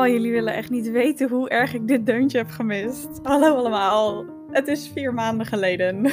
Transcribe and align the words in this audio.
Oh, 0.00 0.06
jullie 0.06 0.32
willen 0.32 0.54
echt 0.54 0.70
niet 0.70 0.90
weten 0.90 1.28
hoe 1.28 1.48
erg 1.48 1.74
ik 1.74 1.88
dit 1.88 2.06
deuntje 2.06 2.38
heb 2.38 2.50
gemist. 2.50 3.20
Hallo 3.22 3.56
allemaal. 3.56 4.24
Het 4.50 4.68
is 4.68 4.90
vier 4.94 5.14
maanden 5.14 5.46
geleden. 5.46 6.02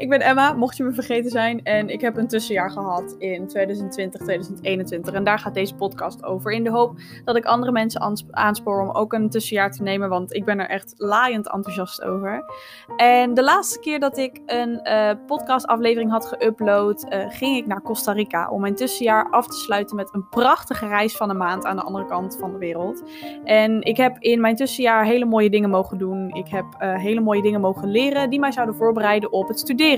ik 0.00 0.08
ben 0.08 0.20
Emma, 0.20 0.52
mocht 0.52 0.76
je 0.76 0.82
me 0.82 0.92
vergeten 0.92 1.30
zijn. 1.30 1.62
En 1.62 1.88
ik 1.88 2.00
heb 2.00 2.16
een 2.16 2.28
tussenjaar 2.28 2.70
gehad 2.70 3.14
in 3.18 3.46
2020, 3.46 4.20
2021. 4.20 5.14
En 5.14 5.24
daar 5.24 5.38
gaat 5.38 5.54
deze 5.54 5.74
podcast 5.74 6.24
over. 6.24 6.52
In 6.52 6.64
de 6.64 6.70
hoop 6.70 6.98
dat 7.24 7.36
ik 7.36 7.44
andere 7.44 7.72
mensen 7.72 8.16
aanspoor 8.30 8.80
om 8.80 8.90
ook 8.90 9.12
een 9.12 9.30
tussenjaar 9.30 9.70
te 9.70 9.82
nemen. 9.82 10.08
Want 10.08 10.34
ik 10.34 10.44
ben 10.44 10.58
er 10.58 10.68
echt 10.68 10.94
laaiend 10.96 11.52
enthousiast 11.52 12.02
over. 12.02 12.44
En 12.96 13.34
de 13.34 13.42
laatste 13.42 13.78
keer 13.78 14.00
dat 14.00 14.18
ik 14.18 14.40
een 14.46 14.80
uh, 14.82 15.10
podcastaflevering 15.26 16.10
had 16.10 16.36
geüpload, 16.36 17.14
uh, 17.14 17.24
ging 17.28 17.56
ik 17.56 17.66
naar 17.66 17.82
Costa 17.82 18.12
Rica. 18.12 18.48
Om 18.50 18.60
mijn 18.60 18.74
tussenjaar 18.74 19.30
af 19.30 19.46
te 19.46 19.56
sluiten 19.56 19.96
met 19.96 20.14
een 20.14 20.28
prachtige 20.28 20.86
reis 20.86 21.16
van 21.16 21.30
een 21.30 21.36
maand 21.36 21.64
aan 21.64 21.76
de 21.76 21.82
andere 21.82 22.06
kant 22.06 22.36
van 22.38 22.52
de 22.52 22.58
wereld. 22.58 23.02
En 23.44 23.82
ik 23.82 23.96
heb 23.96 24.16
in 24.18 24.40
mijn 24.40 24.56
tussenjaar 24.56 25.04
hele 25.04 25.24
mooie 25.24 25.50
dingen 25.50 25.70
mogen 25.70 25.98
doen. 25.98 26.28
Ik 26.34 26.48
heb 26.48 26.64
uh, 26.82 26.96
hele 26.96 27.20
mooie 27.20 27.42
dingen 27.42 27.60
mogen 27.60 27.90
leren 27.90 28.30
die 28.30 28.40
mij 28.40 28.52
zouden 28.52 28.74
voorbereiden 28.74 29.32
op 29.32 29.48
het 29.48 29.58
studeren. 29.58 29.88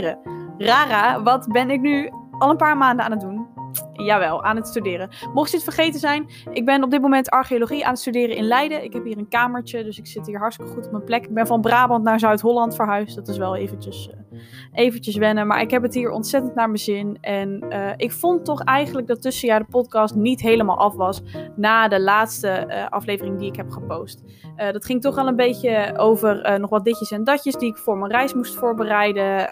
Rara, 0.58 1.22
wat 1.22 1.48
ben 1.48 1.70
ik 1.70 1.80
nu 1.80 2.10
al 2.38 2.50
een 2.50 2.56
paar 2.56 2.76
maanden 2.76 3.04
aan 3.04 3.10
het 3.10 3.20
doen? 3.20 3.46
Jawel, 3.92 4.44
aan 4.44 4.56
het 4.56 4.66
studeren. 4.66 5.08
Mocht 5.34 5.50
je 5.50 5.56
het 5.56 5.64
vergeten 5.64 6.00
zijn, 6.00 6.30
ik 6.52 6.64
ben 6.64 6.82
op 6.82 6.90
dit 6.90 7.00
moment 7.00 7.30
archeologie 7.30 7.84
aan 7.84 7.90
het 7.90 8.00
studeren 8.00 8.36
in 8.36 8.44
Leiden. 8.44 8.84
Ik 8.84 8.92
heb 8.92 9.04
hier 9.04 9.18
een 9.18 9.28
kamertje, 9.28 9.84
dus 9.84 9.98
ik 9.98 10.06
zit 10.06 10.26
hier 10.26 10.38
hartstikke 10.38 10.72
goed 10.72 10.86
op 10.86 10.92
mijn 10.92 11.04
plek. 11.04 11.24
Ik 11.24 11.34
ben 11.34 11.46
van 11.46 11.60
Brabant 11.60 12.04
naar 12.04 12.18
Zuid-Holland 12.18 12.74
verhuisd. 12.74 13.16
Dat 13.16 13.28
is 13.28 13.38
wel 13.38 13.56
eventjes, 13.56 14.10
uh, 14.32 14.38
eventjes 14.72 15.16
wennen. 15.16 15.46
Maar 15.46 15.60
ik 15.60 15.70
heb 15.70 15.82
het 15.82 15.94
hier 15.94 16.10
ontzettend 16.10 16.54
naar 16.54 16.66
mijn 16.66 16.78
zin. 16.78 17.18
En 17.20 17.64
uh, 17.68 17.90
ik 17.96 18.12
vond 18.12 18.44
toch 18.44 18.62
eigenlijk 18.62 19.06
dat 19.06 19.22
tussenjaar 19.22 19.58
de 19.58 19.66
podcast 19.70 20.14
niet 20.14 20.40
helemaal 20.40 20.78
af 20.78 20.94
was 20.94 21.22
na 21.56 21.88
de 21.88 22.00
laatste 22.00 22.64
uh, 22.68 22.88
aflevering 22.88 23.38
die 23.38 23.48
ik 23.48 23.56
heb 23.56 23.70
gepost. 23.70 24.22
Dat 24.56 24.84
ging 24.84 25.00
toch 25.00 25.16
al 25.16 25.26
een 25.26 25.36
beetje 25.36 25.92
over 25.96 26.60
nog 26.60 26.70
wat 26.70 26.84
ditjes 26.84 27.10
en 27.10 27.24
datjes 27.24 27.54
die 27.54 27.70
ik 27.70 27.76
voor 27.76 27.98
mijn 27.98 28.10
reis 28.10 28.34
moest 28.34 28.54
voorbereiden. 28.54 29.50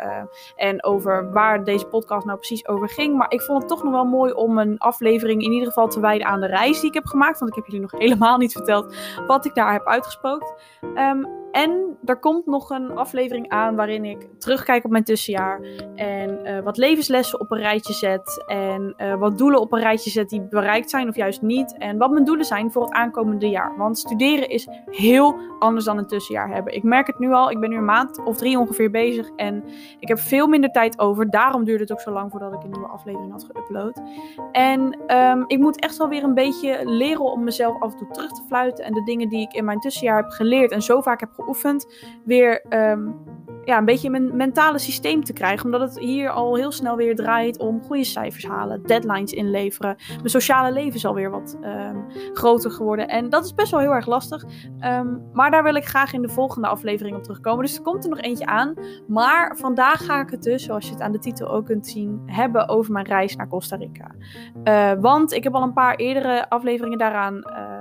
en 0.57 0.84
over 0.84 1.33
waar 1.33 1.65
deze 1.65 1.87
podcast 1.87 2.27
nou 2.27 2.39
precies 2.39 2.69
over 2.69 2.89
ging. 2.89 3.17
Maar 3.17 3.33
ik 3.33 3.41
vond 3.41 3.59
het 3.59 3.69
toch 3.69 3.83
nog 3.83 3.92
wel 3.92 4.05
mooi 4.05 4.33
om 4.33 4.59
een 4.59 4.79
aflevering 4.79 5.42
in 5.42 5.53
ieder 5.53 5.69
geval 5.69 5.89
te 5.89 6.01
wijden 6.01 6.27
aan 6.27 6.41
de 6.41 6.47
reis 6.47 6.81
die 6.81 6.89
ik 6.89 6.95
heb 6.95 7.07
gemaakt. 7.07 7.39
Want 7.39 7.51
ik 7.51 7.57
heb 7.57 7.67
jullie 7.67 7.81
nog 7.81 8.01
helemaal 8.05 8.37
niet 8.37 8.53
verteld 8.53 8.95
wat 9.27 9.45
ik 9.45 9.55
daar 9.55 9.73
heb 9.73 9.87
uitgespookt. 9.87 10.55
Um, 10.97 11.39
en 11.53 11.98
er 12.05 12.17
komt 12.17 12.47
nog 12.47 12.70
een 12.70 12.97
aflevering 12.97 13.48
aan 13.48 13.77
waarin 13.77 14.05
ik 14.05 14.29
terugkijk 14.39 14.84
op 14.84 14.91
mijn 14.91 15.05
tussenjaar. 15.05 15.61
En 15.95 16.41
uh, 16.45 16.61
wat 16.61 16.77
levenslessen 16.77 17.41
op 17.41 17.51
een 17.51 17.59
rijtje 17.59 17.92
zet. 17.92 18.45
En 18.47 18.95
uh, 18.97 19.15
wat 19.15 19.39
doelen 19.39 19.61
op 19.61 19.73
een 19.73 19.81
rijtje 19.81 20.11
zet 20.11 20.29
die 20.29 20.41
bereikt 20.41 20.91
zijn 20.91 21.09
of 21.09 21.17
juist 21.17 21.42
niet. 21.42 21.77
En 21.79 21.98
wat 21.98 22.11
mijn 22.11 22.25
doelen 22.25 22.45
zijn 22.45 22.73
voor 22.73 22.83
het 22.83 22.92
aankomende 22.92 23.48
jaar. 23.48 23.77
Want 23.77 23.98
studeren 23.98 24.48
is 24.48 24.69
heel 24.91 25.37
anders 25.59 25.84
dan 25.84 25.98
een 25.98 26.07
tussenjaar 26.07 26.48
hebben. 26.48 26.75
Ik 26.75 26.83
merk 26.83 27.07
het 27.07 27.19
nu 27.19 27.33
al. 27.33 27.51
Ik 27.51 27.61
ben 27.61 27.70
nu 27.70 27.77
een 27.77 27.85
maand 27.85 28.25
of 28.25 28.37
drie 28.37 28.59
ongeveer 28.59 28.91
bezig. 28.91 29.31
En 29.37 29.64
ik 29.98 30.09
heb 30.09 30.19
veel 30.19 30.47
minder 30.47 30.70
tijd 30.70 30.98
over. 30.98 31.31
Daarom 31.31 31.64
duurde 31.64 31.83
het 31.83 31.92
ook 31.92 32.01
zo 32.01 32.11
lang 32.11 32.31
voordat 32.31 32.53
ik 32.53 32.62
een 32.62 32.70
nieuwe 32.70 32.89
aflevering 32.89 33.33
had 33.33 33.47
geüpload. 33.47 34.03
En 34.53 34.98
um, 35.17 35.45
ik 35.47 35.59
moet 35.59 35.81
echt 35.81 35.97
wel 35.97 36.09
weer 36.09 36.23
een 36.23 36.35
beetje 36.35 36.81
leren 36.85 37.25
om 37.25 37.45
mezelf 37.45 37.81
af 37.81 37.92
en 37.92 37.98
toe 37.98 38.11
terug 38.11 38.33
te 38.33 38.42
fluiten. 38.47 38.85
En 38.85 38.92
de 38.92 39.05
dingen 39.05 39.29
die 39.29 39.41
ik 39.41 39.53
in 39.53 39.64
mijn 39.64 39.81
tussenjaar 39.81 40.17
heb 40.17 40.31
geleerd 40.31 40.70
en 40.70 40.83
zo 40.83 41.01
vaak 41.01 41.20
heb 41.20 41.31
geoefend, 41.41 41.86
weer 42.24 42.64
um, 42.69 43.14
ja, 43.64 43.78
een 43.78 43.84
beetje 43.84 44.10
mijn 44.10 44.36
mentale 44.36 44.78
systeem 44.78 45.24
te 45.24 45.33
krijgen. 45.33 45.64
Omdat 45.64 45.80
het 45.80 45.98
hier 45.98 46.30
al 46.30 46.56
heel 46.56 46.72
snel 46.72 46.96
weer 46.96 47.16
draait 47.16 47.58
om 47.58 47.83
goede 47.83 48.05
cijfers 48.05 48.46
halen, 48.46 48.83
deadlines 48.83 49.33
inleveren. 49.33 49.96
Mijn 50.08 50.28
sociale 50.28 50.72
leven 50.72 50.94
is 50.94 51.05
alweer 51.05 51.30
wat 51.30 51.58
um, 51.62 52.05
groter 52.33 52.70
geworden. 52.70 53.08
En 53.08 53.28
dat 53.28 53.44
is 53.44 53.55
best 53.55 53.70
wel 53.70 53.80
heel 53.80 53.92
erg 53.94 54.06
lastig. 54.06 54.44
Um, 54.84 55.22
maar 55.33 55.50
daar 55.50 55.62
wil 55.62 55.74
ik 55.74 55.84
graag 55.84 56.12
in 56.12 56.23
de 56.23 56.29
volgende 56.29 56.68
aflevering 56.68 57.17
op 57.17 57.23
terugkomen. 57.23 57.64
Dus 57.64 57.77
er 57.77 57.83
komt 57.83 58.05
er 58.05 58.11
nog 58.11 58.20
eentje 58.20 58.46
aan. 58.46 58.74
Maar 59.06 59.56
vandaag 59.56 60.05
ga 60.05 60.20
ik 60.20 60.30
het 60.30 60.42
dus, 60.42 60.64
zoals 60.64 60.86
je 60.86 60.92
het 60.92 61.02
aan 61.02 61.12
de 61.12 61.18
titel 61.18 61.48
ook 61.48 61.67
kunt 61.67 61.86
zien, 61.86 62.23
hebben 62.27 62.68
over 62.68 62.92
mijn 62.92 63.06
reis 63.06 63.36
naar 63.36 63.48
Costa 63.48 63.77
Rica. 63.77 64.11
Uh, 64.64 64.92
want 65.00 65.33
ik 65.33 65.45
heb 65.45 65.55
al 65.55 65.62
een 65.62 65.73
paar 65.73 65.96
eerdere 65.96 66.48
afleveringen 66.48 66.98
daaraan 66.98 67.34
uh, 67.36 67.80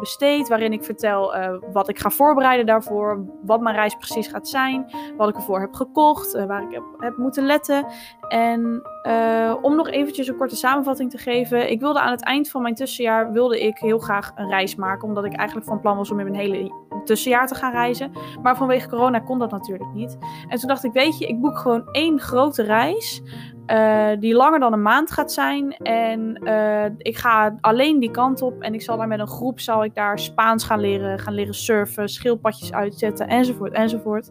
besteed. 0.00 0.48
Waarin 0.48 0.72
ik 0.72 0.84
vertel 0.84 1.36
uh, 1.36 1.54
wat 1.72 1.88
ik 1.88 1.98
ga 1.98 2.10
voorbereiden 2.10 2.66
daarvoor. 2.66 3.24
Wat 3.42 3.60
mijn 3.60 3.74
reis 3.74 3.94
precies 3.94 4.28
gaat 4.28 4.48
zijn. 4.48 4.90
Wat 5.16 5.28
ik 5.28 5.36
ervoor 5.36 5.60
heb 5.60 5.74
gekocht. 5.74 6.34
Uh, 6.34 6.44
waar 6.44 6.62
ik 6.62 6.72
heb, 6.72 6.84
heb, 6.98 7.16
moeten 7.16 7.44
letten. 7.44 7.86
En 8.28 8.82
uh, 9.06 9.54
om 9.62 9.76
nog 9.76 9.88
eventjes 9.88 10.28
een 10.28 10.36
korte 10.36 10.56
samenvatting 10.56 11.10
te 11.10 11.18
geven. 11.18 11.70
Ik 11.70 11.80
wilde 11.80 12.00
aan 12.00 12.10
het 12.10 12.24
eind 12.24 12.50
van 12.50 12.62
mijn 12.62 12.74
tussenjaar 12.74 13.32
wilde 13.32 13.60
ik 13.60 13.78
heel 13.78 13.98
graag 13.98 14.32
een 14.34 14.48
reis 14.48 14.74
maken. 14.74 15.08
Omdat 15.08 15.24
ik 15.24 15.32
eigenlijk 15.32 15.68
van 15.68 15.80
plan 15.80 15.96
was 15.96 16.10
om 16.10 16.18
in 16.18 16.30
mijn 16.30 16.40
hele 16.40 16.72
tussenjaar 17.04 17.46
te 17.46 17.54
gaan 17.54 17.72
reizen. 17.72 18.12
Maar 18.42 18.56
vanwege 18.56 18.88
corona 18.88 19.18
kon 19.18 19.38
dat 19.38 19.50
natuurlijk 19.50 19.92
niet. 19.92 20.18
En 20.48 20.58
toen 20.58 20.68
dacht 20.68 20.84
ik, 20.84 20.92
weet 20.92 21.18
je, 21.18 21.26
ik 21.26 21.40
boek 21.40 21.58
gewoon 21.58 21.88
één 21.92 22.20
grote 22.20 22.62
reis. 22.62 23.22
Uh, 23.70 24.10
die 24.20 24.34
langer 24.34 24.60
dan 24.60 24.72
een 24.72 24.82
maand 24.82 25.10
gaat 25.10 25.32
zijn. 25.32 25.76
En 25.76 26.40
uh, 26.44 26.84
ik 26.98 27.16
ga 27.16 27.56
alleen 27.60 28.00
die 28.00 28.10
kant 28.10 28.42
op. 28.42 28.62
En 28.62 28.74
ik 28.74 28.82
zal 28.82 28.96
daar 28.96 29.08
met 29.08 29.20
een 29.20 29.26
groep 29.26 29.60
zal 29.60 29.84
ik 29.84 29.94
daar 29.94 30.18
Spaans 30.18 30.64
gaan 30.64 30.80
leren. 30.80 31.18
Gaan 31.18 31.34
leren 31.34 31.54
surfen, 31.54 32.08
schildpadjes 32.08 32.72
uitzetten 32.72 33.28
enzovoort 33.28 33.72
enzovoort. 33.72 34.30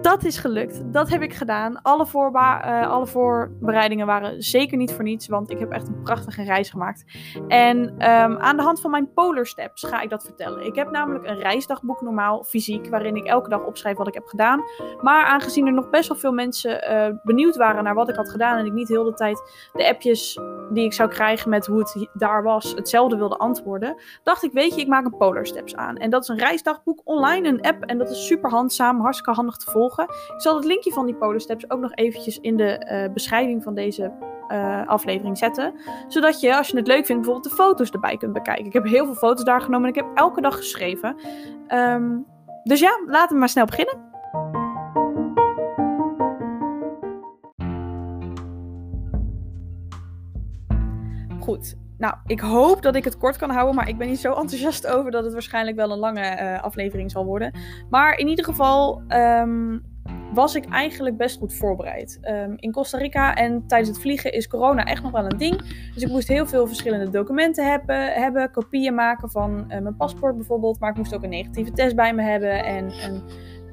Dat 0.00 0.24
is 0.24 0.38
gelukt. 0.38 0.92
Dat 0.92 1.08
heb 1.08 1.22
ik 1.22 1.34
gedaan. 1.34 1.82
Alle, 1.82 2.06
uh, 2.14 2.90
alle 2.90 3.06
voorbereidingen 3.06 4.06
waren 4.06 4.42
zeker 4.42 4.76
niet 4.76 4.92
voor 4.92 5.04
niets. 5.04 5.28
Want 5.28 5.50
ik 5.50 5.58
heb 5.58 5.70
echt 5.70 5.88
een 5.88 6.02
prachtige 6.02 6.42
reis 6.42 6.70
gemaakt. 6.70 7.04
En 7.48 7.78
um, 7.78 8.38
aan 8.38 8.56
de 8.56 8.62
hand 8.62 8.80
van 8.80 8.90
mijn 8.90 9.12
Polar 9.12 9.46
Steps 9.46 9.84
ga 9.84 10.00
ik 10.00 10.10
dat 10.10 10.24
vertellen. 10.24 10.66
Ik 10.66 10.74
heb 10.74 10.90
namelijk 10.90 11.26
een 11.26 11.38
reisdagboek 11.38 12.00
normaal, 12.00 12.44
fysiek. 12.44 12.88
Waarin 12.88 13.16
ik 13.16 13.24
elke 13.24 13.48
dag 13.48 13.64
opschrijf 13.64 13.96
wat 13.96 14.08
ik 14.08 14.14
heb 14.14 14.26
gedaan. 14.26 14.60
Maar 15.00 15.24
aangezien 15.24 15.66
er 15.66 15.72
nog 15.72 15.90
best 15.90 16.08
wel 16.08 16.18
veel 16.18 16.32
mensen 16.32 16.92
uh, 16.92 17.16
benieuwd 17.22 17.56
waren 17.56 17.84
naar 17.84 17.94
wat 17.94 18.08
ik 18.08 18.16
had 18.16 18.30
gedaan. 18.30 18.58
En 18.58 18.66
ik 18.66 18.72
niet 18.72 18.88
heel 18.88 19.04
de 19.04 19.14
tijd 19.14 19.68
de 19.72 19.88
appjes 19.88 20.40
die 20.70 20.84
ik 20.84 20.92
zou 20.92 21.08
krijgen 21.08 21.50
met 21.50 21.66
hoe 21.66 21.78
het 21.78 22.08
daar 22.14 22.42
was. 22.42 22.74
hetzelfde 22.74 23.16
wilde 23.16 23.36
antwoorden. 23.36 23.96
Dacht 24.22 24.42
ik, 24.42 24.52
weet 24.52 24.74
je, 24.74 24.80
ik 24.80 24.88
maak 24.88 25.04
een 25.04 25.16
Polar 25.16 25.46
Steps 25.46 25.76
aan. 25.76 25.96
En 25.96 26.10
dat 26.10 26.22
is 26.22 26.28
een 26.28 26.38
reisdagboek 26.38 27.00
online, 27.04 27.48
een 27.48 27.60
app. 27.60 27.84
En 27.84 27.98
dat 27.98 28.10
is 28.10 28.26
super 28.26 28.50
handzaam, 28.50 29.00
hartstikke 29.00 29.32
handig 29.32 29.56
te 29.56 29.70
volgen. 29.70 29.81
Ik 29.86 30.40
zal 30.40 30.56
het 30.56 30.64
linkje 30.64 30.92
van 30.92 31.06
die 31.06 31.14
Polar 31.14 31.40
Steps 31.40 31.70
ook 31.70 31.80
nog 31.80 31.94
eventjes 31.94 32.40
in 32.40 32.56
de 32.56 33.04
uh, 33.06 33.12
beschrijving 33.12 33.62
van 33.62 33.74
deze 33.74 34.12
uh, 34.48 34.86
aflevering 34.86 35.38
zetten. 35.38 35.74
Zodat 36.08 36.40
je, 36.40 36.56
als 36.56 36.68
je 36.68 36.76
het 36.76 36.86
leuk 36.86 37.06
vindt, 37.06 37.22
bijvoorbeeld 37.22 37.56
de 37.56 37.62
foto's 37.62 37.90
erbij 37.90 38.16
kunt 38.16 38.32
bekijken. 38.32 38.64
Ik 38.64 38.72
heb 38.72 38.84
heel 38.84 39.04
veel 39.04 39.14
foto's 39.14 39.44
daar 39.44 39.60
genomen 39.60 39.88
en 39.88 39.94
ik 39.94 40.00
heb 40.00 40.10
elke 40.14 40.40
dag 40.40 40.56
geschreven. 40.56 41.16
Um, 41.68 42.26
dus 42.64 42.80
ja, 42.80 43.00
laten 43.06 43.32
we 43.32 43.38
maar 43.38 43.48
snel 43.48 43.64
beginnen. 43.64 44.10
Goed, 51.40 51.76
nou, 52.02 52.14
ik 52.26 52.40
hoop 52.40 52.82
dat 52.82 52.94
ik 52.94 53.04
het 53.04 53.18
kort 53.18 53.36
kan 53.36 53.50
houden, 53.50 53.74
maar 53.74 53.88
ik 53.88 53.98
ben 53.98 54.08
niet 54.08 54.20
zo 54.20 54.32
enthousiast 54.32 54.86
over 54.86 55.10
dat 55.10 55.24
het 55.24 55.32
waarschijnlijk 55.32 55.76
wel 55.76 55.90
een 55.90 55.98
lange 55.98 56.40
uh, 56.40 56.62
aflevering 56.62 57.10
zal 57.10 57.24
worden. 57.24 57.52
Maar 57.90 58.16
in 58.18 58.28
ieder 58.28 58.44
geval 58.44 59.02
um, 59.08 59.82
was 60.32 60.54
ik 60.54 60.64
eigenlijk 60.64 61.16
best 61.16 61.38
goed 61.38 61.54
voorbereid. 61.54 62.18
Um, 62.22 62.54
in 62.56 62.72
Costa 62.72 62.98
Rica 62.98 63.34
en 63.34 63.66
tijdens 63.66 63.90
het 63.90 64.00
vliegen 64.00 64.32
is 64.32 64.48
corona 64.48 64.84
echt 64.84 65.02
nog 65.02 65.12
wel 65.12 65.24
een 65.24 65.38
ding. 65.38 65.56
Dus 65.94 66.02
ik 66.02 66.08
moest 66.08 66.28
heel 66.28 66.46
veel 66.46 66.66
verschillende 66.66 67.10
documenten 67.10 67.70
hebben, 67.70 68.12
hebben 68.12 68.50
kopieën 68.50 68.94
maken 68.94 69.30
van 69.30 69.64
uh, 69.68 69.78
mijn 69.78 69.96
paspoort 69.96 70.36
bijvoorbeeld. 70.36 70.80
Maar 70.80 70.90
ik 70.90 70.96
moest 70.96 71.14
ook 71.14 71.22
een 71.22 71.30
negatieve 71.30 71.72
test 71.72 71.96
bij 71.96 72.14
me 72.14 72.22
hebben 72.22 72.64
en 72.64 72.84
een 72.84 73.22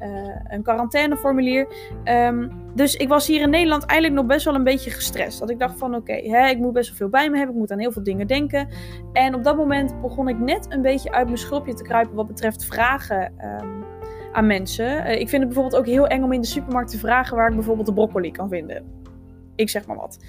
uh, 0.02 0.36
een 0.48 0.64
quarantaineformulier. 0.64 1.68
Um, 2.04 2.52
dus 2.74 2.96
ik 2.96 3.08
was 3.08 3.28
hier 3.28 3.42
in 3.42 3.50
Nederland 3.50 3.86
eigenlijk 3.86 4.22
nog 4.22 4.30
best 4.30 4.46
wel 4.46 4.56
een 4.56 4.64
beetje 4.64 4.90
gestrest. 4.90 5.40
Dat 5.40 5.50
ik 5.50 5.60
dacht 5.60 5.78
van 5.78 5.96
oké, 5.96 6.12
okay, 6.26 6.52
ik 6.52 6.58
moet 6.58 6.73
best 6.73 6.88
wel 6.88 6.97
veel 6.97 7.09
bij 7.09 7.29
me 7.29 7.38
hebben. 7.38 7.56
Ik 7.56 7.62
moet 7.62 7.72
aan 7.72 7.79
heel 7.79 7.91
veel 7.91 8.03
dingen 8.03 8.28
denken. 8.28 8.68
En 9.14 9.35
op 9.35 9.44
dat 9.44 9.58
moment 9.58 10.02
begon 10.02 10.28
ik 10.28 10.40
net 10.40 10.66
een 10.70 10.82
beetje 10.82 11.12
uit 11.12 11.26
mijn 11.26 11.38
schulpje 11.38 11.73
te 11.73 11.84
kruipen 11.84 12.16
wat 12.16 12.28
betreft 12.28 12.66
vragen 12.66 13.34
um, 13.62 13.84
aan 14.32 14.47
mensen. 14.47 14.85
Uh, 14.85 15.12
ik 15.12 15.29
vind 15.29 15.44
het 15.44 15.53
bijvoorbeeld 15.53 15.76
ook 15.76 15.85
heel 15.85 16.08
eng 16.08 16.23
om 16.23 16.32
in 16.32 16.41
de 16.41 16.47
supermarkt 16.47 16.91
te 16.91 16.97
vragen 16.97 17.38
waar 17.38 17.50
ik 17.50 17.56
bijvoorbeeld 17.56 17.88
de 17.88 17.94
broccoli 17.94 18.32
kan 18.32 18.50
vinden. 18.50 18.84
Ik 19.56 19.70
zeg 19.70 19.88
maar 19.88 19.97
wat. 19.97 20.26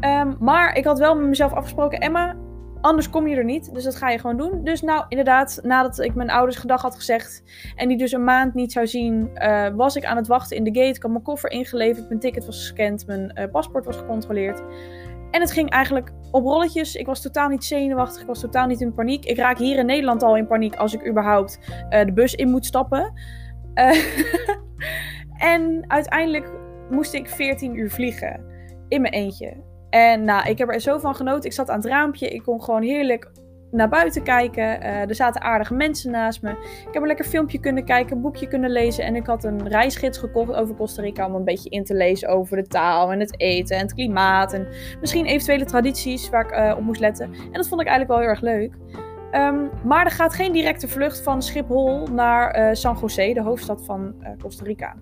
Um, 0.00 0.36
maar 0.40 0.76
ik 0.76 0.84
had 0.84 0.98
wel 0.98 1.16
met 1.16 1.28
mezelf 1.28 1.52
afgesproken, 1.52 1.98
Emma, 1.98 2.36
Anders 2.84 3.10
kom 3.10 3.28
je 3.28 3.36
er 3.36 3.44
niet. 3.44 3.74
Dus 3.74 3.84
dat 3.84 3.96
ga 3.96 4.10
je 4.10 4.18
gewoon 4.18 4.36
doen. 4.36 4.64
Dus 4.64 4.82
nou, 4.82 5.04
inderdaad, 5.08 5.60
nadat 5.62 5.98
ik 5.98 6.14
mijn 6.14 6.30
ouders 6.30 6.56
gedag 6.56 6.82
had 6.82 6.94
gezegd. 6.94 7.42
En 7.76 7.88
die 7.88 7.96
dus 7.96 8.12
een 8.12 8.24
maand 8.24 8.54
niet 8.54 8.72
zou 8.72 8.86
zien. 8.86 9.30
Uh, 9.34 9.68
was 9.74 9.96
ik 9.96 10.04
aan 10.04 10.16
het 10.16 10.26
wachten 10.26 10.56
in 10.56 10.64
de 10.64 10.80
gate. 10.80 10.96
Ik 10.96 11.02
had 11.02 11.10
mijn 11.10 11.22
koffer 11.22 11.50
ingeleverd. 11.50 12.08
Mijn 12.08 12.20
ticket 12.20 12.46
was 12.46 12.56
gescand. 12.56 13.06
Mijn 13.06 13.32
uh, 13.38 13.44
paspoort 13.50 13.84
was 13.84 13.96
gecontroleerd. 13.96 14.62
En 15.30 15.40
het 15.40 15.52
ging 15.52 15.70
eigenlijk 15.70 16.12
op 16.30 16.44
rolletjes. 16.44 16.94
Ik 16.94 17.06
was 17.06 17.22
totaal 17.22 17.48
niet 17.48 17.64
zenuwachtig. 17.64 18.20
Ik 18.20 18.26
was 18.26 18.40
totaal 18.40 18.66
niet 18.66 18.80
in 18.80 18.94
paniek. 18.94 19.24
Ik 19.24 19.36
raak 19.36 19.58
hier 19.58 19.78
in 19.78 19.86
Nederland 19.86 20.22
al 20.22 20.36
in 20.36 20.46
paniek 20.46 20.76
als 20.76 20.94
ik 20.94 21.08
überhaupt 21.08 21.58
uh, 21.90 22.04
de 22.04 22.12
bus 22.12 22.34
in 22.34 22.50
moet 22.50 22.66
stappen. 22.66 23.12
en 25.54 25.84
uiteindelijk 25.86 26.52
moest 26.90 27.14
ik 27.14 27.28
14 27.28 27.78
uur 27.78 27.90
vliegen. 27.90 28.44
In 28.88 29.00
mijn 29.00 29.12
eentje. 29.12 29.73
En 29.94 30.24
nou, 30.24 30.48
ik 30.48 30.58
heb 30.58 30.68
er 30.68 30.80
zo 30.80 30.98
van 30.98 31.14
genoten. 31.14 31.44
Ik 31.44 31.52
zat 31.52 31.70
aan 31.70 31.76
het 31.76 31.86
raampje. 31.86 32.28
Ik 32.28 32.42
kon 32.42 32.62
gewoon 32.62 32.82
heerlijk 32.82 33.30
naar 33.70 33.88
buiten 33.88 34.22
kijken. 34.22 34.80
Eh, 34.80 35.08
er 35.08 35.14
zaten 35.14 35.40
aardige 35.40 35.74
mensen 35.74 36.10
naast 36.10 36.42
me. 36.42 36.50
Ik 36.50 36.88
heb 36.92 37.02
een 37.02 37.06
lekker 37.06 37.24
filmpje 37.24 37.58
kunnen 37.58 37.84
kijken, 37.84 38.16
een 38.16 38.22
boekje 38.22 38.48
kunnen 38.48 38.70
lezen. 38.70 39.04
En 39.04 39.16
ik 39.16 39.26
had 39.26 39.44
een 39.44 39.68
reisgids 39.68 40.18
gekocht 40.18 40.52
over 40.52 40.74
Costa 40.74 41.02
Rica 41.02 41.26
om 41.26 41.34
een 41.34 41.44
beetje 41.44 41.70
in 41.70 41.84
te 41.84 41.94
lezen 41.94 42.28
over 42.28 42.56
de 42.56 42.66
taal 42.66 43.12
en 43.12 43.20
het 43.20 43.40
eten 43.40 43.76
en 43.76 43.82
het 43.82 43.94
klimaat. 43.94 44.52
En 44.52 44.68
misschien 45.00 45.26
eventuele 45.26 45.64
tradities 45.64 46.30
waar 46.30 46.44
ik 46.44 46.58
uh, 46.58 46.74
op 46.76 46.82
moest 46.82 47.00
letten. 47.00 47.32
En 47.34 47.52
dat 47.52 47.68
vond 47.68 47.80
ik 47.80 47.86
eigenlijk 47.86 48.08
wel 48.08 48.18
heel 48.18 48.28
erg 48.28 48.40
leuk. 48.40 48.72
Um, 49.32 49.70
maar 49.84 50.04
er 50.04 50.10
gaat 50.10 50.34
geen 50.34 50.52
directe 50.52 50.88
vlucht 50.88 51.22
van 51.22 51.42
Schiphol 51.42 52.06
naar 52.06 52.58
uh, 52.58 52.74
San 52.74 52.96
José, 53.00 53.32
de 53.32 53.42
hoofdstad 53.42 53.84
van 53.84 54.14
Costa 54.42 54.64
Rica. 54.64 54.96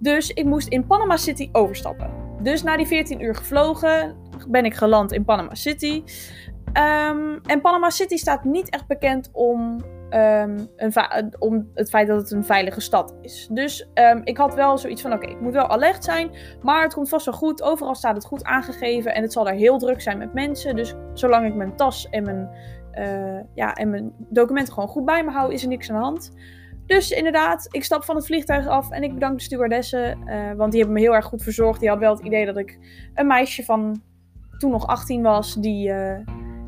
Dus 0.00 0.30
ik 0.30 0.44
moest 0.44 0.68
in 0.68 0.86
Panama 0.86 1.16
City 1.16 1.48
overstappen. 1.52 2.10
Dus 2.42 2.62
na 2.62 2.76
die 2.76 2.86
14 2.86 3.22
uur 3.22 3.34
gevlogen 3.34 4.21
ben 4.48 4.64
ik 4.64 4.74
geland 4.74 5.12
in 5.12 5.24
Panama 5.24 5.54
City. 5.54 6.02
Um, 6.66 7.40
en 7.46 7.60
Panama 7.60 7.90
City 7.90 8.16
staat 8.16 8.44
niet 8.44 8.70
echt 8.70 8.86
bekend 8.86 9.30
om, 9.32 9.84
um, 10.10 10.68
een 10.76 10.92
om 11.38 11.70
het 11.74 11.90
feit 11.90 12.08
dat 12.08 12.20
het 12.20 12.30
een 12.30 12.44
veilige 12.44 12.80
stad 12.80 13.14
is. 13.20 13.48
Dus 13.50 13.88
ik 14.24 14.36
had 14.36 14.54
wel 14.54 14.78
zoiets 14.78 15.02
van: 15.02 15.12
oké, 15.12 15.26
ik 15.26 15.40
moet 15.40 15.52
wel 15.52 15.68
alert 15.68 16.04
zijn, 16.04 16.30
maar 16.62 16.82
het 16.82 16.94
komt 16.94 17.08
vast 17.08 17.24
wel 17.24 17.34
goed. 17.34 17.62
Overal 17.62 17.94
staat 17.94 18.14
het 18.14 18.24
goed 18.24 18.44
aangegeven 18.44 19.14
en 19.14 19.22
het 19.22 19.32
zal 19.32 19.44
daar 19.44 19.54
heel 19.54 19.78
druk 19.78 20.00
zijn 20.00 20.18
met 20.18 20.32
mensen. 20.32 20.76
Dus 20.76 20.94
zolang 21.12 21.46
ik 21.46 21.54
mijn 21.54 21.76
tas 21.76 22.08
en 22.08 22.24
mijn 22.24 22.48
uh, 22.92 23.40
ja, 23.54 23.74
en 23.74 23.90
mijn 23.90 24.12
documenten 24.18 24.74
gewoon 24.74 24.88
goed 24.88 25.04
bij 25.04 25.24
me 25.24 25.30
hou, 25.30 25.52
is 25.52 25.62
er 25.62 25.68
niks 25.68 25.90
aan 25.90 25.96
de 25.96 26.02
hand. 26.02 26.32
Dus 26.86 27.10
inderdaad, 27.10 27.68
ik 27.70 27.84
stap 27.84 28.04
van 28.04 28.16
het 28.16 28.26
vliegtuig 28.26 28.66
af 28.66 28.90
en 28.90 29.02
ik 29.02 29.14
bedank 29.14 29.38
de 29.38 29.44
stewardessen. 29.44 30.18
Uh, 30.26 30.52
want 30.52 30.70
die 30.72 30.80
hebben 30.80 31.00
me 31.00 31.06
heel 31.06 31.14
erg 31.14 31.24
goed 31.24 31.42
verzorgd. 31.42 31.80
Die 31.80 31.88
hadden 31.88 32.08
wel 32.08 32.16
het 32.16 32.26
idee 32.26 32.46
dat 32.46 32.56
ik 32.56 32.78
een 33.14 33.26
meisje 33.26 33.64
van 33.64 34.02
toen 34.62 34.70
nog 34.70 34.86
18 34.86 35.22
was, 35.22 35.54
die, 35.54 35.88
uh, 35.88 36.18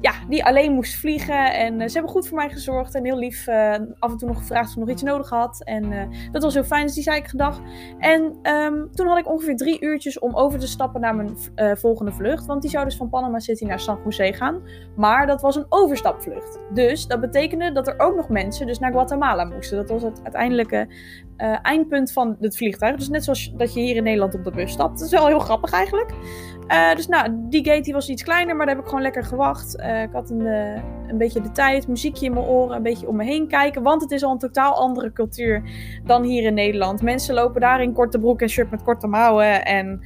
ja, 0.01 0.13
die 0.29 0.45
alleen 0.45 0.73
moest 0.73 0.97
vliegen. 0.97 1.53
En 1.53 1.81
uh, 1.81 1.87
ze 1.87 1.93
hebben 1.93 2.11
goed 2.11 2.29
voor 2.29 2.37
mij 2.37 2.51
gezorgd 2.51 2.95
en 2.95 3.05
heel 3.05 3.19
lief 3.19 3.47
uh, 3.47 3.75
af 3.99 4.11
en 4.11 4.17
toe 4.17 4.29
nog 4.29 4.39
gevraagd 4.39 4.69
of 4.69 4.73
ik 4.73 4.79
nog 4.79 4.89
iets 4.89 5.03
nodig 5.03 5.29
had. 5.29 5.63
En 5.65 5.93
uh, 5.93 6.03
dat 6.33 6.43
was 6.43 6.55
heel 6.55 6.65
fijn, 6.65 6.87
dus 6.87 6.95
die 6.95 7.03
zei 7.03 7.17
ik 7.17 7.27
gedag. 7.27 7.61
En 7.99 8.39
um, 8.43 8.91
toen 8.93 9.07
had 9.07 9.19
ik 9.19 9.29
ongeveer 9.29 9.57
drie 9.57 9.81
uurtjes 9.81 10.19
om 10.19 10.35
over 10.35 10.59
te 10.59 10.67
stappen 10.67 11.01
naar 11.01 11.17
mijn 11.17 11.37
volgende 11.79 12.13
vlucht. 12.13 12.47
Want 12.47 12.63
die 12.63 12.71
zou 12.71 12.85
dus 12.85 12.97
van 12.97 13.09
Panama 13.09 13.39
City 13.39 13.65
naar 13.65 13.81
San 13.81 13.99
Jose 14.05 14.33
gaan. 14.33 14.63
Maar 14.97 15.27
dat 15.27 15.41
was 15.41 15.57
een 15.57 15.67
overstapvlucht. 15.69 16.61
Dus 16.73 17.07
dat 17.07 17.21
betekende 17.21 17.73
dat 17.73 17.89
er 17.89 17.99
ook 17.99 18.17
nog 18.17 18.29
mensen 18.29 18.67
dus 18.67 18.79
naar 18.79 18.93
Guatemala 18.93 19.45
moesten. 19.45 19.77
Dat 19.77 19.91
was 19.91 20.03
het 20.03 20.21
uiteindelijke 20.23 20.89
eindpunt 21.63 22.13
van 22.13 22.37
het 22.41 22.57
vliegtuig. 22.57 22.97
Dus 22.97 23.09
net 23.09 23.25
zoals 23.25 23.53
dat 23.57 23.75
je 23.75 23.81
hier 23.81 23.97
in 23.97 24.03
Nederland 24.03 24.35
op 24.35 24.45
de 24.45 24.51
bus 24.51 24.73
stapt. 24.73 24.99
Dat 24.99 25.07
is 25.07 25.13
wel 25.13 25.27
heel 25.27 25.39
grappig 25.39 25.73
eigenlijk. 25.73 26.11
Uh, 26.69 26.95
dus 26.95 27.07
nou, 27.07 27.29
die 27.33 27.65
gate 27.65 27.81
die 27.81 27.93
was 27.93 28.09
iets 28.09 28.23
kleiner, 28.23 28.57
maar 28.57 28.67
daar 28.67 28.75
heb 28.75 28.85
ik 28.85 28.91
gewoon 28.91 29.05
lekker 29.05 29.25
gewacht. 29.25 29.79
Uh, 29.79 30.03
ik 30.03 30.13
had 30.13 30.31
een, 30.31 30.41
uh, 30.41 30.83
een 31.07 31.19
beetje 31.19 31.41
de 31.41 31.53
tijd, 31.53 31.89
muziekje 31.89 32.27
in 32.27 32.33
mijn 32.33 32.47
oren, 32.47 32.77
een 32.77 32.83
beetje 32.83 33.09
om 33.09 33.17
me 33.17 33.25
heen 33.25 33.49
kijken. 33.49 33.83
Want 33.83 34.03
het 34.03 34.11
is 34.11 34.23
al 34.23 34.33
een 34.33 34.39
totaal 34.39 34.75
andere 34.75 35.13
cultuur 35.13 35.63
dan 36.05 36.23
hier 36.23 36.43
in 36.43 36.55
Nederland. 36.55 37.03
Mensen 37.03 37.35
lopen 37.35 37.61
daar 37.61 37.83
in 37.83 37.93
korte 37.93 38.19
broek 38.19 38.41
en 38.41 38.49
shirt 38.49 38.71
met 38.71 38.83
korte 38.83 39.07
mouwen. 39.07 39.65
En 39.65 40.01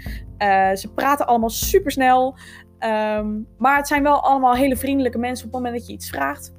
ze 0.76 0.92
praten 0.94 1.26
allemaal 1.26 1.50
super 1.50 1.90
snel. 1.90 2.36
Um, 2.80 3.46
maar 3.58 3.76
het 3.76 3.88
zijn 3.88 4.02
wel 4.02 4.22
allemaal 4.22 4.54
hele 4.54 4.76
vriendelijke 4.76 5.18
mensen 5.18 5.46
op 5.46 5.52
het 5.52 5.62
moment 5.62 5.78
dat 5.78 5.88
je 5.88 5.94
iets 5.94 6.10
vraagt. 6.10 6.56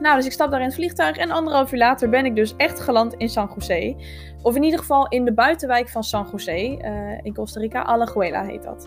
Nou, 0.00 0.16
dus 0.16 0.26
ik 0.26 0.32
stap 0.32 0.50
daar 0.50 0.60
in 0.60 0.66
het 0.66 0.74
vliegtuig 0.74 1.16
en 1.16 1.30
anderhalf 1.30 1.72
uur 1.72 1.78
later 1.78 2.08
ben 2.08 2.24
ik 2.24 2.34
dus 2.34 2.56
echt 2.56 2.80
geland 2.80 3.14
in 3.14 3.28
San 3.28 3.50
Jose. 3.54 3.96
Of 4.42 4.56
in 4.56 4.62
ieder 4.62 4.78
geval 4.78 5.08
in 5.08 5.24
de 5.24 5.32
buitenwijk 5.32 5.88
van 5.88 6.02
San 6.02 6.28
Jose, 6.30 6.78
uh, 6.84 7.18
in 7.22 7.34
Costa 7.34 7.60
Rica. 7.60 7.82
Alajuela 7.82 8.44
heet 8.44 8.62
dat. 8.62 8.86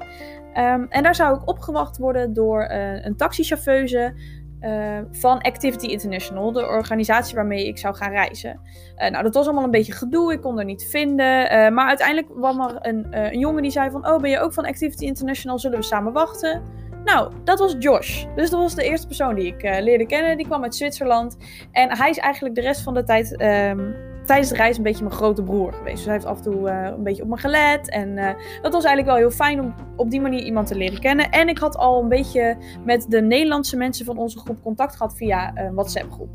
Um, 0.57 0.85
en 0.89 1.03
daar 1.03 1.15
zou 1.15 1.35
ik 1.35 1.47
opgewacht 1.47 1.97
worden 1.97 2.33
door 2.33 2.69
uh, 2.71 3.05
een 3.05 3.15
taxichauffeuse 3.15 4.13
uh, 4.61 4.99
van 5.11 5.41
Activity 5.41 5.85
International, 5.85 6.51
de 6.51 6.65
organisatie 6.65 7.35
waarmee 7.35 7.67
ik 7.67 7.77
zou 7.77 7.95
gaan 7.95 8.11
reizen. 8.11 8.59
nou, 8.95 9.23
dat 9.23 9.33
was 9.33 9.45
allemaal 9.45 9.63
een 9.63 9.71
beetje 9.71 9.93
gedoe, 9.93 10.33
ik 10.33 10.41
kon 10.41 10.59
er 10.59 10.65
niet 10.65 10.87
vinden. 10.89 11.73
maar 11.73 11.87
uiteindelijk 11.87 12.27
kwam 12.27 12.61
er 12.61 12.77
een, 12.81 13.05
een 13.09 13.39
jongen 13.39 13.61
die 13.61 13.71
zei 13.71 13.91
van, 13.91 14.07
oh 14.07 14.19
ben 14.19 14.29
je 14.29 14.39
ook 14.39 14.53
van 14.53 14.65
Activity 14.65 15.05
International, 15.05 15.59
zullen 15.59 15.79
we 15.79 15.85
samen 15.85 16.13
wachten? 16.13 16.61
Nou, 17.05 17.31
dat 17.43 17.59
was 17.59 17.75
Josh. 17.79 18.25
Dus 18.35 18.49
dat 18.49 18.59
was 18.59 18.75
de 18.75 18.83
eerste 18.83 19.07
persoon 19.07 19.35
die 19.35 19.45
ik 19.45 19.61
leerde 19.61 20.05
kennen. 20.05 20.37
Die 20.37 20.45
kwam 20.45 20.63
uit 20.63 20.75
Zwitserland. 20.75 21.37
En 21.71 21.97
hij 21.97 22.09
is 22.09 22.17
eigenlijk 22.17 22.55
de 22.55 22.61
rest 22.61 22.81
van 22.81 22.93
de 22.93 23.03
tijd 23.03 23.41
um, 23.41 23.95
tijdens 24.25 24.49
de 24.49 24.55
reis 24.55 24.77
een 24.77 24.83
beetje 24.83 25.03
mijn 25.03 25.15
grote 25.15 25.43
broer 25.43 25.73
geweest. 25.73 25.95
Dus 25.95 26.05
hij 26.05 26.13
heeft 26.13 26.25
af 26.25 26.37
en 26.37 26.43
toe 26.43 26.69
uh, 26.69 26.85
een 26.85 27.03
beetje 27.03 27.23
op 27.23 27.29
me 27.29 27.37
gelet. 27.37 27.89
En 27.89 28.09
uh, 28.09 28.29
dat 28.61 28.73
was 28.73 28.83
eigenlijk 28.83 29.05
wel 29.05 29.15
heel 29.15 29.31
fijn 29.31 29.59
om 29.59 29.73
op 29.95 30.11
die 30.11 30.21
manier 30.21 30.43
iemand 30.43 30.67
te 30.67 30.75
leren 30.75 30.99
kennen. 30.99 31.29
En 31.29 31.47
ik 31.47 31.57
had 31.57 31.77
al 31.77 32.01
een 32.01 32.09
beetje 32.09 32.57
met 32.85 33.05
de 33.09 33.21
Nederlandse 33.21 33.77
mensen 33.77 34.05
van 34.05 34.17
onze 34.17 34.39
groep 34.39 34.61
contact 34.61 34.95
gehad 34.95 35.17
via 35.17 35.51
een 35.55 35.73
WhatsApp-groep. 35.73 36.29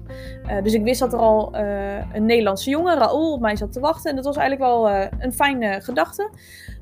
dus 0.63 0.75
ik 0.75 0.83
wist 0.83 1.01
dat 1.01 1.13
er 1.13 1.19
al 1.19 1.57
een 2.13 2.27
Nederlandse 2.27 2.71
jongen, 2.71 2.99
Raoul, 2.99 3.33
op 3.33 3.41
mij 3.41 3.57
zat 3.57 3.73
te 3.73 3.81
wachten. 3.81 4.11
En 4.11 4.17
dat 4.17 4.25
was 4.25 4.37
eigenlijk 4.37 4.71
wel 4.71 4.91
een 5.19 5.33
fijne 5.33 5.81
gedachte. 5.81 6.31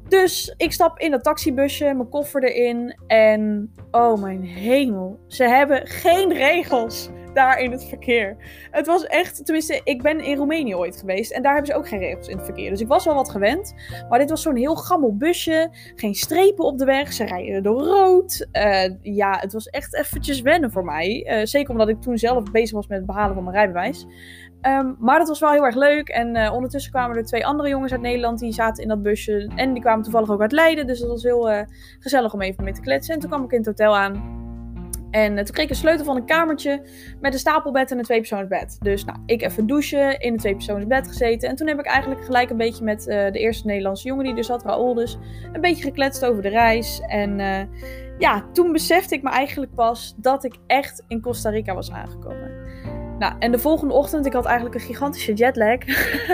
Dus 0.09 0.55
ik 0.57 0.73
stap 0.73 0.99
in 0.99 1.11
dat 1.11 1.23
taxibusje, 1.23 1.85
mijn 1.85 2.09
koffer 2.09 2.45
erin. 2.45 2.97
En 3.07 3.73
oh 3.91 4.21
mijn 4.23 4.43
hemel, 4.43 5.19
ze 5.27 5.45
hebben 5.45 5.87
geen 5.87 6.33
regels 6.33 7.11
daar 7.37 7.59
in 7.59 7.71
het 7.71 7.85
verkeer. 7.85 8.37
Het 8.71 8.87
was 8.87 9.07
echt, 9.07 9.45
tenminste, 9.45 9.81
ik 9.85 10.03
ben 10.03 10.21
in 10.21 10.37
Roemenië 10.37 10.75
ooit 10.75 10.97
geweest 10.97 11.33
en 11.33 11.43
daar 11.43 11.55
hebben 11.55 11.73
ze 11.73 11.79
ook 11.79 11.89
geen 11.89 11.99
regels 11.99 12.29
in 12.29 12.37
het 12.37 12.45
verkeer. 12.45 12.71
Dus 12.71 12.81
ik 12.81 12.89
was 12.89 13.05
wel 13.05 13.15
wat 13.15 13.31
gewend. 13.31 13.75
Maar 14.09 14.19
dit 14.19 14.31
was 14.31 14.43
zo'n 14.43 14.57
heel 14.57 14.77
gammel 14.77 15.17
busje, 15.17 15.69
geen 15.95 16.15
strepen 16.15 16.65
op 16.65 16.79
de 16.79 16.85
weg, 16.85 17.13
ze 17.13 17.25
rijden 17.25 17.63
door 17.63 17.83
rood. 17.83 18.47
Uh, 18.53 18.85
ja, 19.03 19.39
het 19.41 19.53
was 19.53 19.67
echt 19.67 19.95
eventjes 19.95 20.41
wennen 20.41 20.71
voor 20.71 20.85
mij. 20.85 21.27
Uh, 21.27 21.45
zeker 21.45 21.71
omdat 21.71 21.89
ik 21.89 22.01
toen 22.01 22.19
zelf 22.19 22.51
bezig 22.51 22.75
was 22.75 22.87
met 22.87 22.99
het 22.99 23.07
behalen 23.07 23.35
van 23.35 23.45
mijn 23.45 23.57
rijbewijs. 23.57 24.07
Um, 24.63 24.97
maar 24.99 25.19
dat 25.19 25.29
was 25.29 25.41
wel 25.41 25.51
heel 25.53 25.65
erg 25.65 25.75
leuk. 25.75 26.09
En 26.09 26.37
uh, 26.37 26.53
ondertussen 26.53 26.93
kwamen 26.93 27.17
er 27.17 27.25
twee 27.25 27.47
andere 27.47 27.69
jongens 27.69 27.93
uit 27.93 28.01
Nederland. 28.01 28.39
Die 28.39 28.53
zaten 28.53 28.83
in 28.83 28.89
dat 28.89 29.03
busje. 29.03 29.51
En 29.57 29.73
die 29.73 29.83
kwamen 29.83 30.03
toevallig 30.03 30.31
ook 30.31 30.41
uit 30.41 30.53
Leiden. 30.53 30.87
Dus 30.87 31.01
dat 31.01 31.09
was 31.09 31.23
heel 31.23 31.67
gezellig 31.99 32.35
om 32.35 32.41
even 32.41 32.65
mee 32.65 32.73
te 32.73 32.81
kletsen. 32.81 33.15
En 33.15 33.21
toen 33.21 33.31
kwam 33.31 33.45
ik 33.45 33.51
in 33.51 33.59
het 33.59 33.67
hotel 33.67 33.97
aan. 33.97 34.45
En 35.11 35.33
uh, 35.33 35.39
toen 35.39 35.55
kreeg 35.55 35.65
ik 35.65 35.71
een 35.71 35.77
sleutel 35.77 36.05
van 36.05 36.17
een 36.17 36.27
kamertje. 36.27 36.83
Met 37.21 37.33
een 37.33 37.39
stapelbed 37.39 37.91
en 37.91 37.99
een 37.99 38.05
tweepersoonsbed. 38.05 38.77
Dus 38.81 39.05
nou, 39.05 39.19
ik 39.27 39.43
even 39.43 39.67
douchen. 39.67 40.21
In 40.21 40.33
een 40.33 40.39
tweepersoonsbed 40.39 41.09
gezeten. 41.09 41.49
En 41.49 41.57
toen 41.57 41.67
heb 41.67 41.79
ik 41.79 41.87
eigenlijk 41.87 42.25
gelijk 42.25 42.51
een 42.51 42.57
beetje 42.57 42.85
met 42.85 43.03
de 43.03 43.39
eerste 43.39 43.67
Nederlandse 43.67 44.09
jongen 44.09 44.25
die 44.25 44.37
er 44.37 44.45
zat. 44.45 44.63
Raoul 44.63 44.95
dus. 44.95 45.19
Een 45.53 45.61
beetje 45.61 45.83
gekletst 45.83 46.25
over 46.25 46.43
de 46.43 46.49
reis. 46.49 47.01
En 47.07 47.39
ja, 48.19 48.45
toen 48.53 48.73
besefte 48.73 49.15
ik 49.15 49.23
me 49.23 49.31
eigenlijk 49.31 49.75
pas 49.75 50.15
dat 50.17 50.45
ik 50.45 50.55
echt 50.67 51.05
in 51.09 51.21
Costa 51.21 51.51
Rica 51.51 51.75
was 51.75 51.91
aangekomen. 51.91 52.51
Nou, 53.19 53.35
en 53.39 53.53
de 53.53 53.59
volgende 53.59 53.95
ochtend, 53.95 54.27
ik 54.27 54.33
had 54.33 54.45
eigenlijk 54.45 54.75
een 54.75 54.81
gigantische 54.81 55.33
jetlag. 55.33 55.79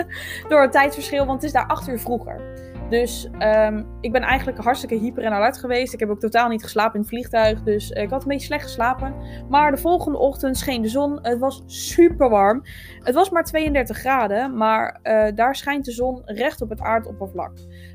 door 0.49 0.61
het 0.61 0.71
tijdverschil, 0.71 1.25
want 1.25 1.41
het 1.41 1.43
is 1.43 1.51
daar 1.51 1.67
acht 1.67 1.87
uur 1.87 1.99
vroeger. 1.99 2.41
Dus 2.89 3.29
um, 3.39 3.85
ik 4.01 4.11
ben 4.11 4.21
eigenlijk 4.21 4.57
hartstikke 4.57 4.95
hyper 4.95 5.23
en 5.23 5.31
alert 5.31 5.57
geweest. 5.57 5.93
Ik 5.93 5.99
heb 5.99 6.09
ook 6.09 6.19
totaal 6.19 6.49
niet 6.49 6.63
geslapen 6.63 6.93
in 6.93 6.99
het 6.99 7.09
vliegtuig. 7.09 7.63
Dus 7.63 7.89
ik 7.89 8.09
had 8.09 8.21
een 8.21 8.27
beetje 8.27 8.45
slecht 8.45 8.63
geslapen. 8.63 9.15
Maar 9.49 9.71
de 9.71 9.77
volgende 9.77 10.17
ochtend 10.17 10.57
scheen 10.57 10.81
de 10.81 10.87
zon. 10.87 11.19
Het 11.21 11.39
was 11.39 11.63
super 11.65 12.29
warm. 12.29 12.61
Het 12.99 13.15
was 13.15 13.29
maar 13.29 13.43
32 13.43 13.97
graden. 13.97 14.57
Maar 14.57 14.99
uh, 15.03 15.27
daar 15.35 15.55
schijnt 15.55 15.85
de 15.85 15.91
zon 15.91 16.21
recht 16.25 16.61
op 16.61 16.69
het 16.69 16.81
aardoppervlak. 16.81 17.51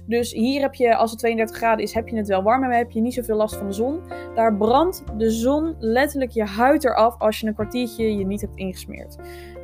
Dus 0.07 0.33
hier 0.33 0.61
heb 0.61 0.75
je, 0.75 0.97
als 0.97 1.11
het 1.11 1.21
32 1.21 1.57
graden 1.57 1.85
is, 1.85 1.95
heb 1.95 2.09
je 2.09 2.16
het 2.16 2.28
wel 2.28 2.42
warm. 2.42 2.61
Maar 2.61 2.76
heb 2.76 2.90
je 2.90 3.00
niet 3.00 3.14
zoveel 3.14 3.37
last 3.37 3.57
van 3.57 3.66
de 3.66 3.73
zon. 3.73 4.00
Daar 4.35 4.57
brandt 4.57 5.02
de 5.16 5.30
zon 5.30 5.75
letterlijk 5.78 6.30
je 6.30 6.45
huid 6.45 6.85
eraf 6.85 7.18
als 7.18 7.40
je 7.40 7.47
een 7.47 7.54
kwartiertje 7.54 8.16
je 8.16 8.26
niet 8.26 8.40
hebt 8.40 8.57
ingesmeerd. 8.57 9.16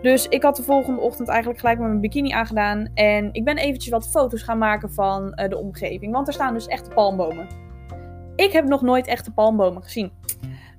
Dus 0.05 0.29
ik 0.29 0.43
had 0.43 0.57
de 0.57 0.63
volgende 0.63 1.01
ochtend 1.01 1.29
eigenlijk 1.29 1.61
gelijk 1.61 1.79
met 1.79 1.89
mijn 1.89 2.01
bikini 2.01 2.31
aangedaan. 2.31 2.89
En 2.95 3.29
ik 3.33 3.45
ben 3.45 3.57
eventjes 3.57 3.93
wat 3.93 4.11
foto's 4.11 4.43
gaan 4.43 4.59
maken 4.59 4.93
van 4.93 5.23
uh, 5.25 5.49
de 5.49 5.59
omgeving. 5.59 6.13
Want 6.13 6.27
er 6.27 6.33
staan 6.33 6.55
dus 6.55 6.67
echte 6.67 6.91
palmbomen. 6.91 7.47
Ik 8.37 8.53
heb 8.53 8.65
nog 8.65 8.83
nooit 8.83 9.07
echte 9.07 9.33
palmbomen 9.33 9.83
gezien. 9.83 10.13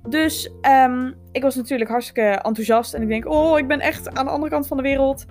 Dus 0.08 0.52
um, 0.86 1.14
ik 1.32 1.42
was 1.42 1.54
natuurlijk 1.54 1.90
hartstikke 1.90 2.22
enthousiast. 2.22 2.94
En 2.94 3.02
ik 3.02 3.08
denk, 3.08 3.28
oh, 3.28 3.58
ik 3.58 3.68
ben 3.68 3.80
echt 3.80 4.16
aan 4.16 4.24
de 4.24 4.30
andere 4.30 4.50
kant 4.50 4.66
van 4.66 4.76
de 4.76 4.82
wereld. 4.82 5.24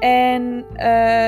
En 0.00 0.42
uh, 0.42 0.84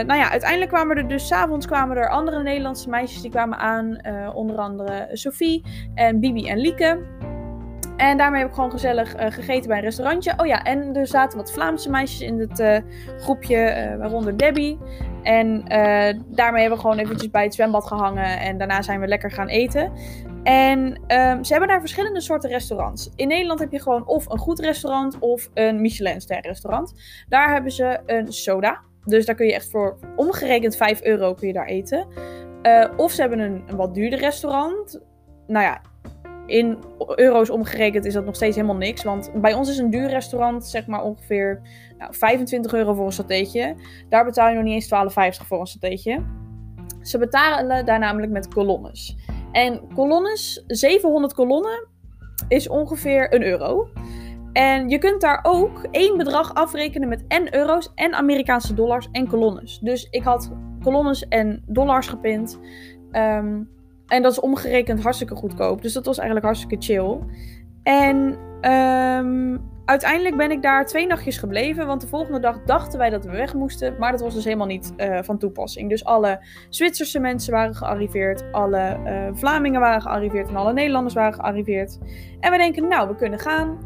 nou 0.06 0.14
ja, 0.14 0.30
uiteindelijk 0.30 0.70
kwamen 0.70 0.96
er 0.96 1.08
dus 1.08 1.26
s'avonds 1.26 1.66
kwamen 1.66 1.96
er 1.96 2.08
andere 2.08 2.42
Nederlandse 2.42 2.88
meisjes 2.88 3.22
die 3.22 3.30
kwamen 3.30 3.58
aan. 3.58 3.98
Uh, 4.06 4.30
onder 4.34 4.56
andere 4.56 5.08
Sophie 5.12 5.64
en 5.94 6.20
Bibi 6.20 6.48
en 6.48 6.58
Lieke. 6.58 6.98
En 8.02 8.16
daarmee 8.16 8.40
heb 8.40 8.48
ik 8.48 8.54
gewoon 8.54 8.70
gezellig 8.70 9.20
uh, 9.20 9.30
gegeten 9.30 9.68
bij 9.68 9.76
een 9.76 9.84
restaurantje. 9.84 10.34
Oh 10.36 10.46
ja, 10.46 10.62
en 10.62 10.96
er 10.96 11.06
zaten 11.06 11.38
wat 11.38 11.52
Vlaamse 11.52 11.90
meisjes 11.90 12.20
in 12.20 12.38
het 12.38 12.60
uh, 12.60 12.76
groepje, 13.18 13.56
uh, 13.56 13.98
waaronder 13.98 14.36
Debbie. 14.36 14.78
En 15.22 15.64
daarmee 16.26 16.60
hebben 16.60 16.78
we 16.78 16.84
gewoon 16.84 16.98
eventjes 16.98 17.30
bij 17.30 17.42
het 17.42 17.54
zwembad 17.54 17.86
gehangen. 17.86 18.40
En 18.40 18.58
daarna 18.58 18.82
zijn 18.82 19.00
we 19.00 19.06
lekker 19.06 19.30
gaan 19.30 19.48
eten. 19.48 19.92
En 20.42 20.80
um, 20.88 21.44
ze 21.44 21.52
hebben 21.52 21.68
daar 21.68 21.80
verschillende 21.80 22.20
soorten 22.20 22.50
restaurants. 22.50 23.10
In 23.16 23.28
Nederland 23.28 23.60
heb 23.60 23.72
je 23.72 23.80
gewoon 23.80 24.06
of 24.06 24.30
een 24.30 24.38
goed 24.38 24.58
restaurant 24.58 25.18
of 25.18 25.48
een 25.54 25.80
Michelin-ster 25.80 26.40
restaurant. 26.40 26.94
Daar 27.28 27.52
hebben 27.52 27.72
ze 27.72 28.00
een 28.06 28.32
soda. 28.32 28.80
Dus 29.04 29.26
daar 29.26 29.34
kun 29.34 29.46
je 29.46 29.54
echt 29.54 29.70
voor 29.70 29.98
omgerekend 30.16 30.76
5 30.76 31.02
euro 31.02 31.34
kun 31.34 31.46
je 31.46 31.52
daar 31.52 31.66
eten. 31.66 32.06
of 32.96 33.12
ze 33.12 33.20
hebben 33.20 33.38
een, 33.38 33.62
een 33.66 33.76
wat 33.76 33.94
duurder 33.94 34.18
restaurant. 34.18 35.00
Nou 35.46 35.64
ja, 35.64 35.80
in 36.46 36.78
euro's 37.14 37.50
omgerekend 37.50 38.04
is 38.04 38.14
dat 38.14 38.24
nog 38.24 38.34
steeds 38.34 38.56
helemaal 38.56 38.76
niks. 38.76 39.02
Want 39.02 39.30
bij 39.34 39.54
ons 39.54 39.68
is 39.68 39.78
een 39.78 39.90
duur 39.90 40.08
restaurant 40.08 40.66
zeg 40.66 40.86
maar 40.86 41.02
ongeveer 41.02 41.60
nou, 41.98 42.14
25 42.14 42.72
euro 42.74 42.94
voor 42.94 43.06
een 43.06 43.12
satéetje. 43.12 43.74
Daar 44.08 44.24
betaal 44.24 44.48
je 44.48 44.54
nog 44.54 44.64
niet 44.64 44.90
eens 44.90 45.38
12,50 45.40 45.46
voor 45.46 45.60
een 45.60 45.66
satéetje. 45.66 46.22
Ze 47.02 47.18
betalen 47.18 47.84
daar 47.84 47.98
namelijk 47.98 48.32
met 48.32 48.48
kolonnes. 48.48 49.16
En 49.52 49.80
kolonnes, 49.94 50.64
700 50.66 51.34
kolonnen, 51.34 51.88
is 52.48 52.68
ongeveer 52.68 53.34
een 53.34 53.42
euro. 53.42 53.88
En 54.52 54.88
je 54.88 54.98
kunt 54.98 55.20
daar 55.20 55.40
ook 55.42 55.86
één 55.90 56.16
bedrag 56.16 56.54
afrekenen 56.54 57.08
met 57.08 57.24
en 57.28 57.54
euro's 57.54 57.92
en 57.94 58.14
Amerikaanse 58.14 58.74
dollars 58.74 59.08
en 59.12 59.28
kolonnes. 59.28 59.78
Dus 59.78 60.08
ik 60.10 60.22
had 60.22 60.52
kolonnes 60.82 61.28
en 61.28 61.62
dollars 61.66 62.06
gepind. 62.06 62.58
Um, 63.12 63.68
en 64.12 64.22
dat 64.22 64.32
is 64.32 64.40
omgerekend 64.40 65.02
hartstikke 65.02 65.34
goedkoop. 65.34 65.82
Dus 65.82 65.92
dat 65.92 66.06
was 66.06 66.16
eigenlijk 66.16 66.46
hartstikke 66.46 66.84
chill. 66.84 67.18
En 67.82 68.16
um, 68.70 69.60
uiteindelijk 69.84 70.36
ben 70.36 70.50
ik 70.50 70.62
daar 70.62 70.86
twee 70.86 71.06
nachtjes 71.06 71.38
gebleven. 71.38 71.86
Want 71.86 72.00
de 72.00 72.06
volgende 72.06 72.40
dag 72.40 72.62
dachten 72.64 72.98
wij 72.98 73.10
dat 73.10 73.24
we 73.24 73.30
weg 73.30 73.54
moesten. 73.54 73.96
Maar 73.98 74.10
dat 74.10 74.20
was 74.20 74.34
dus 74.34 74.44
helemaal 74.44 74.66
niet 74.66 74.92
uh, 74.96 75.18
van 75.22 75.38
toepassing. 75.38 75.88
Dus 75.88 76.04
alle 76.04 76.44
Zwitserse 76.68 77.18
mensen 77.18 77.52
waren 77.52 77.74
gearriveerd. 77.74 78.44
Alle 78.52 78.98
uh, 79.04 79.28
Vlamingen 79.32 79.80
waren 79.80 80.02
gearriveerd. 80.02 80.48
En 80.48 80.56
alle 80.56 80.72
Nederlanders 80.72 81.14
waren 81.14 81.34
gearriveerd. 81.34 81.98
En 82.40 82.50
we 82.50 82.56
denken, 82.56 82.88
nou, 82.88 83.08
we 83.08 83.14
kunnen 83.14 83.38
gaan. 83.38 83.78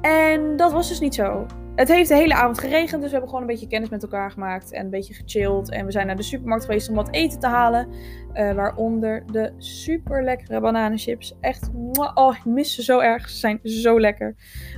En 0.00 0.56
dat 0.56 0.72
was 0.72 0.88
dus 0.88 1.00
niet 1.00 1.14
zo. 1.14 1.46
Het 1.74 1.88
heeft 1.88 2.08
de 2.08 2.14
hele 2.14 2.34
avond 2.34 2.58
geregend, 2.58 3.00
dus 3.00 3.10
we 3.10 3.10
hebben 3.10 3.28
gewoon 3.28 3.40
een 3.40 3.50
beetje 3.50 3.66
kennis 3.66 3.88
met 3.88 4.02
elkaar 4.02 4.30
gemaakt 4.30 4.72
en 4.72 4.84
een 4.84 4.90
beetje 4.90 5.14
gechilled. 5.14 5.70
En 5.70 5.84
we 5.86 5.92
zijn 5.92 6.06
naar 6.06 6.16
de 6.16 6.22
supermarkt 6.22 6.64
geweest 6.64 6.88
om 6.88 6.94
wat 6.94 7.10
eten 7.10 7.40
te 7.40 7.46
halen. 7.46 7.88
Uh, 8.34 8.52
waaronder 8.52 9.22
de 9.32 9.52
super 9.58 10.24
lekkere 10.24 10.60
bananenchips. 10.60 11.36
Echt, 11.40 11.70
oh, 12.14 12.36
ik 12.36 12.44
mis 12.44 12.74
ze 12.74 12.82
zo 12.82 12.98
erg. 12.98 13.28
Ze 13.28 13.36
zijn 13.36 13.58
zo 13.62 14.00
lekker. 14.00 14.36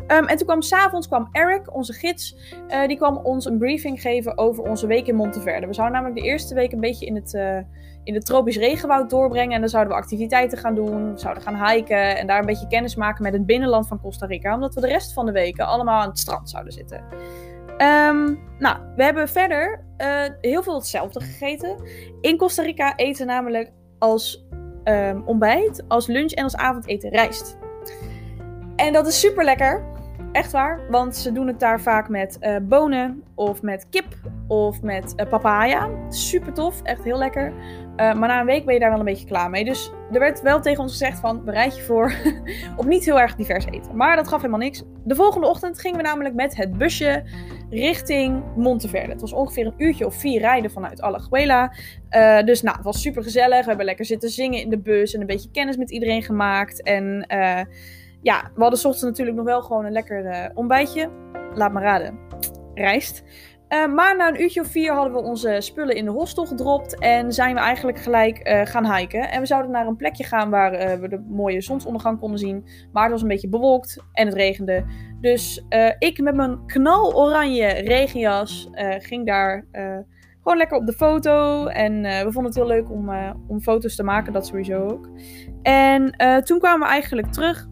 Um, 0.08 0.26
en 0.26 0.36
toen 0.36 0.46
kwam 0.46 0.62
s'avonds 0.62 1.06
kwam 1.06 1.28
Eric, 1.32 1.74
onze 1.74 1.92
gids, 1.92 2.36
uh, 2.68 2.86
die 2.86 2.96
kwam 2.96 3.16
ons 3.16 3.44
een 3.44 3.58
briefing 3.58 4.00
geven 4.00 4.38
over 4.38 4.64
onze 4.64 4.86
week 4.86 5.06
in 5.06 5.14
Monteverde. 5.14 5.66
We 5.66 5.74
zouden 5.74 5.96
namelijk 5.96 6.20
de 6.20 6.28
eerste 6.28 6.54
week 6.54 6.72
een 6.72 6.80
beetje 6.80 7.06
in 7.06 7.14
het... 7.14 7.34
Uh, 7.34 7.58
in 8.04 8.14
het 8.14 8.26
tropisch 8.26 8.56
regenwoud 8.56 9.10
doorbrengen. 9.10 9.54
En 9.54 9.60
dan 9.60 9.68
zouden 9.68 9.92
we 9.92 9.98
activiteiten 9.98 10.58
gaan 10.58 10.74
doen. 10.74 11.18
Zouden 11.18 11.42
gaan 11.42 11.68
hiken 11.68 12.18
en 12.18 12.26
daar 12.26 12.38
een 12.38 12.46
beetje 12.46 12.66
kennis 12.66 12.94
maken 12.96 13.22
met 13.22 13.32
het 13.32 13.46
binnenland 13.46 13.88
van 13.88 14.00
Costa 14.00 14.26
Rica. 14.26 14.54
Omdat 14.54 14.74
we 14.74 14.80
de 14.80 14.86
rest 14.86 15.12
van 15.12 15.26
de 15.26 15.32
weken 15.32 15.66
allemaal 15.66 16.00
aan 16.00 16.08
het 16.08 16.18
strand 16.18 16.50
zouden 16.50 16.72
zitten. 16.72 17.04
Um, 17.72 18.38
nou, 18.58 18.76
we 18.96 19.04
hebben 19.04 19.28
verder 19.28 19.84
uh, 19.98 20.22
heel 20.40 20.62
veel 20.62 20.74
hetzelfde 20.74 21.20
gegeten. 21.20 21.76
In 22.20 22.36
Costa 22.36 22.62
Rica 22.62 22.96
eten 22.96 23.26
namelijk 23.26 23.72
als 23.98 24.46
um, 24.84 25.22
ontbijt, 25.26 25.84
als 25.88 26.06
lunch 26.06 26.32
en 26.32 26.44
als 26.44 26.56
avondeten 26.56 27.10
rijst. 27.10 27.58
En 28.76 28.92
dat 28.92 29.06
is 29.06 29.20
super 29.20 29.44
lekker. 29.44 29.90
Echt 30.32 30.52
waar, 30.52 30.80
want 30.90 31.16
ze 31.16 31.32
doen 31.32 31.46
het 31.46 31.60
daar 31.60 31.80
vaak 31.80 32.08
met 32.08 32.36
uh, 32.40 32.56
bonen 32.62 33.22
of 33.34 33.62
met 33.62 33.86
kip 33.90 34.06
of 34.48 34.82
met 34.82 35.12
uh, 35.16 35.28
papaya. 35.28 35.88
Super 36.08 36.52
tof, 36.52 36.82
echt 36.82 37.04
heel 37.04 37.18
lekker. 37.18 37.52
Uh, 37.96 38.14
maar 38.14 38.28
na 38.28 38.40
een 38.40 38.46
week 38.46 38.64
ben 38.64 38.74
je 38.74 38.80
daar 38.80 38.90
wel 38.90 38.98
een 38.98 39.04
beetje 39.04 39.26
klaar 39.26 39.50
mee. 39.50 39.64
Dus 39.64 39.92
er 40.12 40.18
werd 40.18 40.40
wel 40.40 40.60
tegen 40.60 40.82
ons 40.82 40.92
gezegd 40.92 41.18
van 41.18 41.44
bereid 41.44 41.76
je 41.76 41.82
voor 41.82 42.12
op 42.76 42.84
niet 42.84 43.04
heel 43.04 43.20
erg 43.20 43.34
divers 43.34 43.66
eten. 43.66 43.96
Maar 43.96 44.16
dat 44.16 44.28
gaf 44.28 44.38
helemaal 44.40 44.60
niks. 44.60 44.82
De 45.04 45.14
volgende 45.14 45.46
ochtend 45.46 45.80
gingen 45.80 45.96
we 45.96 46.02
namelijk 46.02 46.34
met 46.34 46.56
het 46.56 46.78
busje 46.78 47.22
richting 47.70 48.42
Monteverde. 48.56 49.12
Het 49.12 49.20
was 49.20 49.32
ongeveer 49.32 49.66
een 49.66 49.74
uurtje 49.76 50.06
of 50.06 50.14
vier 50.14 50.40
rijden 50.40 50.70
vanuit 50.70 51.00
Alajuela. 51.00 51.72
Uh, 52.10 52.42
dus 52.42 52.62
nou, 52.62 52.76
het 52.76 52.84
was 52.84 53.00
super 53.00 53.22
gezellig. 53.22 53.60
We 53.60 53.68
hebben 53.68 53.86
lekker 53.86 54.04
zitten 54.04 54.30
zingen 54.30 54.60
in 54.60 54.70
de 54.70 54.78
bus 54.78 55.14
en 55.14 55.20
een 55.20 55.26
beetje 55.26 55.50
kennis 55.50 55.76
met 55.76 55.90
iedereen 55.90 56.22
gemaakt. 56.22 56.82
En 56.82 57.26
uh, 57.34 57.60
ja, 58.22 58.50
we 58.54 58.60
hadden 58.62 58.78
ochtends 58.78 59.02
natuurlijk 59.02 59.36
nog 59.36 59.46
wel 59.46 59.62
gewoon 59.62 59.84
een 59.84 59.92
lekker 59.92 60.50
ontbijtje. 60.54 61.10
Laat 61.54 61.72
maar 61.72 61.82
raden. 61.82 62.18
Rijst. 62.74 63.22
Uh, 63.72 63.94
maar 63.94 64.16
na 64.16 64.28
een 64.28 64.40
uurtje 64.40 64.60
of 64.60 64.66
vier 64.66 64.92
hadden 64.92 65.12
we 65.12 65.18
onze 65.18 65.56
spullen 65.58 65.96
in 65.96 66.04
de 66.04 66.10
hostel 66.10 66.46
gedropt. 66.46 66.98
En 66.98 67.32
zijn 67.32 67.54
we 67.54 67.60
eigenlijk 67.60 67.98
gelijk 67.98 68.48
uh, 68.48 68.60
gaan 68.64 68.94
hiken. 68.94 69.30
En 69.30 69.40
we 69.40 69.46
zouden 69.46 69.70
naar 69.70 69.86
een 69.86 69.96
plekje 69.96 70.24
gaan 70.24 70.50
waar 70.50 70.74
uh, 70.74 70.94
we 70.94 71.08
de 71.08 71.24
mooie 71.28 71.60
zonsondergang 71.60 72.18
konden 72.18 72.38
zien. 72.38 72.66
Maar 72.92 73.02
het 73.02 73.12
was 73.12 73.22
een 73.22 73.28
beetje 73.28 73.48
bewolkt 73.48 74.04
en 74.12 74.26
het 74.26 74.34
regende. 74.34 74.84
Dus 75.20 75.64
ik 75.98 76.20
met 76.20 76.34
mijn 76.34 76.66
knaloranje 76.66 77.66
regenjas 77.66 78.70
ging 78.98 79.26
daar 79.26 79.66
gewoon 80.42 80.58
lekker 80.58 80.76
op 80.76 80.86
de 80.86 80.92
foto. 80.92 81.66
En 81.66 82.02
we 82.02 82.32
vonden 82.32 82.44
het 82.44 82.54
heel 82.54 82.66
leuk 82.66 82.90
om, 82.90 83.10
om 83.48 83.60
foto's 83.60 83.96
te 83.96 84.02
maken, 84.02 84.32
dat 84.32 84.46
sowieso 84.46 84.88
ook. 84.88 85.08
En 85.62 86.14
toen 86.44 86.58
kwamen 86.58 86.86
we 86.86 86.92
eigenlijk 86.92 87.32
terug. 87.32 87.68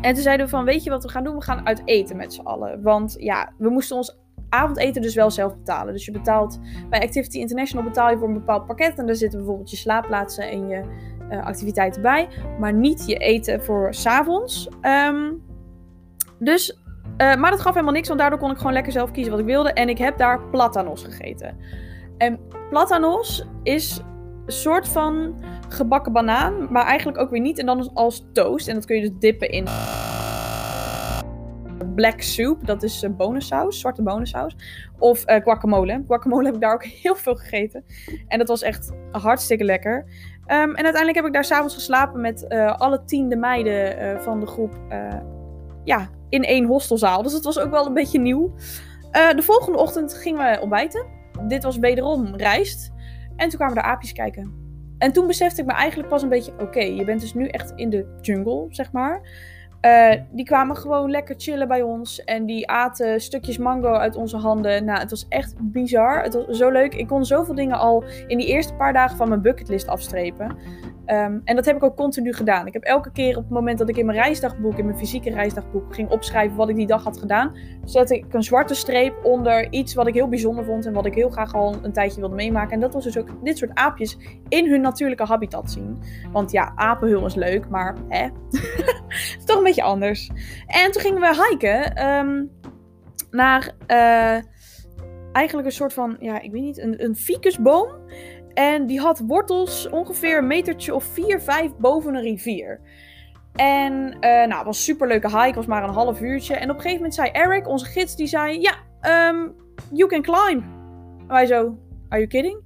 En 0.00 0.14
toen 0.14 0.22
zeiden 0.22 0.46
we 0.46 0.52
van, 0.52 0.64
weet 0.64 0.84
je 0.84 0.90
wat 0.90 1.02
we 1.02 1.10
gaan 1.10 1.24
doen? 1.24 1.34
We 1.34 1.42
gaan 1.42 1.66
uit 1.66 1.82
eten 1.84 2.16
met 2.16 2.34
z'n 2.34 2.40
allen. 2.40 2.82
Want 2.82 3.14
ja, 3.18 3.52
we 3.58 3.68
moesten 3.68 3.96
ons 3.96 4.22
avondeten 4.54 5.02
dus 5.02 5.14
wel 5.14 5.30
zelf 5.30 5.56
betalen. 5.56 5.92
Dus 5.92 6.04
je 6.04 6.12
betaalt 6.12 6.60
bij 6.90 7.02
Activity 7.02 7.38
International 7.38 7.84
betaal 7.84 8.10
je 8.10 8.18
voor 8.18 8.28
een 8.28 8.34
bepaald 8.34 8.66
pakket. 8.66 8.98
En 8.98 9.06
daar 9.06 9.14
zitten 9.14 9.38
bijvoorbeeld 9.38 9.70
je 9.70 9.76
slaapplaatsen 9.76 10.50
en 10.50 10.68
je 10.68 10.82
uh, 11.30 11.44
activiteiten 11.44 12.02
bij. 12.02 12.28
Maar 12.58 12.72
niet 12.72 13.06
je 13.06 13.16
eten 13.16 13.62
voor 13.62 13.94
s'avonds. 13.94 14.68
Um, 14.82 15.42
dus, 16.38 16.78
uh, 17.18 17.34
maar 17.34 17.50
dat 17.50 17.60
gaf 17.60 17.72
helemaal 17.72 17.94
niks, 17.94 18.08
want 18.08 18.20
daardoor 18.20 18.38
kon 18.38 18.50
ik 18.50 18.56
gewoon 18.56 18.72
lekker 18.72 18.92
zelf 18.92 19.10
kiezen 19.10 19.32
wat 19.32 19.40
ik 19.40 19.46
wilde. 19.46 19.72
En 19.72 19.88
ik 19.88 19.98
heb 19.98 20.18
daar 20.18 20.40
platanos 20.40 21.02
gegeten. 21.04 21.56
En 22.18 22.40
platanos 22.70 23.46
is 23.62 24.00
een 24.46 24.52
soort 24.52 24.88
van 24.88 25.34
gebakken 25.68 26.12
banaan, 26.12 26.72
maar 26.72 26.84
eigenlijk 26.84 27.18
ook 27.18 27.30
weer 27.30 27.40
niet. 27.40 27.58
En 27.58 27.66
dan 27.66 27.90
als 27.94 28.26
toast. 28.32 28.68
En 28.68 28.74
dat 28.74 28.84
kun 28.84 28.96
je 28.96 29.02
dus 29.02 29.18
dippen 29.18 29.50
in 29.50 29.64
black 31.94 32.20
soup. 32.20 32.66
Dat 32.66 32.82
is 32.82 33.02
uh, 33.02 33.10
bonensaus, 33.10 33.80
zwarte 33.80 34.02
bonensaus. 34.02 34.56
Of 34.98 35.30
uh, 35.30 35.36
guacamole. 35.36 36.02
Guacamole 36.06 36.44
heb 36.44 36.54
ik 36.54 36.60
daar 36.60 36.74
ook 36.74 36.84
heel 37.02 37.14
veel 37.14 37.34
gegeten. 37.34 37.84
En 38.28 38.38
dat 38.38 38.48
was 38.48 38.62
echt 38.62 38.92
hartstikke 39.10 39.64
lekker. 39.64 39.98
Um, 40.46 40.74
en 40.74 40.84
uiteindelijk 40.84 41.16
heb 41.16 41.24
ik 41.24 41.32
daar 41.32 41.44
s'avonds 41.44 41.74
geslapen 41.74 42.20
met 42.20 42.44
uh, 42.48 42.74
alle 42.74 43.04
tiende 43.04 43.36
meiden 43.36 44.22
van 44.22 44.40
de 44.40 44.46
groep. 44.46 44.74
ja, 45.84 46.08
in 46.28 46.42
één 46.42 46.64
hostelzaal. 46.64 47.22
Dus 47.22 47.32
dat 47.32 47.44
was 47.44 47.58
ook 47.58 47.70
wel 47.70 47.86
een 47.86 47.94
beetje 47.94 48.20
nieuw. 48.20 48.54
de 49.10 49.42
volgende 49.42 49.78
ochtend 49.78 50.14
gingen 50.14 50.50
we 50.50 50.60
ontbijten. 50.60 51.06
Dit 51.48 51.62
was 51.62 51.78
wederom 51.78 52.36
rijst. 52.36 52.92
En 53.36 53.48
toen 53.48 53.58
kwamen 53.58 53.76
er 53.76 53.82
aapjes 53.82 54.12
kijken. 54.12 54.64
En 54.98 55.12
toen 55.12 55.26
besefte 55.26 55.60
ik 55.60 55.66
me 55.66 55.72
eigenlijk 55.72 56.08
pas 56.08 56.22
een 56.22 56.28
beetje: 56.28 56.52
oké, 56.58 56.80
je 56.80 57.04
bent 57.04 57.20
dus 57.20 57.34
nu 57.34 57.48
echt 57.48 57.72
in 57.76 57.90
de 57.90 58.18
jungle, 58.20 58.66
zeg 58.68 58.92
maar. 58.92 59.20
Uh, 59.84 60.12
die 60.30 60.44
kwamen 60.44 60.76
gewoon 60.76 61.10
lekker 61.10 61.34
chillen 61.38 61.68
bij 61.68 61.82
ons. 61.82 62.24
En 62.24 62.46
die 62.46 62.68
aten 62.68 63.20
stukjes 63.20 63.58
mango 63.58 63.92
uit 63.92 64.16
onze 64.16 64.36
handen. 64.36 64.84
Nou, 64.84 64.98
het 64.98 65.10
was 65.10 65.26
echt 65.28 65.54
bizar. 65.58 66.22
Het 66.22 66.34
was 66.34 66.58
zo 66.58 66.70
leuk. 66.70 66.94
Ik 66.94 67.06
kon 67.06 67.24
zoveel 67.24 67.54
dingen 67.54 67.78
al 67.78 68.04
in 68.26 68.38
die 68.38 68.46
eerste 68.46 68.74
paar 68.74 68.92
dagen 68.92 69.16
van 69.16 69.28
mijn 69.28 69.42
bucketlist 69.42 69.88
afstrepen. 69.88 70.56
Um, 71.06 71.40
en 71.44 71.56
dat 71.56 71.64
heb 71.64 71.76
ik 71.76 71.82
ook 71.82 71.96
continu 71.96 72.32
gedaan. 72.32 72.66
Ik 72.66 72.72
heb 72.72 72.82
elke 72.82 73.12
keer 73.12 73.36
op 73.36 73.42
het 73.42 73.52
moment 73.52 73.78
dat 73.78 73.88
ik 73.88 73.96
in 73.96 74.06
mijn 74.06 74.18
reisdagboek, 74.18 74.78
in 74.78 74.84
mijn 74.84 74.98
fysieke 74.98 75.30
reisdagboek, 75.30 75.94
ging 75.94 76.10
opschrijven 76.10 76.56
wat 76.56 76.68
ik 76.68 76.76
die 76.76 76.86
dag 76.86 77.04
had 77.04 77.18
gedaan, 77.18 77.56
zette 77.84 78.14
ik 78.16 78.34
een 78.34 78.42
zwarte 78.42 78.74
streep 78.74 79.24
onder 79.24 79.72
iets 79.72 79.94
wat 79.94 80.06
ik 80.06 80.14
heel 80.14 80.28
bijzonder 80.28 80.64
vond 80.64 80.86
en 80.86 80.92
wat 80.92 81.06
ik 81.06 81.14
heel 81.14 81.30
graag 81.30 81.54
al 81.54 81.74
een 81.82 81.92
tijdje 81.92 82.20
wilde 82.20 82.34
meemaken. 82.34 82.72
En 82.72 82.80
dat 82.80 82.92
was 82.92 83.04
dus 83.04 83.18
ook 83.18 83.28
dit 83.42 83.58
soort 83.58 83.74
aapjes 83.74 84.18
in 84.48 84.70
hun 84.70 84.80
natuurlijke 84.80 85.24
habitat 85.24 85.70
zien. 85.70 85.98
Want 86.32 86.50
ja, 86.50 86.72
apenhul 86.74 87.26
is 87.26 87.34
leuk, 87.34 87.68
maar 87.68 87.96
hè, 88.08 88.28
toch 89.46 89.56
een 89.56 89.64
beetje 89.64 89.73
anders. 89.82 90.30
En 90.66 90.92
toen 90.92 91.02
gingen 91.02 91.20
we 91.20 91.46
hiken 91.48 92.06
um, 92.06 92.50
naar 93.30 93.72
uh, 93.88 94.42
eigenlijk 95.32 95.66
een 95.66 95.74
soort 95.74 95.92
van, 95.92 96.16
ja, 96.20 96.40
ik 96.40 96.52
weet 96.52 96.62
niet, 96.62 96.78
een, 96.78 97.04
een 97.04 97.16
ficusboom. 97.16 97.88
En 98.54 98.86
die 98.86 99.00
had 99.00 99.22
wortels 99.26 99.88
ongeveer 99.88 100.38
een 100.38 100.46
metertje 100.46 100.94
of 100.94 101.04
4, 101.04 101.40
5 101.40 101.70
boven 101.78 102.14
een 102.14 102.22
rivier. 102.22 102.80
En 103.54 103.92
uh, 103.92 104.20
nou, 104.20 104.54
het 104.54 104.64
was 104.64 104.76
een 104.76 104.82
superleuke 104.82 105.38
hike, 105.38 105.54
was 105.54 105.66
maar 105.66 105.82
een 105.84 105.94
half 105.94 106.20
uurtje. 106.20 106.54
En 106.54 106.70
op 106.70 106.76
een 106.76 106.82
gegeven 106.82 106.96
moment 106.96 107.14
zei 107.14 107.30
Eric, 107.30 107.68
onze 107.68 107.84
gids, 107.84 108.16
die 108.16 108.26
zei... 108.26 108.60
Ja, 108.60 108.74
um, 109.30 109.54
you 109.92 110.08
can 110.08 110.22
climb. 110.22 110.64
Wij 111.28 111.46
zo, 111.46 111.78
are 112.08 112.20
you 112.20 112.26
kidding? 112.26 112.62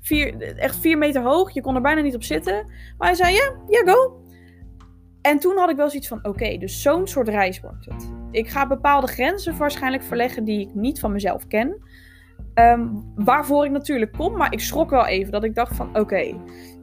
Vier, 0.00 0.42
echt 0.56 0.76
4 0.76 0.98
meter 0.98 1.22
hoog, 1.22 1.50
je 1.50 1.60
kon 1.60 1.74
er 1.74 1.80
bijna 1.80 2.00
niet 2.00 2.14
op 2.14 2.22
zitten. 2.22 2.72
Maar 2.98 3.08
hij 3.08 3.16
zei, 3.16 3.34
ja, 3.34 3.54
yeah, 3.68 3.94
go. 3.94 4.22
En 5.22 5.38
toen 5.38 5.56
had 5.56 5.70
ik 5.70 5.76
wel 5.76 5.88
zoiets 5.88 6.08
van, 6.08 6.18
oké, 6.22 6.56
dus 6.56 6.82
zo'n 6.82 7.06
soort 7.06 7.28
reis 7.28 7.60
wordt 7.60 7.84
het. 7.84 8.12
Ik 8.30 8.48
ga 8.48 8.66
bepaalde 8.66 9.06
grenzen 9.06 9.56
waarschijnlijk 9.56 10.02
verleggen 10.02 10.44
die 10.44 10.60
ik 10.60 10.74
niet 10.74 11.00
van 11.00 11.12
mezelf 11.12 11.46
ken. 11.46 11.82
Um, 12.54 13.12
waarvoor 13.14 13.64
ik 13.64 13.70
natuurlijk 13.70 14.12
kom, 14.12 14.36
maar 14.36 14.52
ik 14.52 14.60
schrok 14.60 14.90
wel 14.90 15.06
even. 15.06 15.32
Dat 15.32 15.44
ik 15.44 15.54
dacht 15.54 15.76
van, 15.76 15.98
oké, 15.98 16.34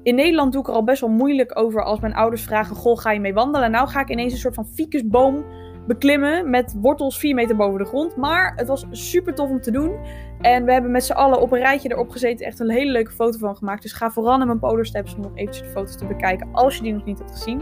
in 0.04 0.16
Nederland 0.16 0.52
doe 0.52 0.62
ik 0.62 0.68
er 0.68 0.74
al 0.74 0.84
best 0.84 1.02
wel 1.02 1.10
moeilijk 1.10 1.60
over 1.60 1.84
als 1.84 2.00
mijn 2.00 2.14
ouders 2.14 2.44
vragen, 2.44 2.76
goh, 2.76 2.98
ga 2.98 3.12
je 3.12 3.20
mee 3.20 3.34
wandelen? 3.34 3.72
Nou 3.72 3.88
ga 3.88 4.00
ik 4.00 4.10
ineens 4.10 4.34
een 4.34 4.40
soort 4.40 4.56
van 4.56 4.68
ficusboom 4.68 5.46
beklimmen 5.88 6.50
met 6.50 6.76
wortels 6.82 7.18
4 7.18 7.36
meter 7.36 7.56
boven 7.56 7.80
de 7.80 7.86
grond. 7.86 8.16
Maar 8.16 8.54
het 8.56 8.68
was 8.68 8.86
super 8.92 9.34
tof 9.34 9.50
om 9.50 9.62
te 9.62 9.72
doen. 9.72 9.98
En 10.42 10.66
we 10.66 10.72
hebben 10.72 10.92
met 10.92 11.04
z'n 11.04 11.14
allen 11.14 11.42
op 11.42 11.52
een 11.52 11.60
rijtje 11.60 11.92
erop 11.92 12.10
gezeten. 12.10 12.46
Echt 12.46 12.60
een 12.60 12.70
hele 12.70 12.92
leuke 12.92 13.12
foto 13.12 13.38
van 13.38 13.56
gemaakt. 13.56 13.82
Dus 13.82 13.94
ga 13.94 14.12
vooral 14.12 14.38
naar 14.38 14.48
mijn 14.48 14.60
Polar 14.60 14.86
Steps 14.86 15.16
om 15.16 15.22
nog 15.22 15.32
eventjes 15.36 15.64
de 15.64 15.70
foto's 15.70 15.98
te 15.98 16.06
bekijken. 16.06 16.50
Als 16.52 16.76
je 16.76 16.82
die 16.82 16.94
nog 16.94 17.06
niet 17.06 17.20
hebt 17.20 17.32
gezien. 17.32 17.62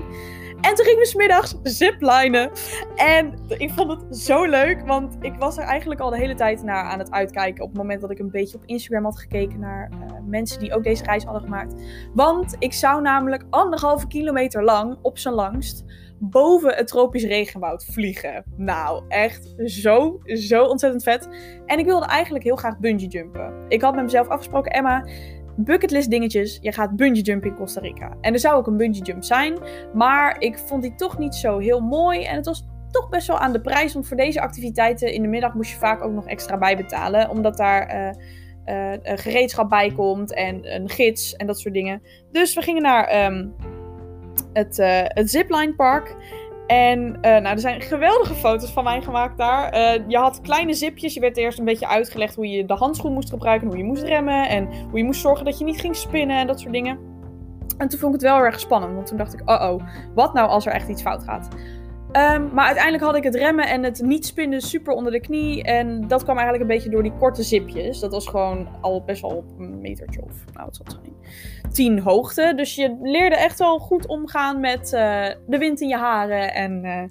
En 0.63 0.75
toen 0.75 0.85
gingen 0.85 0.99
we 0.99 1.05
smiddags 1.05 1.55
ziplinen. 1.63 2.51
En 2.95 3.33
ik 3.57 3.71
vond 3.71 3.91
het 3.91 4.17
zo 4.17 4.45
leuk, 4.45 4.81
want 4.85 5.17
ik 5.19 5.33
was 5.39 5.57
er 5.57 5.63
eigenlijk 5.63 6.01
al 6.01 6.09
de 6.09 6.17
hele 6.17 6.35
tijd 6.35 6.63
naar 6.63 6.83
aan 6.83 6.99
het 6.99 7.11
uitkijken. 7.11 7.63
Op 7.63 7.69
het 7.69 7.77
moment 7.77 8.01
dat 8.01 8.11
ik 8.11 8.19
een 8.19 8.31
beetje 8.31 8.57
op 8.57 8.63
Instagram 8.65 9.03
had 9.03 9.19
gekeken 9.19 9.59
naar 9.59 9.89
uh, 9.91 9.99
mensen 10.27 10.59
die 10.59 10.73
ook 10.73 10.83
deze 10.83 11.03
reis 11.03 11.23
hadden 11.23 11.41
gemaakt. 11.41 11.73
Want 12.13 12.55
ik 12.59 12.73
zou 12.73 13.01
namelijk 13.01 13.43
anderhalve 13.49 14.07
kilometer 14.07 14.63
lang, 14.63 14.97
op 15.01 15.17
zijn 15.17 15.33
langst, 15.33 15.83
boven 16.19 16.75
het 16.75 16.87
tropisch 16.87 17.23
regenwoud 17.23 17.85
vliegen. 17.85 18.43
Nou, 18.57 19.03
echt 19.07 19.53
zo, 19.65 20.19
zo 20.25 20.63
ontzettend 20.63 21.03
vet. 21.03 21.29
En 21.65 21.79
ik 21.79 21.85
wilde 21.85 22.05
eigenlijk 22.05 22.43
heel 22.43 22.55
graag 22.55 22.79
bungee 22.79 23.07
jumpen. 23.07 23.65
Ik 23.67 23.81
had 23.81 23.95
met 23.95 24.03
mezelf 24.03 24.27
afgesproken, 24.27 24.71
Emma, 24.71 25.05
bucketlist 25.55 26.09
dingetjes. 26.09 26.57
Je 26.61 26.71
gaat 26.71 26.95
bungee 26.95 27.23
jumpen 27.23 27.49
in 27.49 27.55
Costa 27.55 27.81
Rica. 27.81 28.17
En 28.21 28.33
er 28.33 28.39
zou 28.39 28.55
ook 28.55 28.67
een 28.67 28.77
bungee 28.77 29.01
jump 29.01 29.23
zijn. 29.23 29.57
Maar 29.93 30.35
ik 30.39 30.57
vond 30.57 30.81
die 30.81 30.95
toch 30.95 31.17
niet 31.17 31.35
zo 31.35 31.57
heel 31.57 31.79
mooi. 31.79 32.23
En 32.23 32.35
het 32.35 32.45
was 32.45 32.65
toch 32.91 33.09
best 33.09 33.27
wel 33.27 33.39
aan 33.39 33.53
de 33.53 33.61
prijs. 33.61 33.93
Want 33.93 34.07
voor 34.07 34.17
deze 34.17 34.41
activiteiten 34.41 35.13
in 35.13 35.21
de 35.21 35.27
middag 35.27 35.53
moest 35.53 35.71
je 35.71 35.77
vaak 35.77 36.03
ook 36.03 36.13
nog 36.13 36.27
extra 36.27 36.57
bijbetalen. 36.57 37.29
Omdat 37.29 37.57
daar 37.57 38.15
uh, 38.65 38.93
gereedschap 39.03 39.69
bij 39.69 39.91
komt. 39.91 40.33
En 40.33 40.75
een 40.75 40.89
gids 40.89 41.35
en 41.35 41.47
dat 41.47 41.59
soort 41.59 41.73
dingen. 41.73 42.01
Dus 42.31 42.53
we 42.53 42.61
gingen 42.61 42.81
naar 42.81 43.25
um, 43.25 43.55
het, 44.53 44.77
uh, 44.77 45.01
het 45.03 45.29
Zipline 45.29 45.75
Park. 45.75 46.15
En 46.73 46.99
uh, 46.99 47.21
nou, 47.21 47.45
er 47.45 47.59
zijn 47.59 47.81
geweldige 47.81 48.33
foto's 48.33 48.71
van 48.71 48.83
mij 48.83 49.01
gemaakt 49.01 49.37
daar. 49.37 49.75
Uh, 49.75 50.07
je 50.07 50.17
had 50.17 50.41
kleine 50.41 50.73
zipjes. 50.73 51.13
Je 51.13 51.19
werd 51.19 51.37
eerst 51.37 51.59
een 51.59 51.65
beetje 51.65 51.87
uitgelegd 51.87 52.35
hoe 52.35 52.47
je 52.47 52.65
de 52.65 52.73
handschoen 52.73 53.13
moest 53.13 53.29
gebruiken. 53.29 53.67
Hoe 53.67 53.77
je 53.77 53.83
moest 53.83 54.03
remmen. 54.03 54.49
En 54.49 54.67
hoe 54.89 54.97
je 54.97 55.03
moest 55.03 55.21
zorgen 55.21 55.45
dat 55.45 55.57
je 55.57 55.63
niet 55.63 55.79
ging 55.79 55.95
spinnen 55.95 56.37
en 56.37 56.47
dat 56.47 56.59
soort 56.59 56.73
dingen. 56.73 56.97
En 57.77 57.87
toen 57.87 57.99
vond 57.99 58.15
ik 58.15 58.21
het 58.21 58.29
wel 58.29 58.39
erg 58.39 58.59
spannend. 58.59 58.93
Want 58.93 59.07
toen 59.07 59.17
dacht 59.17 59.33
ik, 59.33 59.49
oh 59.49 59.71
oh, 59.71 59.81
wat 60.15 60.33
nou 60.33 60.49
als 60.49 60.65
er 60.65 60.73
echt 60.73 60.89
iets 60.89 61.01
fout 61.01 61.23
gaat? 61.23 61.47
Um, 62.17 62.49
maar 62.53 62.65
uiteindelijk 62.65 63.03
had 63.03 63.15
ik 63.15 63.23
het 63.23 63.35
remmen 63.35 63.67
en 63.67 63.83
het 63.83 64.01
niet 64.01 64.25
spinnen 64.25 64.61
super 64.61 64.93
onder 64.93 65.11
de 65.11 65.19
knie. 65.19 65.63
En 65.63 66.07
dat 66.07 66.23
kwam 66.23 66.37
eigenlijk 66.37 66.69
een 66.69 66.75
beetje 66.75 66.89
door 66.89 67.03
die 67.03 67.13
korte 67.19 67.43
zipjes. 67.43 67.99
Dat 67.99 68.11
was 68.11 68.27
gewoon 68.27 68.67
al 68.81 69.03
best 69.03 69.21
wel 69.21 69.31
op 69.31 69.59
een 69.59 69.81
metertje 69.81 70.21
of, 70.21 70.33
nou 70.53 70.65
wat 70.65 70.75
zal 70.75 70.85
tien 71.71 71.99
hoogte. 71.99 72.53
Dus 72.55 72.75
je 72.75 72.97
leerde 73.01 73.35
echt 73.35 73.59
wel 73.59 73.79
goed 73.79 74.07
omgaan 74.07 74.59
met 74.59 74.93
uh, 74.93 75.25
de 75.47 75.57
wind 75.57 75.81
in 75.81 75.87
je 75.87 75.97
haren. 75.97 76.53
En 76.53 76.85
uh, 76.85 77.03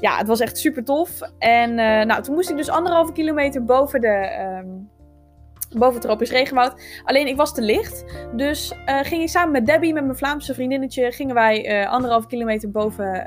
ja, 0.00 0.16
het 0.16 0.26
was 0.26 0.40
echt 0.40 0.58
super 0.58 0.84
tof. 0.84 1.20
En 1.38 1.70
uh, 1.70 1.76
nou, 2.04 2.22
toen 2.22 2.34
moest 2.34 2.50
ik 2.50 2.56
dus 2.56 2.70
anderhalve 2.70 3.12
kilometer 3.12 3.64
boven 3.64 4.00
de... 4.00 4.38
Um, 4.64 4.90
boven 5.70 5.94
het 5.94 6.02
tropisch 6.02 6.30
regenwoud. 6.30 7.00
Alleen 7.04 7.26
ik 7.26 7.36
was 7.36 7.54
te 7.54 7.62
licht. 7.62 8.04
Dus 8.36 8.72
ging 9.02 9.22
ik 9.22 9.28
samen 9.28 9.52
met 9.52 9.66
Debbie, 9.66 9.92
met 9.92 10.04
mijn 10.04 10.16
Vlaamse 10.16 10.54
vriendinnetje, 10.54 11.12
gingen 11.12 11.34
wij 11.34 11.86
anderhalf 11.88 12.26
kilometer 12.26 12.70
boven 12.70 13.26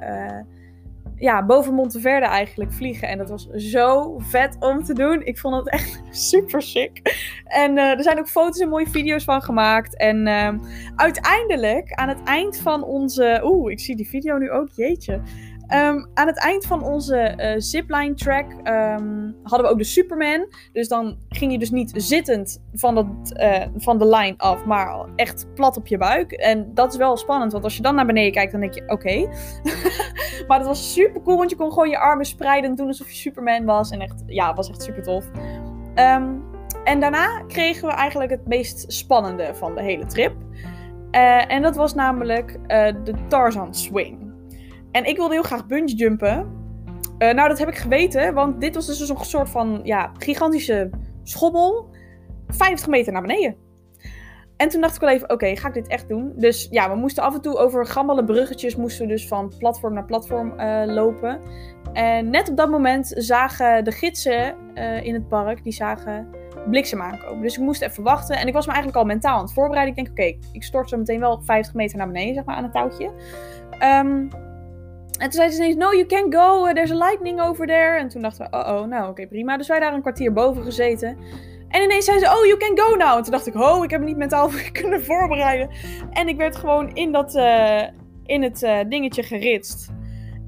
ja, 1.20 1.46
boven 1.46 1.74
Monteverde 1.74 2.26
eigenlijk 2.26 2.72
vliegen. 2.72 3.08
En 3.08 3.18
dat 3.18 3.30
was 3.30 3.48
zo 3.50 4.18
vet 4.20 4.56
om 4.60 4.84
te 4.84 4.94
doen. 4.94 5.26
Ik 5.26 5.38
vond 5.38 5.56
het 5.56 5.70
echt 5.70 6.02
super 6.32 6.62
sick. 6.62 7.02
En 7.44 7.78
uh, 7.78 7.84
er 7.84 8.04
zijn 8.04 8.20
ook 8.20 8.30
foto's 8.30 8.60
en 8.60 8.70
mooie 8.70 8.90
video's 8.90 9.24
van 9.24 9.42
gemaakt. 9.42 9.98
En 9.98 10.28
uh, 10.28 10.54
uiteindelijk, 10.96 11.94
aan 11.94 12.10
het 12.10 12.24
eind 12.24 12.58
van 12.58 12.84
onze. 12.84 13.42
Oeh, 13.44 13.72
ik 13.72 13.80
zie 13.80 13.96
die 13.96 14.10
video 14.10 14.38
nu 14.38 14.52
ook, 14.52 14.70
jeetje. 14.70 15.22
Um, 15.74 16.10
aan 16.14 16.28
het 16.28 16.38
eind 16.38 16.66
van 16.66 16.84
onze 16.84 17.34
uh, 17.38 17.54
zipline 17.58 18.14
track 18.14 18.52
um, 18.52 19.36
hadden 19.44 19.68
we 19.68 19.74
ook 19.74 19.78
de 19.78 19.84
Superman. 19.84 20.48
Dus 20.72 20.88
dan 20.88 21.18
ging 21.30 21.52
je 21.52 21.60
dus 21.60 21.70
niet 21.70 21.92
zittend 21.96 22.62
van, 22.74 22.96
dat, 22.96 23.06
uh, 23.34 23.66
van 23.78 23.98
de 23.98 24.08
line 24.08 24.34
af, 24.38 24.66
maar 24.66 25.06
echt 25.16 25.54
plat 25.54 25.78
op 25.78 25.88
je 25.88 25.98
buik. 25.98 26.32
En 26.32 26.74
dat 26.74 26.92
is 26.92 26.98
wel 26.98 27.18
spannend, 27.18 27.52
want 27.52 27.64
als 27.64 27.76
je 27.76 27.82
dan 27.82 27.96
naar 27.96 28.06
beneden 28.06 28.32
kijkt, 28.32 28.52
dan 28.52 28.62
denk 28.62 28.74
je: 28.74 28.84
oké. 28.88 29.28
Maar 30.48 30.58
dat 30.58 30.68
was 30.68 30.94
super 30.94 31.22
cool, 31.22 31.38
want 31.38 31.50
je 31.50 31.56
kon 31.56 31.70
gewoon 31.70 31.90
je 31.90 32.00
armen 32.00 32.26
spreiden 32.26 32.70
en 32.70 32.76
doen 32.76 32.88
alsof 32.88 33.10
je 33.10 33.16
Superman 33.16 33.66
was. 33.66 33.90
En 33.90 34.01
echt, 34.01 34.24
ja, 34.25 34.53
was 34.53 34.70
echt 34.70 34.84
super 34.84 35.03
tof. 35.03 35.25
Um, 35.96 36.44
en 36.84 37.00
daarna 37.00 37.44
kregen 37.48 37.88
we 37.88 37.94
eigenlijk 37.94 38.32
het 38.32 38.48
meest 38.48 38.94
spannende 38.94 39.55
van 39.55 39.75
de 39.75 39.82
hele 39.82 40.05
trip. 40.05 40.34
Uh, 41.12 41.51
en 41.51 41.62
dat 41.62 41.75
was 41.75 41.94
namelijk 41.94 42.60
de 43.03 43.14
Tarzan 43.27 43.74
Swing. 43.74 44.28
En 44.92 45.06
ik 45.06 45.18
wilde 45.18 45.34
heel 45.34 45.44
graag 45.44 45.66
bungee 45.66 45.96
jumpen. 45.96 46.58
Uh, 47.20 47.34
nou, 47.34 47.50
dat 47.50 47.60
heb 47.60 47.68
ik 47.68 47.78
geweten, 47.78 48.34
want 48.34 48.62
dit 48.62 48.75
was 48.75 48.86
dus 48.86 49.10
een 49.10 49.18
soort 49.18 49.50
van 49.50 49.80
ja, 49.84 50.12
gigantische 50.18 50.90
schobbel. 51.24 51.90
50 52.48 52.88
meter 52.88 53.14
naar 53.14 53.22
beneden. 53.22 53.56
En 54.58 54.70
toen 54.70 54.82
dacht 54.82 54.96
ik 54.96 55.02
wel 55.02 55.10
even, 55.10 55.30
oké, 55.30 55.56
ga 55.56 55.68
ik 55.68 55.74
dit 55.74 55.88
echt 55.88 56.08
doen? 56.08 56.34
Dus 56.36 56.68
ja, 56.72 56.90
we 56.90 56.96
moesten 56.96 57.24
af 57.24 57.34
en 57.34 57.42
toe 57.42 57.58
over 57.58 57.86
gammele 57.86 58.24
bruggetjes, 58.24 58.75
moesten 58.75 59.08
we 59.08 59.12
dus 59.12 59.28
van 59.28 59.54
platform 59.58 59.94
naar 59.94 60.06
platform 60.06 60.54
uh, 60.60 60.84
lopen. 60.86 61.40
En 61.94 62.30
net 62.30 62.50
op 62.50 62.58
dat 62.58 62.70
moment 62.70 63.14
zagen 63.16 63.84
de 63.84 63.92
gidsen 63.92 64.56
uh, 64.75 65.04
in 65.04 65.14
het 65.14 65.28
park, 65.28 65.64
die 65.64 65.74
zagen 65.74 66.28
bliksem 66.70 67.02
aankomen. 67.02 67.42
Dus 67.42 67.58
ik 67.58 67.64
moest 67.64 67.82
even 67.82 68.04
wachten. 68.04 68.38
En 68.38 68.48
ik 68.48 68.54
was 68.54 68.66
me 68.66 68.72
eigenlijk 68.72 69.02
al 69.02 69.08
mentaal 69.08 69.38
aan 69.38 69.44
het 69.44 69.54
voorbereiden. 69.54 69.96
Ik 69.98 70.06
denk, 70.06 70.20
oké, 70.20 70.48
ik 70.52 70.64
stort 70.64 70.90
zo 70.90 70.98
meteen 70.98 71.20
wel 71.20 71.42
50 71.44 71.74
meter 71.74 71.98
naar 71.98 72.08
beneden, 72.08 72.34
zeg 72.34 72.44
maar, 72.46 72.56
aan 72.56 72.64
het 72.64 72.74
touwtje. 72.74 73.12
Um, 73.84 74.30
en 75.20 75.29
toen 75.29 75.32
zei 75.32 75.50
ze 75.50 75.58
ineens, 75.58 75.75
no, 75.75 75.92
you 75.92 76.05
can't 76.05 76.36
go, 76.36 76.68
uh, 76.68 76.74
there's 76.74 76.92
a 76.92 76.96
lightning 76.96 77.42
over 77.42 77.68
there. 77.68 77.98
En 77.98 78.08
toen 78.08 78.22
dachten 78.22 78.50
we, 78.50 78.58
oh 78.58 78.75
oh, 78.75 78.88
nou 78.88 79.10
oké, 79.10 79.27
prima. 79.27 79.58
Dus 79.58 79.68
wij 79.68 79.79
daar 79.79 79.94
een 79.94 80.01
kwartier 80.01 80.34
boven 80.34 80.64
gezeten. 80.64 81.18
En 81.70 81.82
ineens 81.82 82.05
zei 82.05 82.20
ze, 82.20 82.25
oh, 82.25 82.46
you 82.46 82.58
can 82.58 82.79
go 82.79 82.96
now. 82.96 83.18
En 83.18 83.24
toen 83.24 83.32
dacht 83.32 83.48
ik, 83.48 83.55
oh, 83.55 83.84
ik 83.84 83.90
heb 83.90 84.00
me 84.00 84.05
niet 84.05 84.18
mentaal 84.18 84.50
kunnen 84.82 85.03
voorbereiden. 85.03 85.70
En 86.12 86.27
ik 86.27 86.38
werd 86.38 86.55
gewoon 86.55 86.94
in, 86.94 87.12
dat, 87.12 87.36
uh, 87.36 87.84
in 88.25 88.44
het 88.44 88.64
uh, 88.64 88.79
dingetje 88.88 89.24
geritst. 89.24 89.92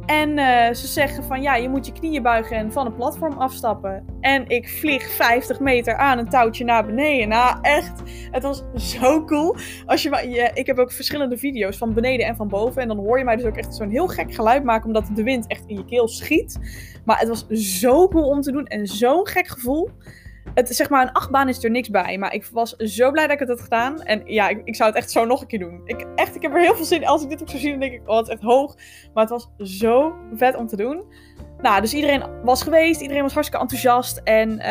En 0.05 0.37
uh, 0.37 0.73
ze 0.73 0.87
zeggen 0.87 1.23
van 1.23 1.41
ja, 1.41 1.55
je 1.55 1.69
moet 1.69 1.85
je 1.85 1.91
knieën 1.91 2.23
buigen 2.23 2.57
en 2.57 2.71
van 2.71 2.85
een 2.85 2.95
platform 2.95 3.37
afstappen. 3.37 4.05
En 4.19 4.47
ik 4.47 4.69
vlieg 4.69 5.09
50 5.09 5.59
meter 5.59 5.95
aan 5.95 6.17
een 6.17 6.29
touwtje 6.29 6.63
naar 6.63 6.85
beneden. 6.85 7.27
Nou, 7.27 7.57
echt. 7.61 8.01
Het 8.31 8.43
was 8.43 8.63
zo 8.75 9.25
cool. 9.25 9.55
Als 9.85 10.03
je, 10.03 10.09
je, 10.09 10.51
ik 10.53 10.65
heb 10.65 10.77
ook 10.77 10.91
verschillende 10.91 11.37
video's 11.37 11.77
van 11.77 11.93
beneden 11.93 12.25
en 12.25 12.35
van 12.35 12.47
boven. 12.47 12.81
En 12.81 12.87
dan 12.87 12.97
hoor 12.97 13.17
je 13.17 13.23
mij 13.23 13.35
dus 13.35 13.45
ook 13.45 13.57
echt 13.57 13.75
zo'n 13.75 13.89
heel 13.89 14.07
gek 14.07 14.33
geluid 14.33 14.63
maken. 14.63 14.87
Omdat 14.87 15.09
de 15.13 15.23
wind 15.23 15.47
echt 15.47 15.63
in 15.67 15.75
je 15.75 15.85
keel 15.85 16.07
schiet. 16.07 16.59
Maar 17.05 17.19
het 17.19 17.27
was 17.27 17.47
zo 17.47 18.07
cool 18.07 18.27
om 18.27 18.41
te 18.41 18.51
doen. 18.51 18.65
En 18.65 18.87
zo'n 18.87 19.27
gek 19.27 19.47
gevoel 19.47 19.89
het, 20.53 20.75
zeg 20.75 20.89
maar, 20.89 21.01
een 21.01 21.13
achtbaan 21.13 21.49
is 21.49 21.63
er 21.63 21.71
niks 21.71 21.89
bij. 21.89 22.17
Maar 22.17 22.33
ik 22.33 22.45
was 22.45 22.75
zo 22.75 23.11
blij 23.11 23.23
dat 23.23 23.33
ik 23.33 23.39
het 23.39 23.49
had 23.49 23.61
gedaan. 23.61 24.01
En 24.01 24.21
ja, 24.25 24.49
ik, 24.49 24.61
ik, 24.63 24.75
zou 24.75 24.89
het 24.89 24.97
echt 24.97 25.11
zo 25.11 25.25
nog 25.25 25.41
een 25.41 25.47
keer 25.47 25.59
doen. 25.59 25.81
Ik, 25.85 26.07
echt, 26.15 26.35
ik 26.35 26.41
heb 26.41 26.53
er 26.53 26.61
heel 26.61 26.75
veel 26.75 26.85
zin 26.85 27.01
in. 27.01 27.07
Als 27.07 27.23
ik 27.23 27.29
dit 27.29 27.41
ook 27.41 27.49
zo 27.49 27.57
zie, 27.57 27.71
dan 27.71 27.79
denk 27.79 27.93
ik, 27.93 28.09
oh, 28.09 28.17
het 28.17 28.27
is 28.27 28.33
echt 28.33 28.43
hoog. 28.43 28.75
Maar 29.13 29.23
het 29.23 29.29
was 29.29 29.49
zo 29.79 30.15
vet 30.33 30.55
om 30.55 30.67
te 30.67 30.75
doen. 30.75 31.03
Nou, 31.61 31.81
dus 31.81 31.93
iedereen 31.93 32.23
was 32.43 32.63
geweest. 32.63 33.01
Iedereen 33.01 33.21
was 33.21 33.33
hartstikke 33.33 33.63
enthousiast. 33.63 34.21
En 34.23 34.49
uh, 34.49 34.65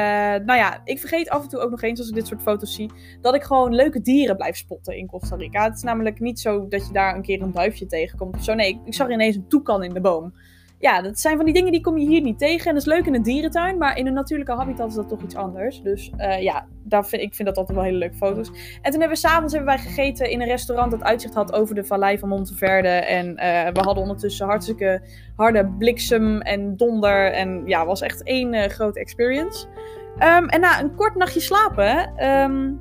nou 0.46 0.54
ja, 0.54 0.80
ik 0.84 0.98
vergeet 0.98 1.28
af 1.28 1.42
en 1.42 1.48
toe 1.48 1.60
ook 1.60 1.70
nog 1.70 1.82
eens, 1.82 1.98
als 1.98 2.08
ik 2.08 2.14
dit 2.14 2.26
soort 2.26 2.42
foto's 2.42 2.74
zie, 2.74 2.90
dat 3.20 3.34
ik 3.34 3.42
gewoon 3.42 3.74
leuke 3.74 4.00
dieren 4.00 4.36
blijf 4.36 4.56
spotten 4.56 4.96
in 4.96 5.06
Costa 5.06 5.36
Rica. 5.36 5.64
Het 5.64 5.76
is 5.76 5.82
namelijk 5.82 6.20
niet 6.20 6.40
zo 6.40 6.68
dat 6.68 6.86
je 6.86 6.92
daar 6.92 7.14
een 7.14 7.22
keer 7.22 7.42
een 7.42 7.52
duifje 7.52 7.86
tegenkomt 7.86 8.36
of 8.36 8.44
zo. 8.44 8.54
Nee, 8.54 8.80
ik 8.84 8.94
zag 8.94 9.10
ineens 9.10 9.36
een 9.36 9.48
toekan 9.48 9.82
in 9.82 9.94
de 9.94 10.00
boom 10.00 10.34
ja, 10.80 11.02
dat 11.02 11.18
zijn 11.18 11.36
van 11.36 11.44
die 11.44 11.54
dingen 11.54 11.72
die 11.72 11.80
kom 11.80 11.98
je 11.98 12.06
hier 12.06 12.20
niet 12.20 12.38
tegen. 12.38 12.66
En 12.66 12.74
dat 12.74 12.82
is 12.82 12.92
leuk 12.92 13.06
in 13.06 13.14
een 13.14 13.22
dierentuin, 13.22 13.78
maar 13.78 13.96
in 13.96 14.06
een 14.06 14.12
natuurlijke 14.12 14.52
habitat 14.52 14.88
is 14.88 14.94
dat 14.94 15.08
toch 15.08 15.22
iets 15.22 15.34
anders. 15.34 15.82
Dus 15.82 16.12
uh, 16.18 16.42
ja, 16.42 16.66
daar 16.84 17.06
vind, 17.06 17.22
ik 17.22 17.34
vind 17.34 17.48
dat 17.48 17.56
altijd 17.56 17.76
wel 17.76 17.86
hele 17.86 17.98
leuke 17.98 18.16
foto's. 18.16 18.48
En 18.82 18.90
toen 18.90 19.00
hebben 19.00 19.08
we 19.08 19.16
s'avonds 19.16 19.54
hebben 19.54 19.74
wij 19.74 19.84
gegeten 19.84 20.30
in 20.30 20.40
een 20.40 20.46
restaurant 20.46 20.90
dat 20.90 21.02
uitzicht 21.02 21.34
had 21.34 21.52
over 21.52 21.74
de 21.74 21.84
vallei 21.84 22.18
van 22.18 22.28
Monteverde. 22.28 22.88
En 22.88 23.26
uh, 23.26 23.34
we 23.72 23.80
hadden 23.80 24.02
ondertussen 24.02 24.46
hartstikke 24.46 25.02
harde 25.36 25.66
bliksem 25.78 26.40
en 26.40 26.76
donder. 26.76 27.32
En 27.32 27.62
ja, 27.66 27.86
was 27.86 28.00
echt 28.00 28.22
één 28.22 28.54
uh, 28.54 28.64
grote 28.64 29.00
experience. 29.00 29.66
Um, 30.14 30.48
en 30.48 30.60
na 30.60 30.80
een 30.80 30.94
kort 30.94 31.14
nachtje 31.14 31.40
slapen, 31.40 32.24
um, 32.26 32.80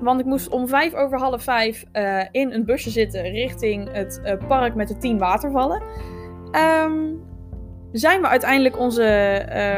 want 0.00 0.20
ik 0.20 0.26
moest 0.26 0.48
om 0.48 0.68
vijf 0.68 0.94
over 0.94 1.18
half 1.18 1.42
vijf 1.42 1.84
in 2.30 2.52
een 2.52 2.64
busje 2.64 2.90
zitten 2.90 3.22
richting 3.22 3.92
het 3.92 4.38
park 4.48 4.74
met 4.74 4.88
de 4.88 4.96
tien 4.96 5.18
watervallen. 5.18 5.82
Um, 6.56 7.24
zijn 7.92 8.20
we 8.20 8.28
uiteindelijk 8.28 8.78
onze 8.78 9.02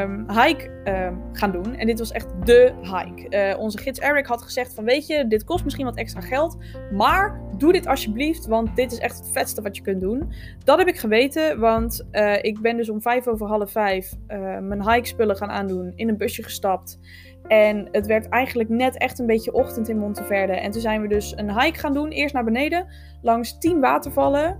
um, 0.03 0.27
hike 0.31 0.71
um, 0.85 1.23
gaan 1.33 1.51
doen. 1.51 1.75
En 1.75 1.87
dit 1.87 1.99
was 1.99 2.13
echt 2.13 2.27
de 2.45 2.73
hike. 2.83 3.53
Uh, 3.55 3.61
onze 3.61 3.79
gids 3.79 3.99
Eric 3.99 4.27
had 4.27 4.43
gezegd 4.43 4.75
van 4.75 4.85
weet 4.85 5.07
je, 5.07 5.27
dit 5.27 5.45
kost 5.45 5.65
misschien 5.65 5.85
wat 5.85 5.97
extra 5.97 6.21
geld. 6.21 6.57
Maar 6.93 7.41
doe 7.57 7.73
dit 7.73 7.87
alsjeblieft, 7.87 8.47
want 8.47 8.77
dit 8.77 8.93
is 8.93 8.99
echt 8.99 9.19
het 9.19 9.31
vetste 9.33 9.63
wat 9.63 9.77
je 9.77 9.83
kunt 9.83 10.01
doen. 10.01 10.33
Dat 10.65 10.79
heb 10.79 10.89
ik 10.89 10.99
geweten, 10.99 11.61
want 11.61 12.07
uh, 12.13 12.43
ik 12.43 12.61
ben 12.61 12.77
dus 12.77 12.91
om 12.91 13.03
vijf 13.03 13.27
over 13.27 13.47
half 13.47 13.71
vijf 13.71 14.13
uh, 14.29 14.59
mijn 14.59 14.91
hike 14.91 15.07
spullen 15.07 15.37
gaan 15.37 15.51
aandoen. 15.51 15.93
In 15.95 16.09
een 16.09 16.17
busje 16.17 16.43
gestapt. 16.43 16.99
En 17.47 17.89
het 17.93 18.07
werd 18.07 18.29
eigenlijk 18.29 18.69
net 18.69 18.97
echt 18.97 19.19
een 19.19 19.27
beetje 19.27 19.53
ochtend 19.53 19.89
in 19.89 19.99
Monteverde. 19.99 20.53
En 20.53 20.71
toen 20.71 20.81
zijn 20.81 21.03
we 21.03 21.09
dus 21.09 21.37
een 21.37 21.61
hike 21.61 21.79
gaan 21.79 21.95
doen. 21.95 22.09
Eerst 22.09 22.35
naar 22.35 22.45
beneden, 22.45 22.87
langs 23.23 23.59
tien 23.59 23.81
watervallen. 23.81 24.59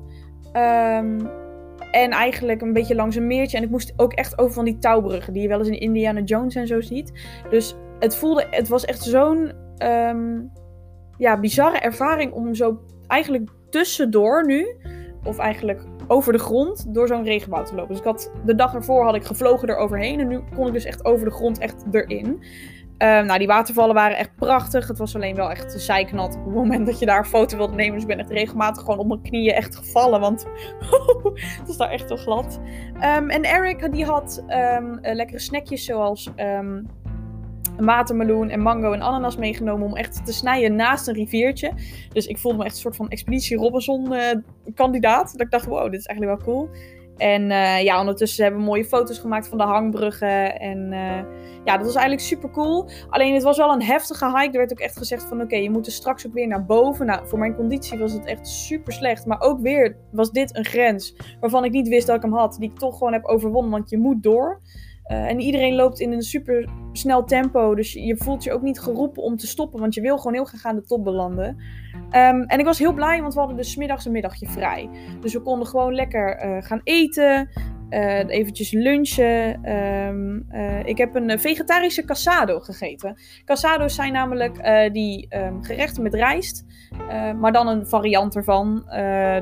Um, 0.53 1.47
En 1.91 2.11
eigenlijk 2.11 2.61
een 2.61 2.73
beetje 2.73 2.95
langs 2.95 3.17
een 3.17 3.27
meertje. 3.27 3.57
En 3.57 3.63
ik 3.63 3.71
moest 3.71 3.93
ook 3.97 4.13
echt 4.13 4.39
over 4.39 4.55
van 4.55 4.65
die 4.65 4.79
touwbruggen. 4.79 5.33
Die 5.33 5.43
je 5.43 5.49
wel 5.49 5.59
eens 5.59 5.69
in 5.69 5.81
Indiana 5.81 6.21
Jones 6.21 6.55
en 6.55 6.67
zo 6.67 6.81
ziet. 6.81 7.13
Dus 7.51 7.77
het 7.99 8.17
voelde, 8.17 8.47
het 8.51 8.69
was 8.69 8.85
echt 8.85 9.03
zo'n 9.03 9.53
ehm, 9.77 10.41
ja, 11.17 11.41
bizarre 11.41 11.79
ervaring 11.79 12.33
om 12.33 12.55
zo 12.55 12.81
eigenlijk 13.07 13.51
tussendoor 13.71 14.47
nu. 14.47 14.77
Of 15.25 15.39
eigenlijk 15.39 15.83
over 16.07 16.33
de 16.33 16.39
grond 16.39 16.95
door 16.95 17.07
zo'n 17.07 17.25
regenwoud 17.25 17.67
te 17.67 17.75
lopen. 17.75 17.89
Dus 17.89 17.99
ik 17.99 18.05
had, 18.05 18.33
de 18.45 18.55
dag 18.55 18.75
ervoor 18.75 19.05
had 19.05 19.15
ik 19.15 19.25
gevlogen 19.25 19.69
eroverheen. 19.69 20.21
En 20.21 20.29
nu 20.29 20.41
kon 20.55 20.67
ik 20.67 20.73
dus 20.73 20.85
echt 20.85 21.05
over 21.05 21.25
de 21.25 21.33
grond 21.33 21.59
echt 21.59 21.85
erin. 21.91 22.43
Um, 22.99 23.27
nou, 23.27 23.39
die 23.39 23.47
watervallen 23.47 23.95
waren 23.95 24.17
echt 24.17 24.35
prachtig. 24.37 24.89
Het 24.89 24.99
was 24.99 25.15
alleen 25.15 25.35
wel 25.35 25.51
echt 25.51 25.81
zijknat 25.81 26.37
op 26.37 26.45
het 26.45 26.55
moment 26.55 26.87
dat 26.87 26.99
je 26.99 27.07
daar 27.07 27.19
een 27.19 27.25
foto 27.25 27.57
wilde 27.57 27.75
nemen. 27.75 27.95
Dus 27.95 28.07
ben 28.07 28.19
echt 28.19 28.31
regelmatig 28.31 28.83
gewoon 28.83 28.99
op 28.99 29.07
mijn 29.07 29.23
knieën 29.23 29.55
echt 29.55 29.77
gevallen. 29.77 30.21
Want 30.21 30.47
het 31.59 31.67
was 31.67 31.77
daar 31.77 31.91
echt 31.91 32.09
wel 32.09 32.19
glad. 32.19 32.61
Um, 32.95 33.31
en 33.31 33.43
Eric 33.43 33.93
die 33.93 34.05
had 34.05 34.45
um, 34.49 34.99
lekkere 35.03 35.39
snackjes 35.39 35.85
zoals 35.85 36.31
watermeloen 37.77 38.49
en 38.49 38.61
mango 38.61 38.93
en 38.93 39.03
ananas 39.03 39.37
meegenomen 39.37 39.87
om 39.87 39.97
echt 39.97 40.25
te 40.27 40.33
snijden 40.33 40.77
naast 40.77 41.09
een 41.09 41.15
riviertje. 41.15 41.73
Dus 42.13 42.27
ik 42.27 42.39
voelde 42.39 42.59
me 42.59 42.65
echt 42.65 42.75
een 42.75 42.81
soort 42.81 42.97
van 42.97 43.09
Expeditie 43.09 43.57
Robinson 43.57 44.13
uh, 44.13 44.23
kandidaat. 44.75 45.33
Dat 45.33 45.41
ik 45.41 45.51
dacht, 45.51 45.67
wow, 45.67 45.91
dit 45.91 46.01
is 46.01 46.07
eigenlijk 46.07 46.39
wel 46.39 46.55
cool. 46.55 46.71
En 47.19 47.43
uh, 47.43 47.83
ja, 47.83 48.01
ondertussen 48.01 48.43
hebben 48.43 48.61
we 48.61 48.67
mooie 48.67 48.85
foto's 48.85 49.19
gemaakt 49.19 49.49
van 49.49 49.59
de 49.59 49.65
hangbruggen. 49.65 50.61
En 50.61 50.93
uh, 50.93 51.21
ja, 51.65 51.77
dat 51.77 51.87
was 51.87 51.95
eigenlijk 51.95 52.21
super 52.21 52.51
cool. 52.51 52.89
Alleen 53.09 53.35
het 53.35 53.43
was 53.43 53.57
wel 53.57 53.73
een 53.73 53.83
heftige 53.83 54.27
hike. 54.27 54.53
Er 54.53 54.59
werd 54.59 54.73
ook 54.73 54.79
echt 54.79 54.99
gezegd 54.99 55.25
van 55.25 55.41
oké, 55.41 55.57
je 55.57 55.71
moet 55.71 55.87
er 55.87 55.93
straks 55.93 56.27
ook 56.27 56.33
weer 56.33 56.47
naar 56.47 56.65
boven. 56.65 57.07
Nou, 57.07 57.27
voor 57.27 57.39
mijn 57.39 57.55
conditie 57.55 57.99
was 57.99 58.13
het 58.13 58.27
echt 58.27 58.49
super 58.49 58.93
slecht. 58.93 59.27
Maar 59.27 59.41
ook 59.41 59.61
weer 59.61 59.97
was 60.13 60.31
dit 60.31 60.57
een 60.57 60.65
grens 60.65 61.15
waarvan 61.41 61.65
ik 61.65 61.71
niet 61.71 61.89
wist 61.89 62.07
dat 62.07 62.17
ik 62.17 62.23
hem 62.23 62.33
had. 62.33 62.57
Die 62.59 62.71
ik 62.71 62.79
toch 62.79 62.99
gewoon 62.99 63.13
heb 63.13 63.25
overwonnen, 63.25 63.71
want 63.71 63.91
je 63.91 63.99
moet 63.99 64.23
door. 64.23 64.61
Uh, 65.11 65.27
en 65.27 65.41
iedereen 65.41 65.75
loopt 65.75 66.01
in 66.01 66.13
een 66.13 66.23
super 66.23 66.69
snel 66.93 67.25
tempo. 67.25 67.75
Dus 67.75 67.93
je, 67.93 68.17
voelt 68.17 68.45
je 68.45 68.53
ook 68.53 68.63
niet 68.63 68.81
geroepen 68.81 69.23
om 69.23 69.37
te 69.37 69.47
stoppen. 69.47 69.81
Want 69.81 69.95
je 69.95 70.01
wil 70.01 70.17
gewoon 70.17 70.33
heel 70.33 70.45
graag 70.45 70.65
aan 70.65 70.75
de 70.75 70.85
top 70.85 71.05
belanden. 71.05 71.57
Um, 72.11 72.43
en 72.43 72.59
ik 72.59 72.65
was 72.65 72.79
heel 72.79 72.93
blij, 72.93 73.21
want 73.21 73.33
we 73.33 73.39
hadden 73.39 73.57
dus 73.57 73.77
middags 73.77 74.05
een 74.05 74.13
middagje 74.13 74.47
vrij. 74.47 74.91
Dus 75.21 75.33
we 75.33 75.41
konden 75.41 75.67
gewoon 75.67 75.95
lekker 75.95 76.45
uh, 76.45 76.63
gaan 76.63 76.81
eten. 76.85 77.51
Uh, 77.91 78.29
eventjes 78.29 78.71
lunchen. 78.71 79.71
Um, 79.73 80.47
uh, 80.51 80.87
ik 80.87 80.99
heb 80.99 81.15
een 81.15 81.41
vegetarische 81.41 82.05
cassado 82.05 82.61
gegeten. 82.61 83.17
Cassado's 83.45 83.95
zijn 83.95 84.13
namelijk 84.13 84.89
die 84.93 85.37
um, 85.37 85.63
gerechten 85.63 86.03
met 86.03 86.15
rijst. 86.15 86.65
maar 87.41 87.53
dan 87.53 87.67
een 87.69 87.87
variant 87.87 88.37
ervan. 88.37 88.85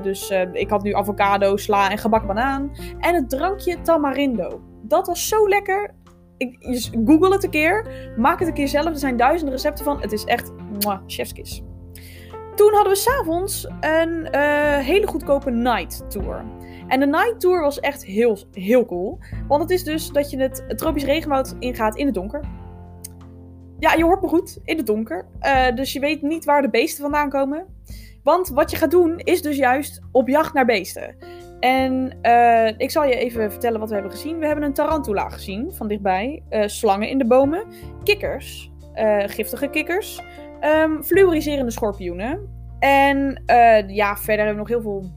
dus 0.02 0.30
ik 0.52 0.70
had 0.70 0.82
nu 0.82 0.92
avocado, 0.92 1.56
sla 1.56 1.90
en 1.90 1.98
gebakken 1.98 2.28
banaan. 2.28 2.70
En 2.98 3.14
het 3.14 3.28
drankje 3.30 3.80
tamarindo. 3.80 4.60
Dat 4.82 5.06
was 5.06 5.28
zo 5.28 5.48
lekker. 5.48 5.94
Ik, 6.36 6.60
dus 6.60 6.90
google 7.04 7.32
het 7.32 7.44
een 7.44 7.50
keer. 7.50 7.86
Maak 8.16 8.38
het 8.38 8.48
een 8.48 8.54
keer 8.54 8.68
zelf. 8.68 8.86
Er 8.86 8.96
zijn 8.96 9.16
duizenden 9.16 9.54
recepten 9.54 9.84
van. 9.84 10.00
Het 10.00 10.12
is 10.12 10.24
echt 10.24 10.52
mwah, 10.80 11.00
chefskiss. 11.06 11.65
Toen 12.56 12.74
hadden 12.74 12.92
we 12.92 12.98
s'avonds 12.98 13.68
een 13.80 14.34
hele 14.82 15.06
goedkope 15.06 15.50
night 15.50 16.10
tour. 16.10 16.44
En 16.88 17.00
de 17.00 17.06
night 17.06 17.40
tour 17.40 17.60
was 17.60 17.80
echt 17.80 18.04
heel, 18.04 18.38
heel 18.52 18.86
cool. 18.86 19.18
Want 19.48 19.62
het 19.62 19.70
is 19.70 19.84
dus 19.84 20.08
dat 20.08 20.30
je 20.30 20.38
het, 20.38 20.64
tropisch 20.68 21.04
regenwoud 21.04 21.56
ingaat 21.58 21.96
in 21.96 22.06
het 22.06 22.14
donker. 22.14 22.40
Ja, 23.78 23.92
je 23.92 24.04
hoort 24.04 24.22
me 24.22 24.28
goed, 24.28 24.58
in 24.64 24.76
het 24.76 24.86
donker. 24.86 25.26
Uh, 25.40 25.74
dus 25.74 25.92
je 25.92 26.00
weet 26.00 26.22
niet 26.22 26.44
waar 26.44 26.62
de 26.62 26.70
beesten 26.70 27.02
vandaan 27.02 27.30
komen. 27.30 27.66
Want 28.22 28.48
wat 28.48 28.70
je 28.70 28.76
gaat 28.76 28.90
doen 28.90 29.18
is 29.18 29.42
dus 29.42 29.56
juist 29.56 30.00
op 30.12 30.28
jacht 30.28 30.54
naar 30.54 30.64
beesten. 30.64 31.16
En 31.60 32.18
uh, 32.22 32.78
ik 32.78 32.90
zal 32.90 33.04
je 33.04 33.16
even 33.16 33.50
vertellen 33.50 33.80
wat 33.80 33.88
we 33.88 33.94
hebben 33.94 34.12
gezien. 34.12 34.38
We 34.38 34.46
hebben 34.46 34.64
een 34.64 34.72
tarantula 34.72 35.28
gezien 35.28 35.72
van 35.72 35.88
dichtbij. 35.88 36.42
Slangen 36.50 37.08
in 37.08 37.18
de 37.18 37.26
bomen. 37.26 37.64
Kikkers. 38.04 38.72
giftige 39.26 39.68
kikkers. 39.68 40.22
Um, 40.60 41.02
fluoriserende 41.04 41.70
schorpioenen. 41.70 42.54
En 42.78 43.42
ja, 43.86 44.16
verder 44.16 44.44
hebben 44.46 44.64
we 44.64 44.70
nog 44.70 44.82
heel 44.82 44.92
veel 44.92 45.10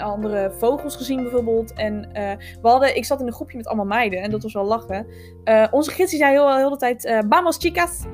andere 0.00 0.50
vogels 0.58 0.96
gezien 0.96 1.22
bijvoorbeeld. 1.22 1.72
En 1.72 1.94
uh, 1.94 2.30
we 2.62 2.68
hadden, 2.68 2.96
ik 2.96 3.04
zat 3.04 3.20
in 3.20 3.26
een 3.26 3.32
groepje 3.32 3.56
met 3.56 3.66
allemaal 3.66 3.86
meiden 3.86 4.22
en 4.22 4.30
dat 4.30 4.42
was 4.42 4.52
wel 4.52 4.64
lachen. 4.64 5.06
Uh, 5.44 5.66
onze 5.70 5.90
gids 5.90 6.16
zei 6.16 6.32
heel, 6.32 6.56
heel 6.56 6.70
de 6.70 6.76
tijd, 6.76 7.04
uh, 7.04 7.50
chicas. 7.50 8.04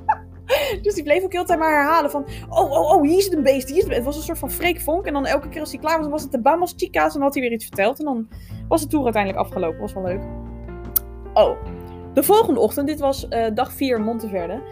dus 0.82 0.94
die 0.94 1.02
bleef 1.02 1.24
ook 1.24 1.32
heel 1.32 1.40
de 1.40 1.46
tijd 1.46 1.58
maar 1.58 1.82
herhalen 1.82 2.10
van, 2.10 2.26
oh, 2.48 2.70
oh, 2.70 2.90
oh, 2.90 3.02
hier 3.02 3.24
het 3.24 3.32
een 3.32 3.42
beest, 3.42 3.68
hier 3.68 3.90
het 3.90 4.04
was 4.04 4.16
een 4.16 4.22
soort 4.22 4.38
van 4.38 4.50
freekvonk. 4.50 5.06
En 5.06 5.12
dan 5.12 5.26
elke 5.26 5.48
keer 5.48 5.60
als 5.60 5.70
hij 5.70 5.80
klaar 5.80 5.98
was, 5.98 6.08
was 6.08 6.22
het 6.22 6.32
de 6.32 6.40
vamos 6.42 6.74
chicas. 6.76 7.06
En 7.06 7.12
dan 7.12 7.22
had 7.22 7.34
hij 7.34 7.42
weer 7.42 7.52
iets 7.52 7.64
verteld. 7.64 7.98
En 7.98 8.04
dan 8.04 8.28
was 8.68 8.80
de 8.80 8.86
tour 8.86 9.04
uiteindelijk 9.04 9.44
afgelopen. 9.44 9.80
Was 9.80 9.92
wel 9.92 10.02
leuk. 10.02 10.22
Oh, 11.34 11.56
de 12.14 12.22
volgende 12.22 12.60
ochtend, 12.60 12.86
dit 12.86 13.00
was 13.00 13.28
dag 13.54 13.72
4 13.72 14.00
Monteverde, 14.00 14.62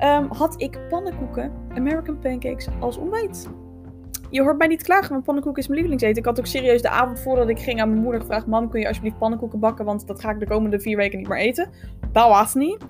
um, 0.00 0.26
had 0.32 0.60
ik 0.60 0.78
pannenkoeken, 0.88 1.52
American 1.74 2.18
pancakes, 2.18 2.68
als 2.80 2.96
ontbijt 2.96 3.48
je 4.34 4.42
hoort 4.42 4.58
mij 4.58 4.66
niet 4.66 4.82
klagen, 4.82 5.10
want 5.10 5.24
pannenkoeken 5.24 5.62
is 5.62 5.68
mijn 5.68 5.80
lievelingseten. 5.80 6.22
Ik 6.22 6.28
had 6.28 6.38
ook 6.38 6.46
serieus 6.46 6.82
de 6.82 6.88
avond 6.88 7.20
voordat 7.20 7.48
ik 7.48 7.58
ging 7.58 7.80
aan 7.80 7.88
mijn 7.88 8.02
moeder 8.02 8.20
gevraagd: 8.20 8.46
Mam, 8.46 8.70
kun 8.70 8.80
je 8.80 8.86
alsjeblieft 8.86 9.18
pannenkoeken 9.18 9.58
bakken? 9.58 9.84
Want 9.84 10.06
dat 10.06 10.20
ga 10.20 10.30
ik 10.30 10.38
de 10.38 10.46
komende 10.46 10.80
vier 10.80 10.96
weken 10.96 11.18
niet 11.18 11.28
meer 11.28 11.38
eten. 11.38 11.70
Dat 12.12 12.28
was 12.28 12.54
niet. 12.54 12.82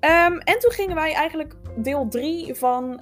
Um, 0.00 0.38
en 0.38 0.58
toen 0.58 0.70
gingen 0.70 0.94
wij 0.94 1.12
eigenlijk 1.12 1.54
deel 1.76 2.08
3 2.08 2.54
van 2.54 2.92
uh, 2.92 3.00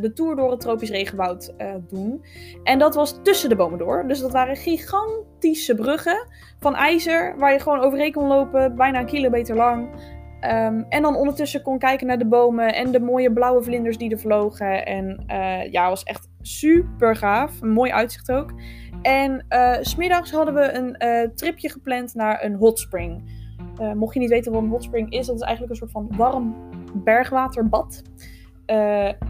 de 0.00 0.10
tour 0.14 0.36
door 0.36 0.50
het 0.50 0.60
tropisch 0.60 0.90
regenwoud 0.90 1.54
uh, 1.58 1.74
doen. 1.88 2.24
En 2.62 2.78
dat 2.78 2.94
was 2.94 3.18
tussen 3.22 3.48
de 3.48 3.56
bomen 3.56 3.78
door. 3.78 4.04
Dus 4.06 4.20
dat 4.20 4.32
waren 4.32 4.56
gigantische 4.56 5.74
bruggen 5.74 6.26
van 6.60 6.74
ijzer 6.74 7.38
waar 7.38 7.52
je 7.52 7.58
gewoon 7.58 7.80
overheen 7.80 8.12
kon 8.12 8.26
lopen, 8.26 8.76
bijna 8.76 8.98
een 8.98 9.06
kilometer 9.06 9.56
lang. 9.56 9.88
Um, 10.44 10.86
en 10.88 11.02
dan 11.02 11.16
ondertussen 11.16 11.62
kon 11.62 11.78
kijken 11.78 12.06
naar 12.06 12.18
de 12.18 12.26
bomen 12.26 12.74
en 12.74 12.92
de 12.92 13.00
mooie 13.00 13.32
blauwe 13.32 13.62
vlinders 13.62 13.98
die 13.98 14.10
er 14.10 14.18
vlogen. 14.18 14.86
En 14.86 15.24
uh, 15.30 15.72
ja, 15.72 15.88
was 15.88 16.02
echt 16.02 16.28
super 16.40 17.16
gaaf. 17.16 17.60
Een 17.60 17.72
mooi 17.72 17.92
uitzicht 17.92 18.32
ook. 18.32 18.52
En 19.02 19.46
uh, 19.48 19.76
smiddags 19.80 20.30
hadden 20.30 20.54
we 20.54 20.72
een 20.72 20.96
uh, 20.98 21.28
tripje 21.34 21.70
gepland 21.70 22.14
naar 22.14 22.44
een 22.44 22.54
hot 22.54 22.78
spring. 22.78 23.42
Mocht 23.94 24.14
je 24.14 24.20
niet 24.20 24.30
weten 24.30 24.52
wat 24.52 24.62
een 24.62 24.68
hot 24.68 24.82
spring 24.82 25.10
is, 25.12 25.26
dat 25.26 25.36
is 25.36 25.42
eigenlijk 25.42 25.72
een 25.72 25.78
soort 25.78 25.90
van 25.90 26.16
warm 26.16 26.54
bergwaterbad. 26.94 28.02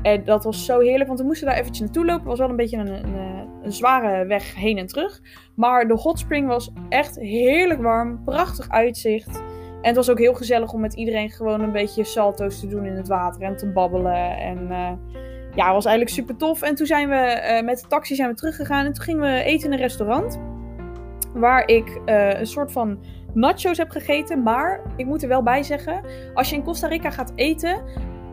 en 0.02 0.24
dat 0.24 0.44
was 0.44 0.64
zo 0.64 0.80
heerlijk, 0.80 1.06
want 1.06 1.20
we 1.20 1.26
moesten 1.26 1.46
daar 1.46 1.56
eventjes 1.56 1.80
naartoe 1.80 2.04
lopen. 2.04 2.20
Het 2.20 2.28
was 2.28 2.38
wel 2.38 2.48
een 2.48 2.56
beetje 2.56 2.76
een, 2.76 3.16
een, 3.62 3.72
zware 3.72 4.26
weg 4.26 4.54
heen 4.54 4.78
en 4.78 4.86
terug. 4.86 5.20
Maar 5.54 5.88
de 5.88 5.94
hot 5.94 6.18
spring 6.18 6.46
was 6.46 6.72
echt 6.88 7.16
heerlijk 7.16 7.82
warm, 7.82 8.24
prachtig 8.24 8.68
uitzicht. 8.68 9.42
En 9.84 9.90
het 9.90 9.96
was 9.96 10.10
ook 10.10 10.18
heel 10.18 10.34
gezellig 10.34 10.72
om 10.72 10.80
met 10.80 10.94
iedereen 10.94 11.30
gewoon 11.30 11.60
een 11.60 11.72
beetje 11.72 12.04
salto's 12.04 12.60
te 12.60 12.66
doen 12.66 12.84
in 12.84 12.96
het 12.96 13.08
water 13.08 13.42
en 13.42 13.56
te 13.56 13.66
babbelen. 13.66 14.36
En 14.36 14.68
ja, 15.54 15.72
was 15.72 15.84
eigenlijk 15.84 16.16
super 16.16 16.36
tof. 16.36 16.62
En 16.62 16.74
toen 16.74 16.86
zijn 16.86 17.08
we 17.08 17.42
uh, 17.44 17.64
met 17.64 17.80
de 17.80 17.86
taxi 17.86 18.14
zijn 18.14 18.28
we 18.28 18.34
teruggegaan. 18.34 18.84
En 18.84 18.92
toen 18.92 19.04
gingen 19.04 19.20
we 19.20 19.42
eten 19.42 19.66
in 19.66 19.72
een 19.72 19.78
restaurant. 19.78 20.40
Waar 21.34 21.68
ik 21.68 22.00
uh, 22.06 22.38
een 22.38 22.46
soort 22.46 22.72
van 22.72 22.98
nachos 23.34 23.78
heb 23.78 23.90
gegeten. 23.90 24.42
Maar 24.42 24.80
ik 24.96 25.06
moet 25.06 25.22
er 25.22 25.28
wel 25.28 25.42
bij 25.42 25.62
zeggen: 25.62 26.00
als 26.34 26.50
je 26.50 26.56
in 26.56 26.62
Costa 26.62 26.86
Rica 26.86 27.10
gaat 27.10 27.32
eten. 27.34 27.82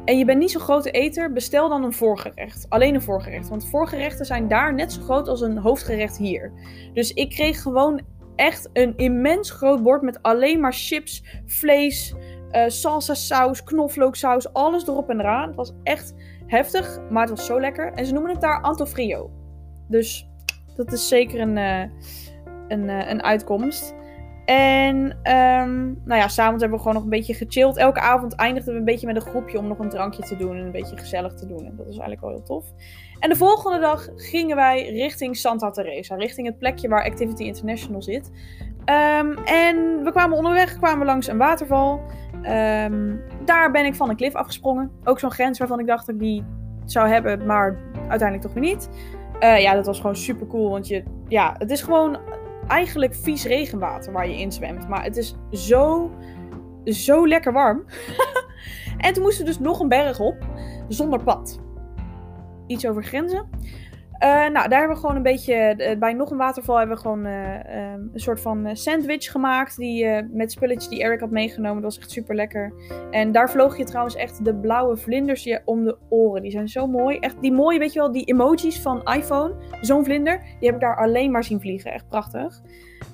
En 0.06 0.18
je 0.18 0.26
bent 0.26 0.40
niet 0.40 0.52
zo'n 0.52 0.62
grote 0.62 0.92
eter, 0.92 1.34
bestel 1.34 1.70
dan 1.70 1.84
een 1.84 1.94
voorgerecht. 1.94 2.66
Alleen 2.70 2.96
een 2.96 3.02
voorgerecht. 3.02 3.50
Want 3.50 3.70
voorgerechten 3.70 4.26
zijn 4.26 4.48
daar 4.48 4.74
net 4.74 4.94
zo 4.94 5.02
groot 5.02 5.28
als 5.28 5.42
een 5.42 5.58
hoofdgerecht 5.58 6.18
hier. 6.18 6.52
Dus 6.94 7.14
ik 7.14 7.30
kreeg 7.30 7.62
gewoon 7.62 8.02
echt 8.36 8.70
een 8.74 8.98
immens 8.98 9.52
groot 9.52 9.84
bord 9.84 10.02
met 10.02 10.22
alleen 10.22 10.60
maar 10.60 10.74
chips, 10.74 11.24
vlees, 11.46 12.15
uh, 12.52 12.63
salsa 12.67 13.13
saus, 13.13 13.63
knoflooksaus, 13.63 14.54
alles 14.54 14.88
erop 14.88 15.10
en 15.10 15.20
eraan. 15.20 15.48
Het 15.48 15.56
was 15.56 15.74
echt 15.84 16.13
heftig, 16.48 17.00
maar 17.10 17.22
het 17.28 17.38
was 17.38 17.46
zo 17.46 17.60
lekker. 17.60 17.94
En 17.94 18.06
ze 18.06 18.13
noemen 18.13 18.32
het 18.32 18.41
daar 18.41 18.62
Antofrio. 18.62 19.32
Dus 19.88 20.30
dat 20.76 20.91
is 20.91 21.08
zeker 21.08 21.39
een, 21.39 21.58
uh, 21.58 21.84
een, 22.67 22.84
uh, 22.84 23.10
een 23.10 23.24
uitkomst. 23.24 23.96
En 24.46 24.96
um, 25.34 26.02
nou 26.06 26.22
ja, 26.22 26.28
s'avonds 26.28 26.62
hebben 26.62 26.78
we 26.78 26.78
gewoon 26.78 26.94
nog 26.94 27.04
een 27.04 27.17
beetje 27.17 27.34
gechilled. 27.34 27.78
Elke 27.78 28.00
avond 28.00 28.36
eindigden 28.36 28.74
we 28.74 28.80
een 28.80 28.86
beetje 28.86 29.08
met 29.08 29.15
een 29.15 29.22
groepje 29.22 29.58
om 29.58 29.67
nog 29.67 29.80
een 29.80 29.89
drankje 29.89 30.24
te 30.24 30.36
doen 30.36 30.58
en 30.58 30.65
een 30.65 30.72
beetje 30.72 30.98
gezellig 30.98 31.34
te 31.34 31.48
doen. 31.48 31.65
En 31.65 31.76
dat 31.76 31.86
was 31.86 31.98
eigenlijk 31.98 32.22
wel 32.22 32.30
heel 32.30 32.44
tof. 32.44 32.65
En 33.21 33.29
de 33.29 33.36
volgende 33.36 33.79
dag 33.79 34.10
gingen 34.15 34.55
wij 34.55 34.89
richting 34.89 35.38
Santa 35.38 35.71
Teresa, 35.71 36.15
richting 36.15 36.47
het 36.47 36.57
plekje 36.57 36.88
waar 36.88 37.05
Activity 37.05 37.43
International 37.43 38.01
zit. 38.01 38.31
Um, 38.86 39.38
en 39.38 40.03
we 40.03 40.12
kwamen 40.12 40.38
onderweg, 40.38 40.77
kwamen 40.77 41.05
langs 41.05 41.27
een 41.27 41.38
waterval. 41.38 42.01
Um, 42.34 43.21
daar 43.45 43.71
ben 43.71 43.86
ik 43.86 43.95
van 43.95 44.10
een 44.10 44.15
klif 44.15 44.36
afgesprongen. 44.36 44.91
Ook 45.03 45.19
zo'n 45.19 45.31
grens 45.31 45.60
waarvan 45.60 45.79
ik 45.79 45.88
dacht 45.88 46.05
dat 46.05 46.15
ik 46.15 46.21
die 46.21 46.43
zou 46.86 47.07
hebben, 47.07 47.45
maar 47.45 47.77
uiteindelijk 47.95 48.41
toch 48.41 48.53
weer 48.53 48.71
niet. 48.71 48.89
Uh, 49.39 49.62
ja, 49.62 49.73
dat 49.73 49.86
was 49.86 49.99
gewoon 49.99 50.15
super 50.15 50.47
cool. 50.47 50.69
Want 50.69 50.88
je, 50.88 51.03
ja, 51.27 51.55
het 51.57 51.71
is 51.71 51.81
gewoon 51.81 52.17
eigenlijk 52.67 53.15
vies 53.15 53.45
regenwater 53.45 54.12
waar 54.12 54.27
je 54.27 54.39
in 54.39 54.51
zwemt. 54.51 54.88
Maar 54.88 55.03
het 55.03 55.17
is 55.17 55.36
zo, 55.51 56.12
zo 56.84 57.27
lekker 57.27 57.53
warm. 57.53 57.86
en 58.97 59.13
toen 59.13 59.23
moesten 59.23 59.45
we 59.45 59.51
dus 59.51 59.60
nog 59.60 59.79
een 59.79 59.89
berg 59.89 60.19
op, 60.19 60.38
zonder 60.88 61.23
pad. 61.23 61.60
Iets 62.71 62.88
over 62.88 63.03
grenzen. 63.03 63.49
nou, 64.19 64.51
daar 64.53 64.79
hebben 64.79 64.95
we 64.95 65.01
gewoon 65.01 65.15
een 65.15 65.23
beetje, 65.23 65.95
bij 65.99 66.13
nog 66.13 66.31
een 66.31 66.38
waterval 66.38 66.77
hebben 66.77 66.95
we 66.95 67.01
gewoon 67.01 67.25
ehm, 67.25 67.99
een 68.13 68.19
soort 68.19 68.41
van 68.41 68.75
sandwich 68.75 69.31
gemaakt. 69.31 69.77
Die, 69.77 70.23
met 70.31 70.51
spulletjes 70.51 70.89
die 70.89 71.03
Eric 71.03 71.19
had 71.19 71.31
meegenomen. 71.31 71.81
Dat 71.81 71.93
was 71.93 71.99
echt 71.99 72.12
super 72.12 72.36
lekker. 72.36 72.73
En 73.12 73.31
daar 73.31 73.49
vloog 73.49 73.77
je 73.77 73.84
trouwens 73.84 74.15
echt 74.15 74.45
de 74.45 74.55
blauwe 74.55 74.97
vlinders 74.97 75.43
je 75.43 75.62
om 75.65 75.84
de 75.84 75.97
oren. 76.10 76.41
Die 76.41 76.51
zijn 76.51 76.67
zo 76.67 76.88
mooi. 76.88 77.17
Echt 77.17 77.41
die 77.41 77.51
mooie, 77.51 77.79
weet 77.79 77.93
je 77.93 77.99
wel, 77.99 78.12
die 78.12 78.25
emojis 78.25 78.81
van 78.81 79.03
iPhone. 79.03 79.53
Zo'n 79.81 80.03
vlinder, 80.03 80.39
die 80.39 80.67
heb 80.67 80.75
ik 80.75 80.81
daar 80.81 80.97
alleen 80.97 81.31
maar 81.31 81.43
zien 81.43 81.60
vliegen. 81.60 81.93
Echt 81.93 82.07
prachtig. 82.07 82.62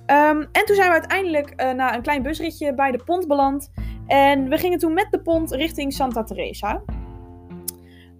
Ehm, 0.05 0.45
en 0.51 0.65
toen 0.65 0.75
zijn 0.75 0.87
we 0.87 0.93
uiteindelijk 0.93 1.55
na 1.55 1.95
een 1.95 2.01
klein 2.01 2.21
busritje 2.21 2.73
bij 2.73 2.91
de 2.91 3.03
pont 3.03 3.27
beland. 3.27 3.71
En 4.07 4.49
we 4.49 4.57
gingen 4.57 4.79
toen 4.79 4.93
met 4.93 5.07
de 5.11 5.21
pont 5.21 5.51
richting 5.51 5.93
Santa 5.93 6.23
Teresa. 6.23 6.83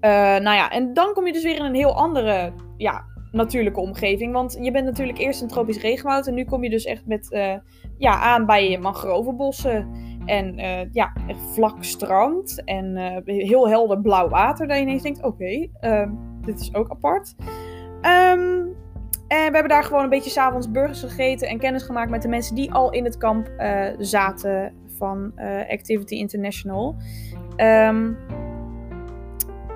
Uh, 0.02 0.12
nou 0.12 0.56
ja, 0.56 0.70
en 0.70 0.94
dan 0.94 1.14
kom 1.14 1.26
je 1.26 1.34
dus 1.34 1.44
weer 1.44 1.56
in 1.56 1.66
een 1.66 1.76
heel 1.76 1.96
andere 1.96 2.54
ja, 2.78 3.06
natuurlijke 3.32 3.80
omgeving. 3.80 4.34
Want 4.34 4.58
je 4.62 4.72
bent 4.72 4.86
natuurlijk 4.86 5.18
eerst 5.18 5.42
een 5.42 5.48
tropisch 5.48 5.82
regenwoud. 5.82 6.28
En 6.28 6.34
nu 6.34 6.46
kom 6.46 6.64
je 6.64 6.70
dus 6.70 6.84
echt 6.84 7.06
met, 7.06 7.28
uh, 7.32 7.54
ja, 7.98 8.20
aan 8.20 8.46
bij 8.46 8.78
mangrovenbossen. 8.82 10.06
En 10.26 10.56
ja, 10.92 11.14
echt 11.28 11.40
vlak 11.54 11.84
strand. 11.84 12.64
En 12.64 12.98
heel 13.26 13.70
helder 13.70 14.02
blauw 14.02 14.30
water. 14.30 14.68
Dat 14.68 14.78
je 14.78 14.84
ineens 14.84 15.04
denkt, 15.04 15.24
oké, 15.24 15.68
ehm, 15.80 16.12
dit 16.42 16.60
is 16.60 16.74
ook 16.74 16.90
apart. 16.90 17.36
Um, 18.02 18.76
en 19.28 19.48
we 19.48 19.54
hebben 19.54 19.68
daar 19.68 19.84
gewoon 19.84 20.04
een 20.04 20.10
beetje 20.10 20.30
s'avonds 20.30 20.72
burgers 20.72 21.02
gegeten 21.02 21.48
en 21.48 21.60
kennis 21.60 21.84
gemaakt 21.84 22.10
met 22.10 22.22
de 22.22 22.28
mensen 22.28 22.56
die 22.56 22.72
al 22.72 22.92
in 22.92 23.04
het 23.04 23.18
kamp 23.18 23.52
zaten 23.98 24.74
van 24.98 25.32
Activity 25.70 26.16
International. 26.16 26.96
Um, 27.58 28.18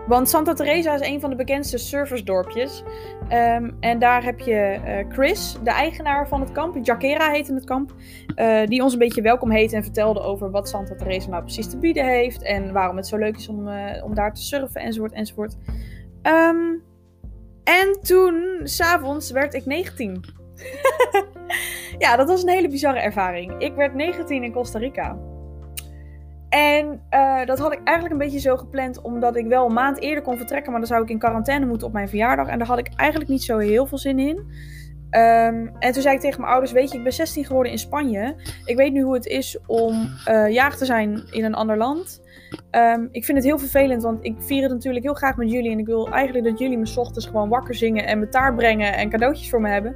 want 0.08 0.30
Santa 0.30 0.54
Teresa 0.54 0.94
is 0.94 1.08
een 1.08 1.20
van 1.20 1.30
de 1.30 1.36
bekendste 1.36 1.78
surfersdorpjes. 1.78 2.84
Um, 3.30 3.78
en 3.80 4.00
daar 4.00 4.24
heb 4.24 4.40
je 4.40 4.80
uh, 4.86 5.14
Chris, 5.14 5.58
de 5.64 5.70
eigenaar 5.70 6.28
van 6.28 6.40
het 6.40 6.52
kamp. 6.52 6.86
Jaquera 6.86 7.32
heette 7.32 7.54
het 7.54 7.64
kamp. 7.64 7.94
Uh, 8.36 8.66
die 8.66 8.84
ons 8.84 8.94
een 8.94 9.00
beetje 9.00 9.22
welkom 9.22 9.52
heette 9.52 9.76
en 9.76 9.84
vertelde 9.84 10.22
over 10.22 10.52
wat 10.52 10.70
Santa 10.70 10.96
Teresa 10.96 11.30
nou 11.30 11.44
precies 11.44 11.70
te 11.70 11.78
bieden 11.78 12.06
heeft. 12.06 12.42
En 12.42 12.74
waarom 12.74 12.98
het 12.98 13.08
zo 13.08 13.18
leuk 13.18 13.38
is 13.38 13.48
om, 13.48 13.68
uh, 13.68 14.04
om 14.04 14.16
daar 14.16 14.34
te 14.34 14.42
surfen 14.42 14.82
enzovoort 14.82 15.14
enzovoort. 15.14 15.56
Um, 16.24 16.84
en 17.64 18.00
toen, 18.02 18.60
s'avonds, 18.64 19.32
werd 19.32 19.54
ik 19.54 19.66
19. 19.66 20.24
ja, 21.98 22.16
dat 22.16 22.28
was 22.28 22.44
een 22.44 22.50
hele 22.50 22.70
bizarre 22.70 23.00
ervaring. 23.00 23.54
Ik 23.58 23.76
werd 23.76 23.94
19 23.94 24.44
in 24.44 24.52
Costa 24.52 24.80
Rica. 24.80 25.31
En 26.52 27.02
uh, 27.12 27.46
dat 27.46 27.60
had 27.60 27.72
ik 27.72 27.80
eigenlijk 27.84 28.12
een 28.12 28.28
beetje 28.28 28.40
zo 28.40 28.58
gepland, 28.58 29.02
omdat 29.02 29.36
ik 29.36 29.48
wel 29.48 29.66
een 29.66 29.74
maand 29.74 30.00
eerder 30.00 30.24
kon 30.24 30.38
vertrekken, 30.38 30.72
maar 30.72 30.80
dan 30.80 30.90
zou 30.90 31.04
ik 31.04 31.10
in 31.10 31.20
quarantaine 31.20 31.66
moeten 31.66 31.88
op 31.88 31.94
mijn 31.94 32.10
verjaardag. 32.10 32.48
En 32.48 32.58
daar 32.58 32.68
had 32.68 32.80
ik 32.80 32.90
eigenlijk 32.96 33.30
niet 33.30 33.44
zo 33.44 33.58
heel 33.58 33.86
veel 33.86 33.98
zin 33.98 34.20
in. 34.20 34.38
Um, 34.38 35.72
en 35.80 35.92
toen 35.92 36.02
zei 36.02 36.16
ik 36.16 36.22
tegen 36.22 36.40
mijn 36.40 36.52
ouders: 36.52 36.72
Weet 36.72 36.92
je, 36.92 36.98
ik 36.98 37.04
ben 37.04 37.14
16 37.14 37.46
geworden 37.46 37.72
in 37.72 37.78
Spanje. 37.78 38.36
Ik 38.66 38.76
weet 38.76 38.94
nu 38.94 39.02
hoe 39.02 39.14
het 39.14 39.26
is 39.26 39.58
om 39.68 40.10
uh, 40.28 40.50
jaag 40.50 40.78
te 40.78 40.86
zijn 40.86 41.24
in 41.30 41.44
een 41.44 41.54
ander 41.54 41.78
land. 41.78 42.22
Um, 42.72 43.10
ik 43.12 43.26
vind 43.26 43.38
het 43.38 43.48
heel 43.48 43.60
vervelend, 43.60 44.04
want 44.04 44.26
ik 44.26 44.36
vier 44.38 44.62
het 44.62 44.72
natuurlijk 44.72 45.04
heel 45.04 45.14
graag 45.14 45.36
met 45.36 45.52
jullie. 45.52 45.72
En 45.72 45.80
ik 45.80 45.86
wil 45.86 46.10
eigenlijk 46.10 46.46
dat 46.46 46.60
jullie 46.60 46.78
me 46.78 46.94
ochtends 46.96 47.26
gewoon 47.26 47.50
wakker 47.50 47.76
zingen 47.76 48.06
en 48.06 48.20
me 48.20 48.30
taart 48.30 48.56
brengen 48.56 48.94
en 48.94 49.10
cadeautjes 49.10 49.50
voor 49.50 49.62
me 49.62 49.70
hebben. 49.70 49.96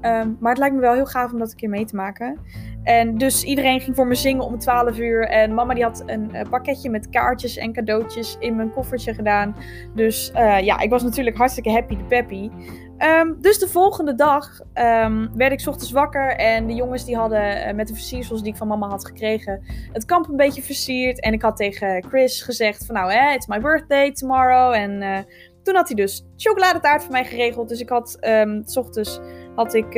Um, 0.00 0.36
maar 0.40 0.50
het 0.50 0.58
lijkt 0.58 0.74
me 0.74 0.80
wel 0.80 0.94
heel 0.94 1.06
gaaf 1.06 1.32
om 1.32 1.38
dat 1.38 1.50
een 1.50 1.56
keer 1.56 1.68
mee 1.68 1.84
te 1.84 1.96
maken. 1.96 2.38
En 2.82 3.18
dus 3.18 3.44
iedereen 3.44 3.80
ging 3.80 3.96
voor 3.96 4.06
me 4.06 4.14
zingen 4.14 4.44
om 4.44 4.58
12 4.58 4.98
uur. 4.98 5.28
En 5.28 5.54
mama 5.54 5.74
die 5.74 5.82
had 5.82 6.02
een 6.06 6.30
uh, 6.32 6.40
pakketje 6.50 6.90
met 6.90 7.08
kaartjes 7.08 7.56
en 7.56 7.72
cadeautjes 7.72 8.36
in 8.38 8.56
mijn 8.56 8.70
koffertje 8.70 9.14
gedaan. 9.14 9.56
Dus 9.94 10.32
uh, 10.34 10.60
ja, 10.60 10.78
ik 10.78 10.90
was 10.90 11.02
natuurlijk 11.02 11.36
hartstikke 11.36 11.70
happy 11.70 11.96
de 11.96 12.04
peppy. 12.04 12.50
Um, 12.98 13.36
dus 13.40 13.58
de 13.58 13.68
volgende 13.68 14.14
dag 14.14 14.60
um, 14.74 15.30
werd 15.36 15.52
ik 15.52 15.68
ochtends 15.68 15.92
wakker 15.92 16.36
en 16.36 16.66
de 16.66 16.74
jongens 16.74 17.04
die 17.04 17.16
hadden 17.16 17.68
uh, 17.68 17.74
met 17.74 17.88
de 17.88 17.94
versiersels 17.94 18.42
die 18.42 18.52
ik 18.52 18.58
van 18.58 18.68
mama 18.68 18.88
had 18.88 19.06
gekregen 19.06 19.62
het 19.92 20.04
kamp 20.04 20.28
een 20.28 20.36
beetje 20.36 20.62
versierd. 20.62 21.20
En 21.20 21.32
ik 21.32 21.42
had 21.42 21.56
tegen 21.56 22.04
Chris 22.08 22.42
gezegd 22.42 22.86
van 22.86 22.94
nou 22.94 23.12
hè, 23.12 23.32
it's 23.32 23.46
my 23.46 23.60
birthday 23.60 24.12
tomorrow. 24.12 24.72
En 24.72 25.26
toen 25.62 25.74
had 25.74 25.88
hij 25.88 25.96
dus 25.96 26.24
chocoladetaart 26.36 27.02
voor 27.02 27.12
mij 27.12 27.24
geregeld. 27.24 27.68
Dus 27.68 27.80
ik 27.80 27.88
had 27.88 28.18
um, 28.20 28.62
s 28.64 28.76
ochtends 28.76 29.20
had 29.58 29.74
ik 29.74 29.94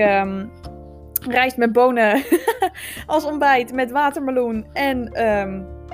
rijst 1.28 1.56
met 1.56 1.72
bonen 1.72 2.22
als 3.06 3.24
ontbijt 3.24 3.72
met 3.72 3.90
watermeloen 3.90 4.66
en 4.72 5.12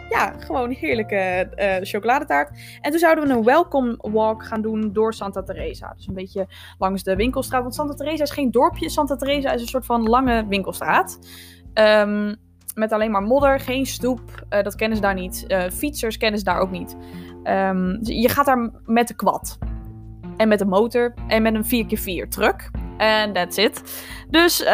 ja, 0.08 0.32
gewoon 0.38 0.70
heerlijke 0.70 1.48
uh, 1.56 1.74
chocoladetaart. 1.80 2.58
En 2.80 2.90
toen 2.90 3.00
zouden 3.00 3.26
we 3.26 3.32
een 3.32 3.44
welcome 3.44 3.98
walk 4.00 4.44
gaan 4.44 4.62
doen 4.62 4.92
door 4.92 5.14
Santa 5.14 5.42
Teresa. 5.42 5.92
Dus 5.96 6.06
een 6.06 6.14
beetje 6.14 6.46
langs 6.78 7.02
de 7.02 7.16
winkelstraat. 7.16 7.62
Want 7.62 7.74
Santa 7.74 7.94
Teresa 7.94 8.22
is 8.22 8.30
geen 8.30 8.50
dorpje. 8.50 8.90
Santa 8.90 9.16
Teresa 9.16 9.52
is 9.52 9.60
een 9.60 9.68
soort 9.68 9.86
van 9.86 10.02
lange 10.02 10.46
winkelstraat. 10.46 11.18
Um, 11.74 12.36
met 12.74 12.92
alleen 12.92 13.10
maar 13.10 13.22
modder, 13.22 13.60
geen 13.60 13.86
stoep. 13.86 14.20
Uh, 14.50 14.62
dat 14.62 14.74
kennen 14.74 14.96
ze 14.96 15.02
daar 15.02 15.14
niet. 15.14 15.44
Uh, 15.48 15.62
fietsers 15.62 16.16
kennen 16.16 16.38
ze 16.38 16.44
daar 16.44 16.58
ook 16.58 16.70
niet. 16.70 16.96
Um, 17.44 17.98
je 18.02 18.28
gaat 18.28 18.46
daar 18.46 18.70
met 18.84 19.08
de 19.08 19.14
quad. 19.14 19.58
En 20.36 20.48
met 20.48 20.60
een 20.60 20.68
motor. 20.68 21.14
En 21.26 21.42
met 21.42 21.54
een 21.54 21.86
4x4 21.86 22.28
truck. 22.28 22.70
En 22.96 23.32
that's 23.32 23.56
it. 23.56 23.82
Dus 24.30 24.60
uh, 24.60 24.68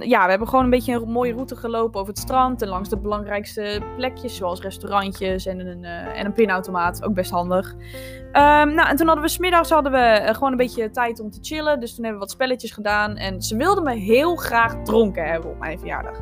ja, 0.00 0.24
we 0.24 0.30
hebben 0.30 0.48
gewoon 0.48 0.64
een 0.64 0.70
beetje 0.70 0.94
een 0.94 1.10
mooie 1.10 1.32
route 1.32 1.56
gelopen 1.56 2.00
over 2.00 2.12
het 2.12 2.22
strand. 2.22 2.62
En 2.62 2.68
langs 2.68 2.88
de 2.88 2.98
belangrijkste 2.98 3.80
plekjes, 3.96 4.36
zoals 4.36 4.60
restaurantjes 4.60 5.46
en 5.46 5.66
een, 5.66 5.82
uh, 5.82 6.18
en 6.18 6.26
een 6.26 6.32
pinautomaat. 6.32 7.04
Ook 7.04 7.14
best 7.14 7.30
handig. 7.30 7.72
Um, 7.72 8.74
nou, 8.74 8.88
en 8.88 8.96
toen 8.96 9.06
hadden 9.06 9.24
we 9.24 9.30
smiddags 9.30 9.70
hadden 9.70 9.92
we 9.92 10.28
gewoon 10.32 10.50
een 10.50 10.56
beetje 10.56 10.90
tijd 10.90 11.20
om 11.20 11.30
te 11.30 11.38
chillen. 11.42 11.80
Dus 11.80 11.94
toen 11.94 12.04
hebben 12.04 12.20
we 12.20 12.26
wat 12.26 12.34
spelletjes 12.34 12.70
gedaan. 12.70 13.16
En 13.16 13.42
ze 13.42 13.56
wilden 13.56 13.84
me 13.84 13.94
heel 13.94 14.36
graag 14.36 14.82
dronken 14.82 15.24
hebben 15.24 15.50
op 15.50 15.58
mijn 15.58 15.78
verjaardag. 15.78 16.18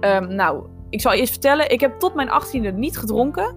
Um, 0.00 0.34
nou, 0.34 0.66
ik 0.90 1.00
zal 1.00 1.12
eerst 1.12 1.32
vertellen. 1.32 1.70
Ik 1.70 1.80
heb 1.80 1.98
tot 1.98 2.14
mijn 2.14 2.28
18e 2.28 2.74
niet 2.74 2.98
gedronken. 2.98 3.56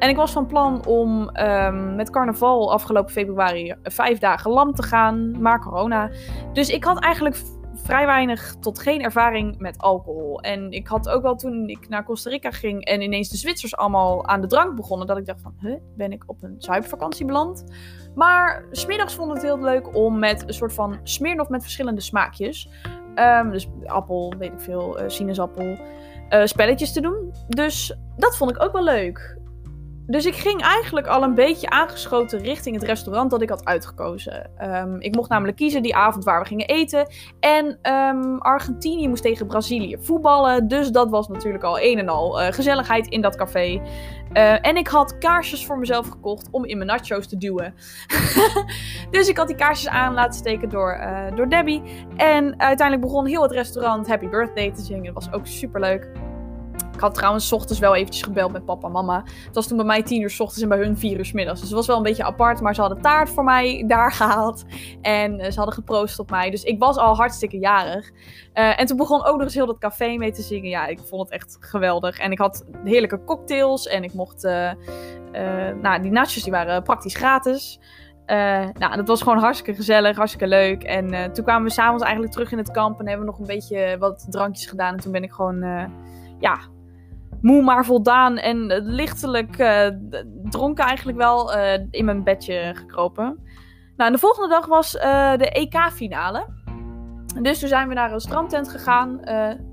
En 0.00 0.08
ik 0.08 0.16
was 0.16 0.32
van 0.32 0.46
plan 0.46 0.86
om 0.86 1.36
um, 1.36 1.94
met 1.94 2.10
carnaval 2.10 2.72
afgelopen 2.72 3.12
februari 3.12 3.74
vijf 3.82 4.18
dagen 4.18 4.50
lam 4.50 4.74
te 4.74 4.82
gaan, 4.82 5.40
maar 5.40 5.60
corona. 5.60 6.10
Dus 6.52 6.68
ik 6.68 6.84
had 6.84 7.00
eigenlijk 7.00 7.36
vrij 7.74 8.06
weinig 8.06 8.54
tot 8.60 8.78
geen 8.78 9.02
ervaring 9.02 9.58
met 9.58 9.78
alcohol. 9.78 10.40
En 10.40 10.70
ik 10.70 10.86
had 10.86 11.08
ook 11.08 11.22
wel 11.22 11.34
toen 11.34 11.68
ik 11.68 11.88
naar 11.88 12.04
Costa 12.04 12.30
Rica 12.30 12.50
ging 12.50 12.84
en 12.84 13.00
ineens 13.00 13.28
de 13.28 13.36
Zwitsers 13.36 13.76
allemaal 13.76 14.26
aan 14.26 14.40
de 14.40 14.46
drank 14.46 14.76
begonnen, 14.76 15.06
dat 15.06 15.18
ik 15.18 15.26
dacht 15.26 15.42
van, 15.42 15.54
huh, 15.60 15.76
ben 15.96 16.12
ik 16.12 16.24
op 16.26 16.42
een 16.42 16.54
zuipvakantie 16.58 17.26
beland? 17.26 17.64
Maar 18.14 18.64
smiddags 18.70 19.14
vond 19.14 19.32
het 19.32 19.42
heel 19.42 19.60
leuk 19.60 19.96
om 19.96 20.18
met 20.18 20.42
een 20.46 20.54
soort 20.54 20.72
van 20.72 20.98
smeernof 21.02 21.48
met 21.48 21.62
verschillende 21.62 22.00
smaakjes. 22.00 22.70
Um, 23.14 23.50
dus 23.50 23.68
appel, 23.84 24.34
weet 24.38 24.52
ik 24.52 24.60
veel, 24.60 25.00
uh, 25.00 25.08
sinaasappel. 25.08 25.78
Uh, 26.30 26.44
spelletjes 26.44 26.92
te 26.92 27.00
doen. 27.00 27.34
Dus 27.48 27.96
dat 28.16 28.36
vond 28.36 28.50
ik 28.50 28.62
ook 28.62 28.72
wel 28.72 28.84
leuk. 28.84 29.38
Dus 30.10 30.26
ik 30.26 30.34
ging 30.34 30.62
eigenlijk 30.62 31.06
al 31.06 31.22
een 31.22 31.34
beetje 31.34 31.70
aangeschoten 31.70 32.38
richting 32.38 32.74
het 32.74 32.84
restaurant 32.84 33.30
dat 33.30 33.42
ik 33.42 33.48
had 33.48 33.64
uitgekozen. 33.64 34.50
Um, 34.62 35.00
ik 35.00 35.14
mocht 35.14 35.28
namelijk 35.28 35.56
kiezen 35.56 35.82
die 35.82 35.96
avond 35.96 36.24
waar 36.24 36.40
we 36.40 36.46
gingen 36.46 36.66
eten. 36.66 37.06
En 37.40 37.78
um, 37.92 38.38
Argentinië 38.38 39.08
moest 39.08 39.22
tegen 39.22 39.46
Brazilië 39.46 39.96
voetballen. 40.00 40.68
Dus 40.68 40.90
dat 40.90 41.10
was 41.10 41.28
natuurlijk 41.28 41.64
al 41.64 41.80
een 41.80 41.98
en 41.98 42.08
al 42.08 42.40
uh, 42.40 42.46
gezelligheid 42.52 43.06
in 43.06 43.20
dat 43.20 43.36
café. 43.36 43.82
Uh, 44.32 44.66
en 44.66 44.76
ik 44.76 44.88
had 44.88 45.18
kaarsjes 45.18 45.66
voor 45.66 45.78
mezelf 45.78 46.08
gekocht 46.08 46.48
om 46.50 46.64
in 46.64 46.76
mijn 46.76 46.88
nachos 46.88 47.26
te 47.26 47.36
duwen. 47.36 47.74
dus 49.10 49.28
ik 49.28 49.36
had 49.36 49.46
die 49.46 49.56
kaarsjes 49.56 49.88
aan 49.88 50.14
laten 50.14 50.38
steken 50.38 50.68
door, 50.68 50.98
uh, 51.00 51.36
door 51.36 51.48
Debbie. 51.48 51.82
En 52.16 52.60
uiteindelijk 52.60 53.06
begon 53.06 53.26
heel 53.26 53.42
het 53.42 53.52
restaurant 53.52 54.08
Happy 54.08 54.28
Birthday 54.28 54.72
te 54.72 54.82
zingen. 54.82 55.14
Dat 55.14 55.24
was 55.24 55.32
ook 55.32 55.46
super 55.46 55.80
leuk. 55.80 56.29
Ik 57.00 57.06
had 57.06 57.14
trouwens 57.14 57.52
ochtends 57.52 57.80
wel 57.80 57.94
eventjes 57.94 58.22
gebeld 58.22 58.52
met 58.52 58.64
papa 58.64 58.86
en 58.86 58.92
mama. 58.92 59.22
Het 59.46 59.54
was 59.54 59.66
toen 59.66 59.76
bij 59.76 59.86
mij 59.86 60.02
tien 60.02 60.20
uur 60.20 60.34
ochtends 60.38 60.62
en 60.62 60.68
bij 60.68 60.78
hun 60.78 60.98
vier 60.98 61.18
uur 61.18 61.30
middags. 61.32 61.60
Dus 61.60 61.68
het 61.68 61.78
was 61.78 61.86
wel 61.86 61.96
een 61.96 62.02
beetje 62.02 62.24
apart. 62.24 62.60
Maar 62.60 62.74
ze 62.74 62.80
hadden 62.80 63.00
taart 63.00 63.30
voor 63.30 63.44
mij 63.44 63.84
daar 63.86 64.12
gehaald. 64.12 64.64
En 65.02 65.40
uh, 65.40 65.44
ze 65.44 65.56
hadden 65.56 65.74
geproost 65.74 66.18
op 66.18 66.30
mij. 66.30 66.50
Dus 66.50 66.62
ik 66.62 66.78
was 66.78 66.96
al 66.96 67.16
hartstikke 67.16 67.58
jarig. 67.58 68.10
Uh, 68.10 68.80
en 68.80 68.86
toen 68.86 68.96
begon 68.96 69.24
ook 69.24 69.34
nog 69.34 69.42
eens 69.42 69.54
heel 69.54 69.66
dat 69.66 69.78
café 69.78 70.16
mee 70.16 70.32
te 70.32 70.42
zingen. 70.42 70.70
Ja, 70.70 70.86
ik 70.86 70.98
vond 70.98 71.22
het 71.22 71.30
echt 71.30 71.56
geweldig. 71.60 72.18
En 72.18 72.30
ik 72.30 72.38
had 72.38 72.66
heerlijke 72.84 73.24
cocktails. 73.24 73.86
En 73.86 74.02
ik 74.02 74.12
mocht... 74.12 74.44
Uh, 74.44 74.70
nou, 75.82 76.02
die 76.02 76.10
nachos 76.10 76.42
die 76.42 76.52
waren 76.52 76.82
praktisch 76.82 77.14
gratis. 77.14 77.80
Nou, 78.78 78.96
dat 78.96 79.08
was 79.08 79.22
gewoon 79.22 79.38
hartstikke 79.38 79.74
gezellig, 79.74 80.16
hartstikke 80.16 80.46
leuk. 80.46 80.82
En 80.82 81.32
toen 81.32 81.44
kwamen 81.44 81.64
we 81.64 81.72
s'avonds 81.72 82.02
eigenlijk 82.02 82.32
terug 82.32 82.52
in 82.52 82.58
het 82.58 82.70
kamp 82.70 83.00
en 83.00 83.06
hebben 83.08 83.26
we 83.26 83.30
nog 83.30 83.40
een 83.40 83.46
beetje 83.46 83.96
wat 83.98 84.26
drankjes 84.30 84.66
gedaan. 84.66 84.94
En 84.94 85.00
toen 85.00 85.12
ben 85.12 85.22
ik 85.22 85.32
gewoon, 85.32 85.60
ja, 86.38 86.58
moe 87.40 87.62
maar 87.62 87.84
voldaan 87.84 88.36
en 88.36 88.66
lichtelijk 88.82 89.58
uh, 89.58 89.86
dronken 90.42 90.84
eigenlijk 90.84 91.18
wel 91.18 91.56
uh, 91.56 91.72
in 91.90 92.04
mijn 92.04 92.24
bedje 92.24 92.72
gekropen. 92.74 93.24
Nou, 93.96 94.10
en 94.10 94.12
de 94.12 94.18
volgende 94.18 94.48
dag 94.48 94.66
was 94.66 94.92
de 94.92 95.50
EK-finale. 95.52 96.46
Dus 97.42 97.58
toen 97.58 97.68
zijn 97.68 97.88
we 97.88 97.94
naar 97.94 98.12
een 98.12 98.20
strandtent 98.20 98.68
gegaan. 98.68 99.20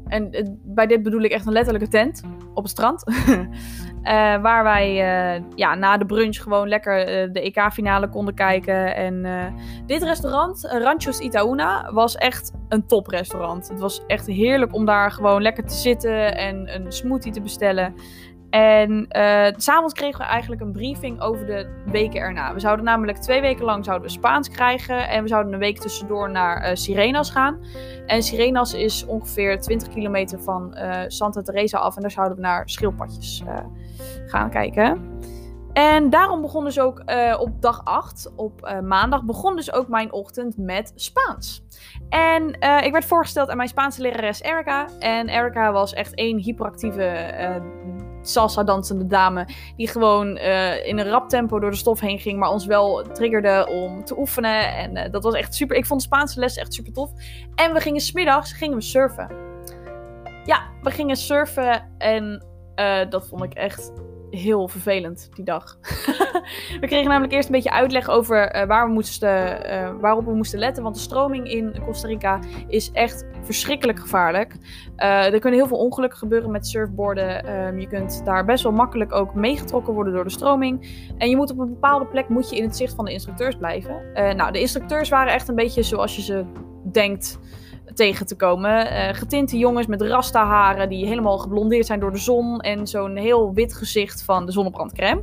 en 0.07 0.59
bij 0.63 0.87
dit 0.87 1.03
bedoel 1.03 1.21
ik 1.21 1.31
echt 1.31 1.45
een 1.45 1.53
letterlijke 1.53 1.87
tent 1.87 2.21
op 2.53 2.63
het 2.63 2.71
strand. 2.71 3.03
Uh, 4.07 4.41
waar 4.41 4.63
wij 4.63 4.89
uh, 5.37 5.43
ja, 5.55 5.75
na 5.75 5.97
de 5.97 6.05
brunch 6.05 6.37
gewoon 6.37 6.67
lekker 6.67 6.99
uh, 6.99 7.33
de 7.33 7.41
EK-finale 7.41 8.09
konden 8.09 8.33
kijken. 8.33 8.95
En 8.95 9.25
dit 9.85 10.03
restaurant, 10.03 10.67
Ranchos 10.71 11.19
Itaúna, 11.19 11.91
was 11.93 12.15
echt 12.15 12.51
een 12.69 12.87
toprestaurant. 12.87 13.67
Het 13.67 13.79
was 13.79 14.03
echt 14.05 14.27
heerlijk 14.27 14.73
om 14.73 14.85
daar 14.85 15.11
gewoon 15.11 15.41
lekker 15.41 15.65
te 15.65 15.73
zitten 15.73 16.37
en 16.37 16.75
een 16.75 16.91
smoothie 16.91 17.31
te 17.31 17.41
bestellen. 17.41 17.93
En 18.49 18.91
uh, 19.17 19.47
s'avonds 19.55 19.93
kregen 19.93 20.19
we 20.19 20.25
eigenlijk 20.25 20.61
een 20.61 20.71
briefing 20.71 21.21
over 21.21 21.45
de 21.45 21.83
weken 21.85 22.19
erna. 22.19 22.53
We 22.53 22.59
zouden 22.59 22.85
namelijk 22.85 23.17
twee 23.17 23.41
weken 23.41 23.65
lang 23.65 23.85
zouden 23.85 24.07
we 24.07 24.13
Spaans 24.13 24.49
krijgen. 24.49 25.09
En 25.09 25.21
we 25.23 25.27
zouden 25.27 25.53
een 25.53 25.59
week 25.59 25.79
tussendoor 25.79 26.31
naar 26.31 26.69
uh, 26.69 26.75
Sirenas 26.75 27.31
gaan. 27.31 27.59
En 28.05 28.23
Sirenas 28.23 28.73
is 28.73 29.05
ongeveer 29.05 29.59
20 29.59 29.89
kilometer 29.89 30.39
van 30.39 30.77
uh, 30.77 31.01
Santa 31.07 31.41
Teresa 31.41 31.77
af. 31.77 31.95
En 31.95 32.01
daar 32.01 32.11
zouden 32.11 32.35
we 32.35 32.41
naar 32.41 32.69
schildpadjes 32.69 33.43
gaan 34.25 34.49
kijken. 34.49 35.15
En 35.73 36.09
daarom 36.09 36.41
begon 36.41 36.63
dus 36.63 36.79
ook 36.79 37.03
op 37.39 37.61
dag 37.61 37.81
8, 37.83 38.31
op 38.35 38.79
maandag, 38.83 39.23
begon 39.23 39.55
dus 39.55 39.73
ook 39.73 39.87
mijn 39.87 40.11
ochtend 40.11 40.57
met 40.57 40.91
Spaans. 40.95 41.65
En 42.09 42.47
ik 42.83 42.91
werd 42.91 43.05
voorgesteld 43.05 43.49
aan 43.49 43.57
mijn 43.57 43.69
Spaanse 43.69 44.01
lerares 44.01 44.41
Erica. 44.41 44.87
En 44.99 45.27
Erica 45.27 45.71
was 45.71 45.93
echt 45.93 46.13
één 46.13 46.37
hyperactieve 46.37 47.33
salsa 48.21 48.63
dansende 48.63 49.07
dame. 49.07 49.47
Die 49.75 49.87
gewoon 49.87 50.37
in 50.83 50.99
een 50.99 51.09
rap 51.09 51.29
tempo 51.29 51.59
door 51.59 51.71
de 51.71 51.77
stof 51.77 51.99
heen 51.99 52.19
ging. 52.19 52.39
Maar 52.39 52.49
ons 52.49 52.65
wel 52.65 53.01
triggerde 53.13 53.67
om 53.69 54.05
te 54.05 54.17
oefenen. 54.17 54.75
En 54.75 55.11
dat 55.11 55.23
was 55.23 55.33
echt 55.33 55.55
super. 55.55 55.77
Ik 55.77 55.85
vond 55.85 55.99
de 56.01 56.07
Spaanse 56.07 56.39
les 56.39 56.57
echt 56.57 56.73
super 56.73 56.93
tof. 56.93 57.11
En 57.55 57.73
we 57.73 57.79
gingen 57.79 58.01
smiddags 58.01 58.53
gingen 58.53 58.77
we 58.77 58.83
surfen. 58.83 59.27
Ja, 60.43 60.61
we 60.81 60.91
gingen 60.91 61.15
surfen. 61.15 61.89
En 61.97 62.45
uh, 62.79 63.09
dat 63.09 63.27
vond 63.27 63.43
ik 63.43 63.53
echt 63.53 63.91
heel 64.29 64.67
vervelend 64.67 65.29
die 65.33 65.45
dag. 65.45 65.77
we 66.81 66.87
kregen 66.87 67.07
namelijk 67.07 67.33
eerst 67.33 67.47
een 67.47 67.55
beetje 67.55 67.71
uitleg 67.71 68.09
over 68.09 68.55
uh, 68.55 68.65
waar 68.65 68.87
we 68.87 68.93
moesten, 68.93 69.71
uh, 69.71 69.91
waarop 69.99 70.25
we 70.25 70.33
moesten 70.33 70.59
letten. 70.59 70.83
Want 70.83 70.95
de 70.95 71.01
stroming 71.01 71.51
in 71.51 71.75
Costa 71.85 72.07
Rica 72.07 72.39
is 72.67 72.91
echt 72.91 73.25
verschrikkelijk 73.43 73.99
gevaarlijk. 73.99 74.55
Er 74.95 75.39
kunnen 75.39 75.59
heel 75.59 75.67
veel 75.67 75.77
ongelukken 75.77 76.19
gebeuren 76.19 76.51
met 76.51 76.67
surfboarden. 76.67 77.55
Um, 77.55 77.79
je 77.79 77.87
kunt 77.87 78.25
daar 78.25 78.45
best 78.45 78.63
wel 78.63 78.71
makkelijk 78.71 79.13
ook 79.13 79.33
meegetrokken 79.33 79.93
worden 79.93 80.13
door 80.13 80.23
de 80.23 80.29
stroming. 80.29 81.05
En 81.17 81.29
je 81.29 81.35
moet 81.35 81.51
op 81.51 81.59
een 81.59 81.73
bepaalde 81.73 82.05
plek 82.05 82.29
moet 82.29 82.49
je 82.49 82.55
in 82.55 82.63
het 82.63 82.77
zicht 82.77 82.95
van 82.95 83.05
de 83.05 83.11
instructeurs 83.11 83.55
blijven. 83.55 84.01
nou, 84.13 84.51
de 84.51 84.59
instructeurs 84.59 85.09
waren 85.09 85.33
echt 85.33 85.47
een 85.47 85.55
beetje 85.55 85.83
zoals 85.83 86.15
je 86.15 86.21
ze 86.21 86.45
denkt 86.91 87.39
tegen 87.97 88.25
te 88.25 88.35
komen. 88.35 88.93
Uh, 88.93 89.09
getinte 89.13 89.57
jongens 89.57 89.87
met 89.87 90.01
rasta 90.01 90.45
haren 90.45 90.89
die 90.89 91.05
helemaal 91.05 91.37
geblondeerd 91.37 91.85
zijn 91.85 91.99
door 91.99 92.11
de 92.11 92.17
zon. 92.17 92.59
En 92.59 92.87
zo'n 92.87 93.15
heel 93.15 93.53
wit 93.53 93.75
gezicht 93.75 94.23
van 94.23 94.45
de 94.45 94.51
zonnebrandcrème. 94.51 95.21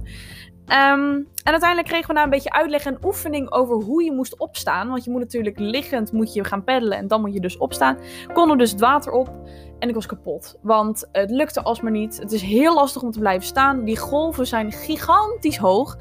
Um, 0.69 1.29
en 1.45 1.53
uiteindelijk 1.53 1.89
kregen 1.89 2.07
we 2.07 2.13
na 2.13 2.23
een 2.23 2.31
beetje 2.31 2.53
uitleg 2.53 2.85
en 2.85 2.99
oefening 3.05 3.53
over 3.53 3.77
hoe 3.77 4.05
je 4.05 4.13
moest 4.13 4.39
opstaan. 4.39 4.89
Want 4.89 5.05
je 5.05 5.11
moet 5.11 5.21
natuurlijk 5.21 5.59
liggend 5.59 6.13
moet 6.13 6.33
je 6.33 6.45
gaan 6.45 6.65
peddelen 6.65 6.99
en 6.99 7.09
dan 7.09 7.21
moet 7.21 7.35
je 7.35 7.41
dus 7.41 7.57
opstaan. 7.57 7.99
Konden 8.33 8.59
dus 8.59 8.71
het 8.71 8.81
water 8.81 9.13
op 9.13 9.31
en 9.85 9.91
ik 9.91 9.97
was 9.97 10.07
kapot. 10.07 10.59
Want 10.63 11.09
het 11.13 11.31
lukte 11.31 11.63
alsmaar 11.63 11.91
niet. 11.91 12.19
Het 12.19 12.33
is 12.33 12.43
heel 12.43 12.75
lastig 12.75 13.03
om 13.03 13.11
te 13.11 13.19
blijven 13.19 13.47
staan. 13.47 13.85
Die 13.85 13.99
golven 13.99 14.47
zijn 14.47 14.73
gigantisch 14.73 15.57
hoog. 15.57 15.97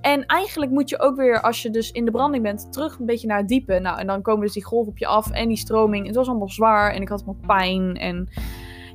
En 0.00 0.26
eigenlijk 0.26 0.70
moet 0.70 0.88
je 0.88 1.00
ook 1.00 1.16
weer, 1.16 1.40
als 1.40 1.62
je 1.62 1.70
dus 1.70 1.90
in 1.90 2.04
de 2.04 2.10
branding 2.10 2.42
bent, 2.42 2.72
terug 2.72 2.98
een 2.98 3.06
beetje 3.06 3.26
naar 3.26 3.38
het 3.38 3.48
diepe. 3.48 3.78
Nou, 3.78 3.98
en 3.98 4.06
dan 4.06 4.22
komen 4.22 4.44
dus 4.44 4.52
die 4.52 4.64
golven 4.64 4.92
op 4.92 4.98
je 4.98 5.06
af 5.06 5.30
en 5.30 5.48
die 5.48 5.56
stroming. 5.56 6.06
Het 6.06 6.16
was 6.16 6.28
allemaal 6.28 6.48
zwaar 6.48 6.92
en 6.92 7.02
ik 7.02 7.08
had 7.08 7.24
wat 7.24 7.46
pijn 7.46 7.96
en 7.96 8.28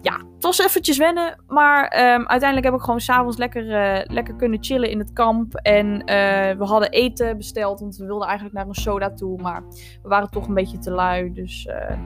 ja, 0.01 0.17
het 0.33 0.43
was 0.43 0.59
eventjes 0.59 0.97
wennen. 0.97 1.43
Maar 1.47 1.83
um, 1.83 2.27
uiteindelijk 2.27 2.63
heb 2.63 2.73
ik 2.73 2.81
gewoon 2.81 2.99
s'avonds 2.99 3.37
lekker, 3.37 3.65
uh, 3.65 4.13
lekker 4.13 4.35
kunnen 4.35 4.63
chillen 4.63 4.89
in 4.89 4.99
het 4.99 5.13
kamp. 5.13 5.55
En 5.55 5.85
uh, 5.85 6.05
we 6.57 6.65
hadden 6.65 6.89
eten 6.89 7.37
besteld, 7.37 7.79
want 7.79 7.95
we 7.95 8.05
wilden 8.05 8.27
eigenlijk 8.27 8.57
naar 8.57 8.67
een 8.67 8.73
soda 8.73 9.13
toe. 9.13 9.41
Maar 9.41 9.63
we 10.01 10.09
waren 10.09 10.29
toch 10.29 10.47
een 10.47 10.53
beetje 10.53 10.77
te 10.77 10.91
lui. 10.91 11.33
Dus 11.33 11.65
uh, 11.69 11.97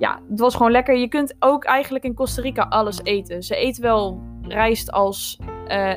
ja, 0.00 0.20
het 0.30 0.40
was 0.40 0.54
gewoon 0.54 0.72
lekker. 0.72 0.96
Je 0.96 1.08
kunt 1.08 1.34
ook 1.38 1.64
eigenlijk 1.64 2.04
in 2.04 2.14
Costa 2.14 2.42
Rica 2.42 2.62
alles 2.62 3.00
eten. 3.02 3.42
Ze 3.42 3.56
eten 3.56 3.82
wel 3.82 4.20
rijst 4.42 4.92
als 4.92 5.38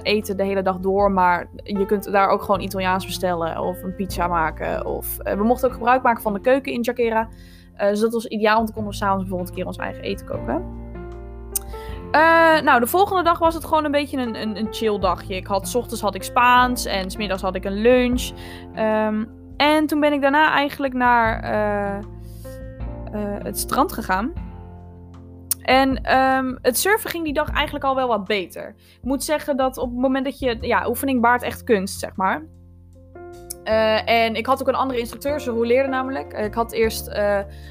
eten 0.02 0.38
de 0.38 0.44
hele 0.44 0.62
dag 0.62 0.80
door. 0.80 1.12
Maar 1.12 1.50
je 1.64 1.86
kunt 1.86 2.12
daar 2.12 2.28
ook 2.28 2.42
gewoon 2.42 2.62
Italiaans 2.62 3.06
bestellen. 3.06 3.60
Of 3.60 3.84
een 3.84 3.96
pizza 3.96 4.28
maken. 4.28 4.86
Of, 4.86 5.18
we 5.18 5.44
mochten 5.44 5.68
ook 5.68 5.74
gebruik 5.74 6.04
maken 6.04 6.22
van 6.22 6.34
de 6.34 6.42
keuken 6.42 6.72
in 6.72 6.82
Jaquera. 6.82 7.30
dus 7.78 8.00
dat 8.00 8.14
was 8.14 8.26
ideaal, 8.26 8.56
want 8.56 8.66
dan 8.66 8.76
konden 8.76 8.92
we 8.92 8.98
s'avonds 8.98 9.22
bijvoorbeeld 9.22 9.50
een 9.50 9.56
keer 9.56 9.66
ons 9.66 9.78
eigen 9.78 10.04
eten 10.04 10.26
koken. 10.26 10.82
Nou, 12.64 12.80
de 12.80 12.88
volgende 12.88 13.24
dag 13.24 13.40
was 13.40 13.54
het 13.54 13.66
gewoon 13.66 13.86
een 13.86 13.92
beetje 13.92 14.18
een, 14.18 14.42
een, 14.42 14.58
een 14.58 14.68
chill 14.72 15.00
dagje. 15.00 15.36
Ik 15.36 15.48
had, 15.48 15.68
s 15.68 15.76
ochtends 15.76 16.02
had 16.02 16.16
ik 16.16 16.24
Spaans 16.24 16.86
en 16.86 17.12
smiddags 17.12 17.42
had 17.42 17.56
ik 17.56 17.66
een 17.66 17.82
lunch. 17.82 18.32
Um, 18.78 19.42
en 19.58 19.88
toen 19.88 20.00
ben 20.00 20.14
ik 20.14 20.22
daarna 20.22 20.52
eigenlijk 20.52 20.94
naar 20.94 21.44
het 23.20 23.60
strand 23.60 23.94
gegaan. 23.94 24.34
En 25.62 26.18
um, 26.20 26.58
het 26.62 26.78
surfen 26.78 27.10
ging 27.10 27.24
die 27.24 27.34
dag 27.34 27.52
eigenlijk 27.52 27.86
al 27.86 27.96
wel 27.96 28.08
wat 28.08 28.24
beter. 28.24 28.76
Ik 28.78 29.04
moet 29.04 29.24
zeggen 29.24 29.58
dat 29.58 29.78
op 29.78 29.90
het 29.90 30.00
moment 30.00 30.26
dat 30.26 30.40
je... 30.40 30.58
Ja, 30.62 30.88
oefening 30.88 31.22
baart 31.22 31.42
echt 31.42 31.64
kunst, 31.64 32.00
zeg 32.00 32.16
maar. 32.16 32.44
Uh, 33.64 34.10
en 34.10 34.36
ik 34.36 34.46
had 34.46 34.62
ook 34.62 34.68
een 34.68 34.76
andere 34.76 35.00
instructeur, 35.00 35.42
ze 35.42 35.52
roleerde 35.52 35.90
namelijk. 35.90 36.34
ik 36.34 36.54
had 36.54 36.72
eerst 36.72 37.12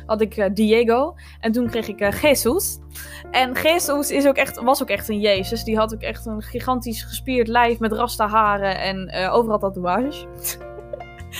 had 0.07 0.21
ik, 0.21 0.51
Diego 0.57 1.15
en 1.41 1.53
toen 1.53 1.71
kreeg 1.71 1.89
ik 1.89 2.23
Jesus. 2.23 2.79
En 3.31 3.53
Jesus 3.63 4.11
is 4.11 4.27
ook 4.27 4.37
echt, 4.37 4.63
was 4.63 4.83
ook 4.83 4.89
echt 4.89 5.09
een 5.09 5.21
Jezus. 5.21 5.65
Die 5.65 5.77
had 5.77 5.95
ook 5.95 6.03
echt 6.03 6.27
een 6.27 6.43
gigantisch 6.43 7.03
gespierd 7.03 7.49
lijf 7.49 7.79
met 7.79 7.93
rasta 7.93 8.29
haren 8.29 8.79
en 8.79 9.31
overal 9.31 9.59
tatoeages. 9.59 10.27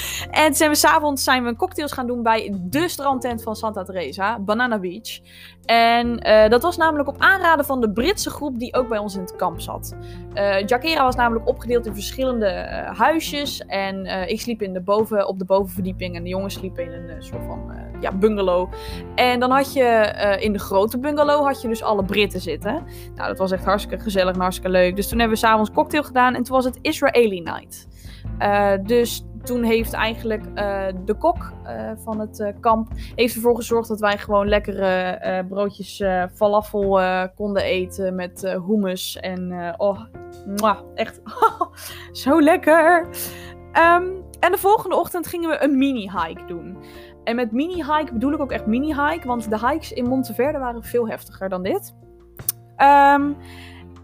en 0.31 0.55
zijn 0.55 0.71
we 0.71 0.77
s'avonds 0.77 1.25
zijn 1.25 1.45
we 1.45 1.57
cocktails 1.57 1.93
gaan 1.93 2.07
doen 2.07 2.23
bij 2.23 2.55
de 2.61 2.89
strandtent 2.89 3.43
van 3.43 3.57
Santa 3.57 3.83
Teresa, 3.83 4.39
Banana 4.39 4.79
Beach. 4.79 5.21
En 5.65 6.29
uh, 6.29 6.49
dat 6.49 6.63
was 6.63 6.77
namelijk 6.77 7.09
op 7.09 7.17
aanraden 7.19 7.65
van 7.65 7.81
de 7.81 7.91
Britse 7.91 8.31
groep 8.31 8.59
die 8.59 8.75
ook 8.75 8.89
bij 8.89 8.99
ons 8.99 9.15
in 9.15 9.21
het 9.21 9.37
kamp 9.37 9.61
zat. 9.61 9.97
Uh, 10.35 10.97
was 11.03 11.17
namelijk 11.17 11.49
opgedeeld 11.49 11.87
in 11.87 11.95
verschillende 11.95 12.47
uh, 12.47 12.99
huisjes. 12.99 13.61
En 13.67 14.07
ik 14.29 14.41
sliep 14.41 14.63
in 14.63 14.73
de 14.73 14.81
boven, 14.81 15.29
op 15.29 15.39
de 15.39 15.45
bovenverdieping 15.45 16.17
en 16.17 16.23
de 16.23 16.29
jongens 16.29 16.55
sliepen 16.55 16.85
in 16.85 17.09
een 17.09 17.23
soort 17.23 17.45
van 17.47 17.73
ja, 18.01 18.13
bungalow. 18.13 18.73
En 19.15 19.41
dan 19.41 19.51
had 19.51 19.73
je 19.73 20.39
in 20.41 20.53
de 20.53 20.59
grote 20.59 20.99
bungalow 20.99 21.47
had 21.47 21.63
je 21.63 21.69
dus 21.69 21.83
alle 21.83 22.05
Britten 22.05 22.41
zitten. 22.41 22.85
Nou, 23.15 23.29
dat 23.29 23.39
was 23.39 23.53
echt 23.53 23.65
hartstikke 23.65 24.03
gezellig 24.03 24.35
en 24.35 24.41
hartstikke 24.41 24.71
leuk. 24.71 24.97
Dus 24.97 25.09
toen 25.09 25.19
hebben 25.19 25.39
we 25.39 25.47
s'avonds 25.47 25.71
cocktail 25.71 26.03
gedaan 26.03 26.35
en 26.35 26.43
toen 26.43 26.57
was 26.57 26.65
het 26.65 26.79
Israeli 26.81 27.41
night. 27.41 27.87
Dus 28.83 29.27
toen 29.43 29.63
heeft 29.63 29.93
eigenlijk 29.93 30.45
uh, 30.45 30.87
de 31.05 31.15
kok 31.15 31.53
uh, 31.65 31.91
van 31.97 32.21
het 32.21 32.55
kamp 32.61 32.89
heeft 33.15 33.35
ervoor 33.35 33.57
gezorgd 33.57 33.89
dat 33.89 34.01
wij 34.01 34.19
gewoon 34.19 34.49
lekkere 34.49 35.45
broodjes 35.49 36.03
falafel 36.35 37.01
konden 37.35 37.63
eten 37.63 38.15
met 38.15 38.41
hummus. 38.67 39.17
En 39.17 39.75
oh, 39.77 40.01
echt 40.95 41.21
zo 42.23 42.43
lekker. 42.43 43.09
Um, 43.73 44.23
en 44.41 44.53
de 44.53 44.59
volgende 44.59 44.97
ochtend 44.97 45.27
gingen 45.27 45.51
we 45.51 45.63
een 45.63 45.79
mini-hike 45.79 46.45
doen. 46.47 46.77
En 47.25 47.37
met 47.37 47.53
mini-hike 47.53 48.13
bedoel 48.13 48.33
ik 48.33 48.41
ook 48.41 48.53
echt 48.53 48.67
mini-hike, 48.67 49.27
want 49.27 49.51
de 49.51 49.69
hikes 49.69 49.93
in 49.93 50.09
Monteverde 50.09 50.59
waren 50.59 50.83
veel 50.83 51.09
heftiger 51.09 51.49
dan 51.49 51.63
dit. 51.63 51.95
Um, 52.77 53.37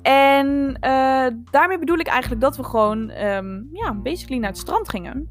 en 0.08 0.76
uh, 0.80 1.26
daarmee 1.50 1.78
bedoel 1.78 1.98
ik 1.98 2.06
eigenlijk 2.06 2.40
dat 2.40 2.56
we 2.56 2.64
gewoon, 2.64 3.10
um, 3.10 3.68
ja, 3.72 3.94
basically 3.94 4.40
naar 4.40 4.50
het 4.50 4.58
strand 4.58 4.88
gingen. 4.88 5.30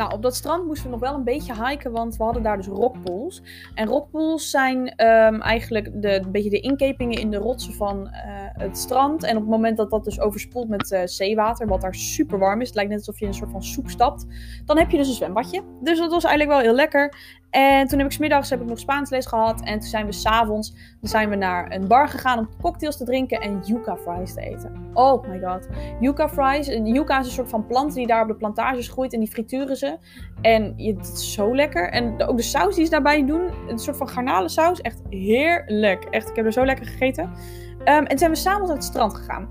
Nou, 0.00 0.12
op 0.12 0.22
dat 0.22 0.34
strand 0.34 0.66
moesten 0.66 0.84
we 0.84 0.90
nog 0.90 1.00
wel 1.00 1.14
een 1.14 1.24
beetje 1.24 1.66
hiken, 1.66 1.92
want 1.92 2.16
we 2.16 2.24
hadden 2.24 2.42
daar 2.42 2.56
dus 2.56 2.66
rockpools. 2.66 3.42
En 3.74 3.86
rockpools 3.86 4.50
zijn 4.50 4.78
um, 4.78 5.40
eigenlijk 5.40 6.02
de, 6.02 6.14
een 6.14 6.30
beetje 6.32 6.50
de 6.50 6.60
inkepingen 6.60 7.18
in 7.18 7.30
de 7.30 7.36
rotsen 7.36 7.72
van 7.72 8.06
uh, 8.06 8.10
het 8.52 8.78
strand. 8.78 9.22
En 9.24 9.36
op 9.36 9.42
het 9.42 9.50
moment 9.50 9.76
dat 9.76 9.90
dat 9.90 10.04
dus 10.04 10.20
overspoelt 10.20 10.68
met 10.68 10.90
uh, 10.90 11.00
zeewater, 11.04 11.66
wat 11.66 11.80
daar 11.80 11.94
super 11.94 12.38
warm 12.38 12.60
is, 12.60 12.66
het 12.66 12.76
lijkt 12.76 12.90
net 12.90 12.98
alsof 12.98 13.18
je 13.18 13.24
in 13.24 13.30
een 13.30 13.36
soort 13.36 13.50
van 13.50 13.62
soep 13.62 13.90
stapt, 13.90 14.26
dan 14.64 14.78
heb 14.78 14.90
je 14.90 14.96
dus 14.96 15.08
een 15.08 15.14
zwembadje. 15.14 15.62
Dus 15.80 15.98
dat 15.98 16.10
was 16.10 16.24
eigenlijk 16.24 16.56
wel 16.56 16.66
heel 16.66 16.76
lekker. 16.76 17.14
En 17.50 17.86
toen 17.86 17.98
heb 17.98 18.06
ik 18.06 18.12
smiddags 18.12 18.50
heb 18.50 18.60
ik 18.60 18.66
nog 18.66 18.78
Spaans 18.78 19.10
les 19.10 19.26
gehad. 19.26 19.60
En 19.60 19.78
toen 19.78 19.88
zijn 19.88 20.06
we 20.06 20.12
s'avonds 20.12 20.74
zijn 21.00 21.28
we 21.30 21.36
naar 21.36 21.72
een 21.72 21.88
bar 21.88 22.08
gegaan 22.08 22.38
om 22.38 22.48
cocktails 22.62 22.96
te 22.96 23.04
drinken 23.04 23.40
en 23.40 23.60
yuca 23.64 23.96
fries 23.96 24.34
te 24.34 24.40
eten. 24.40 24.90
Oh 24.94 25.28
my 25.28 25.40
god. 25.40 25.68
Yuca 26.00 26.28
fries. 26.28 26.66
Yuca 26.66 27.18
is 27.18 27.26
een 27.26 27.32
soort 27.32 27.48
van 27.48 27.66
plant 27.66 27.94
die 27.94 28.06
daar 28.06 28.22
op 28.22 28.28
de 28.28 28.34
plantages 28.34 28.88
groeit 28.88 29.12
en 29.12 29.20
die 29.20 29.30
frituren 29.30 29.76
ze. 29.76 29.98
En 30.40 30.74
het 30.76 31.12
is 31.12 31.32
zo 31.32 31.54
lekker. 31.54 31.90
En 31.90 32.22
ook 32.22 32.36
de 32.36 32.42
saus 32.42 32.74
die 32.74 32.84
ze 32.84 32.90
daarbij 32.90 33.26
doen, 33.26 33.42
een 33.68 33.78
soort 33.78 33.96
van 33.96 34.08
garnalensaus, 34.08 34.80
echt 34.80 35.00
heerlijk. 35.08 36.04
Echt, 36.04 36.28
ik 36.28 36.36
heb 36.36 36.44
er 36.44 36.52
zo 36.52 36.64
lekker 36.64 36.86
gegeten. 36.86 37.24
Um, 37.24 37.84
en 37.84 38.06
toen 38.06 38.18
zijn 38.18 38.30
we 38.30 38.36
s'avonds 38.36 38.66
naar 38.66 38.76
het 38.76 38.86
strand 38.86 39.14
gegaan. 39.14 39.48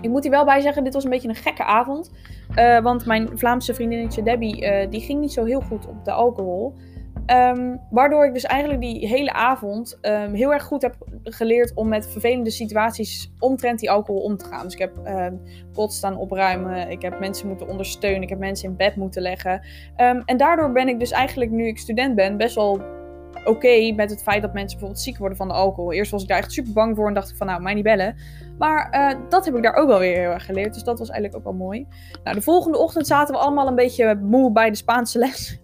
Ik 0.00 0.10
moet 0.10 0.22
hier 0.22 0.32
wel 0.32 0.44
bij 0.44 0.60
zeggen, 0.60 0.84
dit 0.84 0.94
was 0.94 1.04
een 1.04 1.10
beetje 1.10 1.28
een 1.28 1.34
gekke 1.34 1.64
avond. 1.64 2.10
Uh, 2.56 2.80
want 2.80 3.06
mijn 3.06 3.38
Vlaamse 3.38 3.74
vriendinnetje 3.74 4.22
Debbie, 4.22 4.62
uh, 4.62 4.90
die 4.90 5.00
ging 5.00 5.20
niet 5.20 5.32
zo 5.32 5.44
heel 5.44 5.60
goed 5.60 5.86
op 5.86 6.04
de 6.04 6.12
alcohol. 6.12 6.74
Ehm, 7.26 7.76
waardoor 7.90 8.26
ik 8.26 8.32
dus 8.32 8.44
eigenlijk 8.44 8.80
die 8.80 9.08
hele 9.08 9.32
avond 9.32 9.98
ehm, 10.00 10.32
heel 10.32 10.52
erg 10.52 10.62
goed 10.62 10.82
heb 10.82 10.96
geleerd 11.22 11.74
om 11.74 11.88
met 11.88 12.10
vervelende 12.10 12.50
situaties 12.50 13.32
omtrent 13.38 13.78
die 13.78 13.90
alcohol 13.90 14.22
om 14.22 14.36
te 14.36 14.44
gaan. 14.44 14.62
Dus 14.62 14.72
ik 14.72 14.78
heb 14.78 14.92
uh, 15.06 15.26
pot 15.72 15.92
staan 15.92 16.16
opruimen, 16.16 16.90
ik 16.90 17.02
heb 17.02 17.20
mensen 17.20 17.48
moeten 17.48 17.68
ondersteunen, 17.68 18.22
ik 18.22 18.28
heb 18.28 18.38
mensen 18.38 18.68
in 18.68 18.76
bed 18.76 18.96
moeten 18.96 19.22
leggen. 19.22 19.60
en 20.24 20.36
daardoor 20.36 20.72
ben 20.72 20.88
ik 20.88 20.98
dus 20.98 21.10
eigenlijk, 21.10 21.50
nu 21.50 21.66
ik 21.66 21.78
student 21.78 22.14
ben, 22.14 22.36
best 22.36 22.54
wel 22.54 22.80
oké 23.44 23.92
met 23.92 24.10
het 24.10 24.22
feit 24.22 24.42
dat 24.42 24.52
mensen 24.52 24.78
bijvoorbeeld 24.78 25.00
ziek 25.00 25.18
worden 25.18 25.36
van 25.36 25.48
de 25.48 25.54
alcohol. 25.54 25.92
Eerst 25.92 26.10
was 26.10 26.22
ik 26.22 26.28
daar 26.28 26.38
echt 26.38 26.52
super 26.52 26.72
bang 26.72 26.96
voor 26.96 27.08
en 27.08 27.14
dacht 27.14 27.30
ik 27.30 27.36
van 27.36 27.46
nou, 27.46 27.62
mij 27.62 27.74
niet 27.74 27.84
bellen. 27.84 28.16
Maar 28.58 28.88
uh, 28.92 29.20
dat 29.28 29.44
heb 29.44 29.56
ik 29.56 29.62
daar 29.62 29.74
ook 29.74 29.88
wel 29.88 29.98
weer 29.98 30.18
heel 30.18 30.30
erg 30.30 30.44
geleerd. 30.44 30.74
Dus 30.74 30.82
dat 30.82 30.98
was 30.98 31.10
eigenlijk 31.10 31.38
ook 31.38 31.52
wel 31.52 31.66
mooi. 31.66 31.86
Nou, 32.24 32.36
de 32.36 32.42
volgende 32.42 32.78
ochtend 32.78 33.06
zaten 33.06 33.34
we 33.34 33.40
allemaal 33.40 33.68
een 33.68 33.74
beetje 33.74 34.14
moe 34.14 34.52
bij 34.52 34.70
de 34.70 34.76
Spaanse 34.76 35.18
les. 35.18 35.60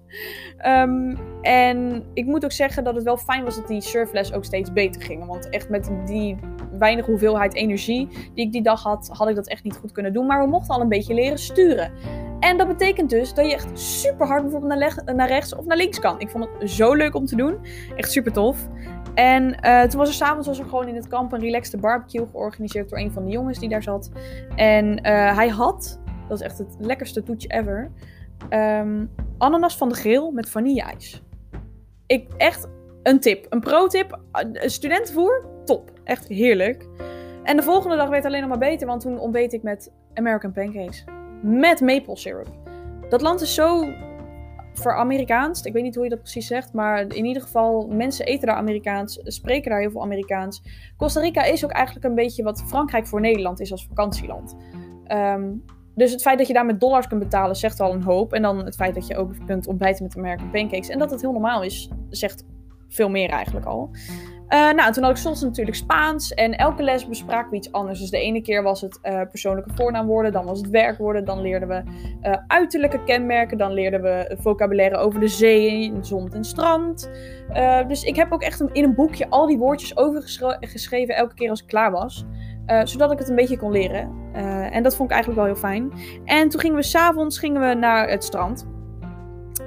um, 0.67 1.19
en 1.43 2.05
ik 2.15 2.27
moet 2.27 2.45
ook 2.45 2.53
zeggen 2.53 2.85
dat 2.85 2.95
het 2.95 3.05
wel 3.05 3.17
fijn 3.17 3.45
was 3.45 3.57
dat 3.57 3.69
die 3.69 3.81
surfles 3.81 4.33
ook 4.33 4.45
steeds 4.45 4.73
beter 4.73 5.03
ging. 5.03 5.27
Want 5.27 5.49
echt 5.49 5.69
met 5.69 5.91
die 6.07 6.37
weinige 6.79 7.11
hoeveelheid 7.11 7.55
energie 7.55 8.09
die 8.35 8.47
ik 8.47 8.53
die 8.53 8.63
dag 8.63 8.83
had, 8.83 9.11
had 9.13 9.29
ik 9.29 9.35
dat 9.35 9.49
echt 9.49 9.65
niet 9.65 9.77
goed 9.77 9.93
kunnen 9.93 10.13
doen. 10.13 10.27
Maar 10.27 10.43
we 10.45 10.51
mochten 10.51 10.75
al 10.75 10.81
een 10.81 10.89
beetje 10.89 11.15
leren 11.15 11.39
sturen. 11.39 11.93
En 12.41 12.57
dat 12.57 12.67
betekent 12.67 13.11
dus 13.11 13.35
dat 13.35 13.47
je 13.47 13.53
echt 13.53 13.79
super 13.79 14.27
hard 14.27 14.43
bijvoorbeeld 14.43 14.79
naar, 14.79 15.15
naar 15.15 15.29
rechts 15.29 15.55
of 15.55 15.65
naar 15.65 15.77
links 15.77 15.99
kan. 15.99 16.21
Ik 16.21 16.31
vond 16.31 16.49
het 16.59 16.71
zo 16.71 16.95
leuk 16.95 17.15
om 17.15 17.27
te 17.27 17.37
doen. 17.37 17.59
Echt 17.97 18.11
super 18.11 18.33
tof. 18.33 18.69
En 19.15 19.57
uh, 19.65 19.83
toen 19.83 19.99
was 19.99 20.09
er 20.09 20.15
s'avonds 20.15 20.47
was 20.47 20.59
er 20.59 20.65
gewoon 20.65 20.89
in 20.89 20.95
het 20.95 21.09
kamp 21.09 21.33
een 21.33 21.41
relaxed 21.41 21.81
barbecue 21.81 22.27
georganiseerd 22.31 22.89
door 22.89 22.99
een 22.99 23.13
van 23.13 23.25
de 23.25 23.31
jongens 23.31 23.59
die 23.59 23.69
daar 23.69 23.83
zat. 23.83 24.11
En 24.57 24.87
uh, 24.87 25.37
hij 25.37 25.49
had, 25.49 26.01
dat 26.29 26.41
is 26.41 26.45
echt 26.45 26.59
het 26.59 26.77
lekkerste 26.79 27.23
toetje 27.23 27.49
ever, 27.49 27.91
um, 28.51 29.11
ananas 29.39 29.77
van 29.77 29.89
de 29.89 29.95
grill 29.95 30.31
met 30.33 30.51
vanille-ijs. 30.51 31.23
Ik, 32.07 32.29
echt 32.37 32.69
een 33.03 33.21
tip, 33.21 33.47
een 33.49 33.61
pro-tip. 33.61 34.19
Studentenvoer, 34.53 35.47
top. 35.65 35.91
Echt 36.05 36.29
heerlijk. 36.29 36.89
En 37.43 37.57
de 37.57 37.63
volgende 37.63 37.97
dag 37.97 38.09
werd 38.09 38.23
het 38.23 38.27
alleen 38.27 38.41
nog 38.41 38.51
maar 38.51 38.69
beter, 38.69 38.87
want 38.87 39.01
toen 39.01 39.19
ontbeet 39.19 39.53
ik 39.53 39.63
met 39.63 39.93
American 40.15 40.53
pancakes 40.53 41.05
met 41.43 41.81
maple 41.81 42.17
syrup. 42.17 42.49
Dat 43.09 43.21
land 43.21 43.41
is 43.41 43.55
zo 43.55 43.93
ver-Amerikaans. 44.75 45.63
Ik 45.63 45.73
weet 45.73 45.83
niet 45.83 45.95
hoe 45.95 46.05
je 46.05 46.11
dat 46.11 46.21
precies 46.21 46.47
zegt, 46.47 46.73
maar 46.73 47.01
in 47.01 47.25
ieder 47.25 47.43
geval, 47.43 47.87
mensen 47.89 48.27
eten 48.27 48.47
daar 48.47 48.57
Amerikaans, 48.57 49.21
spreken 49.25 49.71
daar 49.71 49.81
heel 49.81 49.91
veel 49.91 50.03
Amerikaans. 50.03 50.63
Costa 50.97 51.21
Rica 51.21 51.43
is 51.43 51.65
ook 51.65 51.71
eigenlijk 51.71 52.05
een 52.07 52.15
beetje 52.15 52.43
wat 52.43 52.63
Frankrijk 52.67 53.07
voor 53.07 53.21
Nederland 53.21 53.61
is 53.61 53.73
als 53.73 53.87
vakantieland. 53.87 54.57
Ehm, 55.05 55.53
dus 55.95 56.13
het 56.13 56.23
feit 56.23 56.39
dat 56.39 56.47
je 56.47 56.53
daar 56.53 56.67
met 56.67 56.81
dollars 56.81 57.07
kunt 57.07 57.21
betalen, 57.21 57.57
zegt 57.57 57.81
al 57.81 57.93
een 57.93 58.03
hoop. 58.03 58.33
En 58.33 58.43
dan 58.43 58.65
het 58.65 58.75
feit 58.75 58.95
dat 58.95 59.07
je 59.07 59.17
ook 59.17 59.33
kunt 59.47 59.67
ontbijten 59.67 60.05
met 60.05 60.17
American 60.17 60.51
pancakes. 60.51 60.89
En 60.89 60.99
dat 60.99 61.11
het 61.11 61.21
heel 61.21 61.33
normaal 61.33 61.63
is, 61.63 61.91
zegt 62.09 62.45
veel 62.89 63.11
meer 63.11 63.31
eigenlijk 63.31 63.67
al. 63.67 63.91
Uh, 64.53 64.73
nou, 64.73 64.93
toen 64.93 65.03
had 65.03 65.13
ik 65.13 65.19
soms 65.19 65.43
natuurlijk 65.43 65.77
Spaans. 65.77 66.35
En 66.35 66.57
elke 66.57 66.83
les 66.83 67.09
bespraken 67.09 67.51
we 67.51 67.57
iets 67.57 67.73
anders. 67.73 68.01
Dus 68.01 68.11
de 68.11 68.19
ene 68.19 68.43
keer 68.43 68.63
was 68.63 68.81
het 68.81 68.99
uh, 69.03 69.21
persoonlijke 69.31 69.71
voornaamwoorden. 69.75 70.33
Dan 70.33 70.45
was 70.45 70.59
het 70.59 70.71
werkwoorden. 70.71 71.25
Dan 71.25 71.41
leerden 71.41 71.69
we 71.69 71.83
uh, 72.23 72.37
uiterlijke 72.47 73.05
kenmerken. 73.05 73.59
Dan 73.59 73.73
leerden 73.73 74.03
we 74.03 74.37
vocabulaire 74.41 74.97
over 74.97 75.21
de 75.21 75.29
zee, 75.29 75.93
zon 76.01 76.33
en 76.33 76.45
strand. 76.45 77.11
dus 77.89 78.03
ik 78.03 78.17
heb 78.17 78.33
ook 78.33 78.43
echt 78.43 78.61
in 78.61 78.85
een 78.85 78.95
boekje 78.95 79.29
al 79.29 79.47
die 79.47 79.59
woordjes 79.59 79.97
overgeschreven. 79.97 81.15
Elke 81.15 81.35
keer 81.35 81.51
als 81.51 81.63
ik 81.63 81.67
klaar 81.67 81.91
was. 81.91 82.25
zodat 82.85 83.13
ik 83.13 83.19
het 83.19 83.29
een 83.29 83.35
beetje 83.35 83.59
kon 83.59 83.73
leren. 83.73 84.11
en 84.73 84.83
dat 84.83 84.97
vond 84.97 85.11
ik 85.11 85.15
eigenlijk 85.15 85.47
wel 85.47 85.53
heel 85.53 85.63
fijn. 85.63 85.93
En 86.25 86.49
toen 86.49 86.61
gingen 86.61 86.77
we 86.77 86.83
s'avonds 86.83 87.41
naar 87.41 88.09
het 88.09 88.25
strand. 88.25 88.67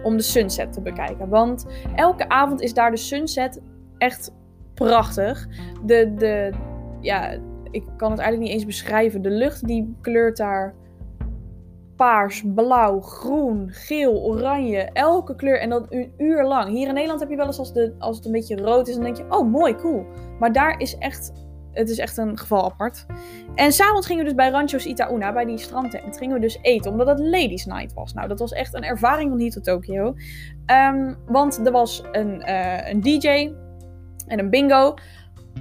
Om 0.04 0.18
de 0.18 0.24
sunset 0.24 0.74
te 0.74 0.82
bekijken. 0.82 1.30
Want 1.30 1.66
elke 1.96 2.30
avond 2.30 2.62
is 2.62 2.74
daar 2.74 2.92
de 2.92 2.98
sunset 2.98 3.62
echt 3.98 4.32
prachtig. 4.74 5.48
De, 5.86 6.14
de, 6.14 6.52
ja, 7.02 7.38
ik 7.72 7.84
kan 7.98 8.12
het 8.12 8.20
eigenlijk 8.20 8.40
niet 8.40 8.50
eens 8.50 8.66
beschrijven. 8.66 9.22
De 9.22 9.30
lucht 9.30 9.68
die 9.68 9.96
kleurt 10.02 10.38
daar 10.38 10.76
paars, 11.96 12.44
blauw, 12.56 13.02
groen, 13.02 13.70
geel, 13.72 14.22
oranje. 14.22 14.80
Elke 14.80 15.36
kleur 15.36 15.60
en 15.60 15.70
dat 15.70 15.86
een 15.90 16.14
uur 16.18 16.44
lang. 16.44 16.70
Hier 16.70 16.88
in 16.88 16.94
Nederland 16.94 17.20
heb 17.20 17.30
je 17.30 17.36
wel 17.36 17.46
eens 17.46 17.60
als, 17.60 17.74
de, 17.74 17.96
als 18.00 18.16
het 18.16 18.26
een 18.26 18.32
beetje 18.32 18.56
rood 18.56 18.88
is, 18.88 18.94
dan 18.94 19.04
denk 19.04 19.18
je, 19.18 19.26
oh 19.30 19.52
mooi, 19.52 19.76
cool. 19.76 20.06
Maar 20.40 20.52
daar 20.52 20.80
is 20.80 20.98
echt, 20.98 21.32
het 21.72 21.90
is 21.90 21.98
echt 21.98 22.18
een 22.18 22.38
geval 22.38 22.64
apart. 22.64 23.06
En 23.56 23.72
s'avonds 23.72 24.08
gingen 24.08 24.24
we 24.24 24.30
dus 24.30 24.38
bij 24.38 24.50
Ranchos 24.50 24.86
Itaúna, 24.86 25.34
bij 25.34 25.46
die 25.46 25.58
strandtent, 25.58 26.18
gingen 26.18 26.36
we 26.36 26.42
dus 26.42 26.60
eten, 26.62 26.92
omdat 26.92 27.08
het 27.08 27.20
Ladies 27.20 27.66
Night 27.66 27.94
was. 27.94 28.14
Nou, 28.14 28.28
dat 28.28 28.40
was 28.40 28.52
echt 28.52 28.74
een 28.74 28.84
ervaring 28.84 29.30
van 29.30 29.40
hier 29.40 29.52
tot 29.52 29.64
Tokio. 29.64 30.16
Um, 30.92 31.18
want 31.26 31.66
er 31.66 31.72
was 31.72 32.04
een, 32.12 32.50
uh, 32.50 32.90
een 32.90 33.02
DJ, 33.02 33.54
en 34.28 34.40
een 34.40 34.50
bingo. 34.50 34.94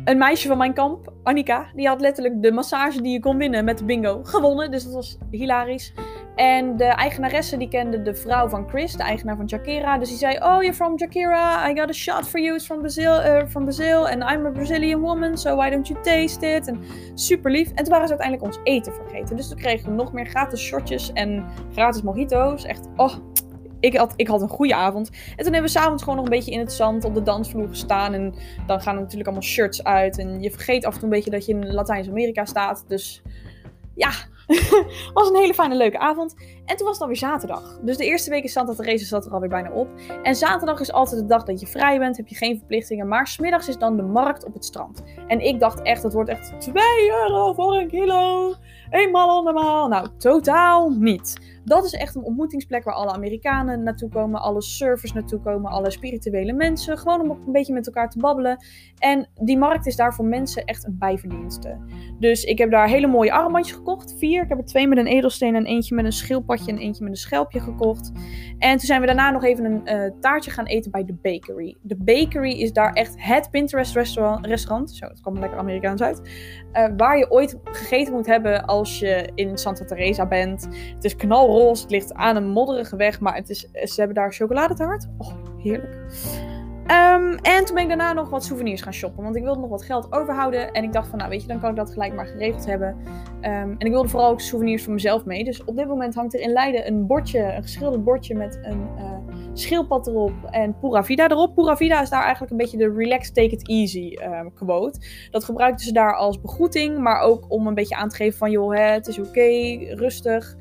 Een 0.05 0.19
meisje 0.19 0.49
van 0.49 0.59
mijn 0.59 0.75
kamp, 0.75 1.13
Annika, 1.23 1.67
die 1.75 1.89
had 1.89 2.01
letterlijk 2.01 2.43
de 2.43 2.53
massage 2.53 3.03
die 3.03 3.13
je 3.13 3.21
kon 3.21 3.37
winnen 3.37 3.65
met 3.65 3.79
de 3.79 3.85
bingo 3.85 4.21
gewonnen. 4.23 4.71
Dus 4.71 4.85
dat 4.85 4.93
was 4.93 5.19
hilarisch. 5.31 5.95
En 6.35 6.77
de 6.77 6.85
eigenaresse 6.85 7.57
die 7.57 7.69
kende 7.69 8.03
de 8.03 8.15
vrouw 8.15 8.49
van 8.49 8.69
Chris, 8.69 8.93
de 8.93 9.03
eigenaar 9.03 9.37
van 9.37 9.49
Shakira. 9.49 9.99
Dus 9.99 10.09
die 10.09 10.19
zei, 10.19 10.37
oh, 10.37 10.41
you're 10.41 10.75
from 10.75 10.99
Shakira. 10.99 11.71
I 11.71 11.79
got 11.79 11.89
a 11.89 11.93
shot 11.93 12.29
for 12.29 12.41
you. 12.41 12.55
It's 12.55 12.67
from 12.67 12.79
Brazil. 12.79 13.21
Uh, 13.21 13.47
from 13.49 13.65
Brazil. 13.65 14.07
And 14.09 14.23
I'm 14.33 14.47
a 14.47 14.51
Brazilian 14.51 15.01
woman. 15.01 15.39
So 15.39 15.57
why 15.57 15.71
don't 15.71 15.89
you 15.89 16.03
taste 16.03 16.47
it? 16.57 16.69
En 16.69 16.81
super 17.15 17.51
lief. 17.51 17.69
En 17.69 17.85
toen 17.85 17.93
waren 17.93 18.09
ze 18.09 18.19
uiteindelijk 18.19 18.43
ons 18.43 18.61
eten 18.63 18.93
vergeten. 18.93 19.37
Dus 19.37 19.49
toen 19.49 19.59
kregen 19.59 19.89
we 19.89 19.95
nog 19.95 20.13
meer 20.13 20.27
gratis 20.27 20.61
shotjes 20.61 21.13
en 21.13 21.45
gratis 21.73 22.03
mojito's. 22.03 22.65
Echt, 22.65 22.89
oh, 22.97 23.15
ik 23.83 23.97
had, 23.97 24.13
ik 24.17 24.29
had 24.29 24.43
een 24.43 24.49
goede 24.49 24.75
avond. 24.75 25.11
En 25.11 25.45
toen 25.45 25.53
hebben 25.53 25.73
we 25.73 25.79
s'avonds 25.79 26.03
gewoon 26.03 26.17
nog 26.19 26.25
een 26.25 26.31
beetje 26.37 26.53
in 26.53 26.59
het 26.59 26.73
zand 26.73 27.05
op 27.05 27.15
de 27.15 27.23
dansvloer 27.23 27.69
gestaan. 27.69 28.13
En 28.13 28.35
dan 28.67 28.81
gaan 28.81 28.95
er 28.95 29.01
natuurlijk 29.01 29.29
allemaal 29.29 29.49
shirts 29.49 29.85
uit. 29.85 30.19
En 30.19 30.43
je 30.43 30.51
vergeet 30.51 30.85
af 30.85 30.93
en 30.93 31.01
toe 31.01 31.09
een 31.09 31.15
beetje 31.15 31.31
dat 31.31 31.47
je 31.47 31.53
in 31.53 31.73
Latijns-Amerika 31.73 32.45
staat. 32.45 32.85
Dus 32.89 33.23
ja, 33.95 34.11
was 35.15 35.29
een 35.29 35.37
hele 35.37 35.55
fijne, 35.55 35.75
leuke 35.75 35.99
avond. 35.99 36.35
En 36.65 36.77
toen 36.77 36.87
was 36.87 36.95
het 36.95 37.01
alweer 37.01 37.17
zaterdag. 37.17 37.79
Dus 37.83 37.97
de 37.97 38.05
eerste 38.05 38.31
week 38.31 38.43
in 38.43 38.49
Santa 38.49 38.75
Teresa 38.75 39.07
zat 39.07 39.27
er 39.27 39.33
alweer 39.33 39.49
bijna 39.49 39.71
op. 39.71 39.89
En 40.23 40.35
zaterdag 40.35 40.81
is 40.81 40.93
altijd 40.93 41.21
de 41.21 41.27
dag 41.27 41.45
dat 41.45 41.61
je 41.61 41.67
vrij 41.67 41.99
bent, 41.99 42.17
heb 42.17 42.29
je 42.29 42.35
geen 42.35 42.59
verplichtingen. 42.59 43.09
Maar 43.09 43.27
smiddags 43.27 43.69
is 43.69 43.79
dan 43.79 43.97
de 43.97 44.03
markt 44.03 44.45
op 44.45 44.55
het 44.55 44.65
strand. 44.65 45.03
En 45.27 45.41
ik 45.41 45.61
dacht 45.61 45.83
echt, 45.83 46.03
het 46.03 46.13
wordt 46.13 46.31
echt 46.31 46.61
2 46.61 46.75
euro 47.23 47.53
voor 47.53 47.75
een 47.75 47.89
kilo. 47.89 48.55
Eenmaal 48.91 49.29
andermaal. 49.29 49.89
Nou, 49.89 50.09
totaal 50.19 50.91
niet. 50.91 51.52
Dat 51.65 51.85
is 51.85 51.93
echt 51.93 52.15
een 52.15 52.23
ontmoetingsplek 52.23 52.85
waar 52.85 52.95
alle 52.95 53.13
Amerikanen 53.13 53.83
naartoe 53.83 54.09
komen, 54.09 54.41
alle 54.41 54.63
surfers 54.63 55.13
naartoe 55.13 55.41
komen, 55.41 55.71
alle 55.71 55.91
spirituele 55.91 56.53
mensen. 56.53 56.99
Gewoon 56.99 57.21
om 57.21 57.31
een 57.31 57.53
beetje 57.53 57.73
met 57.73 57.87
elkaar 57.87 58.11
te 58.11 58.19
babbelen. 58.19 58.65
En 58.99 59.29
die 59.41 59.59
markt 59.59 59.87
is 59.87 59.97
daar 59.97 60.15
voor 60.15 60.25
mensen 60.25 60.65
echt 60.65 60.87
een 60.87 60.99
bijverdienste. 60.99 61.79
Dus 62.19 62.45
ik 62.45 62.59
heb 62.59 62.71
daar 62.71 62.89
hele 62.89 63.07
mooie 63.07 63.33
armbandjes 63.33 63.77
gekocht. 63.77 64.15
Vier. 64.19 64.43
Ik 64.43 64.49
heb 64.49 64.59
er 64.59 64.65
twee 64.65 64.89
met 64.89 64.99
een 64.99 65.07
edelsteen 65.07 65.55
en 65.55 65.67
eentje 65.67 65.95
met 65.95 66.05
een 66.05 66.13
schildpadje 66.13 66.73
en 66.73 66.79
eentje 66.79 67.03
met 67.03 67.13
een 67.13 67.19
schelpje 67.19 67.61
gekocht. 67.61 68.13
En 68.59 68.71
toen 68.71 68.87
zijn 68.87 69.01
we 69.01 69.07
daarna 69.07 69.31
nog 69.31 69.45
even 69.45 69.65
een 69.65 69.81
uh, 69.85 70.11
taartje 70.21 70.51
gaan 70.51 70.67
eten 70.67 70.91
bij 70.91 71.05
de 71.05 71.15
bakery. 71.23 71.77
De 71.83 71.97
bakery 71.97 72.53
is 72.53 72.73
daar 72.73 72.93
echt 72.93 73.15
het 73.17 73.51
Pinterest 73.51 73.95
restaurant. 73.95 74.47
restaurant 74.47 74.91
zo, 74.91 75.07
het 75.07 75.21
kwam 75.21 75.39
lekker 75.39 75.59
Amerikaans 75.59 76.03
uit. 76.03 76.21
Uh, 76.73 76.89
waar 76.97 77.19
je 77.19 77.31
ooit 77.31 77.59
gegeten 77.65 78.13
moet 78.13 78.27
hebben 78.27 78.65
als 78.65 78.99
je 78.99 79.31
in 79.35 79.59
Santa 79.59 79.85
Teresa 79.85 80.27
bent. 80.27 80.69
Het 80.95 81.05
is 81.05 81.17
het 81.61 81.91
ligt 81.91 82.15
aan 82.15 82.37
een 82.37 82.49
modderige 82.49 82.97
weg, 82.97 83.21
maar 83.21 83.35
het 83.35 83.51
is, 83.51 83.61
ze 83.73 83.95
hebben 83.97 84.15
daar 84.15 84.33
chocoladetaart. 84.33 85.09
Oh, 85.19 85.33
heerlijk. 85.59 85.97
Um, 86.83 87.35
en 87.35 87.65
toen 87.65 87.75
ben 87.75 87.83
ik 87.83 87.89
daarna 87.89 88.13
nog 88.13 88.31
wat 88.31 88.45
souvenirs 88.45 88.83
gaan 88.83 88.93
shoppen. 88.93 89.23
Want 89.23 89.37
ik 89.37 89.43
wilde 89.43 89.61
nog 89.61 89.71
wat 89.71 89.83
geld 89.83 90.13
overhouden. 90.13 90.73
En 90.73 90.83
ik 90.83 90.93
dacht 90.93 91.09
van, 91.09 91.19
nou 91.19 91.31
weet 91.31 91.43
je, 91.43 91.49
dan 91.49 91.61
kan 91.61 91.71
ik 91.71 91.77
dat 91.77 91.91
gelijk 91.91 92.15
maar 92.15 92.27
geregeld 92.27 92.67
hebben. 92.67 92.89
Um, 92.89 93.75
en 93.79 93.79
ik 93.79 93.91
wilde 93.91 94.09
vooral 94.09 94.31
ook 94.31 94.41
souvenirs 94.41 94.85
voor 94.85 94.93
mezelf 94.93 95.25
mee. 95.25 95.45
Dus 95.45 95.65
op 95.65 95.77
dit 95.77 95.87
moment 95.87 96.15
hangt 96.15 96.35
er 96.35 96.41
in 96.41 96.53
Leiden 96.53 96.87
een 96.87 97.07
bordje, 97.07 97.55
een 97.55 97.63
geschilderd 97.63 98.05
bordje 98.05 98.35
met 98.35 98.59
een 98.63 98.89
uh, 98.97 99.13
schildpad 99.53 100.07
erop 100.07 100.33
en 100.51 100.79
Pura 100.81 101.05
Vida 101.05 101.29
erop. 101.29 101.55
Pura 101.55 101.77
Vida 101.77 102.03
is 102.03 102.11
daar 102.11 102.23
eigenlijk 102.23 102.53
een 102.53 102.59
beetje 102.59 102.79
de 102.79 102.93
relax, 102.97 103.33
take 103.33 103.51
it 103.51 103.69
easy 103.69 104.17
um, 104.23 104.53
quote. 104.55 105.01
Dat 105.31 105.45
gebruikten 105.45 105.87
ze 105.87 105.93
daar 105.93 106.17
als 106.17 106.41
begroeting, 106.41 106.99
maar 106.99 107.21
ook 107.21 107.45
om 107.49 107.67
een 107.67 107.75
beetje 107.75 107.97
aan 107.97 108.09
te 108.09 108.17
geven 108.17 108.39
van, 108.39 108.51
joh, 108.51 108.75
hè, 108.75 108.83
het 108.83 109.07
is 109.07 109.19
oké, 109.19 109.49
rustig. 109.95 110.57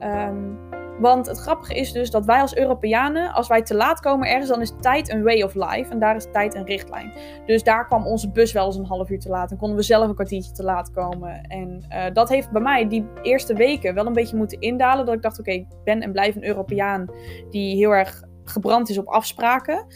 Um, 0.00 0.58
want 0.98 1.26
het 1.26 1.38
grappige 1.38 1.74
is 1.74 1.92
dus 1.92 2.10
dat 2.10 2.24
wij 2.24 2.40
als 2.40 2.56
Europeanen, 2.56 3.32
als 3.32 3.48
wij 3.48 3.62
te 3.62 3.74
laat 3.74 4.00
komen 4.00 4.28
ergens, 4.28 4.48
dan 4.48 4.60
is 4.60 4.72
tijd 4.80 5.12
een 5.12 5.22
way 5.22 5.42
of 5.42 5.54
life. 5.54 5.90
En 5.90 5.98
daar 5.98 6.16
is 6.16 6.26
tijd 6.32 6.54
een 6.54 6.64
richtlijn. 6.64 7.12
Dus 7.46 7.62
daar 7.62 7.86
kwam 7.86 8.06
onze 8.06 8.30
bus 8.30 8.52
wel 8.52 8.66
eens 8.66 8.76
een 8.76 8.86
half 8.86 9.10
uur 9.10 9.20
te 9.20 9.28
laat. 9.28 9.50
En 9.50 9.56
konden 9.56 9.76
we 9.76 9.82
zelf 9.82 10.08
een 10.08 10.14
kwartiertje 10.14 10.52
te 10.52 10.62
laat 10.62 10.90
komen. 10.90 11.42
En 11.42 11.84
uh, 11.88 12.04
dat 12.12 12.28
heeft 12.28 12.50
bij 12.50 12.62
mij 12.62 12.88
die 12.88 13.06
eerste 13.22 13.54
weken 13.54 13.94
wel 13.94 14.06
een 14.06 14.12
beetje 14.12 14.36
moeten 14.36 14.60
indalen. 14.60 15.06
Dat 15.06 15.14
ik 15.14 15.22
dacht, 15.22 15.38
oké, 15.38 15.50
ik 15.50 15.66
ben 15.84 16.00
en 16.00 16.12
blijf 16.12 16.36
een 16.36 16.46
Europeaan 16.46 17.06
die 17.50 17.76
heel 17.76 17.90
erg 17.90 18.22
gebrand 18.50 18.88
is 18.88 18.98
op 18.98 19.06
afspraken. 19.06 19.86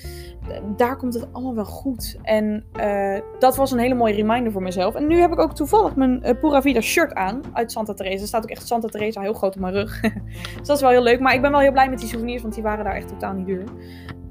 Daar 0.76 0.96
komt 0.96 1.14
het 1.14 1.32
allemaal 1.32 1.54
wel 1.54 1.64
goed. 1.64 2.18
En 2.22 2.64
uh, 2.80 3.18
dat 3.38 3.56
was 3.56 3.70
een 3.70 3.78
hele 3.78 3.94
mooie 3.94 4.14
reminder 4.14 4.52
voor 4.52 4.62
mezelf. 4.62 4.94
En 4.94 5.06
nu 5.06 5.20
heb 5.20 5.32
ik 5.32 5.38
ook 5.38 5.54
toevallig 5.54 5.96
mijn 5.96 6.20
uh, 6.24 6.30
Pura 6.40 6.62
Vida 6.62 6.80
shirt 6.80 7.14
aan 7.14 7.40
uit 7.52 7.72
Santa 7.72 7.94
Teresa. 7.94 8.20
Er 8.20 8.26
staat 8.26 8.42
ook 8.42 8.50
echt 8.50 8.66
Santa 8.66 8.88
Teresa 8.88 9.20
heel 9.20 9.32
groot 9.32 9.54
op 9.54 9.60
mijn 9.60 9.74
rug. 9.74 10.00
dus 10.58 10.66
dat 10.66 10.76
is 10.76 10.82
wel 10.82 10.90
heel 10.90 11.02
leuk. 11.02 11.20
Maar 11.20 11.34
ik 11.34 11.42
ben 11.42 11.50
wel 11.50 11.60
heel 11.60 11.72
blij 11.72 11.88
met 11.88 11.98
die 11.98 12.08
souvenirs, 12.08 12.42
want 12.42 12.54
die 12.54 12.62
waren 12.62 12.84
daar 12.84 12.94
echt 12.94 13.08
totaal 13.08 13.32
niet 13.32 13.46
duur. 13.46 13.64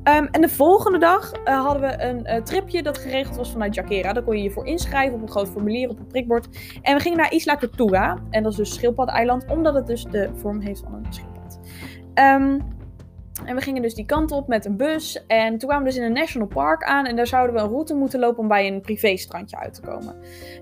Ehm, 0.03 0.26
en 0.32 0.41
de 0.41 0.49
volgende 0.49 0.97
dag 0.97 1.32
eh, 1.32 1.63
hadden 1.65 1.82
we 1.82 2.03
een 2.03 2.43
tripje 2.43 2.84
dat 2.84 2.97
geregeld 2.97 3.36
was 3.36 3.51
vanuit 3.51 3.76
Jakera. 3.76 4.13
Daar 4.13 4.24
kon 4.24 4.38
je 4.38 4.43
je 4.43 4.51
voor 4.51 4.65
inschrijven 4.65 5.15
op 5.15 5.22
een 5.22 5.30
groot 5.30 5.49
formulier 5.49 5.89
op 5.89 5.99
een 5.99 6.07
prikbord. 6.07 6.47
En 6.82 6.95
we 6.95 7.01
gingen 7.01 7.17
naar 7.17 7.34
Isla 7.34 7.55
Tortuga. 7.55 8.17
En 8.30 8.43
dat 8.43 8.51
is 8.51 8.57
dus 8.57 8.74
schildpad-eiland, 8.74 9.45
omdat 9.47 9.74
het 9.74 9.88
dus 9.88 10.03
de 10.03 10.30
vorm 10.34 10.59
heeft 10.59 10.80
van 10.80 10.93
een 10.93 11.13
schildpad. 11.13 11.59
Um, 12.15 12.78
en 13.46 13.56
we 13.56 13.62
gingen 13.62 13.82
dus 13.82 13.94
die 13.94 14.06
kant 14.06 14.32
op 14.32 14.48
met 14.48 14.66
een 14.66 14.78
bus. 14.78 15.26
En 15.28 15.50
toen 15.58 15.70
kwamen 15.70 15.84
we 15.84 15.90
dus 15.90 16.00
in 16.00 16.06
een 16.06 16.14
national 16.14 16.48
park 16.48 16.84
aan. 16.84 17.06
En 17.06 17.16
daar 17.16 17.28
zouden 17.28 17.56
we 17.56 17.62
een 17.62 17.70
route 17.70 17.94
moeten 17.94 18.20
lopen 18.20 18.40
om 18.40 18.48
bij 18.48 18.68
een 18.68 18.82
privéstrandje 18.82 19.58
uit 19.58 19.74
te 19.74 19.82
komen. 19.82 20.16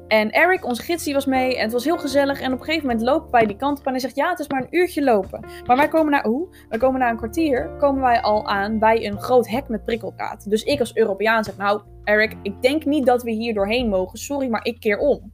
En 0.07 0.31
Eric, 0.31 0.65
onze 0.65 0.81
gids, 0.81 1.03
die 1.03 1.13
was 1.13 1.25
mee. 1.25 1.55
En 1.55 1.63
het 1.63 1.71
was 1.71 1.83
heel 1.83 1.97
gezellig. 1.97 2.41
En 2.41 2.53
op 2.53 2.59
een 2.59 2.65
gegeven 2.65 2.87
moment 2.87 3.05
lopen 3.05 3.31
wij 3.31 3.45
die 3.45 3.55
kant 3.55 3.79
op. 3.79 3.85
En 3.85 3.91
hij 3.91 3.99
zegt, 3.99 4.15
ja, 4.15 4.29
het 4.29 4.39
is 4.39 4.47
maar 4.47 4.61
een 4.61 4.77
uurtje 4.77 5.03
lopen. 5.03 5.45
Maar 5.65 5.77
wij 5.77 5.87
komen 5.87 6.11
naar, 6.11 6.25
hoe? 6.25 6.47
Wij 6.69 6.79
komen 6.79 6.99
na 6.99 7.09
een 7.09 7.17
kwartier, 7.17 7.69
komen 7.79 8.01
wij 8.01 8.21
al 8.21 8.47
aan 8.47 8.79
bij 8.79 9.05
een 9.05 9.21
groot 9.21 9.47
hek 9.47 9.67
met 9.67 9.85
prikkeldraad. 9.85 10.49
Dus 10.49 10.63
ik 10.63 10.79
als 10.79 10.95
Europeaan 10.95 11.43
zeg, 11.43 11.57
nou, 11.57 11.81
Eric, 12.03 12.35
ik 12.43 12.61
denk 12.61 12.85
niet 12.85 13.05
dat 13.05 13.23
we 13.23 13.31
hier 13.31 13.53
doorheen 13.53 13.89
mogen. 13.89 14.19
Sorry, 14.19 14.49
maar 14.49 14.65
ik 14.65 14.79
keer 14.79 14.97
om. 14.97 15.31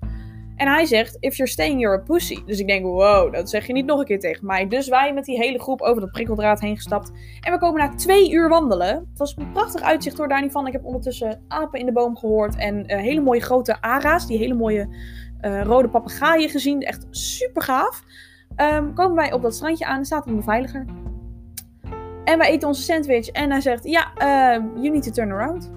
En 0.55 0.67
hij 0.67 0.85
zegt, 0.85 1.17
if 1.19 1.35
you're 1.35 1.51
staying, 1.51 1.81
you're 1.81 1.97
a 1.97 2.03
pussy. 2.03 2.43
Dus 2.45 2.59
ik 2.59 2.67
denk, 2.67 2.85
wow, 2.85 3.33
dat 3.33 3.49
zeg 3.49 3.67
je 3.67 3.73
niet 3.73 3.85
nog 3.85 3.99
een 3.99 4.05
keer 4.05 4.19
tegen 4.19 4.45
mij. 4.45 4.67
Dus 4.67 4.87
wij 4.87 5.13
met 5.13 5.25
die 5.25 5.37
hele 5.37 5.59
groep 5.59 5.81
over 5.81 6.01
dat 6.01 6.11
prikkeldraad 6.11 6.59
heen 6.59 6.75
gestapt. 6.75 7.11
En 7.41 7.51
we 7.51 7.59
komen 7.59 7.79
na 7.79 7.95
twee 7.95 8.31
uur 8.31 8.49
wandelen. 8.49 8.95
Het 8.95 9.17
was 9.17 9.35
een 9.37 9.51
prachtig 9.51 9.81
uitzicht 9.81 10.17
hoor, 10.17 10.27
daar 10.27 10.41
niet 10.41 10.51
van. 10.51 10.67
Ik 10.67 10.73
heb 10.73 10.85
ondertussen 10.85 11.43
apen 11.47 11.79
in 11.79 11.85
de 11.85 11.91
boom 11.91 12.17
gehoord. 12.17 12.55
En 12.55 12.91
uh, 12.91 12.97
hele 12.97 13.21
mooie 13.21 13.41
grote 13.41 13.81
ara's, 13.81 14.27
die 14.27 14.37
hele 14.37 14.53
mooie 14.53 14.87
uh, 15.41 15.61
rode 15.61 15.89
papegaaien 15.89 16.49
gezien. 16.49 16.81
Echt 16.81 17.07
super 17.09 17.61
gaaf. 17.61 18.03
Um, 18.57 18.93
komen 18.93 19.15
wij 19.15 19.33
op 19.33 19.41
dat 19.41 19.55
strandje 19.55 19.85
aan 19.85 19.97
en 19.97 20.05
staat 20.05 20.27
een 20.27 20.35
beveiliger. 20.35 20.85
En 22.23 22.37
wij 22.37 22.49
eten 22.49 22.67
onze 22.67 22.81
sandwich. 22.81 23.27
En 23.27 23.51
hij 23.51 23.61
zegt, 23.61 23.83
ja, 23.83 24.11
uh, 24.17 24.63
you 24.75 24.89
need 24.89 25.03
to 25.03 25.11
turn 25.11 25.31
around. 25.31 25.71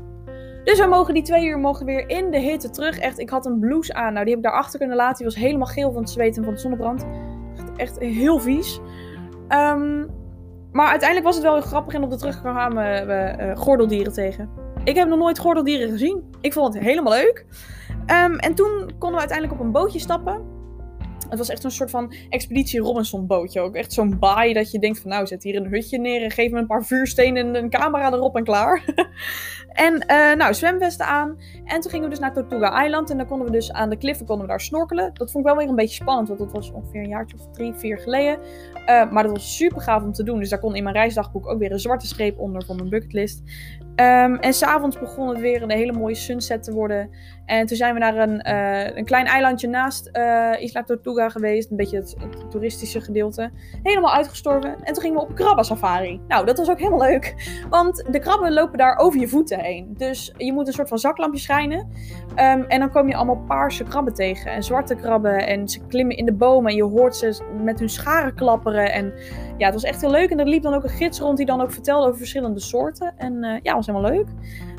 Dus 0.66 0.78
we 0.78 0.86
mogen 0.86 1.14
die 1.14 1.22
twee 1.22 1.46
uur 1.46 1.58
mogen 1.58 1.86
weer 1.86 2.08
in 2.08 2.30
de 2.30 2.38
hitte 2.38 2.70
terug. 2.70 2.98
Echt, 2.98 3.18
ik 3.18 3.30
had 3.30 3.46
een 3.46 3.58
blouse 3.58 3.94
aan. 3.94 4.12
Nou, 4.12 4.24
die 4.24 4.34
heb 4.34 4.44
ik 4.44 4.50
daarachter 4.50 4.78
kunnen 4.78 4.96
laten. 4.96 5.16
Die 5.16 5.26
was 5.26 5.44
helemaal 5.44 5.66
geel 5.66 5.92
van 5.92 6.02
het 6.02 6.10
zweten 6.10 6.36
en 6.36 6.44
van 6.44 6.54
de 6.54 6.60
zonnebrand. 6.60 7.06
Echt, 7.56 7.76
echt 7.76 7.98
heel 7.98 8.38
vies. 8.38 8.80
Um, 9.48 10.10
maar 10.72 10.88
uiteindelijk 10.88 11.24
was 11.26 11.34
het 11.34 11.44
wel 11.44 11.54
heel 11.54 11.62
grappig. 11.62 11.94
En 11.94 12.02
op 12.02 12.10
de 12.10 12.16
terug 12.16 12.40
kwamen 12.40 13.06
we 13.06 13.36
uh, 13.40 13.56
gordeldieren 13.56 14.12
tegen. 14.12 14.50
Ik 14.84 14.96
heb 14.96 15.08
nog 15.08 15.18
nooit 15.18 15.38
gordeldieren 15.38 15.88
gezien. 15.88 16.24
Ik 16.40 16.52
vond 16.52 16.74
het 16.74 16.82
helemaal 16.82 17.12
leuk. 17.12 17.46
Um, 18.06 18.38
en 18.38 18.54
toen 18.54 18.90
konden 18.98 19.12
we 19.12 19.18
uiteindelijk 19.18 19.60
op 19.60 19.66
een 19.66 19.72
bootje 19.72 19.98
stappen. 19.98 20.55
Het 21.28 21.38
was 21.38 21.48
echt 21.48 21.64
een 21.64 21.70
soort 21.70 21.90
van 21.90 22.12
Expeditie 22.28 22.80
Robinson 22.80 23.26
bootje. 23.26 23.60
Ook 23.60 23.74
echt 23.74 23.92
zo'n 23.92 24.18
baai 24.18 24.52
dat 24.52 24.70
je 24.70 24.78
denkt 24.78 25.00
van 25.00 25.10
nou, 25.10 25.26
zet 25.26 25.42
hier 25.42 25.56
een 25.56 25.70
hutje 25.70 25.98
neer 25.98 26.22
en 26.22 26.30
geef 26.30 26.50
me 26.50 26.58
een 26.58 26.66
paar 26.66 26.84
vuurstenen 26.84 27.46
en 27.46 27.62
een 27.62 27.70
camera 27.70 28.12
erop 28.12 28.36
en 28.36 28.44
klaar. 28.44 28.84
en 29.86 30.04
uh, 30.10 30.34
nou, 30.34 30.54
zwemvesten 30.54 31.06
aan. 31.06 31.38
En 31.64 31.80
toen 31.80 31.90
gingen 31.90 32.04
we 32.04 32.10
dus 32.10 32.18
naar 32.18 32.32
Tortuga 32.32 32.84
Island 32.84 33.10
en 33.10 33.16
dan 33.16 33.26
konden 33.26 33.46
we 33.46 33.52
dus 33.52 33.72
aan 33.72 33.90
de 33.90 33.96
kliffen 33.96 34.26
konden 34.26 34.44
we 34.44 34.50
daar 34.50 34.60
snorkelen. 34.60 35.10
Dat 35.14 35.30
vond 35.30 35.44
ik 35.44 35.50
wel 35.50 35.60
weer 35.60 35.68
een 35.68 35.76
beetje 35.76 36.02
spannend, 36.02 36.28
want 36.28 36.40
dat 36.40 36.52
was 36.52 36.72
ongeveer 36.72 37.02
een 37.02 37.08
jaartje 37.08 37.36
of 37.36 37.52
drie, 37.52 37.72
vier 37.74 37.98
geleden. 37.98 38.38
Uh, 38.86 39.10
maar 39.10 39.22
dat 39.22 39.32
was 39.32 39.56
super 39.56 39.80
gaaf 39.80 40.02
om 40.02 40.12
te 40.12 40.22
doen. 40.22 40.38
Dus 40.38 40.48
daar 40.48 40.58
kon 40.60 40.76
in 40.76 40.82
mijn 40.82 40.94
reisdagboek 40.94 41.46
ook 41.48 41.58
weer 41.58 41.72
een 41.72 41.80
zwarte 41.80 42.06
streep 42.06 42.38
onder 42.38 42.64
van 42.64 42.76
mijn 42.76 42.88
bucketlist. 42.88 43.42
Um, 44.00 44.36
en 44.36 44.52
s'avonds 44.52 44.98
begon 44.98 45.28
het 45.28 45.38
weer 45.38 45.62
een 45.62 45.70
hele 45.70 45.92
mooie 45.92 46.14
sunset 46.14 46.62
te 46.62 46.72
worden. 46.72 47.10
En 47.46 47.66
toen 47.66 47.76
zijn 47.76 47.94
we 47.94 48.00
naar 48.00 48.16
een, 48.16 48.48
uh, 48.48 48.96
een 48.96 49.04
klein 49.04 49.26
eilandje 49.26 49.68
naast 49.68 50.10
uh, 50.12 50.52
Isla 50.58 50.82
Tortuga 50.82 51.28
geweest. 51.28 51.70
Een 51.70 51.76
beetje 51.76 51.96
het, 51.96 52.14
het, 52.18 52.50
toeristische 52.50 53.00
gedeelte. 53.00 53.50
Helemaal 53.82 54.14
uitgestorven. 54.14 54.76
En 54.84 54.92
toen 54.92 55.02
gingen 55.02 55.16
we 55.16 55.22
op 55.22 55.34
krabba 55.34 55.62
safari. 55.62 56.20
Nou, 56.28 56.46
dat 56.46 56.58
was 56.58 56.70
ook 56.70 56.78
helemaal 56.78 57.08
leuk. 57.08 57.34
Want 57.70 58.04
de 58.10 58.18
krabben 58.18 58.52
lopen 58.52 58.78
daar 58.78 58.96
over 58.96 59.20
je 59.20 59.28
voeten 59.28 59.60
heen. 59.60 59.94
Dus 59.96 60.32
je 60.36 60.52
moet 60.52 60.66
een 60.66 60.72
soort 60.72 60.88
van 60.88 60.98
zaklampje 60.98 61.40
schijnen. 61.40 61.88
Um, 62.36 62.64
en 62.64 62.80
dan 62.80 62.90
kom 62.90 63.08
je 63.08 63.14
allemaal 63.14 63.44
paarse 63.46 63.84
krabben 63.84 64.14
tegen. 64.14 64.52
En 64.52 64.62
zwarte 64.62 64.94
krabben. 64.94 65.46
En 65.46 65.68
ze 65.68 65.86
klimmen 65.86 66.16
in 66.16 66.24
de 66.24 66.32
bomen. 66.32 66.70
En 66.70 66.76
je 66.76 66.82
hoort 66.82 67.16
ze 67.16 67.42
met 67.62 67.78
hun 67.78 67.88
scharen 67.88 68.34
klapperen. 68.34 68.92
En 68.92 69.12
ja, 69.56 69.64
het 69.64 69.74
was 69.74 69.84
echt 69.84 70.00
heel 70.00 70.10
leuk. 70.10 70.30
En 70.30 70.38
er 70.38 70.46
liep 70.46 70.62
dan 70.62 70.74
ook 70.74 70.82
een 70.82 70.88
gids 70.88 71.20
rond 71.20 71.36
die 71.36 71.46
dan 71.46 71.60
ook 71.60 71.72
vertelde 71.72 72.06
over 72.06 72.18
verschillende 72.18 72.60
soorten. 72.60 73.14
En 73.16 73.44
uh, 73.44 73.56
ja, 73.62 73.74
was 73.74 73.86
helemaal 73.86 74.10
leuk. 74.10 74.26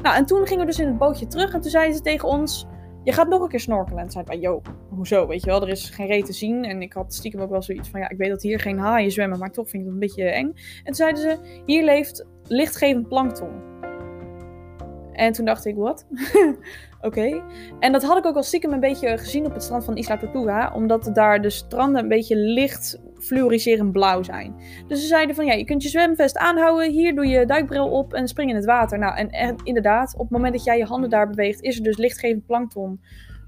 Nou, 0.01 0.15
en 0.15 0.25
toen 0.25 0.47
gingen 0.47 0.65
we 0.65 0.71
dus 0.71 0.79
in 0.79 0.87
het 0.87 0.97
bootje 0.97 1.27
terug. 1.27 1.53
En 1.53 1.61
toen 1.61 1.71
zeiden 1.71 1.95
ze 1.95 2.01
tegen 2.01 2.29
ons: 2.29 2.67
Je 3.03 3.13
gaat 3.13 3.27
nog 3.27 3.41
een 3.41 3.49
keer 3.49 3.59
snorkelen. 3.59 4.03
En 4.03 4.11
zeiden 4.11 4.33
wij: 4.33 4.43
Yo, 4.43 4.61
hoezo? 4.89 5.27
Weet 5.27 5.43
je 5.43 5.49
wel, 5.49 5.61
er 5.61 5.69
is 5.69 5.89
geen 5.89 6.07
reet 6.07 6.25
te 6.25 6.33
zien. 6.33 6.63
En 6.63 6.81
ik 6.81 6.93
had 6.93 7.13
stiekem 7.13 7.41
ook 7.41 7.49
wel 7.49 7.61
zoiets 7.61 7.89
van: 7.89 7.99
Ja, 7.99 8.09
ik 8.09 8.17
weet 8.17 8.29
dat 8.29 8.41
hier 8.41 8.59
geen 8.59 8.79
haaien 8.79 9.11
zwemmen. 9.11 9.39
Maar 9.39 9.51
toch 9.51 9.69
vind 9.69 9.83
ik 9.83 9.89
het 9.89 9.93
een 9.93 10.07
beetje 10.07 10.29
eng. 10.29 10.47
En 10.47 10.83
toen 10.83 10.95
zeiden 10.95 11.21
ze: 11.21 11.61
Hier 11.65 11.83
leeft 11.83 12.25
lichtgevend 12.47 13.07
plankton. 13.07 13.75
En 15.11 15.31
toen 15.33 15.45
dacht 15.45 15.65
ik: 15.65 15.75
Wat? 15.75 16.07
Oké. 17.01 17.43
En 17.79 17.91
dat 17.91 18.03
had 18.03 18.17
ik 18.17 18.25
ook 18.25 18.35
al 18.35 18.43
stiekem 18.43 18.73
een 18.73 18.79
beetje 18.79 19.17
gezien 19.17 19.45
op 19.45 19.53
het 19.53 19.63
strand 19.63 19.85
van 19.85 19.97
Isla 19.97 20.17
Tortuga. 20.17 20.71
Omdat 20.73 21.09
daar 21.13 21.41
de 21.41 21.49
stranden 21.49 22.01
een 22.01 22.09
beetje 22.09 22.35
licht 22.35 22.99
fluoriserend 23.19 23.91
blauw 23.91 24.23
zijn. 24.23 24.55
Dus 24.87 25.01
ze 25.01 25.07
zeiden 25.07 25.35
van 25.35 25.45
ja, 25.45 25.53
je 25.53 25.65
kunt 25.65 25.83
je 25.83 25.89
zwemvest 25.89 26.37
aanhouden. 26.37 26.91
Hier 26.91 27.15
doe 27.15 27.27
je 27.27 27.45
duikbril 27.45 27.89
op 27.89 28.13
en 28.13 28.27
spring 28.27 28.49
in 28.49 28.55
het 28.55 28.65
water. 28.65 28.99
Nou, 28.99 29.15
en, 29.17 29.29
en 29.29 29.55
inderdaad, 29.63 30.13
op 30.13 30.19
het 30.19 30.29
moment 30.29 30.53
dat 30.53 30.63
jij 30.63 30.77
je 30.77 30.85
handen 30.85 31.09
daar 31.09 31.29
beweegt, 31.29 31.61
is 31.61 31.77
er 31.77 31.83
dus 31.83 31.97
lichtgevend 31.97 32.45
plankton. 32.45 33.01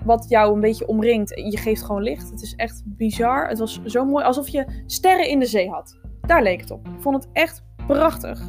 Wat 0.05 0.25
jou 0.29 0.53
een 0.53 0.61
beetje 0.61 0.87
omringt. 0.87 1.29
Je 1.29 1.57
geeft 1.57 1.83
gewoon 1.83 2.03
licht. 2.03 2.29
Het 2.29 2.41
is 2.41 2.53
echt 2.55 2.81
bizar. 2.85 3.47
Het 3.47 3.59
was 3.59 3.81
zo 3.85 4.05
mooi. 4.05 4.25
Alsof 4.25 4.47
je 4.47 4.83
sterren 4.85 5.29
in 5.29 5.39
de 5.39 5.45
zee 5.45 5.69
had. 5.69 5.99
Daar 6.21 6.43
leek 6.43 6.61
het 6.61 6.71
op. 6.71 6.87
Ik 6.87 7.01
vond 7.01 7.15
het 7.15 7.27
echt 7.33 7.63
prachtig. 7.87 8.41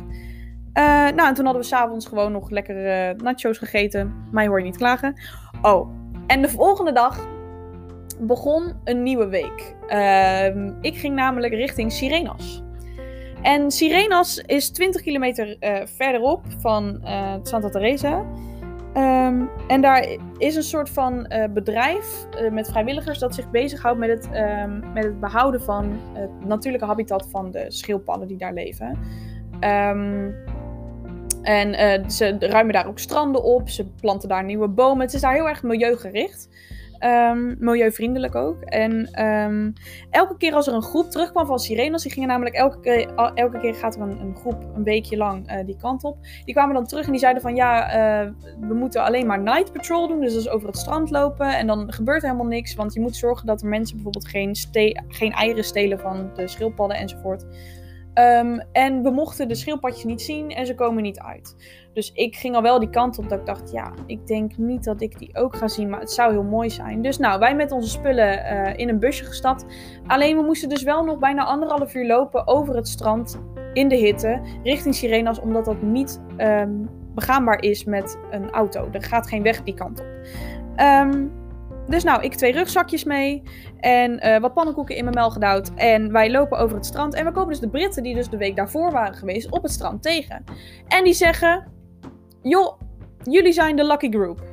Uh, 0.75 0.85
nou, 0.85 1.29
en 1.29 1.35
toen 1.35 1.45
hadden 1.45 1.63
we 1.63 1.69
s'avonds 1.69 2.07
gewoon 2.07 2.33
nog 2.33 2.51
lekker 2.51 3.09
uh, 3.11 3.17
nachos 3.17 3.59
gegeten. 3.59 4.29
Mij 4.31 4.47
hoor 4.47 4.59
je 4.59 4.65
niet 4.65 4.77
klagen. 4.77 5.21
Oh, 5.63 5.91
en 6.27 6.43
de 6.43 6.49
volgende 6.49 6.93
dag 6.93 7.29
begon 8.21 8.75
een 8.85 9.03
nieuwe 9.03 9.29
week. 9.29 9.75
Uh, 9.89 10.47
ik 10.81 10.97
ging 10.97 11.15
namelijk 11.15 11.55
richting 11.55 11.93
Sirenas. 11.93 12.63
En 13.43 13.71
Sirenas 13.71 14.39
is 14.39 14.71
20 14.71 15.03
kilometer 15.03 15.57
uh, 15.61 15.87
verderop 15.87 16.45
van 16.59 17.01
Santa 17.43 17.69
Teresa. 17.69 18.25
Um, 18.97 19.51
en 19.69 19.81
daar 19.81 20.17
is 20.39 20.57
een 20.57 20.63
soort 20.63 20.91
van 20.91 21.33
bedrijf 21.55 22.27
met 22.51 22.69
vrijwilligers 22.71 23.19
dat 23.19 23.35
zich 23.35 23.51
bezighoudt 23.51 23.99
met 23.99 24.09
het, 24.09 24.29
um, 24.37 24.93
met 24.93 25.05
het 25.05 25.21
behouden 25.21 25.63
van 25.63 26.01
het 26.13 26.47
natuurlijke 26.47 26.87
habitat 26.87 27.27
van 27.31 27.51
de 27.51 27.65
schildpadden 27.69 28.29
die 28.29 28.37
daar 28.37 28.53
leven. 28.53 28.99
Um, 29.61 30.35
en 31.43 31.69
uh, 32.03 32.09
ze 32.09 32.37
ruimen 32.39 32.73
daar 32.73 32.87
ook 32.87 32.99
stranden 32.99 33.43
op. 33.43 33.69
Ze 33.69 33.87
planten 33.87 34.29
daar 34.29 34.45
nieuwe 34.45 34.69
bomen. 34.69 35.05
Het 35.05 35.15
is 35.15 35.21
daar 35.21 35.35
heel 35.35 35.49
erg 35.49 35.63
milieugericht. 35.63 36.49
Um, 37.05 37.57
milieuvriendelijk 37.59 38.35
ook. 38.35 38.63
En 38.63 39.25
um, 39.27 39.73
elke 40.11 40.37
keer 40.37 40.55
als 40.55 40.67
er 40.67 40.75
een 40.75 40.83
groep 40.83 41.11
terugkwam 41.11 41.47
van 41.47 41.59
sirenes, 41.59 42.03
die 42.03 42.13
gingen 42.13 42.29
namelijk 42.29 42.55
elke 42.55 42.81
keer, 42.81 43.15
elke 43.35 43.59
keer 43.61 43.75
gaat 43.75 43.95
er 43.95 44.03
een, 44.03 44.21
een 44.21 44.37
groep 44.37 44.65
een 44.75 44.83
weekje 44.83 45.17
lang 45.17 45.51
uh, 45.51 45.67
die 45.67 45.77
kant 45.77 46.05
op. 46.05 46.19
Die 46.45 46.55
kwamen 46.55 46.75
dan 46.75 46.87
terug 46.87 47.05
en 47.05 47.11
die 47.11 47.21
zeiden 47.21 47.43
van 47.43 47.55
ja, 47.55 47.87
uh, 48.25 48.31
we 48.61 48.75
moeten 48.75 49.05
alleen 49.05 49.27
maar 49.27 49.41
night 49.41 49.73
patrol 49.73 50.09
doen. 50.09 50.21
Dus 50.21 50.33
dat 50.33 50.43
is 50.43 50.49
over 50.49 50.67
het 50.67 50.77
strand 50.77 51.11
lopen. 51.11 51.57
En 51.57 51.67
dan 51.67 51.93
gebeurt 51.93 52.23
helemaal 52.23 52.47
niks. 52.47 52.75
Want 52.75 52.95
je 52.95 53.01
moet 53.01 53.17
zorgen 53.17 53.47
dat 53.47 53.63
er 53.63 53.69
mensen 53.69 53.95
bijvoorbeeld 53.95 54.29
geen, 54.29 54.57
geen 55.09 55.33
eieren 55.33 55.65
stelen 55.65 55.99
van 55.99 56.31
de 56.35 56.49
schildpadden 56.49 56.97
enzovoort. 56.97 57.45
Um, 58.15 58.61
en 58.73 59.03
we 59.03 59.11
mochten 59.11 59.49
de 59.49 59.55
schildpadjes 59.55 60.05
niet 60.05 60.23
zien 60.23 60.51
en 60.51 60.67
ze 60.67 60.75
komen 60.75 61.03
niet 61.03 61.19
uit. 61.19 61.57
Dus 61.93 62.13
ik 62.13 62.37
ging 62.37 62.55
al 62.55 62.63
wel 62.63 62.79
die 62.79 62.91
kant 62.91 63.19
op 63.19 63.29
dat 63.29 63.39
ik 63.39 63.47
dacht, 63.47 63.73
ja, 63.73 63.93
ik 64.07 64.27
denk 64.27 64.57
niet 64.57 64.85
dat 64.85 65.01
ik 65.01 65.19
die 65.19 65.37
ook 65.37 65.57
ga 65.57 65.69
zien, 65.69 65.89
maar 65.89 66.01
het 66.01 66.11
zou 66.11 66.33
heel 66.33 66.43
mooi 66.43 66.71
zijn. 66.71 67.03
Dus 67.03 67.19
nou, 67.19 67.39
wij 67.39 67.55
met 67.55 67.73
onze 67.73 67.89
spullen 67.89 68.39
uh, 68.39 68.77
in 68.77 68.89
een 68.89 68.99
busje 68.99 69.25
gestapt. 69.25 69.65
Alleen 70.07 70.37
we 70.37 70.43
moesten 70.43 70.69
dus 70.69 70.83
wel 70.83 71.05
nog 71.05 71.19
bijna 71.19 71.45
anderhalf 71.45 71.95
uur 71.95 72.07
lopen 72.07 72.47
over 72.47 72.77
het 72.77 72.89
strand 72.89 73.41
in 73.73 73.89
de 73.89 73.97
hitte 73.97 74.41
richting 74.63 74.95
Sirenas, 74.95 75.41
omdat 75.41 75.65
dat 75.65 75.83
niet 75.83 76.21
um, 76.39 76.89
begaanbaar 77.15 77.63
is 77.63 77.85
met 77.85 78.19
een 78.31 78.51
auto. 78.51 78.89
Er 78.93 79.03
gaat 79.03 79.29
geen 79.29 79.43
weg 79.43 79.63
die 79.63 79.75
kant 79.75 80.01
op. 80.01 80.07
Um, 80.81 81.40
dus 81.89 82.05
nou, 82.05 82.23
ik 82.23 82.35
twee 82.35 82.53
rugzakjes 82.53 83.05
mee 83.05 83.43
en 83.81 84.27
uh, 84.27 84.39
wat 84.39 84.55
pannenkoeken 84.55 84.97
in 84.97 85.05
mijn 85.05 85.17
mel 85.17 85.31
gedouwd. 85.31 85.71
En 85.75 86.13
wij 86.13 86.31
lopen 86.31 86.59
over 86.59 86.77
het 86.77 86.87
strand. 86.87 87.15
En 87.15 87.25
we 87.25 87.33
komen 87.33 87.49
dus 87.49 87.61
de 87.61 87.69
Britten, 87.69 88.03
die 88.03 88.15
dus 88.15 88.29
de 88.29 88.37
week 88.37 88.57
daarvoor 88.57 88.91
waren 88.91 89.15
geweest, 89.15 89.51
op 89.51 89.63
het 89.63 89.73
strand 89.73 90.03
tegen. 90.03 90.45
En 90.89 91.05
die 91.05 91.15
zeggen: 91.15 91.67
Joh, 92.43 92.81
jullie 93.23 93.53
zijn 93.53 93.77
de 93.77 93.85
lucky 93.85 94.11
group. 94.11 94.49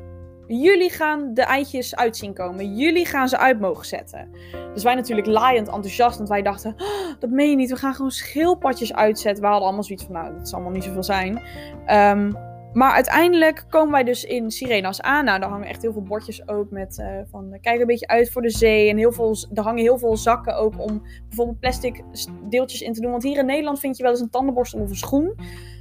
Jullie 0.47 0.89
gaan 0.89 1.33
de 1.33 1.41
eitjes 1.41 1.95
uit 1.95 2.17
zien 2.17 2.33
komen. 2.33 2.75
Jullie 2.75 3.05
gaan 3.05 3.29
ze 3.29 3.37
uit 3.37 3.59
mogen 3.59 3.85
zetten. 3.85 4.29
Dus 4.73 4.83
wij 4.83 4.95
natuurlijk 4.95 5.27
laaiend 5.27 5.67
enthousiast. 5.67 6.17
Want 6.17 6.29
wij 6.29 6.41
dachten, 6.41 6.75
oh, 6.77 7.19
dat 7.19 7.29
meen 7.29 7.49
je 7.49 7.55
niet. 7.55 7.69
We 7.69 7.75
gaan 7.75 7.93
gewoon 7.93 8.11
schildpadjes 8.11 8.93
uitzetten. 8.93 9.43
We 9.43 9.49
hadden 9.49 9.65
allemaal 9.65 9.83
zoiets 9.83 10.05
van, 10.05 10.13
nou, 10.13 10.33
dat 10.37 10.49
zal 10.49 10.57
allemaal 10.57 10.75
niet 10.75 10.83
zoveel 10.83 11.03
zijn. 11.03 11.41
Um, 11.87 12.46
maar 12.77 12.91
uiteindelijk 12.91 13.65
komen 13.69 13.91
wij 13.91 14.03
dus 14.03 14.23
in 14.23 14.51
Sirenas 14.51 15.01
aan. 15.01 15.25
Nou, 15.25 15.39
daar 15.39 15.49
hangen 15.49 15.67
echt 15.67 15.81
heel 15.81 15.91
veel 15.91 16.01
bordjes 16.01 16.47
ook 16.47 16.71
met 16.71 16.97
uh, 16.97 17.07
van 17.29 17.57
kijk 17.61 17.79
een 17.79 17.87
beetje 17.87 18.07
uit 18.07 18.31
voor 18.31 18.41
de 18.41 18.49
zee. 18.49 18.89
En 18.89 18.97
heel 18.97 19.11
veel, 19.11 19.35
er 19.53 19.63
hangen 19.63 19.81
heel 19.81 19.97
veel 19.97 20.17
zakken 20.17 20.55
ook 20.55 20.79
om 20.79 21.03
bijvoorbeeld 21.27 21.59
plastic 21.59 22.03
deeltjes 22.49 22.81
in 22.81 22.93
te 22.93 23.01
doen. 23.01 23.11
Want 23.11 23.23
hier 23.23 23.37
in 23.37 23.45
Nederland 23.45 23.79
vind 23.79 23.97
je 23.97 24.03
wel 24.03 24.11
eens 24.11 24.21
een 24.21 24.29
tandenborstel 24.29 24.79
of 24.79 24.89
een 24.89 24.95
schoen. 24.95 25.35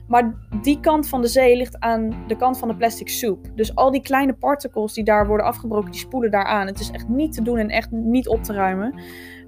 Maar 0.09 0.35
die 0.63 0.81
kant 0.81 1.09
van 1.09 1.21
de 1.21 1.29
zee 1.29 1.57
ligt 1.57 1.79
aan 1.79 2.25
de 2.27 2.37
kant 2.37 2.59
van 2.59 2.69
de 2.69 2.77
plastic 2.77 3.09
soep. 3.09 3.47
Dus 3.55 3.75
al 3.75 3.91
die 3.91 4.03
kleine 4.03 4.35
particles 4.35 4.93
die 4.93 5.05
daar 5.05 5.27
worden 5.27 5.47
afgebroken, 5.47 5.91
die 5.91 6.01
spoelen 6.01 6.31
daar 6.31 6.45
aan. 6.45 6.67
Het 6.67 6.81
is 6.81 6.91
echt 6.91 7.09
niet 7.09 7.33
te 7.33 7.43
doen 7.43 7.59
en 7.59 7.69
echt 7.69 7.91
niet 7.91 8.29
op 8.29 8.43
te 8.43 8.53
ruimen. 8.53 9.01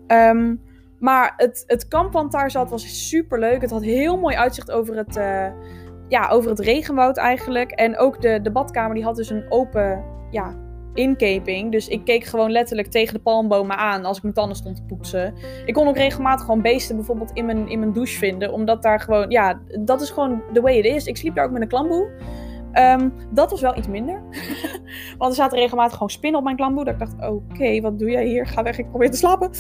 Um, 0.07 0.61
maar 0.99 1.33
het, 1.37 1.65
het 1.67 1.89
kamp 1.89 2.13
wat 2.13 2.33
daar 2.33 2.51
zat 2.51 2.71
was 2.71 3.09
super 3.09 3.39
leuk. 3.39 3.61
Het 3.61 3.71
had 3.71 3.83
heel 3.83 4.19
mooi 4.19 4.37
uitzicht 4.37 4.71
over 4.71 4.97
het, 4.97 5.17
uh, 5.17 5.47
ja, 6.09 6.29
over 6.29 6.51
het 6.51 6.59
regenwoud 6.59 7.17
eigenlijk. 7.17 7.71
En 7.71 7.99
ook 7.99 8.21
de, 8.21 8.51
badkamer 8.53 8.95
die 8.95 9.05
had 9.05 9.17
dus 9.17 9.31
een 9.31 9.45
open 9.49 10.05
ja, 10.31 10.55
inkeping. 10.95 11.73
Dus 11.73 11.89
ik 11.89 12.05
keek 12.05 12.25
gewoon 12.25 12.51
letterlijk 12.51 12.89
tegen 12.89 13.15
de 13.15 13.21
palmbomen 13.21 13.77
aan 13.77 14.05
als 14.05 14.17
ik 14.17 14.23
mijn 14.23 14.35
tanden 14.35 14.57
stond 14.57 14.77
te 14.77 14.83
poetsen. 14.83 15.35
Ik 15.65 15.75
kon 15.75 15.89
ook 15.89 15.97
regelmatig 15.97 16.45
gewoon 16.45 16.63
beesten 16.63 16.97
bijvoorbeeld 16.97 17.31
in 17.33 17.47
mijn, 17.47 17.69
in 17.69 17.79
mijn 17.79 17.93
douche 17.93 18.19
vinden. 18.19 18.53
Omdat 18.53 18.83
daar 18.83 19.01
gewoon, 19.01 19.31
ja, 19.31 19.61
dat 19.81 20.01
is 20.01 20.11
gewoon 20.11 20.43
the 20.53 20.61
way 20.61 20.77
it 20.77 20.85
is. 20.85 21.07
Ik 21.07 21.17
sliep 21.17 21.35
daar 21.35 21.45
ook 21.45 21.51
met 21.51 21.63
een 21.63 21.69
klamboe. 21.69 22.11
Um, 22.75 23.13
dat 23.31 23.51
was 23.51 23.61
wel 23.61 23.77
iets 23.77 23.89
minder. 23.89 24.23
Want 25.19 25.31
er 25.31 25.37
zaten 25.37 25.59
regelmatig 25.59 25.93
gewoon 25.93 26.11
spinnen 26.11 26.39
op 26.39 26.45
mijn 26.45 26.57
klamboe. 26.57 26.85
Ik 26.85 26.99
dacht, 26.99 27.15
oké, 27.29 27.81
wat 27.81 27.99
doe 27.99 28.11
jij 28.11 28.27
hier? 28.27 28.47
Ga 28.47 28.63
weg, 28.63 28.79
ik 28.79 28.89
probeer 28.89 29.11
te 29.11 29.17
slapen. 29.17 29.51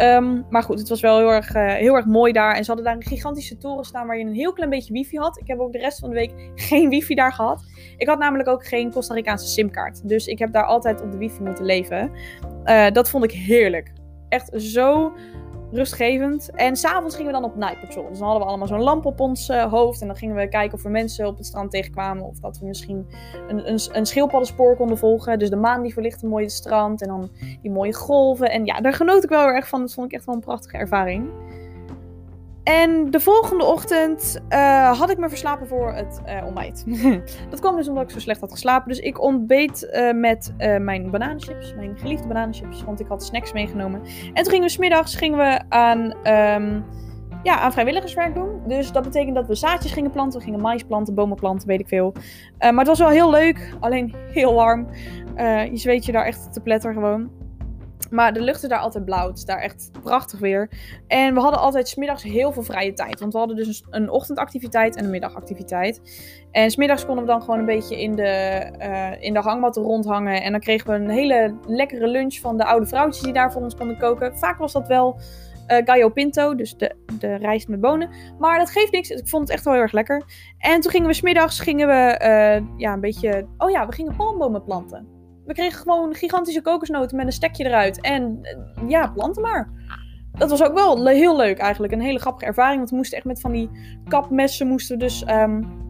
Um, 0.00 0.44
maar 0.50 0.62
goed, 0.62 0.78
het 0.78 0.88
was 0.88 1.00
wel 1.00 1.18
heel 1.18 1.32
erg, 1.32 1.54
uh, 1.54 1.72
heel 1.72 1.94
erg 1.94 2.06
mooi 2.06 2.32
daar. 2.32 2.54
En 2.54 2.64
ze 2.64 2.66
hadden 2.66 2.84
daar 2.84 2.96
een 2.96 3.02
gigantische 3.02 3.58
toren 3.58 3.84
staan 3.84 4.06
waar 4.06 4.18
je 4.18 4.24
een 4.24 4.34
heel 4.34 4.52
klein 4.52 4.70
beetje 4.70 4.92
wifi 4.92 5.18
had. 5.18 5.38
Ik 5.40 5.46
heb 5.46 5.58
ook 5.58 5.72
de 5.72 5.78
rest 5.78 5.98
van 5.98 6.08
de 6.08 6.14
week 6.14 6.32
geen 6.68 6.88
wifi 6.88 7.14
daar 7.14 7.32
gehad. 7.32 7.64
Ik 7.96 8.08
had 8.08 8.18
namelijk 8.18 8.48
ook 8.48 8.66
geen 8.66 8.92
Costa 8.92 9.14
Ricaanse 9.14 9.46
simkaart. 9.46 10.08
Dus 10.08 10.26
ik 10.26 10.38
heb 10.38 10.52
daar 10.52 10.64
altijd 10.64 11.02
op 11.02 11.10
de 11.12 11.18
wifi 11.18 11.42
moeten 11.42 11.64
leven. 11.64 12.10
Uh, 12.64 12.90
dat 12.90 13.10
vond 13.10 13.24
ik 13.24 13.32
heerlijk. 13.32 13.92
Echt 14.28 14.50
zo 14.54 15.12
rustgevend. 15.72 16.50
En 16.50 16.76
s'avonds 16.76 17.16
gingen 17.16 17.32
we 17.32 17.40
dan 17.40 17.50
op 17.50 17.56
night 17.56 17.80
patrol. 17.80 18.08
Dus 18.08 18.18
dan 18.18 18.26
hadden 18.26 18.42
we 18.42 18.48
allemaal 18.48 18.68
zo'n 18.68 18.82
lamp 18.82 19.04
op 19.04 19.20
ons 19.20 19.48
uh, 19.48 19.64
hoofd. 19.64 20.00
En 20.00 20.06
dan 20.06 20.16
gingen 20.16 20.36
we 20.36 20.48
kijken 20.48 20.74
of 20.74 20.82
we 20.82 20.88
mensen 20.88 21.26
op 21.26 21.36
het 21.36 21.46
strand 21.46 21.70
tegenkwamen. 21.70 22.24
Of 22.24 22.38
dat 22.38 22.58
we 22.58 22.66
misschien 22.66 23.06
een, 23.48 23.68
een, 23.72 23.80
een 23.92 24.06
schildpaddenspoor 24.06 24.76
konden 24.76 24.98
volgen. 24.98 25.38
Dus 25.38 25.50
de 25.50 25.56
maan 25.56 25.82
die 25.82 25.92
verlichtte 25.92 26.26
mooi 26.26 26.44
het 26.44 26.52
strand. 26.52 27.02
En 27.02 27.08
dan 27.08 27.30
die 27.62 27.70
mooie 27.70 27.94
golven. 27.94 28.50
En 28.50 28.64
ja, 28.64 28.80
daar 28.80 28.92
genoot 28.92 29.24
ik 29.24 29.28
wel 29.28 29.40
heel 29.40 29.54
erg 29.54 29.68
van. 29.68 29.80
Dat 29.80 29.94
vond 29.94 30.06
ik 30.06 30.12
echt 30.12 30.24
wel 30.24 30.34
een 30.34 30.40
prachtige 30.40 30.76
ervaring. 30.76 31.30
En 32.64 33.10
de 33.10 33.20
volgende 33.20 33.64
ochtend 33.64 34.42
uh, 34.48 34.98
had 34.98 35.10
ik 35.10 35.18
me 35.18 35.28
verslapen 35.28 35.68
voor 35.68 35.92
het 35.92 36.20
uh, 36.26 36.46
ontbijt. 36.46 36.84
dat 37.50 37.60
kwam 37.60 37.76
dus 37.76 37.88
omdat 37.88 38.02
ik 38.04 38.10
zo 38.10 38.18
slecht 38.18 38.40
had 38.40 38.50
geslapen. 38.50 38.88
Dus 38.88 38.98
ik 38.98 39.20
ontbeet 39.20 39.88
uh, 39.92 40.12
met 40.12 40.54
mijn 40.80 41.10
bananenchips, 41.10 41.74
mijn 41.74 41.98
geliefde 41.98 42.26
bananenchips, 42.26 42.84
want 42.84 43.00
ik 43.00 43.06
had 43.06 43.24
snacks 43.24 43.52
meegenomen. 43.52 44.00
En 44.32 44.42
toen 44.42 44.52
gingen 44.52 44.66
we 44.66 44.72
smiddags 44.72 45.14
gingen 45.14 45.38
we 45.38 45.60
aan, 45.68 46.00
um, 46.00 46.84
ja, 47.42 47.58
aan 47.58 47.72
vrijwilligerswerk 47.72 48.34
doen. 48.34 48.60
Dus 48.66 48.92
dat 48.92 49.02
betekent 49.02 49.34
dat 49.34 49.46
we 49.46 49.54
zaadjes 49.54 49.92
gingen 49.92 50.10
planten. 50.10 50.38
We 50.38 50.44
gingen 50.44 50.60
mais 50.60 50.82
planten, 50.82 51.14
bomen 51.14 51.36
planten, 51.36 51.68
weet 51.68 51.80
ik 51.80 51.88
veel. 51.88 52.14
maar 52.58 52.74
het 52.74 52.86
was 52.86 52.98
wel 52.98 53.08
heel 53.08 53.30
leuk, 53.30 53.74
alleen 53.80 54.14
heel 54.30 54.54
warm. 54.54 54.86
je 55.36 55.70
zweet 55.76 56.04
je 56.04 56.12
daar 56.12 56.24
echt 56.24 56.52
te 56.52 56.60
pletter 56.60 56.92
gewoon. 56.92 57.41
Maar 58.12 58.32
de 58.32 58.40
lucht 58.40 58.62
is 58.62 58.68
daar 58.68 58.78
altijd 58.78 59.04
blauw. 59.04 59.28
Het 59.28 59.36
is 59.36 59.44
daar 59.44 59.60
echt 59.60 59.90
prachtig 60.02 60.38
weer. 60.38 60.70
En 61.06 61.34
we 61.34 61.40
hadden 61.40 61.60
altijd 61.60 61.88
smiddags 61.88 62.22
heel 62.22 62.52
veel 62.52 62.62
vrije 62.62 62.92
tijd. 62.92 63.20
Want 63.20 63.32
we 63.32 63.38
hadden 63.38 63.56
dus 63.56 63.84
een, 63.90 64.10
ochtendactiviteit 64.10 64.96
en 64.96 65.04
een 65.04 65.10
middagactiviteit. 65.10 66.00
En 66.50 66.70
smiddags 66.70 67.04
konden 67.04 67.24
we 67.24 67.30
dan 67.30 67.42
gewoon 67.42 67.58
een 67.58 67.64
beetje 67.64 68.00
in 68.00 68.14
de, 68.14 68.62
uh, 68.80 69.22
in 69.22 69.34
de 69.34 69.70
rondhangen. 69.72 70.42
En 70.42 70.50
dan 70.50 70.60
kregen 70.60 70.90
we 70.90 70.96
een 70.96 71.10
hele 71.10 71.54
lekkere 71.66 72.06
lunch 72.06 72.34
van 72.34 72.56
de 72.56 72.64
oude 72.64 72.86
vrouwtjes 72.86 73.22
die 73.22 73.32
daar 73.32 73.52
voor 73.52 73.62
ons 73.62 73.74
konden 73.74 73.98
koken. 73.98 74.38
Vaak 74.38 74.58
was 74.58 74.72
dat 74.72 74.88
wel 74.88 75.20
uh, 75.68 75.78
gallo 75.84 76.08
pinto, 76.08 76.54
dus 76.54 76.76
de, 76.76 76.94
de 77.18 77.34
rijst 77.34 77.68
met 77.68 77.80
bonen. 77.80 78.10
Maar 78.38 78.58
dat 78.58 78.70
geeft 78.70 78.92
niks. 78.92 79.10
Ik 79.10 79.28
vond 79.28 79.42
het 79.42 79.52
echt 79.52 79.64
wel 79.64 79.72
heel 79.72 79.82
erg 79.82 79.92
lekker. 79.92 80.24
En 80.58 80.80
toen 80.80 80.90
gingen 80.90 81.08
we 81.08 81.14
smiddags 81.14 81.60
gingen 81.60 81.88
we, 81.88 82.20
uh, 82.22 82.78
ja, 82.78 82.92
een 82.92 83.00
beetje... 83.00 83.46
Oh 83.58 83.70
ja, 83.70 83.86
we 83.86 83.92
gingen 83.92 84.16
palmbomen 84.16 84.64
planten. 84.64 85.11
We 85.44 85.52
kregen 85.52 85.80
gewoon 85.80 86.14
gigantische 86.14 86.62
kokosnoten 86.62 87.16
met 87.16 87.26
een 87.26 87.32
stekje 87.32 87.64
eruit. 87.64 88.00
En 88.00 88.38
eh, 88.42 88.88
ja, 88.88 89.10
planten 89.10 89.42
maar. 89.42 89.70
Dat 90.32 90.50
was 90.50 90.62
ook 90.62 90.74
wel 90.74 91.06
heel 91.06 91.36
leuk 91.36 91.58
eigenlijk. 91.58 91.92
Een 91.92 92.00
hele 92.00 92.18
grappige 92.18 92.46
ervaring. 92.46 92.78
Want 92.78 92.90
we 92.90 92.96
moesten 92.96 93.16
echt 93.16 93.26
met 93.26 93.40
van 93.40 93.52
die 93.52 93.70
kapmessen 94.08 94.66
moesten 94.66 94.98
dus 94.98 95.24
um, 95.28 95.80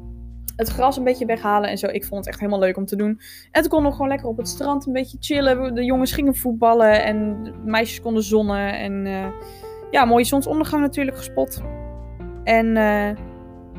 het 0.57 0.69
gras 0.69 0.97
een 0.97 1.05
beetje 1.05 1.27
weghalen 1.27 1.71
en 1.71 1.79
zo. 1.79 1.87
Ik 1.87 2.05
vond 2.05 2.21
het 2.21 2.29
echt 2.29 2.39
helemaal 2.39 2.61
leuk 2.61 2.77
om 2.77 2.87
te 2.87 2.97
doen. 2.97 3.21
En 3.51 3.61
toen 3.61 3.71
konden 3.71 3.89
we 3.89 3.97
gewoon 3.97 4.11
lekker 4.11 4.29
op 4.29 4.37
het 4.37 4.49
strand 4.49 4.87
een 4.87 4.93
beetje 4.93 5.17
chillen. 5.21 5.75
De 5.75 5.85
jongens 5.85 6.13
gingen 6.13 6.37
voetballen 6.37 7.05
en 7.05 7.53
meisjes 7.65 8.01
konden 8.01 8.23
zonnen. 8.23 8.79
En 8.79 9.07
uh, 9.07 9.27
ja, 9.91 10.05
mooie 10.05 10.25
zonsondergang 10.25 10.83
natuurlijk 10.83 11.17
gespot. 11.17 11.63
En... 12.45 12.77
Uh, 12.77 13.31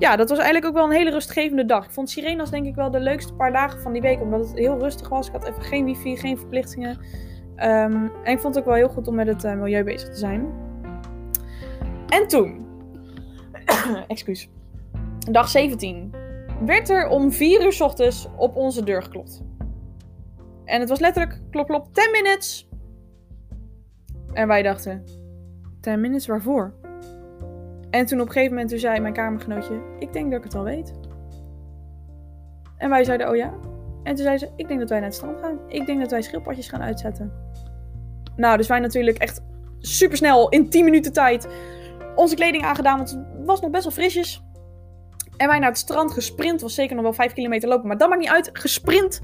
ja, 0.04 0.16
dat 0.16 0.30
was 0.30 0.38
eigenlijk 0.38 0.68
ook 0.68 0.74
wel 0.74 0.84
een 0.84 0.98
hele 0.98 1.12
rustgevende 1.12 1.66
dag. 1.66 1.86
Ik 1.86 1.92
vond 1.92 2.10
Sirenas 2.10 2.50
denk 2.50 2.66
ik 2.66 2.76
wel 2.76 2.92
de 2.92 3.00
leukste 3.00 3.34
paar 3.34 3.52
dagen 3.52 3.82
van 3.82 3.94
die 3.94 4.02
week. 4.02 4.22
Omdat 4.22 4.48
het 4.48 4.58
heel 4.58 4.80
rustig 4.80 5.10
was. 5.10 5.28
Ik 5.28 5.34
had 5.34 5.48
even 5.48 5.62
geen 5.62 5.86
wifi, 5.86 6.18
geen 6.18 6.38
verplichtingen. 6.38 6.98
Um, 7.58 8.12
en 8.24 8.32
ik 8.32 8.40
vond 8.40 8.56
het 8.56 8.58
ook 8.58 8.66
wel 8.66 8.76
heel 8.76 8.90
goed 8.90 9.08
om 9.08 9.16
met 9.16 9.28
het 9.28 9.44
uh, 9.44 9.54
milieu 9.54 9.84
bezig 9.84 10.10
te 10.10 10.16
zijn. 10.16 10.54
En 12.08 12.28
toen... 12.28 12.66
excuus. 14.08 14.50
Dag 15.32 15.50
17. 15.50 16.14
Werd 16.66 16.90
er 16.90 17.08
om 17.08 17.32
4 17.32 17.64
uur 17.64 17.74
s 17.74 17.82
ochtends 17.82 18.28
op 18.38 18.56
onze 18.56 18.84
deur 18.84 19.04
geklopt. 19.04 19.44
En 20.66 20.80
het 20.80 20.90
was 20.90 21.00
letterlijk 21.00 21.42
klop 21.50 21.68
klop 21.68 21.94
10 21.94 22.12
minutes. 22.12 22.70
En 24.34 24.48
wij 24.48 24.62
dachten... 24.62 25.04
10 25.82 26.02
minutes 26.02 26.28
waarvoor? 26.28 26.83
En 27.94 28.06
toen 28.06 28.20
op 28.20 28.28
een 28.28 28.34
gegeven 28.34 28.56
moment 28.56 28.80
zei 28.80 29.00
mijn 29.00 29.14
kamergenootje, 29.14 29.82
ik 30.00 30.14
denk 30.14 30.30
dat 30.30 30.40
ik 30.40 30.44
het 30.44 30.56
al 30.56 30.64
weet. 30.64 30.94
En 32.78 32.90
wij 32.90 33.04
zeiden, 33.04 33.30
oh 33.30 33.36
ja? 33.36 33.54
En 34.04 34.16
toen 34.16 34.26
zei 34.26 34.38
ze, 34.38 34.50
ik 34.56 34.68
denk 34.68 34.80
dat 34.80 34.90
wij 34.90 35.00
naar 35.00 35.08
het 35.08 35.18
strand 35.18 35.40
gaan. 35.40 35.60
Ik 35.68 35.86
denk 35.86 36.00
dat 36.00 36.12
wij 36.12 36.22
schildpadjes 36.22 36.70
gaan 36.70 36.82
uitzetten. 36.82 37.32
Nou, 38.36 38.58
dus 38.58 38.68
wij 38.68 38.80
natuurlijk 38.80 39.18
echt 39.18 39.42
super 39.80 40.18
snel 40.18 40.50
in 40.50 40.70
10 40.70 40.86
minuten 40.86 41.14
tijd 41.14 41.48
onze 42.16 42.36
kleding 42.36 42.64
aangedaan, 42.64 42.98
want 42.98 43.10
het 43.10 43.46
was 43.46 43.62
nog 43.62 43.72
best 43.72 43.84
wel 43.84 43.94
frisjes. 43.94 44.44
En 45.38 45.48
wij 45.48 45.60
naar 45.60 45.70
het 45.70 45.78
strand 45.78 46.12
gesprint. 46.12 46.62
Was 46.62 46.76
zeker 46.76 46.96
nog 46.96 47.04
wel 47.04 47.14
5 47.14 47.34
kilometer 47.34 47.70
lopen. 47.70 47.88
Maar 47.88 47.98
dat 47.98 48.10
maakt 48.10 48.22
niet 48.22 48.30
uit. 48.30 48.50
Gesprint. 48.54 49.22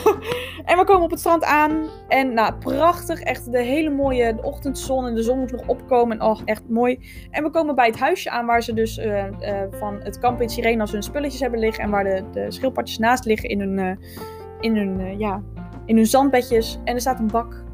en 0.70 0.78
we 0.78 0.84
komen 0.84 1.02
op 1.02 1.10
het 1.10 1.18
strand 1.18 1.44
aan. 1.44 1.88
En 2.08 2.34
nou, 2.34 2.54
prachtig. 2.54 3.20
Echt 3.20 3.52
de 3.52 3.62
hele 3.62 3.90
mooie 3.90 4.38
ochtendzon. 4.42 5.06
En 5.06 5.14
de 5.14 5.22
zon 5.22 5.38
moet 5.38 5.52
nog 5.52 5.66
opkomen. 5.66 6.18
En 6.18 6.26
oh, 6.26 6.40
echt 6.44 6.68
mooi. 6.68 6.98
En 7.30 7.42
we 7.42 7.50
komen 7.50 7.74
bij 7.74 7.86
het 7.86 7.98
huisje 7.98 8.30
aan 8.30 8.46
waar 8.46 8.62
ze 8.62 8.74
dus 8.74 8.98
uh, 8.98 9.24
uh, 9.24 9.62
van 9.70 10.00
het 10.02 10.18
kamp 10.18 10.40
in 10.40 10.48
Sirenas 10.48 10.92
hun 10.92 11.02
spulletjes 11.02 11.40
hebben 11.40 11.60
liggen. 11.60 11.84
En 11.84 11.90
waar 11.90 12.04
de, 12.04 12.24
de 12.32 12.50
schildpadjes 12.50 12.98
naast 12.98 13.24
liggen 13.24 13.48
in 13.48 13.60
hun, 13.60 13.78
uh, 13.78 13.90
in 14.60 14.76
hun, 14.76 15.18
ja, 15.18 15.42
in 15.84 15.96
hun 15.96 16.06
zandbedjes. 16.06 16.78
En 16.84 16.94
er 16.94 17.00
staat 17.00 17.18
een 17.18 17.26
bak 17.26 17.64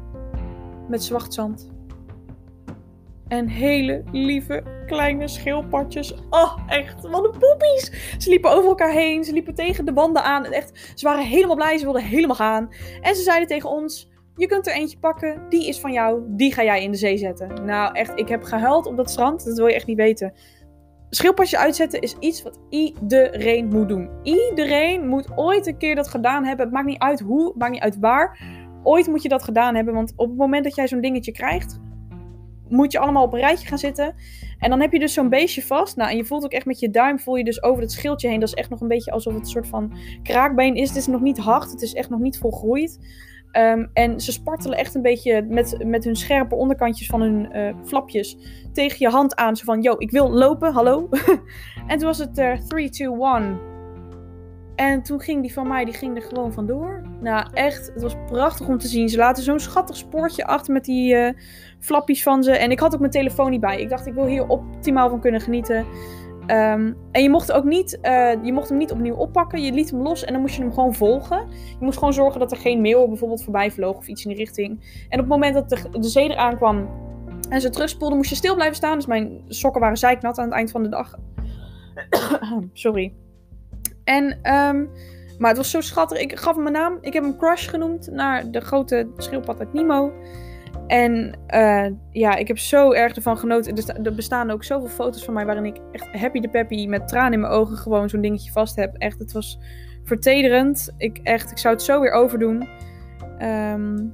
met 0.87 1.03
zwart 1.03 1.33
zand. 1.33 1.74
En 3.27 3.47
hele 3.47 4.03
lieve 4.11 4.63
kleine 4.85 5.27
schildpadjes. 5.27 6.13
Oh, 6.29 6.57
echt. 6.67 7.01
Wat 7.01 7.25
een 7.25 7.39
poepies. 7.39 7.91
Ze 8.17 8.29
liepen 8.29 8.51
over 8.51 8.69
elkaar 8.69 8.91
heen. 8.91 9.23
Ze 9.23 9.33
liepen 9.33 9.53
tegen 9.53 9.85
de 9.85 9.93
wanden 9.93 10.23
aan. 10.23 10.45
Echt, 10.45 10.93
ze 10.95 11.05
waren 11.05 11.25
helemaal 11.25 11.55
blij. 11.55 11.77
Ze 11.77 11.83
wilden 11.83 12.03
helemaal 12.03 12.35
gaan. 12.35 12.69
En 13.01 13.15
ze 13.15 13.21
zeiden 13.21 13.47
tegen 13.47 13.69
ons: 13.69 14.09
Je 14.35 14.47
kunt 14.47 14.67
er 14.67 14.73
eentje 14.73 14.97
pakken. 14.97 15.41
Die 15.49 15.67
is 15.67 15.79
van 15.79 15.91
jou. 15.91 16.23
Die 16.27 16.53
ga 16.53 16.63
jij 16.63 16.83
in 16.83 16.91
de 16.91 16.97
zee 16.97 17.17
zetten. 17.17 17.65
Nou, 17.65 17.93
echt. 17.93 18.11
Ik 18.19 18.27
heb 18.27 18.43
gehuild 18.43 18.85
op 18.85 18.97
dat 18.97 19.09
strand. 19.09 19.45
Dat 19.45 19.57
wil 19.57 19.67
je 19.67 19.75
echt 19.75 19.87
niet 19.87 19.97
weten. 19.97 20.33
Schildpadjes 21.09 21.59
uitzetten 21.59 22.01
is 22.01 22.15
iets 22.19 22.43
wat 22.43 22.59
iedereen 22.69 23.67
moet 23.67 23.89
doen. 23.89 24.09
Iedereen 24.23 25.07
moet 25.07 25.31
ooit 25.35 25.67
een 25.67 25.77
keer 25.77 25.95
dat 25.95 26.07
gedaan 26.07 26.45
hebben. 26.45 26.65
Het 26.65 26.73
maakt 26.73 26.87
niet 26.87 26.99
uit 26.99 27.19
hoe, 27.19 27.47
het 27.47 27.55
maakt 27.55 27.71
niet 27.71 27.81
uit 27.81 27.99
waar. 27.99 28.39
Ooit 28.83 29.07
moet 29.07 29.21
je 29.21 29.29
dat 29.29 29.43
gedaan 29.43 29.75
hebben. 29.75 29.93
Want 29.93 30.13
op 30.15 30.27
het 30.27 30.37
moment 30.37 30.63
dat 30.63 30.75
jij 30.75 30.87
zo'n 30.87 31.01
dingetje 31.01 31.31
krijgt, 31.31 31.79
moet 32.69 32.91
je 32.91 32.99
allemaal 32.99 33.23
op 33.23 33.33
een 33.33 33.39
rijtje 33.39 33.67
gaan 33.67 33.77
zitten. 33.77 34.15
En 34.59 34.69
dan 34.69 34.81
heb 34.81 34.91
je 34.91 34.99
dus 34.99 35.13
zo'n 35.13 35.29
beestje 35.29 35.61
vast. 35.61 35.95
Nou, 35.95 36.09
en 36.09 36.17
je 36.17 36.25
voelt 36.25 36.43
ook 36.43 36.51
echt 36.51 36.65
met 36.65 36.79
je 36.79 36.89
duim, 36.89 37.19
voel 37.19 37.35
je 37.35 37.43
dus 37.43 37.63
over 37.63 37.81
het 37.81 37.91
schildje 37.91 38.27
heen. 38.27 38.39
Dat 38.39 38.49
is 38.49 38.55
echt 38.55 38.69
nog 38.69 38.81
een 38.81 38.87
beetje 38.87 39.11
alsof 39.11 39.33
het 39.33 39.41
een 39.41 39.49
soort 39.49 39.67
van 39.67 39.93
kraakbeen 40.23 40.75
is. 40.75 40.87
Het 40.87 40.97
is 40.97 41.07
nog 41.07 41.21
niet 41.21 41.37
hard, 41.37 41.71
het 41.71 41.81
is 41.81 41.93
echt 41.93 42.09
nog 42.09 42.19
niet 42.19 42.37
volgroeid. 42.37 42.99
Um, 43.51 43.89
en 43.93 44.19
ze 44.19 44.31
spartelen 44.31 44.77
echt 44.77 44.95
een 44.95 45.01
beetje 45.01 45.41
met, 45.41 45.83
met 45.85 46.03
hun 46.03 46.15
scherpe 46.15 46.55
onderkantjes 46.55 47.07
van 47.07 47.21
hun 47.21 47.49
uh, 47.55 47.75
flapjes 47.85 48.37
tegen 48.73 48.97
je 48.99 49.09
hand 49.09 49.35
aan. 49.35 49.55
Zo 49.55 49.63
van, 49.65 49.81
yo, 49.81 49.95
ik 49.97 50.11
wil 50.11 50.31
lopen, 50.31 50.73
hallo. 50.73 51.09
en 51.87 51.97
toen 51.97 52.07
was 52.07 52.17
het 52.17 52.35
3, 52.67 52.89
2, 52.89 53.07
1. 53.07 53.74
En 54.75 55.03
toen 55.03 55.19
ging 55.19 55.41
die 55.41 55.53
van 55.53 55.67
mij, 55.67 55.85
die 55.85 55.93
ging 55.93 56.15
er 56.15 56.21
gewoon 56.21 56.53
vandoor. 56.53 57.01
Nou, 57.21 57.47
echt, 57.53 57.91
het 57.93 58.01
was 58.01 58.15
prachtig 58.27 58.67
om 58.67 58.77
te 58.77 58.87
zien. 58.87 59.09
Ze 59.09 59.17
laten 59.17 59.43
zo'n 59.43 59.59
schattig 59.59 59.95
spoortje 59.95 60.45
achter 60.45 60.73
met 60.73 60.85
die 60.85 61.15
uh, 61.15 61.29
flappies 61.79 62.23
van 62.23 62.43
ze. 62.43 62.51
En 62.51 62.71
ik 62.71 62.79
had 62.79 62.93
ook 62.93 62.99
mijn 62.99 63.11
telefoon 63.11 63.49
niet 63.49 63.59
bij. 63.59 63.81
Ik 63.81 63.89
dacht, 63.89 64.05
ik 64.05 64.13
wil 64.13 64.25
hier 64.25 64.47
optimaal 64.47 65.09
van 65.09 65.19
kunnen 65.19 65.41
genieten. 65.41 65.85
Ehm, 66.47 66.93
en 67.11 67.21
je 67.21 67.29
mocht, 67.29 67.51
ook 67.51 67.63
niet, 67.63 67.99
eh, 68.01 68.43
je 68.43 68.53
mocht 68.53 68.69
hem 68.69 68.77
niet 68.77 68.91
opnieuw 68.91 69.15
oppakken. 69.15 69.61
Je 69.61 69.71
liet 69.71 69.91
hem 69.91 70.01
los 70.01 70.23
en 70.23 70.33
dan 70.33 70.41
moest 70.41 70.55
je 70.55 70.61
hem 70.61 70.73
gewoon 70.73 70.95
volgen. 70.95 71.47
Je 71.49 71.85
moest 71.85 71.97
gewoon 71.97 72.13
zorgen 72.13 72.39
dat 72.39 72.51
er 72.51 72.57
geen 72.57 72.81
mail 72.81 73.07
bijvoorbeeld 73.07 73.43
voorbij 73.43 73.71
vloog 73.71 73.97
of 73.97 74.07
iets 74.07 74.25
in 74.25 74.29
die 74.29 74.39
richting. 74.39 74.69
En 75.09 75.19
op 75.19 75.25
het 75.25 75.33
moment 75.33 75.53
dat 75.53 75.69
de, 75.69 75.99
de 75.99 76.07
zee 76.07 76.35
kwam 76.55 76.89
en 77.49 77.61
ze 77.61 77.69
terugspoelde, 77.69 78.15
moest 78.15 78.29
je 78.29 78.35
stil 78.35 78.55
blijven 78.55 78.75
staan. 78.75 78.95
Dus 78.95 79.05
mijn 79.05 79.41
sokken 79.47 79.81
waren 79.81 79.97
zeiknat 79.97 80.37
aan 80.37 80.45
het 80.45 80.53
eind 80.53 80.71
van 80.71 80.83
de 80.83 80.89
dag. 80.89 81.15
Sorry. 82.73 83.13
En, 84.05 84.25
um, 84.53 84.89
maar 85.37 85.49
het 85.49 85.57
was 85.57 85.71
zo 85.71 85.81
schattig. 85.81 86.19
Ik 86.19 86.39
gaf 86.39 86.53
hem 86.53 86.63
mijn 86.63 86.75
naam. 86.75 86.97
Ik 87.01 87.13
heb 87.13 87.23
hem 87.23 87.37
Crush 87.37 87.69
genoemd 87.69 88.09
naar 88.11 88.51
de 88.51 88.61
grote 88.61 89.07
schildpad 89.17 89.59
uit 89.59 89.73
Nemo. 89.73 90.13
En 90.87 91.37
uh, 91.55 91.87
ja, 92.11 92.35
ik 92.35 92.47
heb 92.47 92.57
zo 92.57 92.91
erg 92.91 93.15
ervan 93.15 93.37
genoten. 93.37 94.03
Er 94.03 94.15
bestaan 94.15 94.51
ook 94.51 94.63
zoveel 94.63 94.89
foto's 94.89 95.25
van 95.25 95.33
mij 95.33 95.45
waarin 95.45 95.65
ik 95.65 95.77
echt 95.91 96.07
happy 96.11 96.39
de 96.39 96.49
peppy 96.49 96.87
met 96.87 97.07
tranen 97.07 97.33
in 97.33 97.39
mijn 97.39 97.53
ogen 97.53 97.77
gewoon 97.77 98.09
zo'n 98.09 98.21
dingetje 98.21 98.51
vast 98.51 98.75
heb. 98.75 98.95
Echt, 98.97 99.19
het 99.19 99.31
was 99.31 99.59
vertederend. 100.03 100.93
Ik, 100.97 101.19
echt, 101.23 101.51
ik 101.51 101.57
zou 101.57 101.73
het 101.73 101.83
zo 101.83 102.01
weer 102.01 102.11
overdoen. 102.11 102.67
Um, 103.41 104.13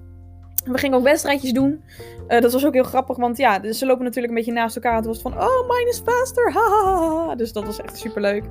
we 0.64 0.78
gingen 0.78 0.97
ook 0.97 1.03
wedstrijdjes 1.03 1.51
doen. 1.51 1.84
Uh, 2.28 2.39
dat 2.39 2.53
was 2.53 2.66
ook 2.66 2.74
heel 2.74 2.84
grappig, 2.84 3.18
want 3.18 3.38
ja, 3.38 3.59
dus 3.59 3.78
ze 3.78 3.86
lopen 3.86 4.03
natuurlijk 4.03 4.34
een 4.34 4.39
beetje 4.39 4.53
naast 4.53 4.76
elkaar. 4.76 4.95
Het 4.95 5.05
was 5.05 5.22
van, 5.22 5.34
oh, 5.34 5.70
mine 5.70 5.89
is 5.89 6.01
faster, 6.05 6.51
ha, 6.53 7.36
Dus 7.36 7.53
dat 7.53 7.66
was 7.66 7.82
echt 7.82 7.97
super 7.97 8.22
leuk. 8.22 8.43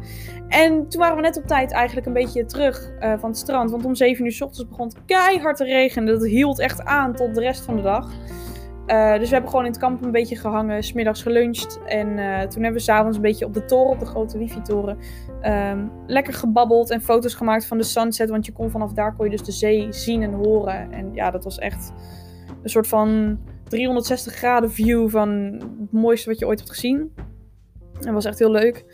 En 0.48 0.88
toen 0.88 1.00
waren 1.00 1.16
we 1.16 1.22
net 1.22 1.36
op 1.36 1.46
tijd 1.46 1.72
eigenlijk 1.72 2.06
een 2.06 2.12
beetje 2.12 2.44
terug 2.44 2.90
uh, 3.00 3.12
van 3.18 3.30
het 3.30 3.38
strand. 3.38 3.70
Want 3.70 3.84
om 3.84 3.94
7 3.94 4.24
uur 4.24 4.32
s 4.32 4.40
ochtends 4.40 4.68
begon 4.68 4.86
het 4.86 4.96
keihard 5.06 5.56
te 5.56 5.64
regenen. 5.64 6.18
Dat 6.18 6.28
hield 6.28 6.58
echt 6.58 6.84
aan 6.84 7.14
tot 7.14 7.34
de 7.34 7.40
rest 7.40 7.64
van 7.64 7.76
de 7.76 7.82
dag. 7.82 8.10
Uh, 8.86 9.12
dus 9.12 9.26
we 9.28 9.32
hebben 9.32 9.50
gewoon 9.50 9.64
in 9.64 9.70
het 9.70 9.80
kamp 9.80 10.04
een 10.04 10.10
beetje 10.10 10.36
gehangen, 10.36 10.82
smiddags 10.82 11.22
geluncht. 11.22 11.80
En 11.84 12.06
toen 12.48 12.62
hebben 12.62 12.72
we 12.72 12.78
s'avonds 12.80 13.16
een 13.16 13.22
beetje 13.22 13.44
op 13.44 13.54
de 13.54 13.64
toren, 13.64 13.92
op 13.92 13.98
de 13.98 14.06
grote 14.06 14.38
wifi-toren, 14.38 14.98
um, 15.42 15.90
lekker 16.06 16.32
gebabbeld 16.34 16.90
en 16.90 17.00
foto's 17.00 17.34
gemaakt 17.34 17.66
van 17.66 17.78
de 17.78 17.84
sunset. 17.84 18.30
Want 18.30 18.46
je 18.46 18.52
kon 18.52 18.70
vanaf 18.70 18.92
daar 18.92 19.14
kon 19.14 19.24
je 19.24 19.30
dus 19.30 19.42
de 19.42 19.52
zee 19.52 19.92
zien 19.92 20.22
en 20.22 20.32
horen. 20.32 20.92
En 20.92 21.14
ja, 21.14 21.30
dat 21.30 21.44
was 21.44 21.58
echt 21.58 21.92
een 22.62 22.70
soort 22.70 22.88
van 22.88 23.38
360 23.64 24.34
graden 24.34 24.72
view 24.72 25.08
van 25.08 25.28
het 25.80 25.92
mooiste 25.92 26.28
wat 26.28 26.38
je 26.38 26.46
ooit 26.46 26.58
hebt 26.58 26.70
gezien. 26.70 27.12
Dat 28.00 28.12
was 28.12 28.24
echt 28.24 28.38
heel 28.38 28.50
leuk. 28.50 28.84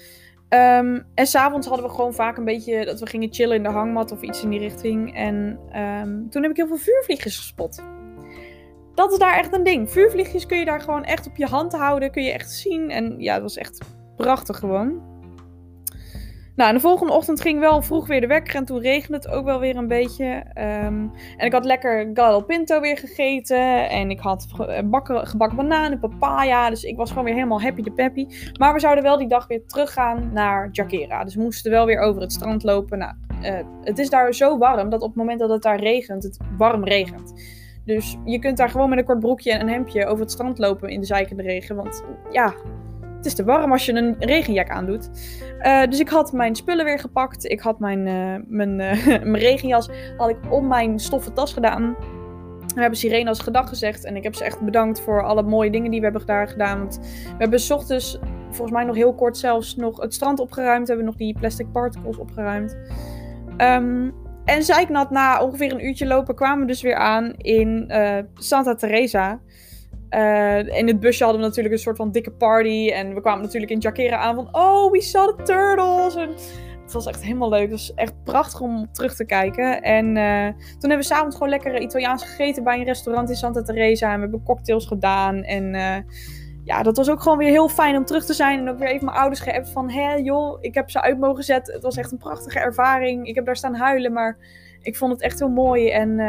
Um, 0.49 1.07
en 1.15 1.27
s'avonds 1.27 1.67
hadden 1.67 1.87
we 1.87 1.93
gewoon 1.93 2.15
vaak 2.15 2.37
een 2.37 2.45
beetje 2.45 2.85
dat 2.85 3.01
we 3.01 3.07
gingen 3.07 3.35
chillen 3.35 3.57
in 3.57 3.63
de 3.63 3.69
hangmat 3.69 4.13
of 4.13 4.23
iets 4.23 4.43
in 4.43 4.51
die 4.51 4.59
richting. 4.59 5.15
En 5.15 5.59
um, 5.77 6.31
toen 6.31 6.43
heb 6.43 6.51
ik 6.51 6.57
heel 6.57 6.67
veel 6.67 6.77
vuurvliegjes 6.77 7.37
gespot. 7.37 7.83
Dat 8.97 9.13
is 9.13 9.19
daar 9.19 9.39
echt 9.39 9.55
een 9.55 9.65
ding. 9.65 9.91
Vuurvliegjes 9.91 10.47
kun 10.47 10.59
je 10.59 10.65
daar 10.65 10.81
gewoon 10.81 11.05
echt 11.05 11.27
op 11.27 11.37
je 11.37 11.47
hand 11.47 11.73
houden. 11.73 12.11
Kun 12.11 12.23
je 12.23 12.33
echt 12.33 12.51
zien. 12.51 12.91
En 12.91 13.15
ja, 13.19 13.33
het 13.33 13.43
was 13.43 13.57
echt 13.57 13.79
prachtig 14.17 14.59
gewoon. 14.59 15.15
Nou, 16.57 16.73
de 16.73 16.81
volgende 16.81 17.13
ochtend 17.13 17.41
ging 17.41 17.61
wel 17.61 17.83
vroeg 17.83 18.07
weer 18.07 18.21
de 18.21 18.27
wekker 18.27 18.55
en 18.55 18.65
toen 18.65 18.81
regende 18.81 19.17
het 19.17 19.29
ook 19.29 19.45
wel 19.45 19.61
weer 19.61 19.77
een 19.77 19.89
beetje. 19.89 20.25
Um, 20.55 21.13
en 21.37 21.47
ik 21.47 21.53
had 21.53 21.65
lekker 21.65 22.11
gallo 22.15 22.41
pinto 22.41 22.81
weer 22.81 22.97
gegeten 22.97 23.89
en 23.89 24.11
ik 24.11 24.21
had 24.21 24.47
bakken, 24.85 25.27
gebakken 25.27 25.57
bananen, 25.57 25.99
papaya. 25.99 26.71
Dus 26.71 26.83
ik 26.83 26.97
was 26.97 27.09
gewoon 27.09 27.25
weer 27.25 27.35
helemaal 27.35 27.63
happy 27.63 27.83
de 27.83 27.93
peppy. 27.93 28.27
Maar 28.59 28.73
we 28.73 28.81
zouden 28.81 29.05
wel 29.05 29.19
die 29.19 29.29
dag 29.29 29.47
weer 29.47 29.67
teruggaan 29.67 30.31
naar 30.33 30.69
Jakera. 30.73 31.25
Dus 31.25 31.35
we 31.35 31.43
moesten 31.43 31.71
wel 31.71 31.87
weer 31.87 32.01
over 32.01 32.23
het 32.23 32.33
strand 32.33 32.63
lopen. 32.63 32.99
Nou, 32.99 33.15
uh, 33.43 33.59
het 33.83 33.99
is 33.99 34.11
daar 34.11 34.35
zo 34.35 34.59
warm 34.59 34.91
dat 34.91 35.01
op 35.01 35.09
het 35.09 35.17
moment 35.17 35.39
dat 35.39 35.51
het 35.51 35.63
daar 35.63 35.81
regent, 35.81 36.23
het 36.23 36.39
warm 36.57 36.85
regent. 36.85 37.33
Dus 37.87 38.17
je 38.25 38.39
kunt 38.39 38.57
daar 38.57 38.69
gewoon 38.69 38.89
met 38.89 38.99
een 38.99 39.05
kort 39.05 39.21
broekje 39.21 39.53
en 39.53 39.61
een 39.61 39.69
hemdje 39.69 40.07
over 40.07 40.21
het 40.21 40.31
strand 40.31 40.59
lopen 40.59 40.89
in 40.89 41.01
de 41.01 41.07
zijkende 41.07 41.43
regen. 41.43 41.77
Want 41.77 42.05
ja, 42.31 42.55
het 43.17 43.27
is 43.27 43.35
te 43.35 43.45
warm 43.45 43.73
als 43.73 43.87
je 43.87 43.93
een 43.93 44.17
regenjak 44.19 44.69
aandoet. 44.69 45.11
Uh, 45.63 45.85
dus 45.85 46.01
ik 46.01 46.09
had 46.09 46.33
mijn 46.33 46.55
spullen 46.55 46.85
weer 46.85 46.99
gepakt. 46.99 47.45
Ik 47.45 47.61
had 47.61 47.79
mijn, 47.79 48.07
uh, 48.07 48.35
mijn, 48.47 48.71
uh, 48.71 49.07
mijn 49.33 49.39
regenjas 49.39 49.89
had 50.17 50.29
ik 50.29 50.37
om 50.49 50.69
mijn 50.69 50.99
stoffen 50.99 51.33
tas 51.33 51.53
gedaan. 51.53 51.97
We 52.75 52.81
hebben 52.81 52.99
Sirene 52.99 53.29
als 53.29 53.41
gedag 53.41 53.69
gezegd. 53.69 54.05
En 54.05 54.17
ik 54.17 54.23
heb 54.23 54.35
ze 54.35 54.45
echt 54.45 54.61
bedankt 54.61 55.01
voor 55.01 55.23
alle 55.23 55.43
mooie 55.43 55.71
dingen 55.71 55.91
die 55.91 56.01
we 56.01 56.07
hebben 56.07 56.27
daar 56.27 56.49
gedaan. 56.49 56.79
Want 56.79 56.99
we 57.25 57.37
hebben 57.39 57.61
s 57.61 57.71
ochtends, 57.71 58.19
volgens 58.51 58.71
mij 58.71 58.85
nog 58.85 58.97
heel 58.97 59.15
kort 59.15 59.37
zelfs, 59.37 59.77
nog 59.77 60.01
het 60.01 60.15
strand 60.15 60.41
opgeruimd. 60.41 60.83
We 60.83 60.89
hebben 60.89 61.07
nog 61.07 61.17
die 61.17 61.39
plastic 61.39 61.73
particles 61.73 62.19
opgeruimd. 62.19 62.77
Um, 63.59 64.15
en 64.47 64.63
zeiknat 64.63 65.11
na 65.11 65.43
ongeveer 65.43 65.73
een 65.73 65.87
uurtje 65.87 66.07
lopen 66.07 66.35
kwamen 66.35 66.61
we 66.61 66.67
dus 66.67 66.83
weer 66.83 66.97
aan 66.97 67.35
in 67.37 67.93
Santa 68.35 68.75
Teresa. 68.75 69.41
Uh, 70.11 70.79
in 70.79 70.87
het 70.87 71.01
busje 71.01 71.23
hadden 71.23 71.43
we 71.43 71.49
natuurlijk 71.49 71.75
een 71.75 71.81
soort 71.81 71.97
van 71.97 72.13
dikke 72.13 72.31
party. 72.31 72.91
En 72.95 73.15
we 73.15 73.21
kwamen 73.21 73.43
natuurlijk 73.43 73.73
in 73.73 73.79
Jakera 73.79 74.17
aan 74.17 74.35
van... 74.35 74.49
Oh, 74.53 74.91
we 74.91 75.01
saw 75.01 75.37
the 75.37 75.43
turtles! 75.43 76.15
En 76.17 76.29
het 76.83 76.93
was 76.93 77.07
echt 77.07 77.23
helemaal 77.23 77.49
leuk. 77.49 77.61
Het 77.61 77.71
was 77.71 77.95
echt 77.95 78.25
prachtig 78.25 78.61
om 78.61 78.93
terug 78.93 79.15
te 79.15 79.25
kijken. 79.25 79.83
En 79.83 80.07
uh, 80.07 80.47
toen 80.47 80.91
hebben 80.91 80.99
we 80.99 81.03
s'avonds 81.03 81.37
gewoon 81.37 81.49
lekker 81.49 81.81
Italiaans 81.81 82.25
gegeten 82.25 82.65
bij 82.65 82.79
een 82.79 82.85
restaurant 82.85 83.31
in 83.31 83.37
Santa 83.37 83.63
Teresa. 83.63 84.09
En 84.09 84.15
we 84.15 84.21
hebben 84.21 84.43
cocktails 84.43 84.87
gedaan. 84.87 85.43
En 85.43 85.75
ja, 86.67 86.83
dat 86.83 86.97
was 86.97 87.11
ook 87.11 87.23
gewoon 87.23 87.39
weer 87.39 87.51
heel 87.51 87.69
fijn 87.69 87.97
om 87.97 88.05
terug 88.05 88.25
te 88.25 88.35
zijn. 88.35 88.59
En 88.59 88.69
ook 88.69 88.79
weer 88.79 88.89
even 88.89 89.05
mijn 89.05 89.17
ouders 89.17 89.41
geappt 89.41 89.71
van... 89.71 89.91
Hé 89.91 90.15
joh, 90.15 90.59
ik 90.61 90.75
heb 90.75 90.91
ze 90.91 91.03
uit 91.03 91.19
mogen 91.19 91.45
zetten. 91.45 91.75
Het 91.75 91.83
was 91.83 91.97
echt 91.97 92.13
een 92.13 92.19
prachtige 92.19 92.59
ervaring. 92.59 93.27
Ik 93.27 93.35
heb 93.35 93.47
daar 93.47 93.57
staan 93.57 93.75
huilen, 93.75 94.13
maar 94.13 94.39
ik 94.83 94.97
vond 94.97 95.13
het 95.13 95.23
echt 95.23 95.39
heel 95.39 95.49
mooi. 95.49 95.91
En 95.91 96.21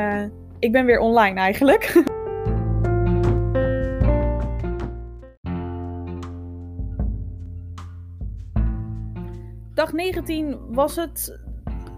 ik 0.60 0.72
ben 0.72 0.86
weer 0.86 1.00
online 1.00 1.40
eigenlijk. 1.40 1.84
Dag 9.74 9.94
19 9.94 10.58
was 10.70 10.96
het, 10.96 11.40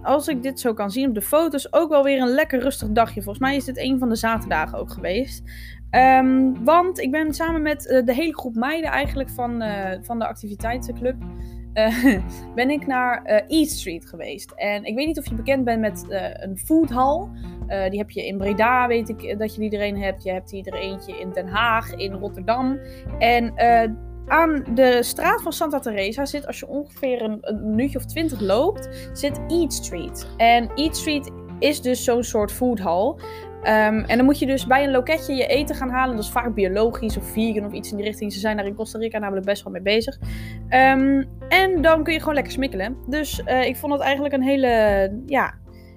als 0.04 0.28
ik 0.28 0.44
dit 0.44 0.60
zo 0.60 0.74
kan 0.74 0.92
zien 0.92 1.08
op 1.08 1.14
de 1.14 1.22
foto's, 1.22 1.74
ook 1.74 1.90
wel 1.90 2.04
weer 2.04 2.22
een 2.22 2.34
lekker 2.34 2.60
rustig 2.60 2.90
dagje. 2.90 3.22
Volgens 3.22 3.46
mij 3.46 3.56
is 3.56 3.66
dit 3.66 3.78
een 3.78 4.00
van 4.00 4.10
de 4.10 4.16
zaterdagen 4.16 4.78
ook 4.78 4.92
geweest. 4.92 5.44
Um, 5.92 6.64
want 6.66 7.00
ik 7.00 7.12
ben 7.12 7.34
samen 7.34 7.62
met 7.62 7.86
uh, 7.86 8.06
de 8.06 8.14
hele 8.14 8.38
groep 8.38 8.56
meiden 8.56 8.90
eigenlijk 8.92 9.30
van, 9.30 9.62
uh, 9.62 9.92
van 10.02 10.20
de 10.20 10.28
activiteitenclub... 10.28 11.16
Uh, 11.74 12.16
ben 12.56 12.70
ik 12.70 12.88
naar 12.88 13.24
East 13.48 13.72
Street 13.72 14.06
geweest. 14.06 14.52
En 14.52 14.84
ik 14.84 14.96
weet 14.96 15.08
niet 15.08 15.18
of 15.18 15.30
je 15.30 15.36
bekend 15.36 15.64
bent 15.64 15.80
met 15.80 16.06
een 16.40 16.58
foodhall. 16.58 17.28
die 17.90 18.00
heb 18.00 18.10
je 18.10 18.26
in 18.26 18.38
Breda, 18.38 18.88
weet 18.88 19.10
ik 19.10 19.40
dat 19.40 19.56
je 19.56 19.60
die 19.60 19.80
er 19.80 19.88
een 19.88 19.98
hebt. 19.98 20.24
Je 20.24 20.32
hebt 20.32 20.52
hier 20.52 20.68
er 20.68 20.80
eentje 20.80 21.20
in 21.20 21.32
Den 21.34 21.48
Haag, 21.48 21.96
in 21.96 22.14
Rotterdam. 22.14 22.80
En 23.20 23.54
aan 24.28 24.64
de 24.74 25.04
straat 25.04 25.42
van 25.42 25.54
Santa 25.54 25.80
Teresa 25.80 26.26
zit, 26.26 26.48
als 26.48 26.60
je 26.60 26.68
ongeveer 26.68 27.22
een, 27.22 27.38
een 27.42 27.70
minuutje 27.70 27.98
of 27.98 28.06
twintig 28.06 28.40
loopt, 28.40 29.10
zit 29.14 29.40
Eat 29.48 29.74
Street. 29.74 30.28
En 30.38 30.70
Eat 30.76 30.98
Street 30.98 31.32
is 31.60 31.82
dus 31.82 32.04
zo'n 32.04 32.24
soort 32.24 32.52
foodhall. 32.52 33.16
Um, 33.60 33.66
en 34.06 34.18
dan 34.18 34.26
moet 34.26 34.40
je 34.40 34.46
dus 34.46 34.68
bij 34.68 34.84
een 34.84 34.92
loketje 34.92 35.34
je 35.34 35.48
eten 35.48 35.76
gaan 35.76 35.90
halen. 35.90 36.16
Dat 36.16 36.24
is 36.24 36.32
vaak 36.32 36.54
biologisch 36.54 37.18
of 37.18 37.32
vegan 37.32 37.66
of 37.66 37.72
iets 37.72 37.92
in 37.92 37.98
die 37.98 38.06
richting. 38.06 38.34
Ze 38.34 38.40
zijn 38.40 38.58
daar 38.58 38.66
in 38.66 38.76
Costa 38.76 39.00
Rica 39.00 39.20
namelijk 39.20 39.46
best 39.46 39.64
wel 39.64 39.74
mee 39.74 39.82
bezig. 39.82 40.20
Um, 40.70 41.28
en 41.50 41.82
dan 41.82 42.04
kun 42.04 42.14
je 42.14 42.20
gewoon 42.20 42.34
lekker 42.34 42.54
smikkelen. 42.54 42.98
Dus 43.08 43.42
uh, 43.46 43.66
ik 43.66 43.76
vond 43.76 43.94
het 43.94 44.02
eigenlijk 44.02 44.34
een 44.34 44.44
hele, 44.44 45.14
ja, 45.26 45.54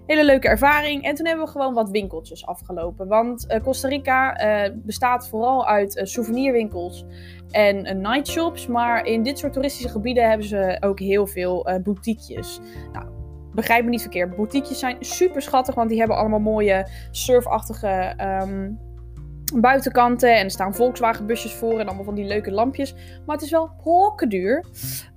hele 0.06 0.24
leuke 0.24 0.48
ervaring. 0.48 1.04
En 1.04 1.14
toen 1.14 1.26
hebben 1.26 1.44
we 1.44 1.50
gewoon 1.50 1.74
wat 1.74 1.90
winkeltjes 1.90 2.46
afgelopen. 2.46 3.08
Want 3.08 3.46
uh, 3.48 3.60
Costa 3.60 3.88
Rica 3.88 4.44
uh, 4.66 4.72
bestaat 4.74 5.28
vooral 5.28 5.66
uit 5.66 6.00
souvenirwinkels 6.02 7.04
en 7.50 7.86
uh, 7.86 8.10
nightshops. 8.10 8.66
Maar 8.66 9.06
in 9.06 9.22
dit 9.22 9.38
soort 9.38 9.52
toeristische 9.52 9.88
gebieden 9.88 10.28
hebben 10.28 10.46
ze 10.46 10.76
ook 10.80 10.98
heel 10.98 11.26
veel 11.26 11.80
boutiquejes. 11.82 12.60
Nou, 12.92 13.06
begrijp 13.54 13.84
me 13.84 13.90
niet 13.90 14.00
verkeerd. 14.00 14.36
Boutiquejes 14.36 14.78
zijn 14.78 14.96
super 15.00 15.42
schattig, 15.42 15.74
want 15.74 15.88
die 15.88 15.98
hebben 15.98 16.16
allemaal 16.16 16.40
mooie 16.40 16.86
surfachtige 17.10 18.14
um, 18.42 18.78
buitenkanten. 19.54 20.36
En 20.36 20.44
er 20.44 20.50
staan 20.50 20.74
Volkswagen 20.74 21.26
busjes 21.26 21.54
voor 21.54 21.78
en 21.78 21.86
allemaal 21.86 22.04
van 22.04 22.14
die 22.14 22.24
leuke 22.24 22.50
lampjes. 22.50 22.94
Maar 23.26 23.36
het 23.36 23.44
is 23.44 23.50
wel 23.50 23.70
duur. 24.28 24.64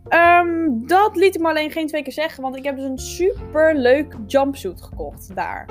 Um, 0.10 0.88
dat 0.88 1.16
liet 1.16 1.36
ik 1.36 1.42
me 1.42 1.50
alleen 1.50 1.72
geen 1.72 1.88
twee 1.88 2.04
keer 2.04 2.14
zeggen, 2.14 2.44
want 2.44 2.56
ik 2.56 2.64
heb 2.64 2.76
dus 2.76 2.86
een 2.86 2.98
super 2.98 3.76
leuk 3.76 4.16
jumpsuit 4.28 4.82
gekocht 4.82 5.36
daar. 5.36 5.70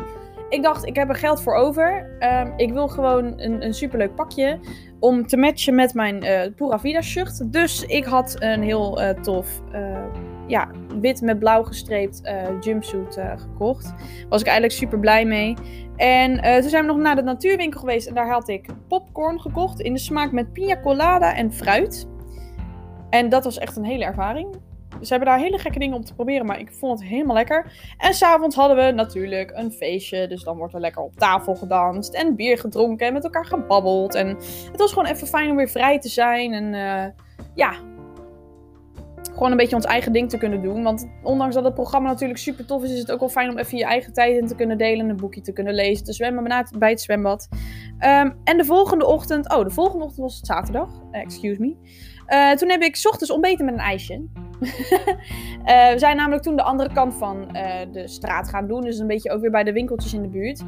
Ik 0.49 0.62
dacht, 0.62 0.87
ik 0.87 0.97
heb 0.97 1.09
er 1.09 1.15
geld 1.15 1.43
voor 1.43 1.55
over. 1.55 2.17
Um, 2.21 2.53
ik 2.57 2.73
wil 2.73 2.89
gewoon 2.89 3.41
een, 3.41 3.65
een 3.65 3.75
superleuk 3.75 4.15
pakje 4.15 4.61
om 5.01 5.27
te 5.27 5.37
matchen 5.37 5.75
met 5.75 5.95
mijn 5.95 6.25
uh, 6.25 6.55
Pura 6.57 6.79
Vida 6.79 7.01
shirt. 7.01 7.53
Dus 7.53 7.85
ik 7.85 8.05
had 8.05 8.37
een 8.39 8.62
heel 8.62 9.03
uh, 9.03 9.11
tof, 9.11 9.61
uh, 9.73 10.05
ja, 10.47 10.71
wit 11.01 11.21
met 11.21 11.39
blauw 11.39 11.63
gestreept 11.63 12.21
jumpsuit 12.61 13.19
gekocht. 13.37 13.95
Was 14.29 14.41
ik 14.41 14.47
eigenlijk 14.47 14.77
super 14.77 14.99
blij 14.99 15.25
mee. 15.25 15.55
En 15.97 16.61
toen 16.61 16.71
zijn 16.71 16.87
we 16.87 16.93
nog 16.93 17.03
naar 17.03 17.17
de 17.17 17.23
natuurwinkel 17.23 17.81
geweest 17.81 18.07
en 18.07 18.15
daar 18.15 18.31
had 18.31 18.49
ik 18.49 18.67
popcorn 18.89 19.41
gekocht 19.41 19.81
in 19.81 19.93
de 19.93 19.99
smaak 19.99 20.33
met 20.33 20.53
pina 20.53 20.81
colada 20.81 21.35
en 21.35 21.53
fruit. 21.53 22.09
En 23.11 23.29
dat 23.29 23.45
was 23.45 23.59
echt 23.59 23.77
een 23.77 23.85
hele 23.85 24.05
ervaring. 24.05 24.57
Ze 25.01 25.11
hebben 25.11 25.29
daar 25.29 25.39
hele 25.39 25.59
gekke 25.59 25.79
dingen 25.79 25.97
om 25.97 26.05
te 26.05 26.15
proberen, 26.15 26.47
maar 26.47 26.61
ik 26.61 26.73
vond 26.73 27.01
het 27.01 27.09
helemaal 27.09 27.35
lekker. 27.35 27.73
En 27.99 28.15
s'avonds 28.15 28.57
hadden 28.57 28.77
we 28.77 28.93
natuurlijk 28.93 29.53
een 29.55 29.73
feestje. 29.73 30.29
Dus 30.29 30.43
dan 30.43 30.57
wordt 30.57 30.75
er 30.75 30.81
lekker 30.81 31.03
op 31.03 31.17
tafel 31.17 31.55
gedanst 31.55 32.15
en 32.15 32.37
bier 32.37 32.59
gedronken 32.59 33.07
en 33.07 33.13
met 33.13 33.25
elkaar 33.25 33.47
gebabbeld. 33.47 34.15
En 34.15 34.29
het 34.71 34.77
was 34.77 34.93
gewoon 34.93 35.11
even 35.11 35.27
fijn 35.27 35.51
om 35.51 35.57
weer 35.57 35.69
vrij 35.69 35.99
te 35.99 36.09
zijn. 36.09 36.53
En 36.53 36.73
uh, 36.73 37.05
ja, 37.55 37.75
gewoon 39.35 39.51
een 39.51 39.57
beetje 39.57 39.76
ons 39.76 39.85
eigen 39.85 40.12
ding 40.12 40.30
te 40.30 40.39
kunnen 40.39 40.62
doen. 40.62 40.82
Want 40.82 41.09
ondanks 41.22 41.55
dat 41.55 41.64
het 41.64 41.74
programma 41.74 42.09
natuurlijk 42.09 42.39
super 42.39 42.66
tof 42.66 42.82
is, 42.82 42.93
is 42.93 42.99
het 42.99 43.12
ook 43.12 43.20
wel 43.20 43.28
fijn 43.28 43.51
om 43.51 43.59
even 43.59 43.78
je 43.78 43.85
eigen 43.85 44.12
tijd 44.12 44.41
in 44.41 44.47
te 44.47 44.55
kunnen 44.55 44.78
delen. 44.78 45.09
Een 45.09 45.16
boekje 45.16 45.41
te 45.41 45.53
kunnen 45.53 45.74
lezen, 45.74 46.05
te 46.05 46.12
zwemmen 46.12 46.66
bij 46.78 46.91
het 46.91 47.01
zwembad. 47.01 47.49
Ehm, 47.99 48.30
en 48.45 48.57
de 48.57 48.64
volgende 48.64 49.07
ochtend, 49.07 49.51
oh, 49.51 49.64
de 49.64 49.70
volgende 49.70 50.05
ochtend 50.05 50.22
was 50.22 50.37
het 50.37 50.47
zaterdag. 50.47 50.89
excuse 51.11 51.61
me. 51.61 51.76
Uh, 52.28 52.53
toen 52.53 52.70
heb 52.70 52.82
ik 52.82 53.01
ochtends 53.05 53.32
ontbeten 53.32 53.64
met 53.64 53.74
een 53.74 53.80
ijsje. 53.80 54.14
uh, 54.14 54.61
we 55.93 55.95
zijn 55.97 56.16
namelijk 56.16 56.43
toen 56.43 56.57
de 56.57 56.62
andere 56.62 56.93
kant 56.93 57.14
van 57.14 57.49
uh, 57.57 57.72
de 57.93 58.09
straat 58.09 58.49
gaan 58.49 58.66
doen. 58.66 58.80
Dus 58.80 58.99
een 58.99 59.07
beetje 59.07 59.30
ook 59.30 59.41
weer 59.41 59.51
bij 59.51 59.64
de 59.64 59.72
winkeltjes 59.72 60.14
in 60.14 60.22
de 60.22 60.28
buurt. 60.28 60.64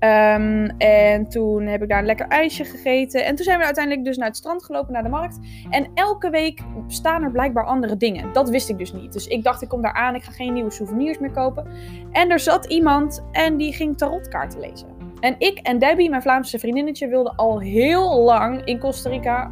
Um, 0.00 0.66
en 0.78 1.28
toen 1.28 1.66
heb 1.66 1.82
ik 1.82 1.88
daar 1.88 1.98
een 1.98 2.06
lekker 2.06 2.26
ijsje 2.28 2.64
gegeten. 2.64 3.24
En 3.24 3.34
toen 3.34 3.44
zijn 3.44 3.58
we 3.58 3.64
uiteindelijk 3.64 4.04
dus 4.04 4.16
naar 4.16 4.26
het 4.26 4.36
strand 4.36 4.64
gelopen, 4.64 4.92
naar 4.92 5.02
de 5.02 5.08
markt. 5.08 5.38
En 5.70 5.86
elke 5.94 6.30
week 6.30 6.60
staan 6.86 7.22
er 7.22 7.30
blijkbaar 7.30 7.64
andere 7.64 7.96
dingen. 7.96 8.32
Dat 8.32 8.50
wist 8.50 8.68
ik 8.68 8.78
dus 8.78 8.92
niet. 8.92 9.12
Dus 9.12 9.26
ik 9.26 9.44
dacht, 9.44 9.62
ik 9.62 9.68
kom 9.68 9.82
daar 9.82 9.92
aan, 9.92 10.14
ik 10.14 10.22
ga 10.22 10.32
geen 10.32 10.52
nieuwe 10.52 10.70
souvenirs 10.70 11.18
meer 11.18 11.30
kopen. 11.30 11.66
En 12.12 12.30
er 12.30 12.40
zat 12.40 12.66
iemand 12.66 13.24
en 13.32 13.56
die 13.56 13.72
ging 13.72 13.98
tarotkaarten 13.98 14.60
lezen. 14.60 14.88
En 15.20 15.34
ik 15.38 15.58
en 15.58 15.78
Debbie, 15.78 16.10
mijn 16.10 16.22
Vlaamse 16.22 16.58
vriendinnetje, 16.58 17.08
wilden 17.08 17.36
al 17.36 17.60
heel 17.60 18.20
lang 18.20 18.64
in 18.64 18.78
Costa 18.78 19.10
Rica 19.10 19.50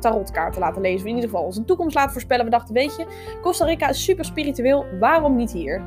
tarotkaarten 0.00 0.60
laten 0.60 0.82
lezen. 0.82 1.08
In 1.08 1.14
ieder 1.14 1.30
geval 1.30 1.44
onze 1.44 1.64
toekomst 1.64 1.94
laten 1.94 2.12
voorspellen. 2.12 2.44
We 2.44 2.50
dachten, 2.50 2.74
weet 2.74 2.96
je, 2.96 3.06
Costa 3.42 3.64
Rica 3.64 3.88
is 3.88 4.04
super 4.04 4.24
spiritueel. 4.24 4.84
Waarom 5.00 5.36
niet 5.36 5.52
hier? 5.52 5.82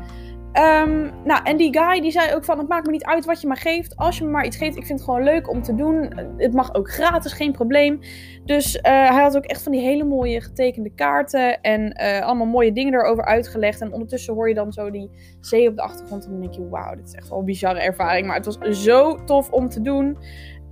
Um, 0.54 1.12
nou, 1.24 1.44
en 1.44 1.58
die 1.58 1.78
guy 1.80 2.02
die 2.02 2.12
zei 2.12 2.36
ook 2.36 2.46
van, 2.46 2.58
het 2.58 2.68
maakt 2.68 2.86
me 2.86 2.92
niet 2.92 3.04
uit 3.04 3.26
wat 3.26 3.42
je 3.42 3.48
maar 3.48 3.58
geeft. 3.58 3.96
Als 3.96 4.18
je 4.18 4.24
me 4.24 4.30
maar 4.30 4.46
iets 4.46 4.58
geeft, 4.58 4.76
ik 4.78 4.86
vind 4.86 5.00
het 5.00 5.08
gewoon 5.08 5.24
leuk 5.24 5.50
om 5.50 5.62
te 5.62 5.76
doen. 5.76 6.12
Het 6.38 6.54
mag 6.54 6.74
ook 6.74 6.92
gratis, 6.92 7.34
geen 7.34 7.52
probleem. 7.52 8.00
Dus 8.46 8.76
uh, 8.76 8.82
hij 8.82 9.22
had 9.22 9.38
ook 9.38 9.46
echt 9.46 9.64
van 9.64 9.72
die 9.72 9.82
hele 9.82 10.04
mooie 10.04 10.42
getekende 10.42 10.90
kaarten. 10.90 11.62
En 11.62 12.02
uh, 12.02 12.26
allemaal 12.26 12.46
mooie 12.46 12.72
dingen 12.72 12.94
erover 12.94 13.26
uitgelegd. 13.26 13.82
En 13.82 13.94
ondertussen 13.94 14.34
hoor 14.34 14.48
je 14.50 14.56
dan 14.56 14.72
zo 14.72 14.92
die 14.92 15.10
zee 15.42 15.70
op 15.70 15.76
de 15.76 15.82
achtergrond. 15.82 16.26
En 16.26 16.32
dan 16.32 16.42
denk 16.42 16.54
je, 16.54 16.70
wauw, 16.70 16.96
dit 16.96 17.08
is 17.08 17.14
echt 17.14 17.30
wel 17.30 17.40
een 17.40 17.46
bizarre 17.46 17.80
ervaring. 17.80 18.28
Maar 18.28 18.36
het 18.36 18.46
was 18.46 18.84
zo 18.84 19.24
tof 19.24 19.52
om 19.52 19.70
te 19.70 19.82
doen. 19.82 20.18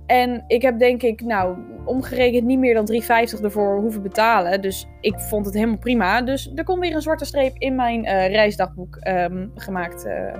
En 0.06 0.44
ik 0.46 0.62
heb 0.62 0.78
denk 0.78 1.02
ik, 1.02 1.20
nou, 1.20 1.56
omgerekend 1.84 2.44
niet 2.44 2.58
meer 2.58 2.74
dan 2.74 2.92
3,50 2.92 3.42
ervoor 3.42 3.80
hoeven 3.80 4.02
betalen. 4.02 4.60
Dus 4.60 4.86
ik 5.00 5.18
vond 5.18 5.46
het 5.46 5.54
helemaal 5.54 5.78
prima. 5.78 6.22
Dus 6.22 6.52
er 6.54 6.64
kon 6.64 6.80
weer 6.80 6.94
een 6.94 7.02
zwarte 7.02 7.24
streep 7.24 7.54
in 7.58 7.74
mijn 7.74 8.04
uh, 8.04 8.28
reisdagboek 8.28 8.98
um, 9.08 9.50
gemaakt 9.54 10.06
uh, 10.06 10.38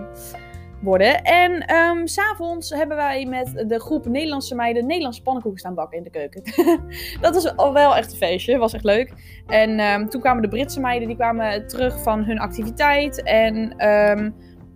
worden. 0.80 1.22
En 1.22 1.52
um, 1.52 1.60
ehm, 1.60 2.06
s'avonds 2.06 2.70
hebben 2.70 2.96
wij 2.96 3.26
met 3.26 3.64
de 3.68 3.80
groep 3.80 4.06
Nederlandse 4.06 4.54
meiden 4.54 4.86
Nederlandse 4.86 5.22
pannenkoeken 5.22 5.60
staan 5.60 5.74
bakken 5.74 5.98
in 5.98 6.04
de 6.04 6.10
keuken. 6.10 6.42
dat 7.20 7.36
is 7.36 7.56
al 7.56 7.72
wel 7.72 7.96
echt 7.96 8.10
een 8.10 8.18
feestje, 8.18 8.58
was 8.58 8.74
echt 8.74 8.84
leuk. 8.84 9.12
En 9.46 9.80
um, 9.80 10.08
toen 10.08 10.20
kwamen 10.20 10.42
de 10.42 10.48
Britse 10.48 10.80
meiden, 10.80 11.08
die 11.08 11.16
kwamen 11.16 11.66
terug 11.66 12.02
van 12.02 12.24
hun 12.24 12.38
activiteit. 12.38 13.22
En 13.22 13.74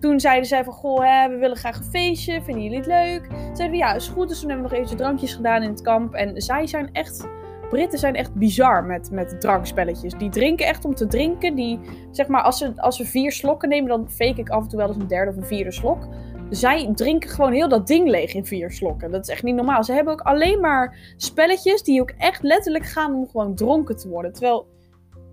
toen 0.01 0.21
zeiden 0.21 0.49
zij 0.49 0.65
van, 0.65 0.73
goh, 0.73 1.05
hè, 1.05 1.29
we 1.29 1.37
willen 1.37 1.57
graag 1.57 1.77
een 1.77 1.85
feestje, 1.85 2.43
vinden 2.43 2.63
jullie 2.63 2.79
het 2.79 2.87
leuk? 2.87 3.27
Zeiden 3.33 3.71
we, 3.71 3.77
ja, 3.77 3.95
is 3.95 4.09
goed. 4.09 4.29
Dus 4.29 4.41
toen 4.41 4.51
hebben 4.51 4.69
we 4.69 4.75
nog 4.75 4.85
even 4.85 4.97
drankjes 4.97 5.35
gedaan 5.35 5.63
in 5.63 5.71
het 5.71 5.83
kamp. 5.83 6.15
En 6.15 6.43
zij 6.43 6.67
zijn 6.67 6.93
echt, 6.93 7.29
Britten 7.71 7.99
zijn 7.99 8.15
echt 8.15 8.35
bizar 8.35 8.85
met, 8.85 9.11
met 9.11 9.41
drankspelletjes. 9.41 10.15
Die 10.15 10.31
drinken 10.31 10.67
echt 10.67 10.85
om 10.85 10.95
te 10.95 11.07
drinken. 11.07 11.55
Die, 11.55 11.81
zeg 12.11 12.27
maar, 12.27 12.43
als 12.43 12.59
ze, 12.59 12.73
als 12.77 12.97
ze 12.97 13.05
vier 13.05 13.33
slokken 13.33 13.69
nemen, 13.69 13.89
dan 13.89 14.11
fake 14.11 14.41
ik 14.41 14.49
af 14.49 14.63
en 14.63 14.69
toe 14.69 14.79
wel 14.79 14.89
eens 14.89 14.97
een 14.97 15.07
derde 15.07 15.31
of 15.31 15.37
een 15.37 15.47
vierde 15.47 15.73
slok. 15.73 16.09
Zij 16.51 16.91
drinken 16.95 17.31
gewoon 17.31 17.53
heel 17.53 17.69
dat 17.69 17.87
ding 17.87 18.09
leeg 18.09 18.35
in 18.35 18.47
vier 18.47 18.71
slokken. 18.71 19.11
Dat 19.11 19.23
is 19.23 19.29
echt 19.29 19.43
niet 19.43 19.55
normaal. 19.55 19.85
Ze 19.85 19.93
hebben 19.93 20.13
ook 20.13 20.21
alleen 20.21 20.61
maar 20.61 21.15
spelletjes 21.17 21.83
die 21.83 22.01
ook 22.01 22.13
echt 22.19 22.43
letterlijk 22.43 22.85
gaan 22.85 23.15
om 23.15 23.29
gewoon 23.29 23.55
dronken 23.55 23.97
te 23.97 24.09
worden. 24.09 24.33
Terwijl 24.33 24.67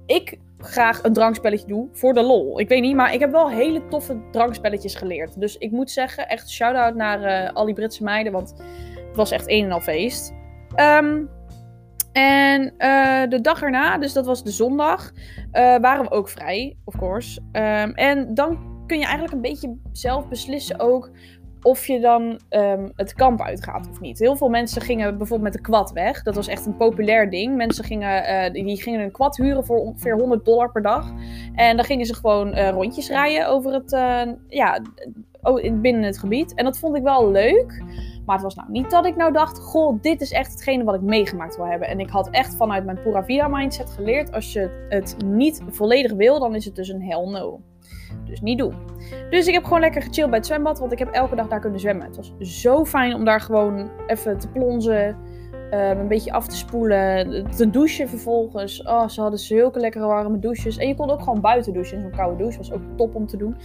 ik 0.06 0.38
graag 0.58 1.04
een 1.04 1.14
drankspelletje 1.14 1.68
doe 1.68 1.88
voor 1.92 2.14
de 2.14 2.22
lol. 2.22 2.60
Ik 2.60 2.70
weet 2.70 2.82
niet, 2.82 2.96
maar 2.96 3.14
ik 3.14 3.20
heb 3.20 3.32
wel 3.32 3.50
hele 3.50 3.88
toffe 3.88 4.20
drankspelletjes 4.32 4.96
geleerd. 4.96 5.40
Dus 5.40 5.58
ik 5.58 5.72
moet 5.72 5.92
zeggen, 5.92 6.28
echt 6.28 6.50
shout-out 6.50 6.96
naar 6.96 7.46
uh, 7.46 7.54
al 7.54 7.66
die 7.66 7.74
Britse 7.74 8.04
meiden, 8.04 8.32
want 8.32 8.54
het 9.08 9.16
was 9.16 9.32
echt 9.32 9.50
een 9.50 9.64
en 9.64 9.72
al 9.72 9.82
feest. 9.82 10.34
Um, 10.76 11.30
en 12.12 12.74
uh, 12.78 13.30
de 13.30 13.42
dag 13.42 13.62
erna, 13.62 13.98
dus 13.98 14.14
dat 14.14 14.26
was 14.26 14.44
de 14.44 14.52
zondag, 14.52 15.12
uh, 15.14 15.78
waren 15.78 16.04
we 16.04 16.12
ook 16.12 16.30
vrij, 16.30 16.78
of 16.84 16.98
course. 16.98 17.42
Um, 17.42 17.94
en 17.94 18.34
dan 18.34 18.76
kun 18.88 18.98
je 18.98 19.04
eigenlijk 19.04 19.34
een 19.34 19.42
beetje 19.42 19.78
zelf 19.92 20.28
beslissen 20.28 20.80
ook 20.80 21.12
of 21.68 21.88
je 21.88 22.00
dan 22.00 22.40
um, 22.50 22.92
het 22.96 23.14
kamp 23.14 23.42
uitgaat 23.42 23.90
of 23.90 24.00
niet. 24.00 24.20
Heel 24.20 24.36
veel 24.36 24.50
mensen 24.50 24.82
gingen 24.82 25.18
bijvoorbeeld 25.18 25.54
met 25.54 25.64
de 25.64 25.70
quad 25.70 25.92
weg. 25.92 26.24
Dat 26.24 26.36
was 26.36 26.48
echt 26.48 26.66
een 26.66 26.78
populair 26.78 27.30
ding. 27.30 27.56
Mensen 27.56 27.84
gingen, 27.84 28.46
uh, 28.48 28.66
die 28.66 28.82
gingen 28.82 29.00
een 29.00 29.12
quad 29.12 29.38
huren 29.38 29.66
voor 29.66 29.80
ongeveer 29.80 30.18
100 30.18 30.46
dollar 30.46 30.72
per 30.72 30.82
dag. 30.82 31.12
En 31.56 31.76
dan 31.76 31.86
gingen 31.86 32.06
ze 32.06 32.16
gewoon 32.16 32.48
uh, 32.48 32.70
rondjes 32.70 33.10
rijden 33.10 33.48
over 33.48 33.74
het, 33.74 33.92
uh, 33.92 34.22
ja, 34.48 34.82
binnen 35.72 36.04
het 36.04 36.20
gebied. 36.20 36.54
En 36.54 36.64
dat 36.64 36.80
vond 36.80 36.96
ik 36.96 37.04
wel 37.04 37.32
leuk. 37.32 37.84
Maar 38.26 38.36
het 38.36 38.46
was 38.46 38.56
nou 38.56 38.72
niet 38.72 38.92
dat 38.92 39.06
ik 39.06 39.16
nou 39.16 39.34
dacht, 39.34 39.60
goh, 39.60 40.02
dit 40.02 40.22
is 40.22 40.32
echt 40.32 40.52
hetgene 40.52 40.84
wat 40.84 40.96
ik 40.96 41.02
meegemaakt 41.02 41.56
wil 41.56 41.66
hebben. 41.66 41.88
En 41.88 42.00
ik 42.00 42.10
had 42.10 42.30
echt 42.30 42.56
vanuit 42.56 42.86
mijn 42.86 43.02
Pura 43.02 43.24
Vida 43.24 43.48
mindset 43.48 43.90
geleerd, 43.90 44.34
als 44.34 44.54
je 44.54 44.86
het 44.90 45.16
niet 45.26 45.62
volledig 45.70 46.14
wil, 46.14 46.40
dan 46.40 46.56
is 46.56 46.66
het 46.66 46.76
dus 46.76 46.90
een 46.90 47.02
hell 47.02 47.26
no. 47.26 47.60
Dus 48.26 48.42
niet 48.42 48.58
doen. 48.58 48.74
Dus 49.30 49.48
ik 49.48 49.54
heb 49.54 49.64
gewoon 49.64 49.80
lekker 49.80 50.02
gechilled 50.02 50.30
bij 50.30 50.38
het 50.38 50.48
zwembad, 50.48 50.80
want 50.80 50.92
ik 50.92 51.00
heb 51.00 51.12
elke 51.12 51.36
dag 51.36 51.48
daar 51.48 51.60
kunnen 51.60 51.80
zwemmen. 51.80 52.06
Het 52.06 52.16
was 52.16 52.34
zo 52.40 52.86
fijn 52.86 53.14
om 53.14 53.26
daar 53.26 53.42
gewoon 53.42 53.90
even 54.08 54.38
te 54.38 54.48
plonzen, 54.48 55.18
uh, 55.72 55.90
een 55.90 56.08
beetje 56.08 56.32
af 56.32 56.48
te 56.48 56.56
spoelen, 56.56 57.46
te 57.56 57.70
douchen 57.70 58.10
vervolgens. 58.10 58.84
Oh, 58.84 59.08
ze 59.08 59.22
hadden 59.22 59.40
zulke 59.40 59.80
lekkere 59.80 60.06
warme 60.06 60.40
douches. 60.40 60.78
En 60.78 60.88
je 60.88 60.96
kon 60.96 61.10
ook 61.10 61.22
gewoon 61.22 61.42
buiten 61.42 61.74
douchen. 61.74 62.02
Zo'n 62.02 62.12
koude 62.12 62.38
douche 62.38 62.58
was 62.58 62.72
ook 62.72 62.82
top 62.96 63.16
om 63.16 63.28
te 63.28 63.38
doen. 63.38 63.56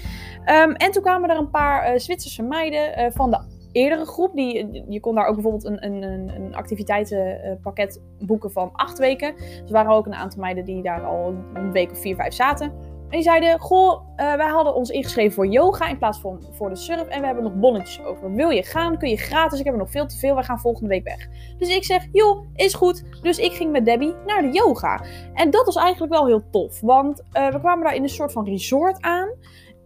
Um, 0.47 0.73
en 0.73 0.91
toen 0.91 1.03
kwamen 1.03 1.31
er 1.31 1.37
een 1.37 1.51
paar 1.51 1.93
uh, 1.93 1.99
Zwitserse 1.99 2.43
meiden 2.43 3.01
uh, 3.01 3.07
van 3.11 3.31
de 3.31 3.41
eerdere 3.73 4.05
groep. 4.05 4.35
Die, 4.35 4.83
je 4.89 5.01
kon 5.01 5.15
daar 5.15 5.27
ook 5.27 5.35
bijvoorbeeld 5.35 5.65
een, 5.65 5.85
een, 5.85 6.29
een 6.35 6.55
activiteitenpakket 6.55 8.01
boeken 8.19 8.51
van 8.51 8.71
acht 8.73 8.99
weken. 8.99 9.35
Er 9.67 9.73
waren 9.73 9.93
ook 9.93 10.07
een 10.07 10.15
aantal 10.15 10.41
meiden 10.41 10.65
die 10.65 10.83
daar 10.83 11.03
al 11.03 11.35
een 11.55 11.73
week 11.73 11.91
of 11.91 12.01
vier, 12.01 12.15
vijf 12.15 12.35
zaten. 12.35 12.73
En 13.13 13.19
die 13.19 13.27
zeiden, 13.27 13.59
goh, 13.59 14.03
uh, 14.17 14.35
wij 14.35 14.49
hadden 14.49 14.75
ons 14.75 14.91
ingeschreven 14.91 15.33
voor 15.33 15.47
yoga 15.47 15.89
in 15.89 15.99
plaats 15.99 16.21
van 16.21 16.43
voor 16.51 16.69
de 16.69 16.77
surf. 16.77 17.07
En 17.09 17.21
we 17.21 17.27
hebben 17.27 17.45
nog 17.45 17.55
bonnetjes 17.55 18.05
over. 18.05 18.35
Wil 18.35 18.51
je 18.51 18.63
gaan? 18.63 18.99
Kun 18.99 19.09
je 19.09 19.17
gratis? 19.17 19.59
Ik 19.59 19.65
heb 19.65 19.75
er 19.75 19.81
nog 19.81 19.91
veel 19.91 20.07
te 20.07 20.19
veel. 20.19 20.35
Wij 20.35 20.45
gaan 20.45 20.59
volgende 20.59 20.89
week 20.89 21.05
weg. 21.05 21.29
Dus 21.59 21.77
ik 21.77 21.85
zeg, 21.85 22.07
joh, 22.13 22.47
is 22.55 22.75
goed. 22.75 23.05
Dus 23.23 23.39
ik 23.39 23.53
ging 23.53 23.73
met 23.73 23.85
Debbie 23.85 24.15
naar 24.27 24.43
de 24.43 24.51
yoga. 24.51 25.05
En 25.35 25.51
dat 25.51 25.65
was 25.65 25.77
eigenlijk 25.77 26.13
wel 26.13 26.27
heel 26.27 26.51
tof. 26.51 26.81
Want 26.81 27.23
uh, 27.33 27.49
we 27.49 27.59
kwamen 27.59 27.85
daar 27.85 27.95
in 27.95 28.03
een 28.03 28.09
soort 28.09 28.33
van 28.33 28.45
resort 28.45 29.01
aan. 29.01 29.29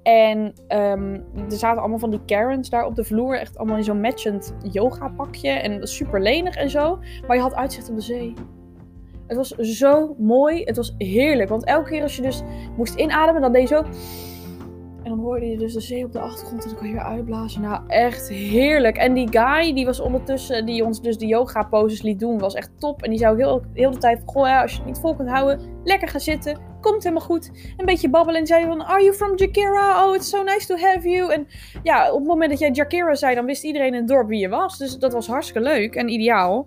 En 0.02 0.52
um, 0.68 1.14
er 1.50 1.56
zaten 1.56 1.80
allemaal 1.80 1.98
van 1.98 2.10
die 2.10 2.24
Karens 2.24 2.70
daar 2.70 2.86
op 2.86 2.94
de 2.94 3.04
vloer. 3.04 3.38
Echt 3.38 3.58
allemaal 3.58 3.76
in 3.76 3.84
zo'n 3.84 4.00
matchend 4.00 4.54
yoga 4.72 5.08
pakje. 5.08 5.50
En 5.50 5.86
super 5.86 6.22
lenig 6.22 6.56
en 6.56 6.70
zo. 6.70 6.98
Maar 7.26 7.36
je 7.36 7.42
had 7.42 7.54
uitzicht 7.54 7.88
op 7.88 7.94
de 7.96 8.02
zee. 8.02 8.34
Het 9.26 9.36
was 9.36 9.48
zo 9.48 10.14
mooi. 10.18 10.62
Het 10.64 10.76
was 10.76 10.94
heerlijk. 10.98 11.48
Want 11.48 11.64
elke 11.64 11.90
keer 11.90 12.02
als 12.02 12.16
je 12.16 12.22
dus 12.22 12.42
moest 12.76 12.94
inademen, 12.94 13.40
dan 13.40 13.52
deed 13.52 13.68
je 13.68 13.74
zo. 13.74 13.84
En 15.06 15.12
dan 15.12 15.20
hoorde 15.20 15.46
je 15.46 15.58
dus 15.58 15.72
de 15.72 15.80
zee 15.80 16.04
op 16.04 16.12
de 16.12 16.20
achtergrond 16.20 16.62
en 16.62 16.68
dan 16.68 16.78
kon 16.78 16.86
je 16.86 16.92
weer 16.92 17.02
uitblazen. 17.02 17.60
Nou, 17.60 17.82
echt 17.88 18.28
heerlijk. 18.28 18.96
En 18.96 19.14
die 19.14 19.28
guy, 19.30 19.74
die 19.74 19.84
was 19.84 20.00
ondertussen, 20.00 20.66
die 20.66 20.84
ons 20.84 21.00
dus 21.02 21.18
de 21.18 21.26
yoga 21.26 21.62
poses 21.62 22.02
liet 22.02 22.20
doen, 22.20 22.38
was 22.38 22.54
echt 22.54 22.70
top. 22.78 23.02
En 23.02 23.10
die 23.10 23.18
zou 23.18 23.36
heel, 23.36 23.62
heel 23.72 23.90
de 23.90 23.98
tijd 23.98 24.18
van, 24.18 24.28
goh 24.28 24.60
als 24.60 24.70
je 24.70 24.76
het 24.76 24.86
niet 24.86 24.98
vol 24.98 25.14
kunt 25.14 25.28
houden, 25.28 25.60
lekker 25.84 26.08
gaan 26.08 26.20
zitten. 26.20 26.58
Komt 26.80 27.02
helemaal 27.02 27.24
goed. 27.24 27.50
Een 27.76 27.86
beetje 27.86 28.10
babbelen 28.10 28.40
en 28.40 28.46
zei 28.46 28.64
van, 28.66 28.84
are 28.84 29.02
you 29.02 29.14
from 29.14 29.32
Jakira? 29.36 30.06
Oh, 30.06 30.14
it's 30.14 30.28
so 30.28 30.42
nice 30.42 30.66
to 30.66 30.76
have 30.76 31.08
you. 31.08 31.32
En 31.32 31.46
ja, 31.82 32.12
op 32.12 32.18
het 32.18 32.28
moment 32.28 32.50
dat 32.50 32.58
jij 32.58 32.70
Jakira 32.70 33.14
zei, 33.14 33.34
dan 33.34 33.44
wist 33.44 33.64
iedereen 33.64 33.94
in 33.94 34.00
het 34.00 34.08
dorp 34.08 34.28
wie 34.28 34.40
je 34.40 34.48
was. 34.48 34.78
Dus 34.78 34.98
dat 34.98 35.12
was 35.12 35.26
hartstikke 35.26 35.68
leuk 35.68 35.94
en 35.94 36.08
ideaal. 36.08 36.66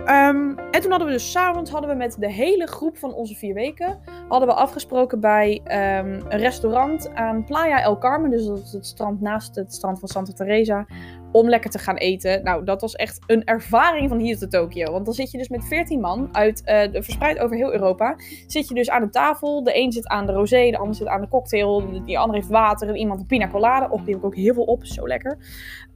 Um, 0.00 0.58
en 0.58 0.80
toen 0.80 0.90
hadden 0.90 1.06
we 1.06 1.12
dus 1.12 1.30
s'avonds 1.30 1.70
hadden 1.70 1.90
we 1.90 1.96
met 1.96 2.16
de 2.18 2.30
hele 2.30 2.66
groep 2.66 2.96
van 2.96 3.14
onze 3.14 3.34
vier 3.34 3.54
weken 3.54 4.00
hadden 4.28 4.48
we 4.48 4.54
afgesproken 4.54 5.20
bij 5.20 5.60
um, 5.64 6.22
een 6.28 6.38
restaurant 6.38 7.14
aan 7.14 7.44
Playa 7.44 7.82
El 7.82 7.98
Carmen, 7.98 8.30
dus 8.30 8.46
dat 8.46 8.58
is 8.58 8.72
het 8.72 8.86
strand 8.86 9.20
naast 9.20 9.54
het 9.54 9.74
strand 9.74 9.98
van 9.98 10.08
Santa 10.08 10.32
Teresa, 10.32 10.86
om 11.32 11.48
lekker 11.48 11.70
te 11.70 11.78
gaan 11.78 11.96
eten. 11.96 12.44
Nou, 12.44 12.64
dat 12.64 12.80
was 12.80 12.94
echt 12.94 13.18
een 13.26 13.44
ervaring 13.44 14.08
van 14.08 14.18
hier 14.18 14.38
te 14.38 14.48
Tokio, 14.48 14.92
want 14.92 15.04
dan 15.04 15.14
zit 15.14 15.30
je 15.30 15.38
dus 15.38 15.48
met 15.48 15.64
14 15.64 16.00
man 16.00 16.28
uit 16.32 16.62
uh, 16.66 17.02
verspreid 17.02 17.38
over 17.38 17.56
heel 17.56 17.72
Europa, 17.72 18.16
zit 18.46 18.68
je 18.68 18.74
dus 18.74 18.90
aan 18.90 19.02
de 19.02 19.10
tafel. 19.10 19.62
De 19.62 19.78
een 19.78 19.92
zit 19.92 20.08
aan 20.08 20.26
de 20.26 20.32
rosé, 20.32 20.70
de 20.70 20.78
ander 20.78 20.94
zit 20.94 21.06
aan 21.06 21.20
de 21.20 21.28
cocktail, 21.28 22.02
die 22.04 22.18
ander 22.18 22.36
heeft 22.36 22.48
water 22.48 22.88
en 22.88 22.96
iemand 22.96 23.20
een 23.20 23.26
pina 23.26 23.48
colada. 23.48 23.88
Och, 23.90 24.00
die 24.00 24.14
heb 24.14 24.18
ik 24.18 24.24
ook 24.24 24.36
heel 24.36 24.54
veel 24.54 24.64
op, 24.64 24.84
zo 24.84 25.06
lekker. 25.06 25.38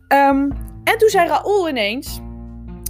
Um, 0.09 0.53
en 0.85 0.99
toen 0.99 1.09
zei 1.09 1.29
Raoul 1.29 1.69
ineens 1.69 2.21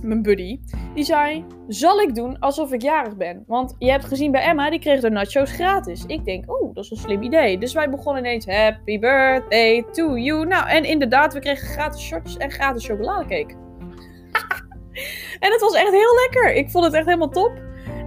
mijn 0.03 0.23
buddy, 0.23 0.61
die 0.95 1.05
zei: 1.05 1.45
Zal 1.69 2.01
ik 2.01 2.15
doen 2.15 2.39
alsof 2.39 2.73
ik 2.73 2.83
jarig 2.83 3.17
ben? 3.17 3.45
Want 3.47 3.75
je 3.79 3.91
hebt 3.91 4.05
gezien 4.05 4.31
bij 4.31 4.43
Emma, 4.43 4.71
die 4.71 4.79
kreeg 4.79 5.01
de 5.01 5.11
nachos 5.11 5.51
gratis. 5.51 6.05
Ik 6.07 6.25
denk: 6.25 6.53
Oh, 6.53 6.75
dat 6.75 6.85
is 6.85 6.91
een 6.91 6.97
slim 6.97 7.23
idee. 7.23 7.59
Dus 7.59 7.73
wij 7.73 7.91
begonnen 7.91 8.25
ineens: 8.25 8.47
Happy 8.47 8.99
birthday 8.99 9.85
to 9.93 10.17
you. 10.17 10.47
Nou, 10.47 10.69
en 10.69 10.85
inderdaad, 10.85 11.35
we 11.35 11.41
kregen 11.41 11.69
gratis 11.69 12.03
shortjes 12.03 12.37
en 12.37 12.51
gratis 12.51 12.87
chocoladecake. 12.87 13.55
en 15.45 15.53
het 15.53 15.61
was 15.61 15.75
echt 15.75 15.91
heel 15.91 16.15
lekker. 16.31 16.55
Ik 16.55 16.71
vond 16.71 16.85
het 16.85 16.95
echt 16.95 17.07
helemaal 17.07 17.31
top. 17.31 17.53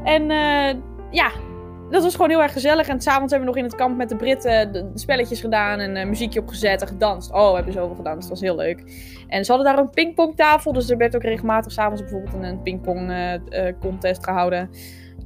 En 0.03 0.21
uh, 0.21 0.81
ja, 1.11 1.31
dat 1.91 2.03
was 2.03 2.15
gewoon 2.15 2.29
heel 2.29 2.41
erg 2.41 2.53
gezellig. 2.53 2.87
En 2.87 3.01
s'avonds 3.01 3.33
hebben 3.33 3.49
we 3.49 3.55
nog 3.55 3.63
in 3.63 3.69
het 3.69 3.79
kamp 3.79 3.97
met 3.97 4.09
de 4.09 4.15
Britten 4.15 4.71
de 4.71 4.91
spelletjes 4.93 5.41
gedaan 5.41 5.79
en 5.79 5.95
uh, 5.95 6.05
muziekje 6.05 6.39
opgezet 6.39 6.81
en 6.81 6.87
gedanst. 6.87 7.31
Oh, 7.31 7.49
we 7.49 7.55
hebben 7.55 7.73
zoveel 7.73 7.95
gedanst. 7.95 8.21
Dat 8.21 8.29
was 8.29 8.41
heel 8.41 8.55
leuk. 8.55 8.83
En 9.27 9.45
ze 9.45 9.51
hadden 9.51 9.73
daar 9.73 9.83
een 9.83 9.89
pingpongtafel. 9.89 10.73
Dus 10.73 10.89
er 10.89 10.97
werd 10.97 11.15
ook 11.15 11.23
regelmatig 11.23 11.71
s'avonds 11.71 12.01
bijvoorbeeld 12.01 12.43
een, 12.43 12.61
pingpong 12.61 13.11
uh, 13.11 13.33
contest 13.79 14.23
gehouden. 14.23 14.69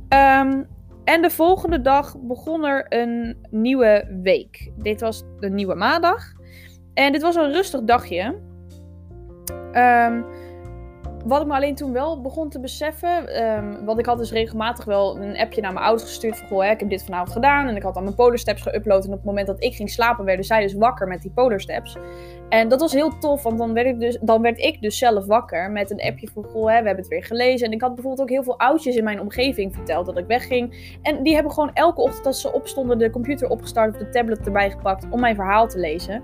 Um, 0.09 0.67
en 1.03 1.21
de 1.21 1.29
volgende 1.29 1.81
dag 1.81 2.15
begon 2.19 2.65
er 2.65 2.85
een 2.89 3.37
nieuwe 3.49 4.19
week. 4.23 4.71
Dit 4.77 5.01
was 5.01 5.23
de 5.39 5.49
nieuwe 5.49 5.75
maandag. 5.75 6.33
En 6.93 7.11
dit 7.11 7.21
was 7.21 7.35
een 7.35 7.51
rustig 7.51 7.81
dagje. 7.81 8.23
Um, 9.73 10.25
wat 11.25 11.41
ik 11.41 11.47
me 11.47 11.53
alleen 11.53 11.75
toen 11.75 11.93
wel 11.93 12.21
begon 12.21 12.49
te 12.49 12.59
beseffen. 12.59 13.43
Um, 13.43 13.85
want 13.85 13.99
ik 13.99 14.05
had 14.05 14.17
dus 14.17 14.31
regelmatig 14.31 14.85
wel 14.85 15.17
een 15.17 15.37
appje 15.37 15.61
naar 15.61 15.73
mijn 15.73 15.85
ouders 15.85 16.09
gestuurd. 16.09 16.37
Van 16.37 16.47
goh, 16.47 16.63
hè, 16.63 16.71
ik 16.71 16.79
heb 16.79 16.89
dit 16.89 17.03
vanavond 17.03 17.31
gedaan. 17.31 17.67
En 17.67 17.75
ik 17.75 17.83
had 17.83 17.97
aan 17.97 18.03
mijn 18.03 18.15
polarsteps 18.15 18.67
geüpload. 18.67 19.03
En 19.03 19.05
op 19.05 19.11
het 19.11 19.23
moment 19.23 19.47
dat 19.47 19.63
ik 19.63 19.75
ging 19.75 19.89
slapen, 19.89 20.25
werden 20.25 20.45
zij 20.45 20.61
dus 20.61 20.73
wakker 20.73 21.07
met 21.07 21.21
die 21.21 21.31
polarsteps. 21.31 21.97
En 22.49 22.67
dat 22.67 22.79
was 22.79 22.93
heel 22.93 23.17
tof, 23.17 23.43
want 23.43 23.57
dan 23.57 23.73
werd, 23.73 23.87
ik 23.87 23.99
dus, 23.99 24.17
dan 24.21 24.41
werd 24.41 24.59
ik 24.59 24.81
dus 24.81 24.97
zelf 24.97 25.25
wakker 25.25 25.71
met 25.71 25.91
een 25.91 26.01
appje 26.01 26.29
van 26.33 26.43
goh, 26.43 26.67
hè, 26.67 26.79
we 26.79 26.85
hebben 26.85 27.03
het 27.03 27.07
weer 27.07 27.23
gelezen. 27.23 27.67
En 27.67 27.73
ik 27.73 27.81
had 27.81 27.93
bijvoorbeeld 27.93 28.21
ook 28.21 28.33
heel 28.33 28.43
veel 28.43 28.59
oudjes 28.59 28.95
in 28.95 29.03
mijn 29.03 29.21
omgeving 29.21 29.75
verteld 29.75 30.05
dat 30.05 30.17
ik 30.17 30.27
wegging. 30.27 30.97
En 31.01 31.23
die 31.23 31.33
hebben 31.33 31.51
gewoon 31.51 31.73
elke 31.73 32.01
ochtend 32.01 32.25
als 32.25 32.41
ze 32.41 32.53
opstonden 32.53 32.97
de 32.97 33.09
computer 33.09 33.49
opgestart 33.49 33.93
of 33.93 33.97
de 33.97 34.09
tablet 34.09 34.45
erbij 34.45 34.71
gepakt 34.71 35.07
om 35.09 35.19
mijn 35.19 35.35
verhaal 35.35 35.67
te 35.67 35.79
lezen. 35.79 36.21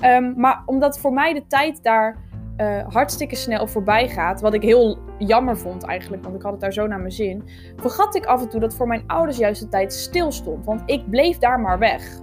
Um, 0.00 0.34
maar 0.36 0.62
omdat 0.66 0.98
voor 0.98 1.12
mij 1.12 1.32
de 1.32 1.46
tijd 1.46 1.82
daar 1.82 2.28
uh, 2.60 2.82
hartstikke 2.88 3.36
snel 3.36 3.66
voorbij 3.66 4.08
gaat. 4.08 4.40
Wat 4.40 4.54
ik 4.54 4.62
heel 4.62 4.98
jammer 5.18 5.58
vond 5.58 5.84
eigenlijk, 5.84 6.22
want 6.22 6.34
ik 6.34 6.42
had 6.42 6.52
het 6.52 6.60
daar 6.60 6.72
zo 6.72 6.86
naar 6.86 6.98
mijn 6.98 7.12
zin. 7.12 7.48
Vergat 7.76 8.14
ik 8.14 8.24
af 8.24 8.42
en 8.42 8.48
toe 8.48 8.60
dat 8.60 8.74
voor 8.74 8.86
mijn 8.86 9.04
ouders 9.06 9.38
juist 9.38 9.60
de 9.60 9.68
tijd 9.68 9.92
stil 9.92 10.32
stond. 10.32 10.64
Want 10.64 10.82
ik 10.86 11.10
bleef 11.10 11.38
daar 11.38 11.60
maar 11.60 11.78
weg. 11.78 12.20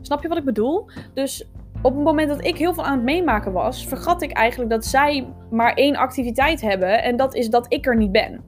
Snap 0.00 0.22
je 0.22 0.28
wat 0.28 0.38
ik 0.38 0.44
bedoel? 0.44 0.86
Dus 1.14 1.48
op 1.82 1.94
het 1.94 2.04
moment 2.04 2.28
dat 2.28 2.44
ik 2.44 2.56
heel 2.56 2.74
veel 2.74 2.84
aan 2.84 2.96
het 2.96 3.04
meemaken 3.04 3.52
was, 3.52 3.86
vergat 3.86 4.22
ik 4.22 4.32
eigenlijk 4.32 4.70
dat 4.70 4.84
zij 4.84 5.26
maar 5.50 5.74
één 5.74 5.96
activiteit 5.96 6.60
hebben. 6.60 7.02
En 7.02 7.16
dat 7.16 7.34
is 7.34 7.50
dat 7.50 7.66
ik 7.68 7.86
er 7.86 7.96
niet 7.96 8.12
ben. 8.12 8.44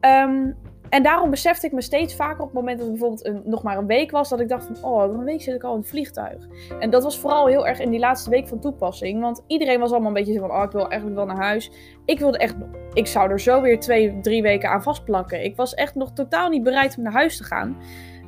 Um, 0.00 0.56
en 0.88 1.02
daarom 1.02 1.30
besefte 1.30 1.66
ik 1.66 1.72
me 1.72 1.82
steeds 1.82 2.14
vaker 2.14 2.40
op 2.40 2.46
het 2.46 2.54
moment 2.54 2.78
dat 2.78 2.88
het 2.88 2.98
bijvoorbeeld 2.98 3.26
een, 3.26 3.42
nog 3.44 3.62
maar 3.62 3.78
een 3.78 3.86
week 3.86 4.10
was, 4.10 4.28
dat 4.28 4.40
ik 4.40 4.48
dacht 4.48 4.66
van, 4.66 4.90
oh, 4.90 5.12
een 5.12 5.24
week 5.24 5.42
zit 5.42 5.54
ik 5.54 5.62
al 5.62 5.72
in 5.72 5.80
het 5.80 5.88
vliegtuig. 5.88 6.46
En 6.80 6.90
dat 6.90 7.02
was 7.02 7.18
vooral 7.18 7.46
heel 7.46 7.66
erg 7.66 7.78
in 7.78 7.90
die 7.90 8.00
laatste 8.00 8.30
week 8.30 8.48
van 8.48 8.60
toepassing, 8.60 9.20
want 9.20 9.44
iedereen 9.46 9.80
was 9.80 9.90
allemaal 9.90 10.08
een 10.08 10.14
beetje 10.14 10.32
zo 10.32 10.40
van, 10.40 10.50
oh, 10.50 10.62
ik 10.62 10.70
wil 10.70 10.88
eigenlijk 10.88 11.16
wel 11.16 11.26
naar 11.26 11.44
huis. 11.44 11.70
Ik 12.04 12.18
wilde 12.18 12.38
echt, 12.38 12.54
ik 12.92 13.06
zou 13.06 13.30
er 13.30 13.40
zo 13.40 13.60
weer 13.60 13.80
twee, 13.80 14.20
drie 14.20 14.42
weken 14.42 14.70
aan 14.70 14.82
vastplakken. 14.82 15.44
Ik 15.44 15.56
was 15.56 15.74
echt 15.74 15.94
nog 15.94 16.12
totaal 16.12 16.48
niet 16.48 16.62
bereid 16.62 16.96
om 16.96 17.02
naar 17.02 17.12
huis 17.12 17.36
te 17.36 17.44
gaan. 17.44 17.76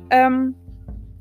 Um, 0.09 0.55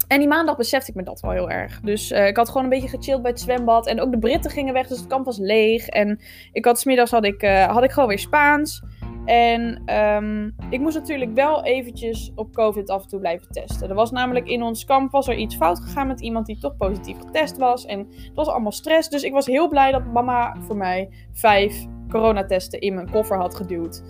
en 0.09 0.19
die 0.19 0.29
maandag 0.29 0.57
besefte 0.57 0.91
ik 0.91 0.97
me 0.97 1.03
dat 1.03 1.21
wel 1.21 1.31
heel 1.31 1.51
erg. 1.51 1.81
Dus 1.81 2.13
uh, 2.13 2.27
ik 2.27 2.37
had 2.37 2.49
gewoon 2.49 2.63
een 2.63 2.69
beetje 2.69 2.89
gechilled 2.89 3.23
bij 3.23 3.31
het 3.31 3.41
zwembad. 3.41 3.87
En 3.87 4.01
ook 4.01 4.11
de 4.11 4.19
Britten 4.19 4.51
gingen 4.51 4.75
weg, 4.75 4.87
dus 4.87 4.99
het 4.99 5.07
kamp 5.07 5.25
was 5.25 5.39
leeg. 5.39 5.89
En 5.89 6.21
ik 6.53 6.65
had 6.65 6.81
smiddags 6.81 7.11
had 7.11 7.25
ik, 7.25 7.43
uh, 7.43 7.65
had 7.65 7.85
ik 7.85 7.91
gewoon 7.91 8.09
weer 8.09 8.19
Spaans. 8.19 8.83
En 9.29 9.83
um, 9.95 10.55
ik 10.71 10.81
moest 10.81 10.97
natuurlijk 10.97 11.35
wel 11.35 11.65
eventjes 11.65 12.33
op 12.35 12.53
COVID 12.53 12.91
af 12.91 13.03
en 13.03 13.09
toe 13.09 13.21
blijven 13.21 13.49
testen. 13.51 13.89
Er 13.89 13.95
was 13.95 14.11
namelijk 14.11 14.47
in 14.47 14.63
ons 14.63 14.85
kamp 14.85 15.11
was 15.11 15.29
er 15.29 15.35
iets 15.35 15.57
fout 15.57 15.81
gegaan 15.81 16.07
met 16.07 16.21
iemand 16.21 16.47
die 16.47 16.59
toch 16.59 16.77
positief 16.77 17.19
getest 17.19 17.57
was. 17.57 17.87
En 17.87 17.99
het 17.99 18.35
was 18.35 18.49
allemaal 18.49 18.73
stress. 18.73 19.09
Dus 19.09 19.23
ik 19.23 19.33
was 19.33 19.47
heel 19.47 19.69
blij 19.69 19.93
dat 19.93 20.05
mama 20.05 20.57
voor 20.61 20.77
mij 20.77 21.09
vijf 21.33 21.87
coronatesten 22.09 22.81
in 22.81 22.95
mijn 22.95 23.11
koffer 23.11 23.39
had 23.39 23.55
geduwd. 23.55 24.03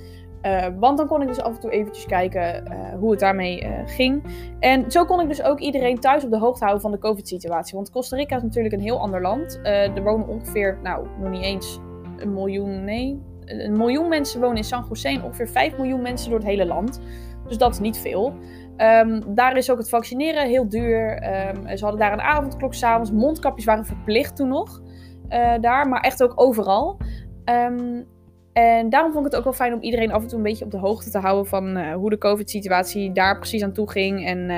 Uh, 0.43 0.67
want 0.79 0.99
dan 0.99 1.07
kon 1.07 1.23
ik 1.23 1.29
dus 1.29 1.41
af 1.41 1.55
en 1.55 1.61
toe 1.61 1.71
eventjes 1.71 2.07
kijken 2.07 2.73
uh, 2.73 2.99
hoe 2.99 3.11
het 3.11 3.21
daarmee 3.21 3.63
uh, 3.63 3.71
ging. 3.85 4.25
En 4.61 4.91
zo 4.91 5.05
kon 5.05 5.21
ik 5.21 5.29
dus 5.29 5.43
ook 5.43 5.59
iedereen 5.59 5.99
thuis 6.01 6.25
op 6.25 6.31
de 6.31 6.39
hoogte 6.39 6.65
houden 6.65 6.83
van 6.83 6.93
de 6.93 6.99
COVID-situatie. 6.99 7.75
Want 7.75 7.91
Costa 7.91 8.17
Rica 8.17 8.37
is 8.37 8.43
natuurlijk 8.43 8.75
een 8.75 8.81
heel 8.81 9.01
ander 9.01 9.21
land. 9.21 9.61
er 9.63 10.03
wonen 10.03 10.29
ongeveer, 10.29 10.79
nou, 10.83 11.07
nog 11.21 11.31
niet 11.31 11.43
eens 11.43 11.79
een 12.17 12.33
miljoen, 12.35 12.85
nee, 12.85 13.21
een 13.49 13.77
miljoen 13.77 14.09
mensen 14.09 14.41
wonen 14.41 14.57
in 14.57 14.65
San 14.65 14.85
José 14.89 15.21
ongeveer 15.25 15.49
5 15.49 15.77
miljoen 15.77 16.03
mensen 16.03 16.31
door 16.31 16.39
het 16.39 16.49
hele 16.49 16.67
land. 16.67 17.01
Dus 17.47 17.59
dat 17.59 17.73
is 17.73 17.79
niet 17.79 17.99
veel. 17.99 18.35
Um, 18.77 19.35
daar 19.35 19.57
is 19.57 19.71
ook 19.71 19.79
het 19.79 19.89
vaccineren 19.89 20.47
heel 20.47 20.69
duur. 20.69 21.13
Um, 21.13 21.77
ze 21.77 21.85
hadden 21.85 22.01
daar 22.01 22.13
een 22.13 22.21
avondklok 22.21 22.75
s'avonds. 22.75 23.13
Mondkapjes 23.13 23.65
waren 23.65 23.85
verplicht 23.85 24.37
toen 24.37 24.49
nog. 24.49 24.83
Uh, 25.31 25.55
daar, 25.61 25.89
maar 25.89 26.01
echt 26.01 26.23
ook 26.23 26.33
overal. 26.41 26.99
Um, 27.45 28.07
en 28.53 28.89
daarom 28.89 29.13
vond 29.13 29.27
ik 29.27 29.31
het 29.31 29.41
ook 29.41 29.47
wel 29.47 29.67
fijn 29.67 29.75
om 29.75 29.81
iedereen 29.81 30.13
af 30.13 30.23
en 30.23 30.29
toe 30.29 30.37
een 30.37 30.45
beetje 30.45 30.65
op 30.65 30.71
de 30.71 30.79
hoogte 30.79 31.11
te 31.11 31.19
houden 31.19 31.47
van 31.47 31.77
uh, 31.77 31.95
hoe 31.95 32.11
de 32.11 32.19
COVID-situatie 32.19 33.13
daar 33.13 33.39
precies 33.39 33.63
aan 33.63 33.73
toe 33.73 33.91
ging. 33.91 34.27
En 34.27 34.51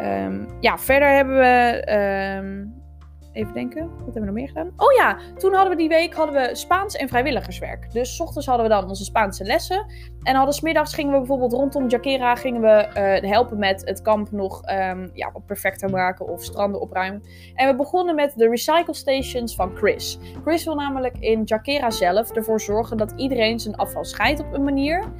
uh, 0.00 0.46
ja, 0.60 0.78
verder 0.78 1.08
hebben 1.08 1.36
we 1.36 2.78
Even 3.32 3.54
denken, 3.54 3.88
wat 3.90 4.04
hebben 4.04 4.20
we 4.20 4.26
nog 4.26 4.34
meer 4.34 4.48
gedaan? 4.48 4.72
Oh 4.76 4.92
ja, 4.92 5.18
toen 5.38 5.52
hadden 5.52 5.70
we 5.70 5.76
die 5.76 5.88
week 5.88 6.14
hadden 6.14 6.34
we 6.34 6.54
Spaans 6.54 6.96
en 6.96 7.08
vrijwilligerswerk. 7.08 7.92
Dus 7.92 8.16
s 8.16 8.20
ochtends 8.20 8.46
hadden 8.46 8.66
we 8.66 8.72
dan 8.72 8.88
onze 8.88 9.04
Spaanse 9.04 9.44
lessen. 9.44 9.86
En 10.22 10.34
hadden 10.34 10.54
smiddags 10.54 10.94
gingen 10.94 11.12
we 11.12 11.18
bijvoorbeeld 11.18 11.52
rondom 11.52 11.88
Jaquera 11.88 12.34
gingen 12.34 12.60
we 12.60 12.88
uh, 13.22 13.30
helpen 13.30 13.58
met 13.58 13.82
het 13.84 14.02
kamp 14.02 14.30
nog 14.30 14.62
um, 14.70 15.10
ja, 15.14 15.30
wat 15.32 15.46
perfecter 15.46 15.90
maken 15.90 16.28
of 16.28 16.44
stranden 16.44 16.80
opruimen. 16.80 17.22
En 17.54 17.68
we 17.68 17.76
begonnen 17.76 18.14
met 18.14 18.32
de 18.36 18.48
recycle 18.48 18.94
stations 18.94 19.54
van 19.54 19.76
Chris. 19.76 20.18
Chris 20.42 20.64
wil 20.64 20.74
namelijk 20.74 21.16
in 21.18 21.42
Jaquera 21.44 21.90
zelf 21.90 22.30
ervoor 22.30 22.60
zorgen 22.60 22.96
dat 22.96 23.12
iedereen 23.16 23.60
zijn 23.60 23.76
afval 23.76 24.04
scheidt 24.04 24.40
op 24.40 24.52
een 24.52 24.64
manier. 24.64 25.12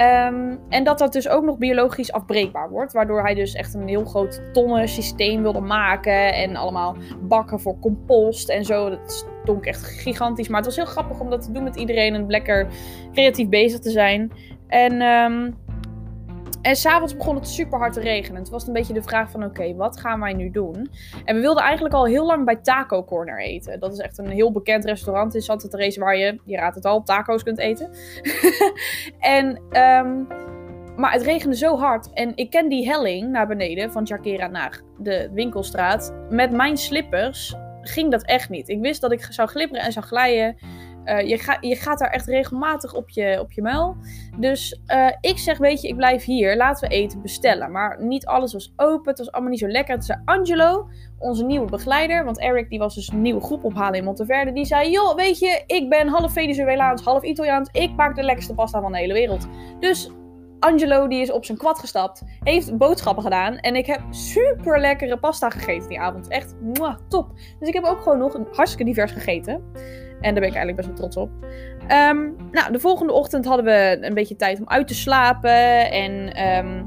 Um, 0.00 0.58
en 0.68 0.84
dat 0.84 0.98
dat 0.98 1.12
dus 1.12 1.28
ook 1.28 1.44
nog 1.44 1.58
biologisch 1.58 2.12
afbreekbaar 2.12 2.70
wordt. 2.70 2.92
Waardoor 2.92 3.22
hij 3.22 3.34
dus 3.34 3.54
echt 3.54 3.74
een 3.74 3.88
heel 3.88 4.04
groot 4.04 4.42
tonnen 4.52 4.88
systeem 4.88 5.42
wilde 5.42 5.60
maken. 5.60 6.34
En 6.34 6.56
allemaal 6.56 6.96
bakken 7.22 7.60
voor 7.60 7.78
compost 7.78 8.48
en 8.48 8.64
zo. 8.64 8.90
Dat 8.90 9.26
stonk 9.42 9.64
echt 9.64 9.84
gigantisch. 9.84 10.48
Maar 10.48 10.56
het 10.56 10.66
was 10.66 10.76
heel 10.76 10.84
grappig 10.84 11.20
om 11.20 11.30
dat 11.30 11.42
te 11.42 11.52
doen 11.52 11.62
met 11.62 11.76
iedereen. 11.76 12.14
En 12.14 12.30
lekker 12.30 12.66
creatief 13.12 13.48
bezig 13.48 13.80
te 13.80 13.90
zijn. 13.90 14.32
En 14.66 15.02
um, 15.02 15.56
en 16.62 16.76
s'avonds 16.76 17.16
begon 17.16 17.34
het 17.34 17.48
super 17.48 17.78
hard 17.78 17.92
te 17.92 18.00
regenen. 18.00 18.40
Het 18.40 18.50
was 18.50 18.66
een 18.66 18.72
beetje 18.72 18.92
de 18.92 19.02
vraag 19.02 19.30
van 19.30 19.44
oké, 19.44 19.74
wat 19.74 20.00
gaan 20.00 20.20
wij 20.20 20.32
nu 20.32 20.50
doen? 20.50 20.90
En 21.24 21.34
we 21.34 21.40
wilden 21.40 21.62
eigenlijk 21.62 21.94
al 21.94 22.06
heel 22.06 22.26
lang 22.26 22.44
bij 22.44 22.56
Taco 22.56 23.04
Corner 23.04 23.40
eten. 23.40 23.80
Dat 23.80 23.92
is 23.92 23.98
echt 23.98 24.18
een 24.18 24.28
heel 24.28 24.52
bekend 24.52 24.84
restaurant 24.84 25.34
in 25.34 25.40
Santa 25.40 25.68
Teresa 25.68 26.00
waar 26.00 26.16
je, 26.16 26.40
je 26.44 26.56
raadt 26.56 26.74
het 26.74 26.84
al, 26.84 27.02
taco's 27.02 27.42
kunt 27.42 27.58
eten. 27.58 27.90
en, 29.18 29.46
um, 29.70 30.26
maar 30.96 31.12
het 31.12 31.22
regende 31.22 31.56
zo 31.56 31.76
hard. 31.76 32.12
En 32.12 32.32
ik 32.34 32.50
ken 32.50 32.68
die 32.68 32.88
helling 32.88 33.30
naar 33.30 33.46
beneden 33.46 33.92
van 33.92 34.04
Jaquera 34.04 34.46
naar 34.46 34.80
de 34.98 35.30
winkelstraat. 35.32 36.14
Met 36.30 36.50
mijn 36.50 36.76
slippers 36.76 37.54
ging 37.82 38.10
dat 38.10 38.22
echt 38.22 38.48
niet. 38.48 38.68
Ik 38.68 38.80
wist 38.80 39.00
dat 39.00 39.12
ik 39.12 39.26
zou 39.30 39.48
glibberen 39.48 39.84
en 39.84 39.92
zou 39.92 40.06
glijden. 40.06 40.56
Uh, 41.08 41.20
je, 41.20 41.56
je 41.60 41.76
gaat 41.76 41.98
daar 41.98 42.10
echt 42.10 42.26
regelmatig 42.26 42.94
op 42.94 43.10
je, 43.10 43.40
op 43.40 43.52
je 43.52 43.62
muil. 43.62 43.96
Dus 44.36 44.80
uh, 44.86 45.08
ik 45.20 45.38
zeg, 45.38 45.58
weet 45.58 45.80
je, 45.80 45.88
ik 45.88 45.96
blijf 45.96 46.24
hier. 46.24 46.56
Laten 46.56 46.88
we 46.88 46.94
eten 46.94 47.22
bestellen. 47.22 47.72
Maar 47.72 48.02
niet 48.02 48.26
alles 48.26 48.52
was 48.52 48.72
open. 48.76 49.08
Het 49.08 49.18
was 49.18 49.32
allemaal 49.32 49.50
niet 49.50 49.60
zo 49.60 49.68
lekker. 49.68 49.94
Het 49.94 50.04
zei 50.04 50.22
Angelo, 50.24 50.88
onze 51.18 51.44
nieuwe 51.44 51.70
begeleider. 51.70 52.24
Want 52.24 52.38
Eric 52.38 52.68
die 52.68 52.78
was 52.78 52.94
dus 52.94 53.08
een 53.08 53.22
nieuwe 53.22 53.40
groep 53.40 53.64
ophalen 53.64 53.98
in 53.98 54.04
Monteverde. 54.04 54.52
Die 54.52 54.64
zei, 54.64 54.90
joh, 54.90 55.14
weet 55.14 55.38
je, 55.38 55.62
ik 55.66 55.88
ben 55.88 56.08
half 56.08 56.32
Venezuelaans, 56.32 57.02
half 57.02 57.22
Italiaans. 57.22 57.68
Ik 57.72 57.96
maak 57.96 58.16
de 58.16 58.22
lekkerste 58.22 58.54
pasta 58.54 58.80
van 58.80 58.92
de 58.92 58.98
hele 58.98 59.12
wereld. 59.12 59.46
Dus 59.80 60.10
Angelo 60.60 61.08
die 61.08 61.20
is 61.20 61.32
op 61.32 61.44
zijn 61.44 61.58
kwad 61.58 61.78
gestapt, 61.78 62.22
heeft 62.42 62.76
boodschappen 62.76 63.22
gedaan 63.22 63.58
en 63.58 63.76
ik 63.76 63.86
heb 63.86 64.00
super 64.10 64.80
lekkere 64.80 65.18
pasta 65.18 65.50
gegeten 65.50 65.88
die 65.88 66.00
avond. 66.00 66.28
Echt 66.28 66.54
mwah, 66.60 66.96
top. 67.08 67.30
Dus 67.58 67.68
ik 67.68 67.74
heb 67.74 67.84
ook 67.84 68.00
gewoon 68.00 68.18
nog 68.18 68.38
hartstikke 68.52 68.84
divers 68.84 69.12
gegeten. 69.12 69.62
En 70.20 70.34
daar 70.34 70.42
ben 70.42 70.50
ik 70.50 70.56
eigenlijk 70.56 70.76
best 70.76 70.88
wel 70.88 70.96
trots 70.96 71.16
op. 71.16 71.30
Um, 71.82 72.36
nou, 72.50 72.72
de 72.72 72.80
volgende 72.80 73.12
ochtend 73.12 73.44
hadden 73.44 73.64
we 73.64 73.98
een 74.00 74.14
beetje 74.14 74.36
tijd 74.36 74.58
om 74.58 74.68
uit 74.68 74.88
te 74.88 74.94
slapen. 74.94 75.90
En, 75.90 76.44
um, 76.48 76.86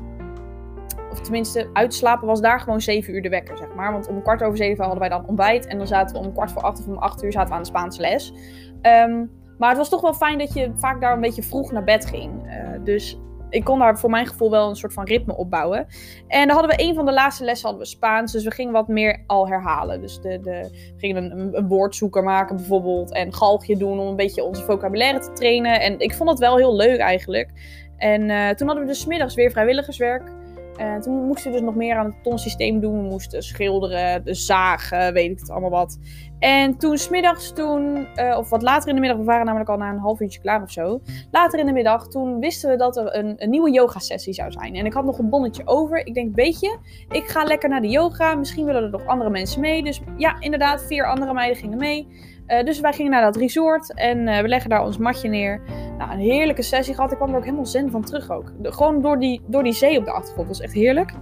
of 1.11 1.21
tenminste, 1.21 1.69
uit 1.73 1.89
te 1.89 1.97
slapen 1.97 2.27
was 2.27 2.41
daar 2.41 2.59
gewoon 2.59 2.81
7 2.81 3.15
uur 3.15 3.21
de 3.21 3.29
wekker, 3.29 3.57
zeg 3.57 3.73
maar. 3.75 3.91
Want 3.91 4.07
om 4.07 4.21
kwart 4.21 4.43
over 4.43 4.57
zeven 4.57 4.83
hadden 4.83 4.99
wij 4.99 5.09
dan 5.09 5.27
ontbijt. 5.27 5.67
En 5.67 5.77
dan 5.77 5.87
zaten 5.87 6.15
we 6.15 6.27
om 6.27 6.33
kwart 6.33 6.51
voor 6.51 6.61
acht 6.61 6.79
of 6.79 6.87
om 6.87 6.97
acht 6.97 7.23
uur 7.23 7.31
zaten 7.31 7.49
we 7.49 7.55
aan 7.55 7.61
de 7.61 7.67
Spaanse 7.67 8.01
les. 8.01 8.33
Um, 8.81 9.31
maar 9.57 9.69
het 9.69 9.77
was 9.77 9.89
toch 9.89 10.01
wel 10.01 10.13
fijn 10.13 10.37
dat 10.37 10.53
je 10.53 10.71
vaak 10.75 11.01
daar 11.01 11.13
een 11.13 11.21
beetje 11.21 11.43
vroeg 11.43 11.71
naar 11.71 11.83
bed 11.83 12.05
ging. 12.05 12.31
Uh, 12.45 12.83
dus 12.83 13.19
ik 13.51 13.63
kon 13.63 13.79
daar 13.79 13.99
voor 13.99 14.09
mijn 14.09 14.27
gevoel 14.27 14.51
wel 14.51 14.69
een 14.69 14.75
soort 14.75 14.93
van 14.93 15.05
ritme 15.05 15.35
opbouwen. 15.35 15.87
En 16.27 16.47
dan 16.47 16.57
hadden 16.57 16.77
we 16.77 16.83
een 16.83 16.95
van 16.95 17.05
de 17.05 17.13
laatste 17.13 17.43
lessen 17.43 17.67
hadden 17.67 17.85
we 17.85 17.91
Spaans. 17.91 18.31
Dus 18.31 18.43
we 18.43 18.51
gingen 18.51 18.73
wat 18.73 18.87
meer 18.87 19.23
al 19.27 19.47
herhalen. 19.47 20.01
Dus 20.01 20.19
de, 20.19 20.39
de, 20.39 20.69
we 20.71 20.99
gingen 20.99 21.39
een, 21.39 21.57
een 21.57 21.67
woordzoeker 21.67 22.23
maken 22.23 22.55
bijvoorbeeld. 22.55 23.11
En 23.11 23.33
galgje 23.33 23.77
doen 23.77 23.99
om 23.99 24.07
een 24.07 24.15
beetje 24.15 24.43
onze 24.43 24.63
vocabulaire 24.63 25.19
te 25.19 25.31
trainen. 25.31 25.81
En 25.81 25.99
ik 25.99 26.13
vond 26.13 26.29
dat 26.29 26.39
wel 26.39 26.57
heel 26.57 26.75
leuk 26.75 26.99
eigenlijk. 26.99 27.51
En 27.97 28.21
uh, 28.21 28.49
toen 28.49 28.67
hadden 28.67 28.85
we 28.85 28.91
dus 28.91 29.05
middags 29.05 29.35
weer 29.35 29.51
vrijwilligerswerk. 29.51 30.31
Uh, 30.77 30.95
toen 30.95 31.25
moesten 31.25 31.51
we 31.51 31.57
dus 31.57 31.65
nog 31.65 31.75
meer 31.75 31.95
aan 31.95 32.05
het 32.05 32.23
tonsysteem 32.23 32.79
doen. 32.79 33.03
We 33.03 33.09
moesten 33.09 33.43
schilderen, 33.43 34.25
de 34.25 34.33
zagen, 34.33 35.13
weet 35.13 35.31
ik 35.31 35.39
het 35.39 35.49
allemaal 35.49 35.69
wat. 35.69 35.97
En 36.41 36.77
toen 36.77 36.97
smiddags, 36.97 37.51
toen, 37.51 38.07
uh, 38.15 38.37
of 38.37 38.49
wat 38.49 38.61
later 38.61 38.89
in 38.89 38.95
de 38.95 39.01
middag, 39.01 39.19
we 39.19 39.23
waren 39.23 39.45
namelijk 39.45 39.69
al 39.69 39.77
na 39.77 39.89
een 39.89 39.97
half 39.97 40.19
uurtje 40.19 40.41
klaar 40.41 40.61
of 40.61 40.71
zo. 40.71 41.01
Later 41.31 41.59
in 41.59 41.65
de 41.65 41.71
middag, 41.71 42.07
toen 42.07 42.39
wisten 42.39 42.69
we 42.69 42.75
dat 42.75 42.97
er 42.97 43.15
een, 43.15 43.33
een 43.37 43.49
nieuwe 43.49 43.71
yoga 43.71 43.99
sessie 43.99 44.33
zou 44.33 44.51
zijn. 44.51 44.75
En 44.75 44.85
ik 44.85 44.93
had 44.93 45.05
nog 45.05 45.19
een 45.19 45.29
bonnetje 45.29 45.61
over. 45.65 46.05
Ik 46.05 46.13
denk, 46.13 46.35
weet 46.35 46.59
je, 46.59 46.77
ik 47.09 47.27
ga 47.27 47.43
lekker 47.43 47.69
naar 47.69 47.81
de 47.81 47.89
yoga. 47.89 48.35
Misschien 48.35 48.65
willen 48.65 48.83
er 48.83 48.89
nog 48.89 49.05
andere 49.05 49.29
mensen 49.29 49.61
mee. 49.61 49.83
Dus 49.83 50.01
ja, 50.17 50.35
inderdaad, 50.39 50.83
vier 50.83 51.05
andere 51.05 51.33
meiden 51.33 51.57
gingen 51.57 51.77
mee. 51.77 52.07
Uh, 52.47 52.63
dus 52.63 52.79
wij 52.79 52.93
gingen 52.93 53.11
naar 53.11 53.21
dat 53.21 53.35
resort 53.35 53.93
en 53.93 54.27
uh, 54.27 54.39
we 54.39 54.47
leggen 54.47 54.69
daar 54.69 54.83
ons 54.83 54.97
matje 54.97 55.29
neer. 55.29 55.61
Nou, 55.97 56.11
een 56.11 56.19
heerlijke 56.19 56.61
sessie 56.61 56.95
gehad. 56.95 57.11
Ik 57.11 57.17
kwam 57.17 57.29
er 57.29 57.37
ook 57.37 57.43
helemaal 57.43 57.65
zen 57.65 57.91
van 57.91 58.03
terug 58.03 58.31
ook. 58.31 58.51
Gewoon 58.61 59.01
door 59.01 59.19
die, 59.19 59.41
door 59.47 59.63
die 59.63 59.73
zee 59.73 59.97
op 59.97 60.05
de 60.05 60.11
achtergrond. 60.11 60.47
Dat 60.47 60.57
was 60.57 60.65
echt 60.65 60.75
heerlijk. 60.75 61.13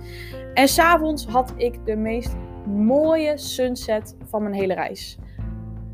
En 0.54 0.68
s'avonds 0.68 1.26
had 1.26 1.54
ik 1.58 1.86
de 1.86 1.96
meest 1.96 2.36
mooie 2.70 3.38
sunset 3.38 4.16
van 4.26 4.42
mijn 4.42 4.54
hele 4.54 4.74
reis. 4.74 5.18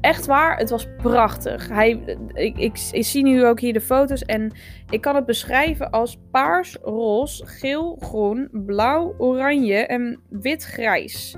Echt 0.02 0.26
waar, 0.26 0.58
het 0.58 0.70
was 0.70 0.88
prachtig. 0.98 1.70
Hij, 1.70 1.90
ik, 2.34 2.58
ik, 2.92 3.04
zie 3.04 3.24
nu 3.24 3.46
ook 3.46 3.60
hier 3.60 3.74
de 3.74 3.82
foto's 3.82 4.22
en 4.22 4.52
ik 4.90 5.02
kan 5.02 5.16
het 5.16 5.26
beschrijven 5.26 5.90
als 5.90 6.20
paars, 6.32 6.78
roze, 6.82 7.46
geel, 7.46 7.98
groen, 8.00 8.50
blauw, 8.52 9.16
oranje 9.18 9.86
en 9.86 10.20
wit-grijs. 10.30 11.36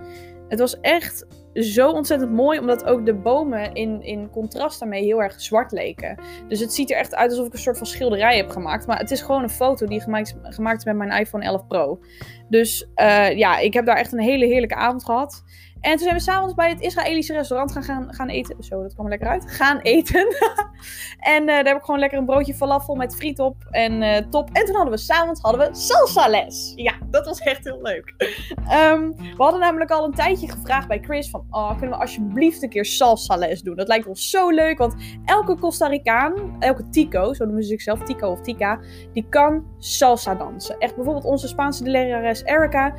Het 0.47 0.59
was 0.59 0.79
echt 0.79 1.25
zo 1.53 1.91
ontzettend 1.91 2.31
mooi, 2.31 2.59
omdat 2.59 2.85
ook 2.85 3.05
de 3.05 3.13
bomen 3.13 3.73
in, 3.73 4.03
in 4.03 4.29
contrast 4.29 4.79
daarmee 4.79 5.03
heel 5.03 5.21
erg 5.21 5.41
zwart 5.41 5.71
leken. 5.71 6.19
Dus 6.47 6.59
het 6.59 6.73
ziet 6.73 6.91
er 6.91 6.97
echt 6.97 7.15
uit 7.15 7.29
alsof 7.29 7.47
ik 7.47 7.53
een 7.53 7.59
soort 7.59 7.77
van 7.77 7.87
schilderij 7.87 8.37
heb 8.37 8.49
gemaakt. 8.49 8.87
Maar 8.87 8.99
het 8.99 9.11
is 9.11 9.21
gewoon 9.21 9.43
een 9.43 9.49
foto 9.49 9.85
die 9.85 10.01
gemaakt, 10.01 10.35
gemaakt 10.41 10.77
is 10.77 10.85
met 10.85 10.95
mijn 10.95 11.19
iPhone 11.19 11.43
11 11.43 11.67
Pro. 11.67 11.99
Dus 12.49 12.87
uh, 12.95 13.37
ja, 13.37 13.57
ik 13.57 13.73
heb 13.73 13.85
daar 13.85 13.97
echt 13.97 14.11
een 14.11 14.19
hele 14.19 14.45
heerlijke 14.45 14.75
avond 14.75 15.05
gehad. 15.05 15.43
En 15.81 15.91
toen 15.91 15.99
zijn 15.99 16.15
we 16.15 16.21
s'avonds 16.21 16.53
bij 16.53 16.69
het 16.69 16.81
Israëlische 16.81 17.33
restaurant 17.33 17.71
gaan, 17.71 18.13
gaan, 18.13 18.29
eten. 18.29 18.63
Zo, 18.63 18.81
dat 18.81 18.93
kwam 18.93 19.05
er 19.05 19.11
lekker 19.11 19.29
uit. 19.29 19.51
Gaan 19.51 19.79
eten. 19.79 20.27
en 21.35 21.41
uh, 21.41 21.47
daar 21.47 21.65
heb 21.65 21.77
ik 21.77 21.83
gewoon 21.83 21.99
lekker 21.99 22.17
een 22.17 22.25
broodje 22.25 22.53
falafel 22.53 22.95
met 22.95 23.15
friet 23.15 23.39
op. 23.39 23.55
En 23.69 24.01
uh, 24.01 24.17
top. 24.17 24.49
En 24.53 24.65
toen 24.65 24.75
hadden 24.75 24.93
we 24.93 24.99
s'avonds 24.99 25.41
hadden 25.41 25.67
we 25.67 25.75
salsa 25.75 26.27
les. 26.27 26.73
Ja, 26.75 26.93
dat 27.09 27.25
was 27.25 27.39
echt 27.39 27.63
heel 27.63 27.81
leuk. 27.81 28.13
Um, 28.71 29.15
we 29.15 29.43
hadden 29.43 29.59
namelijk 29.59 29.91
al 29.91 30.05
een 30.05 30.13
tijdje 30.13 30.49
gevraagd 30.49 30.87
bij 30.87 30.99
Chris 30.99 31.29
van... 31.29 31.45
Oh, 31.49 31.69
kunnen 31.69 31.89
we 31.89 32.01
alsjeblieft 32.01 32.63
een 32.63 32.69
keer 32.69 32.85
salsa 32.85 33.35
les 33.35 33.61
doen? 33.61 33.75
Dat 33.75 33.87
lijkt 33.87 34.07
ons 34.07 34.29
zo 34.29 34.49
leuk. 34.49 34.77
Want 34.77 34.95
elke 35.25 35.55
Costa 35.55 35.87
Ricaan, 35.87 36.55
elke 36.59 36.89
Tico, 36.89 37.33
zo 37.33 37.45
noemen 37.45 37.63
ze 37.63 37.69
zichzelf, 37.69 38.03
Tico 38.03 38.31
of 38.31 38.41
Tica... 38.41 38.79
Die 39.13 39.25
kan 39.29 39.65
salsa 39.77 40.35
dansen. 40.35 40.77
Echt 40.79 40.95
bijvoorbeeld 40.95 41.25
onze 41.25 41.47
Spaanse 41.47 41.83
lerares 41.83 42.43
Erica 42.43 42.93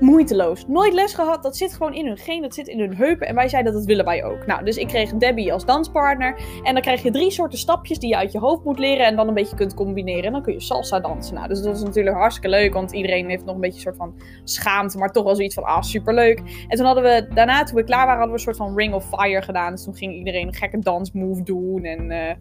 moeiteloos. 0.00 0.66
Nooit 0.66 0.92
les 0.92 1.14
gehad. 1.14 1.42
Dat 1.42 1.56
zit 1.56 1.72
gewoon 1.72 1.94
in 1.94 2.06
hun 2.06 2.16
geen. 2.16 2.42
Dat 2.42 2.54
zit 2.54 2.68
in 2.68 2.78
hun 2.78 2.96
heupen. 2.96 3.26
En 3.26 3.34
wij 3.34 3.48
zeiden 3.48 3.72
dat 3.72 3.84
willen 3.84 4.04
wij 4.04 4.24
ook. 4.24 4.46
Nou, 4.46 4.64
dus 4.64 4.76
ik 4.76 4.88
kreeg 4.88 5.12
Debbie 5.12 5.52
als 5.52 5.64
danspartner. 5.64 6.40
En 6.62 6.72
dan 6.72 6.82
krijg 6.82 7.02
je 7.02 7.10
drie 7.10 7.30
soorten 7.30 7.58
stapjes 7.58 7.98
die 7.98 8.08
je 8.08 8.16
uit 8.16 8.32
je 8.32 8.38
hoofd 8.38 8.64
moet 8.64 8.78
leren. 8.78 9.06
En 9.06 9.16
dan 9.16 9.28
een 9.28 9.34
beetje 9.34 9.56
kunt 9.56 9.74
combineren. 9.74 10.24
En 10.24 10.32
dan 10.32 10.42
kun 10.42 10.52
je 10.52 10.60
salsa 10.60 11.00
dansen. 11.00 11.34
Nou, 11.34 11.48
dus 11.48 11.62
dat 11.62 11.76
is 11.76 11.82
natuurlijk 11.82 12.16
hartstikke 12.16 12.48
leuk. 12.48 12.72
Want 12.72 12.92
iedereen 12.92 13.28
heeft 13.28 13.44
nog 13.44 13.54
een 13.54 13.60
beetje 13.60 13.76
een 13.76 13.82
soort 13.82 13.96
van 13.96 14.14
schaamte. 14.44 14.98
Maar 14.98 15.12
toch 15.12 15.24
wel 15.24 15.36
zoiets 15.36 15.54
van, 15.54 15.64
ah, 15.64 15.82
superleuk. 15.82 16.38
En 16.68 16.76
toen 16.76 16.86
hadden 16.86 17.04
we, 17.04 17.28
daarna 17.34 17.64
toen 17.64 17.76
we 17.76 17.84
klaar 17.84 18.06
waren, 18.06 18.18
hadden 18.18 18.36
we 18.36 18.48
een 18.48 18.54
soort 18.54 18.68
van 18.68 18.76
Ring 18.76 18.94
of 18.94 19.08
Fire 19.08 19.42
gedaan. 19.42 19.70
Dus 19.72 19.84
toen 19.84 19.96
ging 19.96 20.14
iedereen 20.14 20.46
een 20.46 20.54
gekke 20.54 20.78
dansmove 20.78 21.42
doen. 21.42 21.84
En 21.84 22.10
uh, 22.10 22.34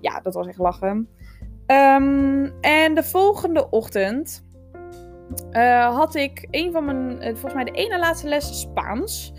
ja, 0.00 0.20
dat 0.20 0.34
was 0.34 0.46
echt 0.46 0.58
lachen. 0.58 1.08
Um, 1.66 2.52
en 2.60 2.94
de 2.94 3.02
volgende 3.02 3.70
ochtend 3.70 4.45
uh, 5.50 5.94
had 5.96 6.14
ik 6.14 6.46
een 6.50 6.72
van 6.72 6.84
mijn, 6.84 7.12
uh, 7.12 7.24
volgens 7.24 7.54
mij 7.54 7.64
de 7.64 7.70
ene 7.70 7.98
laatste 7.98 8.28
les 8.28 8.60
Spaans. 8.60 9.32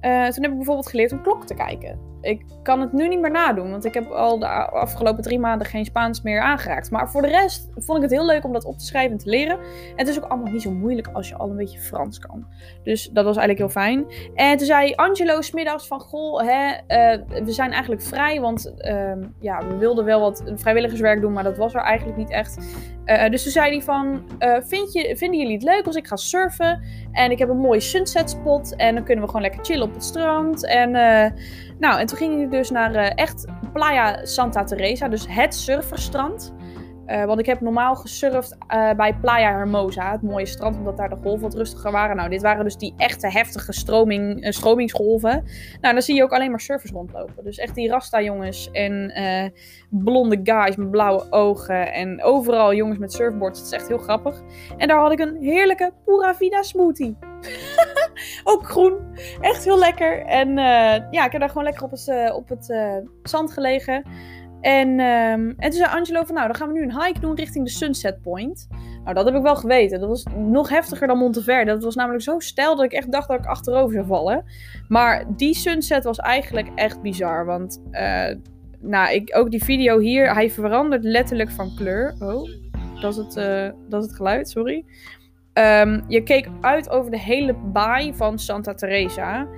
Uh, 0.00 0.28
toen 0.28 0.42
heb 0.42 0.50
ik 0.50 0.56
bijvoorbeeld 0.56 0.88
geleerd 0.88 1.12
om 1.12 1.22
klok 1.22 1.46
te 1.46 1.54
kijken. 1.54 2.11
Ik 2.22 2.44
kan 2.62 2.80
het 2.80 2.92
nu 2.92 3.08
niet 3.08 3.20
meer 3.20 3.30
nadoen, 3.30 3.70
want 3.70 3.84
ik 3.84 3.94
heb 3.94 4.10
al 4.10 4.38
de 4.38 4.46
afgelopen 4.70 5.22
drie 5.22 5.38
maanden 5.38 5.66
geen 5.66 5.84
Spaans 5.84 6.22
meer 6.22 6.40
aangeraakt. 6.40 6.90
Maar 6.90 7.10
voor 7.10 7.22
de 7.22 7.28
rest 7.28 7.70
vond 7.74 7.96
ik 7.96 8.04
het 8.04 8.12
heel 8.12 8.26
leuk 8.26 8.44
om 8.44 8.52
dat 8.52 8.64
op 8.64 8.78
te 8.78 8.84
schrijven 8.84 9.12
en 9.12 9.18
te 9.18 9.28
leren. 9.30 9.58
En 9.58 9.96
het 9.96 10.08
is 10.08 10.22
ook 10.22 10.30
allemaal 10.30 10.52
niet 10.52 10.62
zo 10.62 10.70
moeilijk 10.70 11.08
als 11.12 11.28
je 11.28 11.36
al 11.36 11.50
een 11.50 11.56
beetje 11.56 11.78
Frans 11.78 12.18
kan. 12.18 12.46
Dus 12.84 13.10
dat 13.12 13.24
was 13.24 13.36
eigenlijk 13.36 13.58
heel 13.58 13.82
fijn. 13.82 14.04
En 14.34 14.56
toen 14.56 14.66
zei 14.66 14.94
Angelo 14.94 15.40
smiddags 15.40 15.86
van, 15.86 16.00
goh, 16.00 16.40
hè, 16.40 16.68
uh, 16.68 17.42
we 17.44 17.52
zijn 17.52 17.70
eigenlijk 17.70 18.02
vrij, 18.02 18.40
want 18.40 18.74
uh, 18.78 19.12
ja, 19.40 19.66
we 19.66 19.76
wilden 19.76 20.04
wel 20.04 20.20
wat 20.20 20.42
vrijwilligerswerk 20.54 21.20
doen, 21.20 21.32
maar 21.32 21.44
dat 21.44 21.56
was 21.56 21.74
er 21.74 21.80
eigenlijk 21.80 22.18
niet 22.18 22.30
echt. 22.30 22.58
Uh, 23.06 23.28
dus 23.28 23.42
toen 23.42 23.52
zei 23.52 23.70
hij 23.70 23.82
van, 23.82 24.22
uh, 24.38 24.56
vind 24.60 24.92
je, 24.92 25.16
vinden 25.16 25.38
jullie 25.38 25.54
het 25.54 25.62
leuk 25.62 25.86
als 25.86 25.96
ik 25.96 26.06
ga 26.06 26.16
surfen? 26.16 26.82
En 27.12 27.30
ik 27.30 27.38
heb 27.38 27.48
een 27.48 27.56
mooie 27.56 27.80
sunset 27.80 28.30
spot 28.30 28.76
en 28.76 28.94
dan 28.94 29.04
kunnen 29.04 29.24
we 29.24 29.30
gewoon 29.30 29.42
lekker 29.42 29.64
chillen 29.64 29.86
op 29.86 29.94
het 29.94 30.04
strand. 30.04 30.66
En 30.66 30.94
nou, 31.82 32.00
en 32.00 32.06
toen 32.06 32.18
ging 32.18 32.42
ik 32.42 32.50
dus 32.50 32.70
naar 32.70 32.94
uh, 32.94 33.10
echt 33.14 33.44
Playa 33.72 34.24
Santa 34.24 34.64
Teresa, 34.64 35.08
dus 35.08 35.26
het 35.28 35.54
surferstrand. 35.54 36.52
Uh, 37.12 37.24
want 37.24 37.40
ik 37.40 37.46
heb 37.46 37.60
normaal 37.60 37.94
gesurfd 37.94 38.52
uh, 38.52 38.92
bij 38.92 39.14
Playa 39.14 39.50
Hermosa, 39.50 40.10
het 40.10 40.22
mooie 40.22 40.46
strand, 40.46 40.76
omdat 40.76 40.96
daar 40.96 41.08
de 41.08 41.16
golven 41.22 41.42
wat 41.42 41.54
rustiger 41.54 41.90
waren. 41.90 42.16
Nou, 42.16 42.28
dit 42.28 42.42
waren 42.42 42.64
dus 42.64 42.76
die 42.76 42.94
echte 42.96 43.30
heftige 43.30 43.72
stroming, 43.72 44.44
uh, 44.44 44.50
stromingsgolven. 44.50 45.44
Nou, 45.80 45.94
dan 45.94 46.02
zie 46.02 46.14
je 46.14 46.22
ook 46.22 46.32
alleen 46.32 46.50
maar 46.50 46.60
surfers 46.60 46.92
rondlopen. 46.92 47.44
Dus 47.44 47.58
echt 47.58 47.74
die 47.74 47.88
Rasta-jongens 47.88 48.70
en 48.70 49.12
blonde 49.90 50.40
guys 50.42 50.76
met 50.76 50.90
blauwe 50.90 51.26
ogen. 51.30 51.92
En 51.92 52.22
overal 52.22 52.74
jongens 52.74 52.98
met 52.98 53.12
surfboards. 53.12 53.58
Dat 53.58 53.66
is 53.66 53.74
echt 53.74 53.88
heel 53.88 53.98
grappig. 53.98 54.42
En 54.76 54.88
daar 54.88 54.98
had 54.98 55.12
ik 55.12 55.18
een 55.18 55.36
heerlijke 55.40 55.92
Pura 56.04 56.34
Vida 56.34 56.62
smoothie. 56.62 57.16
ook 58.44 58.66
groen. 58.66 58.96
Echt 59.40 59.64
heel 59.64 59.78
lekker. 59.78 60.24
En 60.24 60.56
ja, 61.10 61.24
ik 61.24 61.32
heb 61.32 61.40
daar 61.40 61.48
gewoon 61.48 61.64
lekker 61.64 61.82
op 61.82 61.92
op 62.34 62.48
het 62.48 62.74
zand 63.22 63.52
gelegen. 63.52 64.04
En, 64.62 64.88
um, 64.88 65.54
en 65.56 65.70
toen 65.70 65.72
zei 65.72 65.90
Angelo 65.90 66.24
van, 66.24 66.34
nou, 66.34 66.46
dan 66.46 66.56
gaan 66.56 66.68
we 66.68 66.74
nu 66.74 66.82
een 66.82 67.02
hike 67.02 67.20
doen 67.20 67.34
richting 67.34 67.64
de 67.64 67.70
Sunset 67.70 68.22
Point. 68.22 68.68
Nou, 69.02 69.14
dat 69.14 69.24
heb 69.24 69.34
ik 69.34 69.42
wel 69.42 69.56
geweten. 69.56 70.00
Dat 70.00 70.08
was 70.08 70.24
nog 70.36 70.68
heftiger 70.68 71.06
dan 71.06 71.18
Monteverde. 71.18 71.72
Dat 71.72 71.82
was 71.82 71.94
namelijk 71.94 72.22
zo 72.22 72.38
stijl 72.38 72.76
dat 72.76 72.84
ik 72.84 72.92
echt 72.92 73.12
dacht 73.12 73.28
dat 73.28 73.38
ik 73.38 73.46
achterover 73.46 73.94
zou 73.94 74.06
vallen. 74.06 74.44
Maar 74.88 75.24
die 75.36 75.54
sunset 75.54 76.04
was 76.04 76.18
eigenlijk 76.18 76.68
echt 76.74 77.02
bizar. 77.02 77.44
Want, 77.44 77.82
uh, 77.92 78.28
nou, 78.80 79.12
ik, 79.14 79.36
ook 79.36 79.50
die 79.50 79.64
video 79.64 79.98
hier, 79.98 80.34
hij 80.34 80.50
verandert 80.50 81.04
letterlijk 81.04 81.50
van 81.50 81.74
kleur. 81.76 82.14
Oh, 82.18 82.48
dat 83.00 83.12
is 83.12 83.16
het, 83.16 83.36
uh, 83.36 83.70
dat 83.88 84.02
is 84.02 84.08
het 84.08 84.16
geluid, 84.16 84.48
sorry. 84.48 84.84
Um, 85.54 86.04
je 86.08 86.22
keek 86.22 86.48
uit 86.60 86.90
over 86.90 87.10
de 87.10 87.18
hele 87.18 87.54
baai 87.54 88.14
van 88.14 88.38
Santa 88.38 88.74
Teresa. 88.74 89.48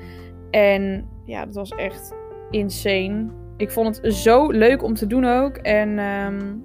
En 0.50 1.08
ja, 1.24 1.44
dat 1.44 1.54
was 1.54 1.70
echt 1.70 2.14
insane. 2.50 3.26
Ik 3.64 3.70
vond 3.70 4.00
het 4.02 4.14
zo 4.14 4.50
leuk 4.50 4.82
om 4.82 4.94
te 4.94 5.06
doen 5.06 5.24
ook. 5.24 5.56
En 5.56 5.98
um, 5.98 6.64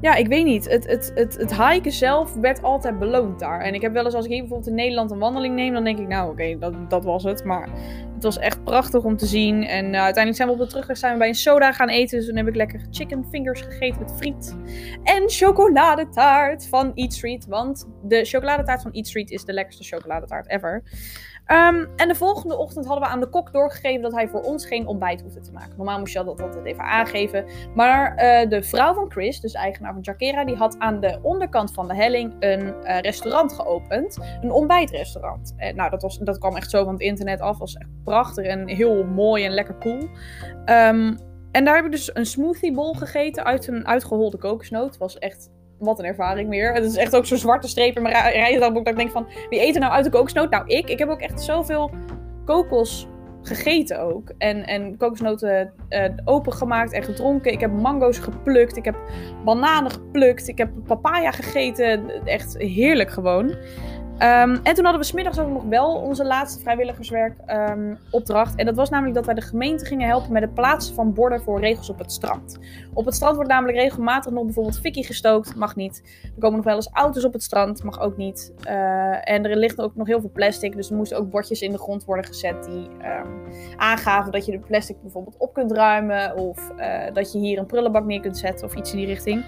ja, 0.00 0.14
ik 0.14 0.28
weet 0.28 0.44
niet. 0.44 0.68
Het, 0.68 0.86
het, 0.86 1.12
het, 1.14 1.36
het 1.36 1.56
hiken 1.56 1.92
zelf 1.92 2.34
werd 2.34 2.62
altijd 2.62 2.98
beloond 2.98 3.38
daar. 3.38 3.60
En 3.60 3.74
ik 3.74 3.82
heb 3.82 3.92
wel 3.92 4.04
eens 4.04 4.14
als 4.14 4.24
ik 4.24 4.30
hier 4.30 4.40
bijvoorbeeld 4.40 4.68
in 4.68 4.74
Nederland 4.74 5.10
een 5.10 5.18
wandeling 5.18 5.54
neem, 5.54 5.72
dan 5.72 5.84
denk 5.84 5.98
ik, 5.98 6.08
nou 6.08 6.30
oké, 6.30 6.58
dat, 6.58 6.90
dat 6.90 7.04
was 7.04 7.24
het. 7.24 7.44
Maar 7.44 7.68
het 8.14 8.22
was 8.22 8.38
echt 8.38 8.64
prachtig 8.64 9.04
om 9.04 9.16
te 9.16 9.26
zien. 9.26 9.64
En 9.64 9.84
uh, 9.84 10.00
uiteindelijk 10.00 10.36
zijn 10.36 10.48
we 10.48 10.54
op 10.54 10.60
de 10.60 10.66
terugweg 10.66 10.96
zijn 10.96 11.12
we 11.12 11.18
bij 11.18 11.28
een 11.28 11.34
soda 11.34 11.72
gaan 11.72 11.88
eten. 11.88 12.18
Dus 12.18 12.26
toen 12.26 12.36
heb 12.36 12.48
ik 12.48 12.56
lekker 12.56 12.86
chicken 12.90 13.24
fingers 13.30 13.60
gegeten 13.60 14.00
met 14.00 14.12
friet. 14.16 14.56
En 15.02 15.22
chocoladetaart 15.26 16.68
van 16.68 16.94
Eat 16.94 17.12
Street. 17.12 17.46
Want 17.46 17.88
de 18.02 18.24
chocoladetaart 18.24 18.82
van 18.82 18.92
Eat 18.92 19.06
Street 19.06 19.30
is 19.30 19.44
de 19.44 19.52
lekkerste 19.52 19.84
chocoladetaart 19.84 20.48
ever. 20.48 20.82
Um, 21.52 21.88
en 21.96 22.08
de 22.08 22.14
volgende 22.14 22.56
ochtend 22.56 22.86
hadden 22.86 23.04
we 23.04 23.10
aan 23.12 23.20
de 23.20 23.28
kok 23.28 23.52
doorgegeven 23.52 24.02
dat 24.02 24.12
hij 24.12 24.28
voor 24.28 24.40
ons 24.40 24.66
geen 24.66 24.86
ontbijt 24.86 25.22
hoefde 25.22 25.40
te 25.40 25.52
maken. 25.52 25.72
Normaal 25.76 25.98
moest 25.98 26.12
je 26.12 26.24
dat 26.24 26.42
altijd 26.42 26.64
even 26.64 26.84
aangeven. 26.84 27.44
Maar 27.74 28.10
uh, 28.10 28.48
de 28.48 28.62
vrouw 28.62 28.94
van 28.94 29.10
Chris, 29.10 29.40
dus 29.40 29.52
eigenaar 29.52 29.92
van 29.92 30.02
Jakera, 30.02 30.44
die 30.44 30.56
had 30.56 30.78
aan 30.78 31.00
de 31.00 31.18
onderkant 31.22 31.72
van 31.72 31.88
de 31.88 31.94
helling 31.94 32.34
een 32.38 32.60
uh, 32.60 32.98
restaurant 33.00 33.52
geopend. 33.52 34.18
Een 34.40 34.50
ontbijtrestaurant. 34.50 35.54
En, 35.56 35.76
nou, 35.76 35.90
dat, 35.90 36.02
was, 36.02 36.18
dat 36.18 36.38
kwam 36.38 36.56
echt 36.56 36.70
zo 36.70 36.84
van 36.84 36.92
het 36.92 37.02
internet 37.02 37.40
af. 37.40 37.58
was 37.58 37.74
echt 37.74 37.90
prachtig 38.04 38.44
en 38.44 38.68
heel 38.68 39.04
mooi 39.04 39.44
en 39.44 39.52
lekker 39.52 39.78
cool. 39.78 40.08
Um, 40.66 41.18
en 41.52 41.64
daar 41.64 41.76
heb 41.76 41.84
ik 41.84 41.90
dus 41.90 42.14
een 42.14 42.26
smoothie 42.26 42.72
bowl 42.72 42.92
gegeten 42.92 43.44
uit 43.44 43.66
een 43.66 43.86
uitgeholde 43.86 44.38
kokosnoot. 44.38 44.98
Was 44.98 45.18
echt 45.18 45.50
wat 45.78 45.98
een 45.98 46.04
ervaring 46.04 46.48
meer. 46.48 46.74
Het 46.74 46.84
is 46.84 46.96
echt 46.96 47.16
ook 47.16 47.26
zo'n 47.26 47.38
zwarte 47.38 47.68
streep 47.68 47.96
in 47.96 48.02
mijn 48.02 48.32
reisdagboek 48.32 48.84
dat 48.84 48.92
ik 48.92 48.98
denk 48.98 49.10
van, 49.10 49.26
wie 49.48 49.60
eet 49.60 49.74
er 49.74 49.80
nou 49.80 49.92
uit 49.92 50.04
de 50.04 50.10
kokosnoot? 50.10 50.50
Nou, 50.50 50.66
ik. 50.66 50.88
Ik 50.88 50.98
heb 50.98 51.08
ook 51.08 51.20
echt 51.20 51.42
zoveel 51.42 51.90
kokos 52.44 53.08
gegeten 53.42 54.00
ook. 54.00 54.32
En, 54.38 54.66
en 54.66 54.96
kokosnoten 54.96 55.72
uh, 55.88 56.04
opengemaakt 56.24 56.92
en 56.92 57.02
gedronken. 57.02 57.52
Ik 57.52 57.60
heb 57.60 57.72
mango's 57.72 58.18
geplukt. 58.18 58.76
Ik 58.76 58.84
heb 58.84 58.96
bananen 59.44 59.90
geplukt. 59.90 60.48
Ik 60.48 60.58
heb 60.58 60.70
papaya 60.86 61.30
gegeten. 61.30 62.10
Echt 62.24 62.58
heerlijk 62.58 63.10
gewoon. 63.10 63.54
Ehm, 64.18 64.58
en 64.62 64.74
toen 64.74 64.84
hadden 64.84 65.00
we 65.00 65.06
smiddags 65.06 65.38
ook 65.38 65.48
nog 65.48 65.64
wel 65.64 65.94
onze 65.94 66.24
laatste 66.24 66.60
vrijwilligerswerk 66.60 67.38
ehm, 67.46 67.94
opdracht. 68.10 68.54
En 68.54 68.66
dat 68.66 68.74
was 68.74 68.90
namelijk 68.90 69.14
dat 69.16 69.26
wij 69.26 69.34
de 69.34 69.40
gemeente 69.40 69.84
gingen 69.84 70.08
helpen 70.08 70.32
met 70.32 70.42
het 70.42 70.54
plaatsen 70.54 70.94
van 70.94 71.14
borden 71.14 71.40
voor 71.40 71.60
regels 71.60 71.90
op 71.90 71.98
het 71.98 72.12
strand. 72.12 72.58
Op 72.94 73.04
het 73.04 73.14
strand 73.14 73.34
wordt 73.34 73.50
namelijk 73.50 73.78
regelmatig 73.78 74.32
nog 74.32 74.44
bijvoorbeeld 74.44 74.80
fikkie 74.80 75.04
gestookt, 75.04 75.54
mag 75.54 75.76
niet. 75.76 76.02
Er 76.22 76.40
komen 76.40 76.56
nog 76.56 76.64
wel 76.64 76.74
eens 76.74 76.90
auto's 76.92 77.24
op 77.24 77.32
het 77.32 77.42
strand, 77.42 77.82
mag 77.82 78.00
ook 78.00 78.16
niet. 78.16 78.52
Uh, 78.68 79.30
en 79.30 79.44
er 79.44 79.56
ligt 79.56 79.80
ook 79.80 79.96
nog 79.96 80.06
heel 80.06 80.20
veel 80.20 80.30
plastic, 80.30 80.76
dus 80.76 80.90
er 80.90 80.96
moesten 80.96 81.18
ook 81.18 81.30
bordjes 81.30 81.62
in 81.62 81.72
de 81.72 81.78
grond 81.78 82.04
worden 82.04 82.24
gezet 82.24 82.64
die 82.64 82.88
um, 82.88 83.52
aangaven 83.76 84.32
dat 84.32 84.46
je 84.46 84.52
de 84.52 84.58
plastic 84.58 85.02
bijvoorbeeld 85.02 85.36
op 85.38 85.54
kunt 85.54 85.72
ruimen. 85.72 86.36
Of 86.36 86.72
uh, 86.76 87.02
dat 87.12 87.32
je 87.32 87.38
hier 87.38 87.58
een 87.58 87.66
prullenbak 87.66 88.04
neer 88.04 88.20
kunt 88.20 88.38
zetten 88.38 88.66
of 88.66 88.74
iets 88.74 88.90
in 88.90 88.96
die 88.96 89.06
richting. 89.06 89.44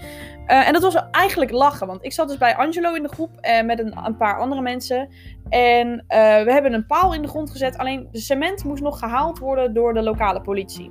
Uh, 0.46 0.66
en 0.66 0.72
dat 0.72 0.82
was 0.82 0.96
eigenlijk 1.10 1.50
lachen, 1.50 1.86
want 1.86 2.04
ik 2.04 2.12
zat 2.12 2.28
dus 2.28 2.38
bij 2.38 2.56
Angelo 2.56 2.94
in 2.94 3.02
de 3.02 3.08
groep 3.08 3.30
met 3.64 3.78
een, 3.78 3.96
een 4.04 4.16
paar 4.16 4.38
andere 4.38 4.59
mensen. 4.62 5.08
En 5.48 5.88
uh, 5.88 5.98
we 6.44 6.52
hebben 6.52 6.72
een 6.72 6.86
paal 6.86 7.14
in 7.14 7.22
de 7.22 7.28
grond 7.28 7.50
gezet. 7.50 7.78
Alleen 7.78 8.08
de 8.12 8.18
cement 8.18 8.64
moest 8.64 8.82
nog 8.82 8.98
gehaald 8.98 9.38
worden 9.38 9.74
door 9.74 9.94
de 9.94 10.02
lokale 10.02 10.40
politie. 10.40 10.90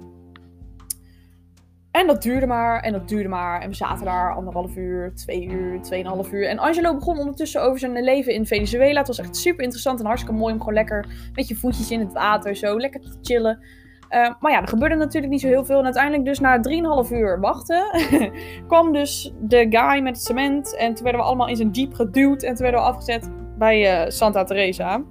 En 1.92 2.08
dat 2.08 2.22
duurde 2.22 2.48
maar 2.48 2.82
en 2.82 2.92
dat 2.92 3.08
duurde 3.08 3.30
maar. 3.30 3.62
En 3.62 3.70
we 3.70 3.76
zaten 3.76 4.06
daar 4.06 4.34
anderhalf 4.36 4.76
uur, 4.76 5.16
twee 5.16 5.46
uur, 5.46 5.82
tweeënhalf 5.82 6.32
uur. 6.32 6.48
En 6.48 6.60
Angelo 6.60 6.96
begon 6.96 7.20
ondertussen 7.20 7.62
over 7.62 7.80
zijn 7.80 8.04
leven 8.04 8.34
in 8.34 8.46
Venezuela. 8.46 8.98
Het 8.98 9.08
was 9.08 9.20
echt 9.20 9.36
super 9.36 9.64
interessant 9.64 10.00
en 10.00 10.06
hartstikke 10.06 10.38
mooi 10.38 10.54
om 10.54 10.60
gewoon 10.60 10.74
lekker 10.74 11.06
met 11.34 11.48
je 11.48 11.56
voetjes 11.56 11.92
in 11.92 12.00
het 12.00 12.14
water 12.14 12.56
zo 12.56 12.78
lekker 12.78 13.02
te 13.02 13.18
chillen. 13.22 13.60
Uh, 14.12 14.30
maar 14.40 14.52
ja, 14.52 14.62
er 14.62 14.68
gebeurde 14.68 14.96
natuurlijk 14.96 15.32
niet 15.32 15.42
zo 15.42 15.48
heel 15.48 15.66
veel. 15.66 15.78
En 15.78 15.84
uiteindelijk 15.84 16.26
dus 16.26 16.40
na 16.40 16.58
3,5 17.06 17.12
uur 17.12 17.40
wachten 17.40 17.84
kwam 18.68 18.94
dus 18.94 19.34
de 19.42 19.68
guy 19.70 20.02
met 20.02 20.16
het 20.16 20.26
cement. 20.26 20.76
En 20.76 20.94
toen 20.94 21.04
werden 21.04 21.22
we 21.22 21.28
allemaal 21.28 21.48
in 21.48 21.56
zijn 21.56 21.72
jeep 21.72 21.94
geduwd 21.94 22.44
en 22.44 22.56
toen 22.56 22.64
werden 22.64 22.82
we 22.82 22.88
afgezet 22.88 23.30
bij 23.60 24.04
uh, 24.04 24.10
Santa 24.10 24.44
Teresa. 24.44 25.04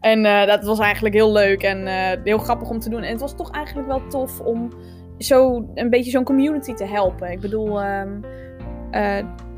En 0.00 0.24
uh, 0.24 0.46
dat 0.46 0.64
was 0.64 0.78
eigenlijk 0.78 1.14
heel 1.14 1.32
leuk 1.32 1.62
en 1.62 1.86
uh, 1.86 2.24
heel 2.24 2.38
grappig 2.38 2.70
om 2.70 2.78
te 2.78 2.90
doen. 2.90 3.02
En 3.02 3.10
het 3.10 3.20
was 3.20 3.36
toch 3.36 3.50
eigenlijk 3.50 3.88
wel 3.88 4.06
tof 4.06 4.40
om 4.40 4.72
zo 5.18 5.68
een 5.74 5.90
beetje 5.90 6.10
zo'n 6.10 6.24
community 6.24 6.74
te 6.74 6.84
helpen. 6.84 7.30
Ik 7.30 7.40
bedoel, 7.40 7.84
um, 7.84 8.24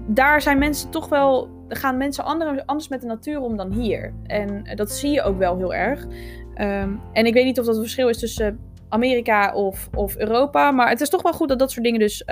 daar 0.06 0.40
zijn 0.40 0.59
mensen 0.59 0.90
toch 0.90 1.09
wel. 1.09 1.52
Gaan 1.68 1.97
mensen 1.97 2.24
anders 2.66 2.89
met 2.89 3.01
de 3.01 3.06
natuur 3.06 3.40
om 3.40 3.56
dan 3.56 3.72
hier. 3.72 4.14
En 4.26 4.64
dat 4.74 4.90
zie 4.90 5.10
je 5.10 5.22
ook 5.22 5.39
wel 5.39 5.56
heel 5.56 5.74
erg. 5.74 6.05
Um, 6.05 7.01
en 7.12 7.26
ik 7.26 7.35
weet 7.35 7.44
niet 7.44 7.59
of 7.59 7.66
dat 7.66 7.74
een 7.74 7.81
verschil 7.81 8.09
is 8.09 8.18
tussen 8.18 8.59
Amerika 8.89 9.55
of, 9.55 9.89
of 9.94 10.16
Europa. 10.16 10.70
Maar 10.70 10.89
het 10.89 11.01
is 11.01 11.09
toch 11.09 11.22
wel 11.22 11.32
goed 11.32 11.48
dat 11.48 11.59
dat 11.59 11.70
soort 11.70 11.85
dingen 11.85 12.01
dus 12.01 12.24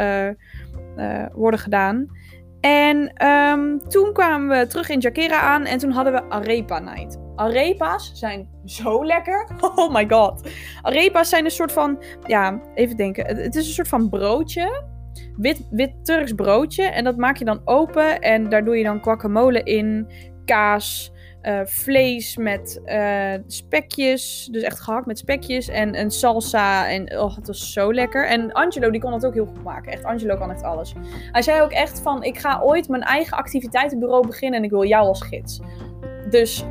worden 1.33 1.61
gedaan. 1.61 2.09
En 2.63 3.27
um, 3.27 3.89
toen 3.89 4.13
kwamen 4.13 4.59
we 4.59 4.67
terug 4.67 4.89
in 4.89 4.99
Jakera 4.99 5.41
aan 5.41 5.65
en 5.65 5.79
toen 5.79 5.91
hadden 5.91 6.13
we 6.13 6.31
Arepa 6.31 6.79
Night. 6.79 7.19
Arepa's 7.37 8.11
zijn 8.15 8.49
zo 8.65 9.05
lekker. 9.05 9.47
Oh 9.75 9.93
my 9.93 10.09
god. 10.09 10.51
Arepa's 10.83 11.29
zijn 11.29 11.45
een 11.45 11.51
soort 11.51 11.73
van, 11.73 12.03
ja, 12.27 12.61
even 12.75 12.97
denken. 12.97 13.27
Het 13.27 13.55
is 13.55 13.67
een 13.67 13.73
soort 13.73 13.89
van 13.89 14.09
broodje. 14.09 14.85
Wit, 15.37 15.67
wit 15.71 16.05
Turks 16.05 16.33
broodje. 16.33 16.83
En 16.83 17.05
dat 17.05 17.17
maak 17.17 17.37
je 17.37 17.45
dan 17.45 17.61
open 17.65 18.21
en 18.21 18.49
daar 18.49 18.65
doe 18.65 18.77
je 18.77 18.85
dan 18.85 19.03
guacamole 19.03 19.63
in, 19.63 20.07
kaas, 20.45 21.12
uh, 21.43 21.61
vlees 21.65 22.37
met 22.37 22.81
uh, 22.85 23.35
spekjes. 23.47 24.49
Dus 24.51 24.63
echt 24.63 24.81
gehakt 24.81 25.07
met 25.07 25.19
spekjes. 25.19 25.69
En 25.69 25.99
een 25.99 26.11
salsa. 26.11 26.89
En 26.89 27.19
oh, 27.19 27.37
het 27.37 27.47
was 27.47 27.73
zo 27.73 27.93
lekker. 27.93 28.29
En 28.29 28.53
Angelo, 28.53 28.91
die 28.91 29.01
kon 29.01 29.11
dat 29.11 29.27
ook 29.27 29.35
heel 29.35 29.47
goed 29.47 29.65
maken. 29.65 29.93
Echt, 29.93 30.05
Angelo 30.05 30.37
kan 30.37 30.51
echt 30.51 30.63
alles. 30.63 30.93
Hij 31.33 31.43
zei 31.43 31.63
ook 31.63 31.73
echt 31.73 32.01
van, 32.01 32.23
ik 32.23 32.39
ga 32.39 32.61
ooit 32.61 32.89
mijn 32.89 33.03
eigen 33.03 33.37
activiteitenbureau 33.37 34.27
beginnen. 34.27 34.59
En 34.59 34.65
ik 34.65 34.71
wil 34.71 34.85
jou 34.85 35.07
als 35.07 35.23
gids. 35.23 35.61
Dus 36.31 36.65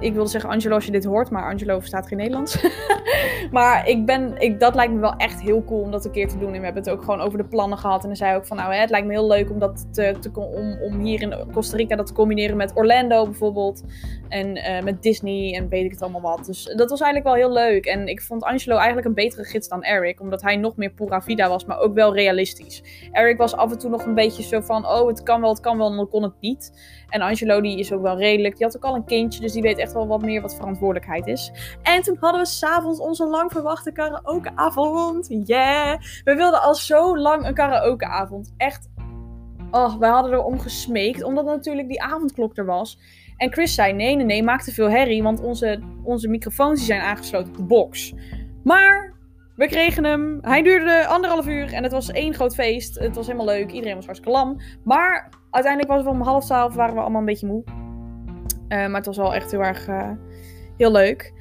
ik 0.00 0.12
wilde 0.14 0.30
zeggen 0.30 0.50
Angelo 0.50 0.74
als 0.74 0.84
je 0.84 0.92
dit 0.92 1.04
hoort, 1.04 1.30
maar 1.30 1.50
Angelo 1.50 1.78
verstaat 1.78 2.08
geen 2.08 2.18
Nederlands. 2.18 2.66
maar 3.50 3.88
ik 3.88 4.06
ben, 4.06 4.34
ik, 4.38 4.60
dat 4.60 4.74
lijkt 4.74 4.92
me 4.92 5.00
wel 5.00 5.14
echt 5.16 5.40
heel 5.40 5.64
cool 5.64 5.80
om 5.80 5.90
dat 5.90 6.04
een 6.04 6.10
keer 6.10 6.28
te 6.28 6.38
doen. 6.38 6.52
En 6.52 6.58
we 6.58 6.64
hebben 6.64 6.82
het 6.82 6.92
ook 6.92 7.00
gewoon 7.00 7.20
over 7.20 7.38
de 7.38 7.44
plannen 7.44 7.78
gehad. 7.78 8.02
En 8.02 8.08
hij 8.08 8.16
zei 8.16 8.36
ook 8.36 8.46
van, 8.46 8.56
nou 8.56 8.72
hè, 8.72 8.80
het 8.80 8.90
lijkt 8.90 9.06
me 9.06 9.12
heel 9.12 9.26
leuk 9.26 9.50
om, 9.50 9.58
dat 9.58 9.94
te, 9.94 10.14
te, 10.20 10.30
om, 10.34 10.78
om 10.82 11.00
hier 11.00 11.22
in 11.22 11.34
Costa 11.52 11.76
Rica 11.76 11.96
dat 11.96 12.06
te 12.06 12.12
combineren 12.12 12.56
met 12.56 12.76
Orlando 12.76 13.24
bijvoorbeeld. 13.24 13.82
En 14.28 14.56
uh, 14.56 14.82
met 14.82 15.02
Disney 15.02 15.54
en 15.54 15.68
weet 15.68 15.84
ik 15.84 15.90
het 15.90 16.02
allemaal 16.02 16.20
wat. 16.20 16.46
Dus 16.46 16.64
dat 16.64 16.90
was 16.90 17.00
eigenlijk 17.00 17.24
wel 17.24 17.48
heel 17.48 17.52
leuk. 17.52 17.86
En 17.86 18.06
ik 18.06 18.22
vond 18.22 18.42
Angelo 18.42 18.76
eigenlijk 18.76 19.06
een 19.06 19.14
betere 19.14 19.44
gids 19.44 19.68
dan 19.68 19.82
Eric. 19.82 20.20
Omdat 20.20 20.42
hij 20.42 20.56
nog 20.56 20.76
meer 20.76 20.90
pura 20.90 21.20
vida 21.22 21.48
was, 21.48 21.64
maar 21.64 21.78
ook 21.78 21.94
wel 21.94 22.14
realistisch. 22.14 23.08
Eric 23.12 23.36
was 23.36 23.56
af 23.56 23.70
en 23.70 23.78
toe 23.78 23.90
nog 23.90 24.04
een 24.04 24.14
beetje 24.14 24.42
zo 24.42 24.60
van, 24.60 24.86
oh 24.86 25.06
het 25.06 25.22
kan 25.22 25.40
wel, 25.40 25.50
het 25.50 25.60
kan 25.60 25.78
wel, 25.78 25.96
dan 25.96 26.08
kon 26.08 26.22
het 26.22 26.32
niet. 26.40 26.72
En 27.08 27.20
Angelo 27.20 27.60
die 27.60 27.78
is 27.78 27.92
ook 27.92 28.02
wel 28.02 28.18
redelijk. 28.18 28.56
Die 28.56 28.66
had 28.66 28.76
ook 28.76 28.84
al 28.84 28.94
een 28.94 29.04
kindje, 29.04 29.40
dus 29.40 29.52
die 29.52 29.62
weet 29.62 29.69
echt 29.78 29.92
wel 29.92 30.06
wat 30.06 30.22
meer 30.22 30.40
wat 30.40 30.54
verantwoordelijkheid 30.54 31.26
is. 31.26 31.52
En 31.82 32.02
toen 32.02 32.16
hadden 32.20 32.40
we 32.40 32.46
s'avonds 32.46 33.00
onze 33.00 33.26
lang 33.26 33.52
verwachte 33.52 33.92
karaokeavond. 33.92 35.26
Yeah! 35.44 36.00
We 36.24 36.34
wilden 36.34 36.62
al 36.62 36.74
zo 36.74 37.18
lang 37.18 37.46
een 37.46 37.54
karaokeavond. 37.54 38.54
Echt. 38.56 38.88
Oh, 39.70 39.98
we 39.98 40.06
hadden 40.06 40.32
erom 40.32 40.60
gesmeekt, 40.60 41.22
omdat 41.22 41.44
natuurlijk 41.44 41.88
die 41.88 42.02
avondklok 42.02 42.56
er 42.56 42.66
was. 42.66 42.98
En 43.36 43.52
Chris 43.52 43.74
zei: 43.74 43.92
nee, 43.92 44.16
nee, 44.16 44.26
nee, 44.26 44.42
maak 44.42 44.62
te 44.62 44.72
veel 44.72 44.90
herrie, 44.90 45.22
want 45.22 45.40
onze, 45.40 45.82
onze 46.04 46.28
microfoons 46.28 46.78
die 46.78 46.86
zijn 46.86 47.00
aangesloten 47.00 47.50
op 47.50 47.56
de 47.56 47.62
box. 47.62 48.14
Maar 48.64 49.18
we 49.60 49.66
kregen 49.66 50.04
hem. 50.04 50.38
Hij 50.40 50.62
duurde 50.62 51.06
anderhalf 51.06 51.46
uur 51.46 51.72
en 51.72 51.82
het 51.82 51.92
was 51.92 52.10
één 52.10 52.34
groot 52.34 52.54
feest. 52.54 52.98
Het 52.98 53.16
was 53.16 53.26
helemaal 53.26 53.46
leuk. 53.46 53.70
Iedereen 53.70 53.94
was 53.94 54.04
hartstikke 54.04 54.36
lam. 54.36 54.60
Maar 54.84 55.28
uiteindelijk 55.50 55.92
was 55.92 56.04
het 56.04 56.14
om 56.14 56.20
half 56.22 56.44
twaalf, 56.44 56.74
waren 56.74 56.94
we 56.94 57.00
allemaal 57.00 57.20
een 57.20 57.26
beetje 57.26 57.46
moe. 57.46 57.89
Uh, 58.70 58.86
maar 58.86 58.96
het 58.96 59.06
was 59.06 59.16
wel 59.16 59.34
echt 59.34 59.50
heel 59.50 59.62
erg 59.62 59.88
uh, 59.88 60.10
heel 60.76 60.92
leuk. 60.92 61.32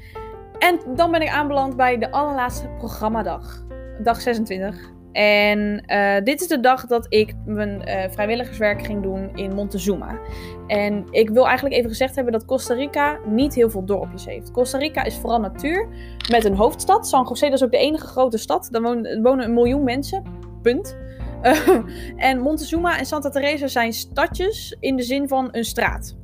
En 0.60 0.80
dan 0.96 1.12
ben 1.12 1.22
ik 1.22 1.30
aanbeland 1.30 1.76
bij 1.76 1.98
de 1.98 2.12
allerlaatste 2.12 2.68
programmadag. 2.78 3.66
Dag 4.04 4.22
26. 4.22 4.98
En 5.12 5.84
uh, 5.88 6.24
dit 6.24 6.42
is 6.42 6.48
de 6.48 6.60
dag 6.60 6.86
dat 6.86 7.06
ik 7.10 7.34
mijn 7.46 7.82
vrijwilligerswerk 8.12 8.86
ging 8.86 9.04
doen 9.04 9.30
in 9.36 9.54
Montezuma. 9.54 10.20
En 10.68 11.06
ik 11.12 11.30
wil 11.30 11.46
eigenlijk 11.46 11.76
even 11.76 11.90
gezegd 11.90 12.16
hebben 12.16 12.34
dat 12.34 12.46
Costa 12.46 12.74
Rica 12.74 13.20
niet 13.26 13.54
heel 13.54 13.70
veel 13.70 13.86
dorpjes 13.86 14.26
heeft. 14.26 14.52
Costa 14.52 14.78
Rica 14.78 15.04
is 15.04 15.18
vooral 15.18 15.40
natuur 15.40 15.88
met 16.32 16.46
een 16.46 16.56
hoofdstad. 16.56 17.08
San 17.08 17.26
José 17.28 17.46
dat 17.46 17.54
is 17.54 17.64
ook 17.64 17.72
de 17.72 17.78
enige 17.78 18.08
grote 18.08 18.38
stad. 18.38 18.68
Daar 18.72 18.82
wonen, 18.82 19.44
een 19.44 19.54
miljoen 19.54 19.84
mensen. 19.84 20.24
Punt. 20.62 20.98
En 22.16 22.40
Montezuma 22.40 22.98
en 22.98 23.06
Santa 23.06 23.30
Teresa 23.30 23.68
zijn 23.68 23.94
stadjes 23.94 24.78
in 24.80 24.96
de 24.96 25.04
zin 25.04 25.28
van 25.28 25.48
een 25.52 25.64
straat. 25.64 26.19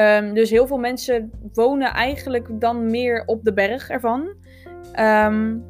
Um, 0.00 0.34
dus 0.34 0.50
heel 0.50 0.66
veel 0.66 0.78
mensen 0.78 1.30
wonen 1.52 1.92
eigenlijk 1.92 2.60
dan 2.60 2.90
meer 2.90 3.22
op 3.26 3.44
de 3.44 3.52
berg 3.52 3.88
ervan. 3.88 4.20
Um, 5.00 5.64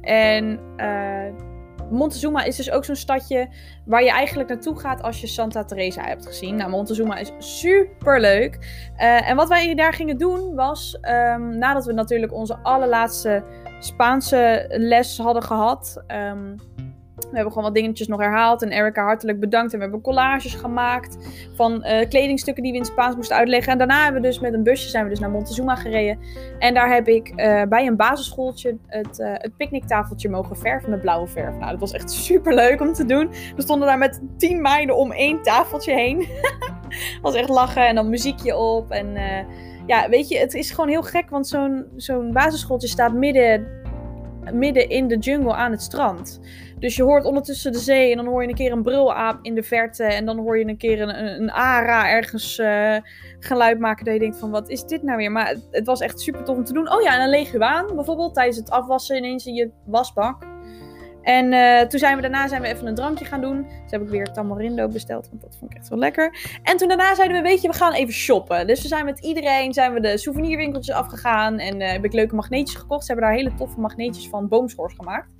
en 0.00 0.60
uh, 0.76 1.42
Montezuma 1.90 2.42
is 2.44 2.56
dus 2.56 2.70
ook 2.70 2.84
zo'n 2.84 2.96
stadje 2.96 3.48
waar 3.84 4.02
je 4.02 4.10
eigenlijk 4.10 4.48
naartoe 4.48 4.78
gaat 4.78 5.02
als 5.02 5.20
je 5.20 5.26
Santa 5.26 5.64
Teresa 5.64 6.02
hebt 6.02 6.26
gezien. 6.26 6.56
Nou, 6.56 6.70
Montezuma 6.70 7.16
is 7.16 7.32
super 7.38 8.20
leuk. 8.20 8.54
Uh, 8.96 9.30
en 9.30 9.36
wat 9.36 9.48
wij 9.48 9.74
daar 9.74 9.92
gingen 9.92 10.18
doen 10.18 10.54
was, 10.54 10.98
um, 11.02 11.58
nadat 11.58 11.84
we 11.84 11.92
natuurlijk 11.92 12.32
onze 12.32 12.58
allerlaatste 12.62 13.44
Spaanse 13.78 14.64
les 14.68 15.18
hadden 15.18 15.42
gehad. 15.42 16.02
We 17.14 17.26
hebben 17.30 17.52
gewoon 17.52 17.64
wat 17.64 17.74
dingetjes 17.74 18.06
nog 18.06 18.20
herhaald. 18.20 18.62
En 18.62 18.70
Erica 18.70 19.04
hartelijk 19.04 19.40
bedankt. 19.40 19.72
En 19.72 19.78
we 19.78 19.84
hebben 19.84 20.02
collages 20.02 20.54
gemaakt 20.54 21.18
van 21.54 21.72
uh, 21.72 22.08
kledingstukken 22.08 22.62
die 22.62 22.72
we 22.72 22.78
in 22.78 22.84
Spaans 22.84 23.16
moesten 23.16 23.36
uitleggen. 23.36 23.72
En 23.72 23.78
daarna 23.78 24.02
hebben 24.02 24.22
we 24.22 24.28
dus 24.28 24.40
met 24.40 24.54
een 24.54 24.62
busje 24.62 24.88
zijn 24.88 25.04
we 25.04 25.10
dus 25.10 25.18
naar 25.18 25.30
Montezuma 25.30 25.74
gereden. 25.74 26.18
En 26.58 26.74
daar 26.74 26.92
heb 26.92 27.08
ik 27.08 27.28
uh, 27.28 27.62
bij 27.62 27.86
een 27.86 27.96
basisschooltje 27.96 28.76
het, 28.86 29.18
uh, 29.18 29.32
het 29.32 29.56
picknicktafeltje 29.56 30.28
mogen 30.28 30.56
verven 30.56 30.90
met 30.90 31.00
blauwe 31.00 31.26
verf. 31.26 31.56
Nou, 31.56 31.70
dat 31.70 31.80
was 31.80 31.92
echt 31.92 32.10
super 32.10 32.54
leuk 32.54 32.80
om 32.80 32.92
te 32.92 33.04
doen. 33.04 33.30
We 33.56 33.62
stonden 33.62 33.88
daar 33.88 33.98
met 33.98 34.20
tien 34.36 34.60
meiden 34.60 34.96
om 34.96 35.12
één 35.12 35.42
tafeltje 35.42 35.92
heen. 35.92 36.26
was 37.22 37.34
echt 37.34 37.48
lachen 37.48 37.86
en 37.86 37.94
dan 37.94 38.08
muziekje 38.08 38.56
op. 38.56 38.90
En 38.90 39.16
ja, 39.86 40.08
weet 40.08 40.28
je, 40.28 40.38
het 40.38 40.54
is 40.54 40.70
gewoon 40.70 40.88
heel 40.88 41.02
gek. 41.02 41.30
Want 41.30 41.48
zo'n 41.48 41.86
zo'n 41.96 42.32
basisschooltje 42.32 42.88
staat 42.88 43.12
midden, 43.12 43.66
midden 44.52 44.88
in 44.88 45.08
de 45.08 45.18
jungle 45.18 45.54
aan 45.54 45.70
het 45.70 45.82
strand. 45.82 46.40
Dus 46.78 46.96
je 46.96 47.02
hoort 47.02 47.24
ondertussen 47.24 47.72
de 47.72 47.78
zee 47.78 48.10
en 48.10 48.16
dan 48.16 48.26
hoor 48.26 48.42
je 48.42 48.48
een 48.48 48.54
keer 48.54 48.72
een 48.72 48.82
brulaap 48.82 49.38
in 49.42 49.54
de 49.54 49.62
verte. 49.62 50.04
En 50.04 50.26
dan 50.26 50.38
hoor 50.38 50.58
je 50.58 50.66
een 50.66 50.76
keer 50.76 51.00
een, 51.00 51.40
een, 51.40 51.52
ara 51.52 52.08
ergens 52.08 52.58
uh, 52.58 52.96
geluid 53.38 53.78
maken 53.78 54.04
dat 54.04 54.14
je 54.14 54.20
denkt 54.20 54.38
van 54.38 54.50
wat 54.50 54.68
is 54.68 54.84
dit 54.84 55.02
nou 55.02 55.16
weer? 55.16 55.32
Maar 55.32 55.56
het, 55.70 55.86
was 55.86 56.00
echt 56.00 56.20
super 56.20 56.44
tof 56.44 56.56
om 56.56 56.64
te 56.64 56.72
doen. 56.72 56.92
Oh 56.92 57.02
ja, 57.02 57.14
en 57.14 57.20
een 57.20 57.28
leguaan 57.28 57.94
bijvoorbeeld 57.94 58.34
tijdens 58.34 58.56
het 58.56 58.70
afwassen 58.70 59.16
ineens 59.16 59.46
in 59.46 59.54
je 59.54 59.70
wasbak. 59.84 60.52
En 61.22 61.52
uh, 61.52 61.80
toen 61.80 61.98
zijn 61.98 62.16
we 62.16 62.22
daarna 62.22 62.48
zijn 62.48 62.62
we 62.62 62.68
even 62.68 62.86
een 62.86 62.94
drankje 62.94 63.24
gaan 63.24 63.40
doen. 63.40 63.62
Dus 63.62 63.90
heb 63.90 64.02
ik 64.02 64.08
weer 64.08 64.32
tamarindo 64.32 64.88
besteld, 64.88 65.28
want 65.28 65.42
dat 65.42 65.56
vond 65.58 65.70
ik 65.70 65.76
echt 65.76 65.88
wel 65.88 65.98
lekker. 65.98 66.36
En 66.62 66.76
toen 66.76 66.88
daarna 66.88 67.14
zeiden 67.14 67.36
we, 67.36 67.42
weet 67.42 67.62
je, 67.62 67.68
we 67.68 67.74
gaan 67.74 67.92
even 67.92 68.14
shoppen. 68.14 68.66
Dus 68.66 68.82
we 68.82 68.88
zijn 68.88 69.04
met 69.04 69.24
iedereen 69.24 69.72
zijn 69.72 69.92
we 69.92 70.00
de 70.00 70.18
souvenirwinkeltjes 70.18 70.94
afgegaan. 70.94 71.58
En 71.58 71.80
uh, 71.80 71.90
heb 71.90 72.04
ik 72.04 72.12
leuke 72.12 72.34
magneetjes 72.34 72.80
gekocht. 72.80 73.04
Ze 73.04 73.12
hebben 73.12 73.30
daar 73.30 73.38
hele 73.38 73.54
toffe 73.54 73.80
magneetjes 73.80 74.28
van 74.28 74.48
boomschors 74.48 74.94
gemaakt. 74.94 75.33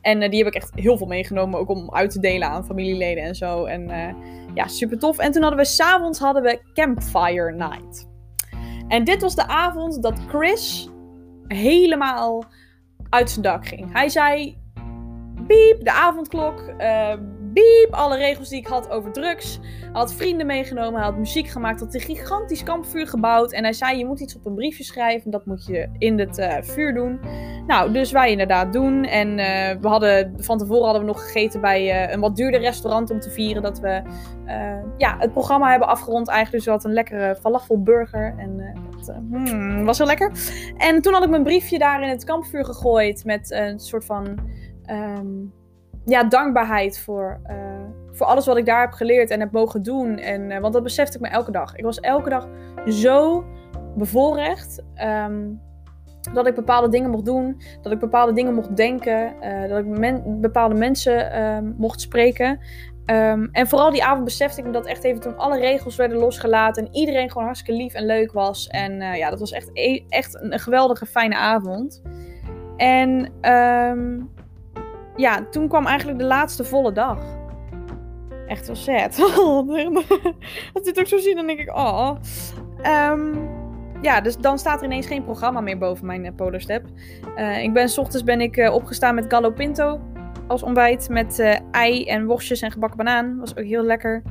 En 0.00 0.30
die 0.30 0.44
heb 0.44 0.54
ik 0.54 0.54
echt 0.54 0.70
heel 0.74 0.96
veel 0.96 1.06
meegenomen, 1.06 1.58
ook 1.58 1.68
om 1.68 1.94
uit 1.94 2.10
te 2.10 2.20
delen 2.20 2.48
aan 2.48 2.64
familieleden 2.64 3.24
en 3.24 3.34
zo. 3.34 3.64
En 3.64 3.88
ja, 4.54 4.66
super 4.66 4.98
tof. 4.98 5.18
En 5.18 5.32
toen 5.32 5.42
hadden 5.42 5.60
we 5.60 5.66
s'avonds 5.66 6.18
hadden 6.18 6.42
we 6.42 6.60
Campfire 6.74 7.52
Night. 7.52 8.08
En 8.88 9.04
dit 9.04 9.22
was 9.22 9.34
de 9.34 9.46
avond 9.46 10.02
dat 10.02 10.20
Chris 10.28 10.90
helemaal 11.46 12.44
uit 13.08 13.30
zijn 13.30 13.42
dak 13.42 13.66
ging. 13.66 13.92
Hij 13.92 14.08
zei: 14.08 14.58
Piep, 15.46 15.84
de 15.84 15.92
avondklok. 15.92 16.74
Biep, 17.52 17.88
alle 17.90 18.16
regels 18.16 18.48
die 18.48 18.58
ik 18.58 18.66
had 18.66 18.90
over 18.90 19.12
drugs. 19.12 19.58
Hij 19.62 19.90
had 19.92 20.14
vrienden 20.14 20.46
meegenomen, 20.46 20.94
hij 20.94 21.04
had 21.04 21.16
muziek 21.16 21.48
gemaakt, 21.48 21.80
had 21.80 21.94
een 21.94 22.00
gigantisch 22.00 22.62
kampvuur 22.62 23.06
gebouwd. 23.06 23.52
En 23.52 23.62
hij 23.62 23.72
zei, 23.72 23.98
je 23.98 24.06
moet 24.06 24.20
iets 24.20 24.36
op 24.36 24.46
een 24.46 24.54
briefje 24.54 24.84
schrijven, 24.84 25.30
dat 25.30 25.46
moet 25.46 25.66
je 25.66 25.88
in 25.98 26.18
het 26.18 26.38
uh, 26.38 26.56
vuur 26.60 26.94
doen. 26.94 27.20
Nou, 27.66 27.92
dus 27.92 28.12
wij 28.12 28.30
inderdaad 28.30 28.72
doen. 28.72 29.04
En 29.04 29.28
uh, 29.28 29.80
we 29.80 29.88
hadden, 29.88 30.34
van 30.36 30.58
tevoren 30.58 30.84
hadden 30.84 31.00
we 31.02 31.08
nog 31.08 31.22
gegeten 31.22 31.60
bij 31.60 32.04
uh, 32.06 32.12
een 32.12 32.20
wat 32.20 32.36
duurder 32.36 32.60
restaurant 32.60 33.10
om 33.10 33.20
te 33.20 33.30
vieren 33.30 33.62
dat 33.62 33.80
we 33.80 34.02
ja, 34.96 35.16
het 35.18 35.32
programma 35.32 35.70
hebben 35.70 35.88
afgerond 35.88 36.28
eigenlijk. 36.28 36.56
Dus 36.56 36.64
we 36.64 36.70
hadden 36.70 36.88
een 36.88 36.96
lekkere 36.96 37.36
falafelburger 37.40 38.34
en 38.38 38.74
dat 38.96 39.16
hmm, 39.30 39.84
was 39.84 39.98
heel 39.98 40.06
lekker. 40.06 40.32
En 40.76 41.02
toen 41.02 41.12
had 41.12 41.22
ik 41.22 41.30
mijn 41.30 41.42
briefje 41.42 41.78
daar 41.78 42.02
in 42.02 42.08
het 42.08 42.24
kampvuur 42.24 42.64
gegooid 42.64 43.24
met 43.24 43.50
een 43.50 43.78
soort 43.78 44.04
van... 44.04 44.38
Um, 44.90 45.52
ja, 46.04 46.24
dankbaarheid 46.24 46.98
voor, 46.98 47.40
uh, 47.50 47.56
voor 48.12 48.26
alles 48.26 48.46
wat 48.46 48.56
ik 48.56 48.66
daar 48.66 48.80
heb 48.80 48.92
geleerd 48.92 49.30
en 49.30 49.40
heb 49.40 49.52
mogen 49.52 49.82
doen. 49.82 50.18
En, 50.18 50.50
uh, 50.50 50.58
want 50.58 50.72
dat 50.72 50.82
besefte 50.82 51.16
ik 51.16 51.22
me 51.22 51.28
elke 51.28 51.50
dag. 51.50 51.76
Ik 51.76 51.84
was 51.84 52.00
elke 52.00 52.30
dag 52.30 52.48
zo 52.86 53.44
bevoorrecht. 53.96 54.84
Um, 55.26 55.60
dat 56.32 56.46
ik 56.46 56.54
bepaalde 56.54 56.88
dingen 56.88 57.10
mocht 57.10 57.24
doen. 57.24 57.60
Dat 57.82 57.92
ik 57.92 57.98
bepaalde 57.98 58.32
dingen 58.32 58.54
mocht 58.54 58.76
denken. 58.76 59.34
Uh, 59.42 59.68
dat 59.68 59.78
ik 59.78 60.40
bepaalde 60.40 60.74
mensen 60.74 61.38
uh, 61.38 61.70
mocht 61.76 62.00
spreken. 62.00 62.60
Um, 63.06 63.48
en 63.52 63.68
vooral 63.68 63.90
die 63.90 64.04
avond 64.04 64.24
besefte 64.24 64.60
ik 64.60 64.66
me 64.66 64.72
dat 64.72 64.86
echt 64.86 65.04
even 65.04 65.20
toen 65.20 65.36
alle 65.36 65.58
regels 65.58 65.96
werden 65.96 66.18
losgelaten. 66.18 66.84
En 66.84 66.94
iedereen 66.94 67.28
gewoon 67.28 67.44
hartstikke 67.44 67.82
lief 67.82 67.94
en 67.94 68.06
leuk 68.06 68.32
was. 68.32 68.66
En 68.66 69.00
ja, 69.00 69.30
dat 69.30 69.40
was 69.40 69.52
echt, 69.52 69.70
e 69.72 70.04
echt 70.08 70.42
een, 70.42 70.58
geweldige, 70.58 71.06
fijne 71.06 71.36
avond. 71.36 72.02
En 72.76 73.32
ja, 75.20 75.46
toen 75.50 75.68
kwam 75.68 75.86
eigenlijk 75.86 76.18
de 76.18 76.24
laatste 76.24 76.64
volle 76.64 76.92
dag. 76.92 77.18
Echt 78.46 78.66
wel 78.66 78.76
sad. 78.76 79.18
Als 80.74 80.84
dit 80.84 80.98
ook 80.98 81.06
zo 81.06 81.18
zien, 81.18 81.36
dan 81.36 81.46
denk 81.46 81.58
ik, 81.58 81.76
oh. 81.76 82.10
Um, 82.86 83.48
ja, 84.02 84.20
dus 84.20 84.36
dan 84.36 84.58
staat 84.58 84.78
er 84.78 84.84
ineens 84.84 85.06
geen 85.06 85.24
programma 85.24 85.60
meer 85.60 85.78
boven 85.78 86.06
mijn 86.06 86.24
uh, 86.24 86.30
Polarstep. 86.36 86.84
Uh, 87.36 87.62
ik 87.62 87.72
ben, 87.72 87.88
s 87.88 87.98
ochtends 87.98 88.24
ben 88.24 88.40
ik 88.40 88.56
uh, 88.56 88.74
opgestaan 88.74 89.14
met 89.14 89.24
Gallo 89.28 89.50
Pinto 89.50 90.00
als 90.46 90.62
ontbijt. 90.62 91.08
Met 91.08 91.60
ei 91.70 92.04
en 92.04 92.26
worstjes 92.26 92.62
en 92.62 92.70
gebakken 92.70 92.98
banaan. 92.98 93.38
Was 93.38 93.56
ook 93.56 93.64
heel 93.64 93.82
lekker. 93.82 94.22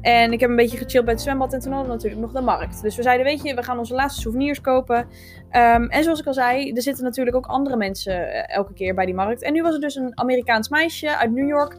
En 0.00 0.32
ik 0.32 0.40
heb 0.40 0.50
een 0.50 0.56
beetje 0.56 0.76
gechilled 0.76 1.04
bij 1.04 1.14
het 1.14 1.22
zwembad 1.22 1.52
en 1.52 1.60
toen 1.60 1.72
hadden 1.72 1.90
we 1.90 1.94
natuurlijk 1.94 2.22
nog 2.22 2.32
de 2.32 2.40
markt. 2.40 2.82
Dus 2.82 2.96
we 2.96 3.02
zeiden, 3.02 3.26
weet 3.26 3.42
je, 3.42 3.54
we 3.54 3.62
gaan 3.62 3.78
onze 3.78 3.94
laatste 3.94 4.20
souvenirs 4.20 4.60
kopen. 4.60 4.98
Um, 4.98 5.88
en 5.88 6.02
zoals 6.02 6.20
ik 6.20 6.26
al 6.26 6.34
zei, 6.34 6.72
er 6.72 6.82
zitten 6.82 7.04
natuurlijk 7.04 7.36
ook 7.36 7.46
andere 7.46 7.76
mensen 7.76 8.20
uh, 8.20 8.56
elke 8.56 8.72
keer 8.72 8.94
bij 8.94 9.06
die 9.06 9.14
markt. 9.14 9.42
En 9.42 9.52
nu 9.52 9.62
was 9.62 9.74
er 9.74 9.80
dus 9.80 9.94
een 9.94 10.18
Amerikaans 10.18 10.68
meisje 10.68 11.16
uit 11.16 11.32
New 11.32 11.48
York 11.48 11.76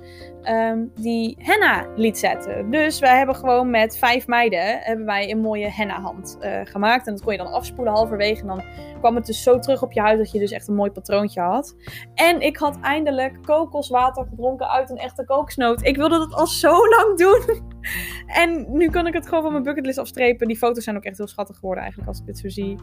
um, 0.49 0.91
die 0.95 1.35
henna 1.39 1.87
liet 1.95 2.17
zetten. 2.17 2.71
Dus 2.71 2.99
wij 2.99 3.17
hebben 3.17 3.35
gewoon 3.35 3.69
met 3.69 3.97
vijf 3.97 4.27
meiden 4.27 4.79
hebben 4.79 5.05
wij 5.05 5.31
een 5.31 5.39
mooie 5.39 5.69
henna 5.69 6.01
hand 6.01 6.37
uh, 6.41 6.59
gemaakt. 6.63 7.07
En 7.07 7.13
dat 7.13 7.23
kon 7.23 7.31
je 7.31 7.37
dan 7.37 7.51
afspoelen 7.51 7.93
halverwege. 7.93 8.41
En 8.41 8.47
dan 8.47 8.63
kwam 8.99 9.15
het 9.15 9.25
dus 9.25 9.43
zo 9.43 9.59
terug 9.59 9.83
op 9.83 9.91
je 9.91 9.99
huid 9.99 10.17
dat 10.17 10.31
je 10.31 10.39
dus 10.39 10.51
echt 10.51 10.67
een 10.67 10.75
mooi 10.75 10.91
patroontje 10.91 11.41
had. 11.41 11.75
En 12.13 12.41
ik 12.41 12.57
had 12.57 12.79
eindelijk 12.81 13.43
kokoswater 13.43 14.25
gedronken 14.29 14.69
uit 14.69 14.89
een 14.89 14.97
echte 14.97 15.25
kokosnoot. 15.25 15.85
Ik 15.85 15.95
wilde 15.95 16.17
dat 16.17 16.33
al 16.33 16.47
zo 16.47 16.87
lang 16.87 17.17
doen. 17.17 17.63
en 18.43 18.65
nu 18.69 18.89
kan 18.89 19.07
ik 19.07 19.13
het 19.13 19.27
gewoon 19.27 19.43
van 19.43 19.51
mijn 19.51 19.63
bucketlist 19.63 19.97
afstrepen. 19.97 20.47
Die 20.47 20.57
foto's 20.57 20.83
zijn 20.83 20.95
ook 20.95 21.03
echt 21.03 21.17
heel 21.17 21.27
schattig 21.27 21.55
geworden 21.55 21.83
eigenlijk 21.83 22.11
als 22.11 22.19
ik 22.19 22.25
dit 22.25 22.37
zo 22.37 22.49
zie. 22.49 22.77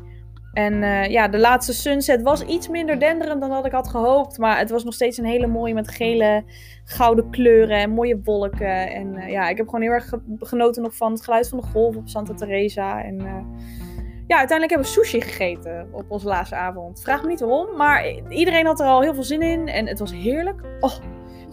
En 0.55 0.75
uh, 0.83 1.07
ja, 1.07 1.29
de 1.29 1.39
laatste 1.39 1.73
sunset 1.73 2.23
was 2.23 2.45
iets 2.45 2.69
minder 2.69 2.99
denderend 3.01 3.41
dan 3.41 3.51
dat 3.51 3.67
ik 3.67 3.73
had 3.73 3.89
gehoopt. 3.89 4.39
Maar 4.39 4.59
het 4.59 4.71
was 4.71 4.85
nog 4.85 4.95
steeds 4.95 5.19
een 5.19 5.25
hele 5.25 5.47
mooie 5.47 5.75
met 5.75 5.89
gele, 5.89 6.45
gouden 6.85 7.31
kleuren 7.31 7.79
en 7.79 7.91
mooie 7.91 8.21
wolken. 8.25 8.91
En 8.91 9.17
uh, 9.17 9.31
ja, 9.31 9.49
ik 9.49 9.57
heb 9.57 9.67
gewoon 9.67 9.83
heel 9.83 9.91
erg 9.91 10.13
genoten 10.39 10.83
nog 10.83 10.97
van 10.97 11.13
het 11.13 11.25
geluid 11.25 11.49
van 11.49 11.59
de 11.59 11.67
golf 11.67 11.97
op 11.97 12.09
Santa 12.09 12.35
Teresa. 12.35 13.03
En 13.03 13.21
uh, 13.21 13.37
ja, 14.27 14.39
uiteindelijk 14.39 14.71
hebben 14.71 14.87
we 14.87 15.01
sushi 15.01 15.21
gegeten 15.21 15.89
op 15.93 16.05
onze 16.09 16.27
laatste 16.27 16.57
avond. 16.57 17.03
Vraag 17.03 17.23
me 17.23 17.29
niet 17.29 17.41
waarom, 17.41 17.77
maar 17.77 18.15
iedereen 18.29 18.67
had 18.67 18.81
er 18.81 18.87
al 18.87 19.03
heel 19.03 19.15
veel 19.15 19.23
zin 19.23 19.43
in. 19.43 19.69
En 19.69 19.87
het 19.87 19.99
was 19.99 20.13
heerlijk. 20.13 20.61
Oh, 20.81 20.95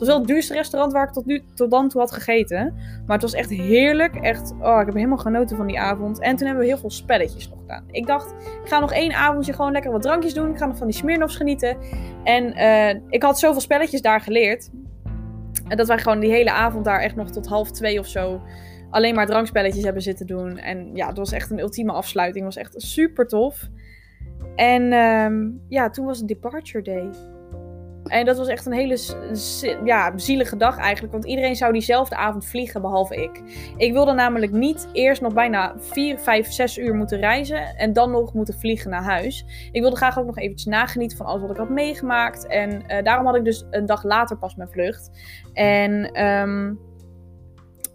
was 0.01 0.09
wel 0.09 0.19
het 0.19 0.27
duurste 0.27 0.53
restaurant 0.53 0.93
waar 0.93 1.07
ik 1.07 1.13
tot, 1.13 1.25
nu, 1.25 1.43
tot 1.55 1.71
dan 1.71 1.89
toe 1.89 2.01
had 2.01 2.11
gegeten. 2.11 2.73
Maar 3.05 3.15
het 3.15 3.21
was 3.21 3.33
echt 3.33 3.49
heerlijk. 3.49 4.15
Echt, 4.15 4.53
oh, 4.61 4.79
ik 4.79 4.85
heb 4.85 4.95
helemaal 4.95 5.17
genoten 5.17 5.57
van 5.57 5.67
die 5.67 5.79
avond. 5.79 6.19
En 6.19 6.35
toen 6.35 6.47
hebben 6.47 6.63
we 6.63 6.71
heel 6.71 6.79
veel 6.79 6.89
spelletjes 6.89 7.49
nog 7.49 7.59
gedaan. 7.59 7.83
Ik 7.91 8.07
dacht, 8.07 8.31
ik 8.63 8.69
ga 8.69 8.79
nog 8.79 8.93
één 8.93 9.13
avondje 9.13 9.53
gewoon 9.53 9.71
lekker 9.71 9.91
wat 9.91 10.01
drankjes 10.01 10.33
doen. 10.33 10.49
Ik 10.49 10.57
ga 10.57 10.65
nog 10.65 10.77
van 10.77 10.87
die 10.87 10.95
Smirnoffs 10.95 11.35
genieten. 11.35 11.77
En 12.23 12.57
uh, 12.57 13.01
ik 13.09 13.23
had 13.23 13.39
zoveel 13.39 13.61
spelletjes 13.61 14.01
daar 14.01 14.21
geleerd. 14.21 14.69
En 15.67 15.77
dat 15.77 15.87
wij 15.87 15.97
gewoon 15.97 16.19
die 16.19 16.31
hele 16.31 16.51
avond 16.51 16.85
daar 16.85 16.99
echt 16.99 17.15
nog 17.15 17.29
tot 17.29 17.47
half 17.47 17.71
twee 17.71 17.99
of 17.99 18.07
zo 18.07 18.41
alleen 18.89 19.15
maar 19.15 19.25
drankspelletjes 19.25 19.83
hebben 19.83 20.01
zitten 20.01 20.27
doen. 20.27 20.57
En 20.57 20.95
ja, 20.95 21.07
het 21.07 21.17
was 21.17 21.31
echt 21.31 21.51
een 21.51 21.59
ultieme 21.59 21.91
afsluiting. 21.91 22.45
Het 22.45 22.55
was 22.55 22.63
echt 22.63 22.81
super 22.81 23.27
tof. 23.27 23.69
En 24.55 24.93
um, 24.93 25.61
ja, 25.67 25.89
toen 25.89 26.05
was 26.05 26.17
het 26.17 26.27
Departure 26.27 26.83
Day. 26.83 27.09
En 28.11 28.25
dat 28.25 28.37
was 28.37 28.47
echt 28.47 28.65
een 28.65 28.73
hele 28.73 28.97
ja, 29.83 30.11
zielige 30.15 30.57
dag 30.57 30.77
eigenlijk. 30.77 31.13
Want 31.13 31.25
iedereen 31.25 31.55
zou 31.55 31.71
diezelfde 31.73 32.15
avond 32.15 32.45
vliegen, 32.45 32.81
behalve 32.81 33.15
ik. 33.15 33.41
Ik 33.77 33.93
wilde 33.93 34.13
namelijk 34.13 34.51
niet 34.51 34.89
eerst 34.93 35.21
nog 35.21 35.33
bijna 35.33 35.73
4, 35.77 36.19
5, 36.19 36.51
6 36.51 36.77
uur 36.77 36.95
moeten 36.95 37.19
reizen. 37.19 37.75
En 37.77 37.93
dan 37.93 38.11
nog 38.11 38.33
moeten 38.33 38.59
vliegen 38.59 38.89
naar 38.89 39.03
huis. 39.03 39.45
Ik 39.71 39.81
wilde 39.81 39.95
graag 39.95 40.19
ook 40.19 40.25
nog 40.25 40.37
eventjes 40.37 40.65
nagenieten 40.65 41.17
van 41.17 41.25
alles 41.25 41.41
wat 41.41 41.51
ik 41.51 41.57
had 41.57 41.69
meegemaakt. 41.69 42.47
En 42.47 42.83
uh, 42.87 43.03
daarom 43.03 43.25
had 43.25 43.35
ik 43.35 43.43
dus 43.43 43.65
een 43.69 43.85
dag 43.85 44.03
later 44.03 44.37
pas 44.37 44.55
mijn 44.55 44.69
vlucht. 44.69 45.11
En... 45.53 46.23
Um, 46.25 46.79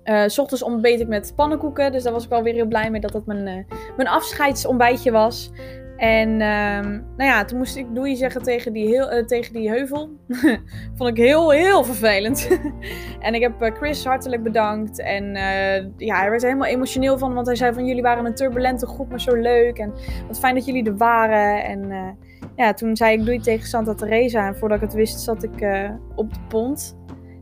uh, 0.05 0.22
s 0.26 0.38
ochtends 0.38 0.62
ontbeet 0.62 1.01
ik 1.01 1.09
met 1.09 1.32
pannenkoeken. 1.36 1.93
Dus 1.93 2.02
daar 2.02 2.12
was 2.12 2.24
ik 2.24 2.30
wel 2.30 2.43
weer 2.43 2.55
heel 2.55 2.66
blij 2.66 2.90
mee 2.90 3.01
dat 3.01 3.12
dat 3.12 3.26
mijn, 3.26 3.47
uh, 3.47 3.76
mijn 3.97 4.09
afscheidsontbijtje 4.09 5.10
was. 5.10 5.51
En 5.97 6.28
um, 6.28 7.05
nou 7.16 7.31
ja, 7.31 7.44
toen 7.44 7.59
moest 7.59 7.77
ik 7.77 7.94
doei 7.94 8.16
zeggen 8.16 8.43
tegen 8.43 8.73
die, 8.73 8.86
heel, 8.86 9.12
uh, 9.12 9.24
tegen 9.24 9.52
die 9.52 9.68
heuvel. 9.68 10.10
Vond 10.97 11.10
ik 11.10 11.16
heel, 11.16 11.51
heel 11.51 11.85
vervelend. 11.85 12.48
en 13.20 13.35
ik 13.35 13.40
heb 13.40 13.62
uh, 13.62 13.70
Chris 13.74 14.05
hartelijk 14.05 14.43
bedankt. 14.43 15.01
En 15.01 15.24
uh, 15.24 15.77
ja, 15.97 16.18
hij 16.18 16.31
werd 16.31 16.43
er 16.43 16.48
helemaal 16.48 16.68
emotioneel 16.68 17.18
van. 17.18 17.35
Want 17.35 17.47
hij 17.47 17.56
zei 17.56 17.74
van 17.74 17.86
jullie 17.86 18.02
waren 18.02 18.24
een 18.24 18.35
turbulente 18.35 18.86
groep, 18.86 19.09
maar 19.10 19.20
zo 19.20 19.35
leuk. 19.35 19.78
En 19.78 19.93
wat 20.27 20.39
fijn 20.39 20.55
dat 20.55 20.66
jullie 20.66 20.85
er 20.85 20.97
waren. 20.97 21.64
En 21.64 22.16
ja, 22.56 22.73
toen 22.73 22.97
zei 22.97 23.18
ik 23.18 23.24
doei 23.24 23.40
tegen 23.40 23.66
Santa 23.66 23.94
Teresa. 23.94 24.47
En 24.47 24.56
voordat 24.56 24.77
ik 24.77 24.85
het 24.85 24.94
wist 24.94 25.20
zat 25.20 25.43
ik 25.43 25.66
op 26.14 26.35
de 26.35 26.40
pont. 26.48 26.97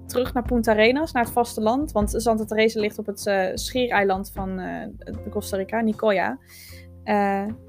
Terug 0.06 0.34
naar 0.34 0.42
Punta 0.42 0.72
Arenas, 0.72 1.12
naar 1.12 1.24
het 1.24 1.32
vasteland. 1.32 1.92
Want 1.92 2.14
Santa 2.16 2.44
Teresa 2.44 2.80
ligt 2.80 2.98
op 2.98 3.06
het 3.06 3.30
schiereiland 3.54 4.30
van 4.34 4.60
Costa 5.30 5.56
Rica, 5.56 5.80
Nicoya. 5.80 6.38
Uh, 7.04 7.14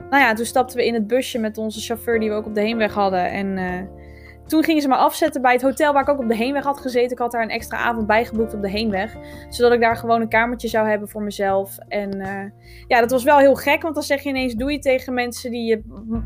nou 0.09 0.23
ja, 0.23 0.33
toen 0.33 0.45
stapten 0.45 0.77
we 0.77 0.85
in 0.85 0.93
het 0.93 1.07
busje 1.07 1.39
met 1.39 1.57
onze 1.57 1.79
chauffeur 1.79 2.19
die 2.19 2.29
we 2.29 2.35
ook 2.35 2.45
op 2.45 2.55
de 2.55 2.61
heenweg 2.61 2.93
hadden. 2.93 3.31
En 3.31 3.57
uh, 3.57 3.81
toen 4.47 4.63
gingen 4.63 4.81
ze 4.81 4.87
me 4.87 4.95
afzetten 4.95 5.41
bij 5.41 5.53
het 5.53 5.61
hotel 5.61 5.93
waar 5.93 6.01
ik 6.01 6.09
ook 6.09 6.19
op 6.19 6.27
de 6.27 6.35
heenweg 6.35 6.63
had 6.63 6.79
gezeten. 6.79 7.11
Ik 7.11 7.17
had 7.17 7.31
daar 7.31 7.41
een 7.41 7.49
extra 7.49 7.77
avond 7.77 8.07
bij 8.07 8.25
geboekt 8.25 8.53
op 8.53 8.61
de 8.61 8.69
heenweg. 8.69 9.15
Zodat 9.49 9.73
ik 9.73 9.81
daar 9.81 9.95
gewoon 9.95 10.21
een 10.21 10.29
kamertje 10.29 10.67
zou 10.67 10.87
hebben 10.87 11.09
voor 11.09 11.23
mezelf. 11.23 11.77
En 11.87 12.15
uh, 12.15 12.43
ja, 12.87 12.99
dat 12.99 13.11
was 13.11 13.23
wel 13.23 13.37
heel 13.37 13.55
gek. 13.55 13.81
Want 13.81 13.95
dan 13.95 14.03
zeg 14.03 14.21
je 14.21 14.29
ineens 14.29 14.53
doe 14.53 14.71
je 14.71 14.79
tegen 14.79 15.13
mensen 15.13 15.51
die 15.51 15.65
je 15.65 15.81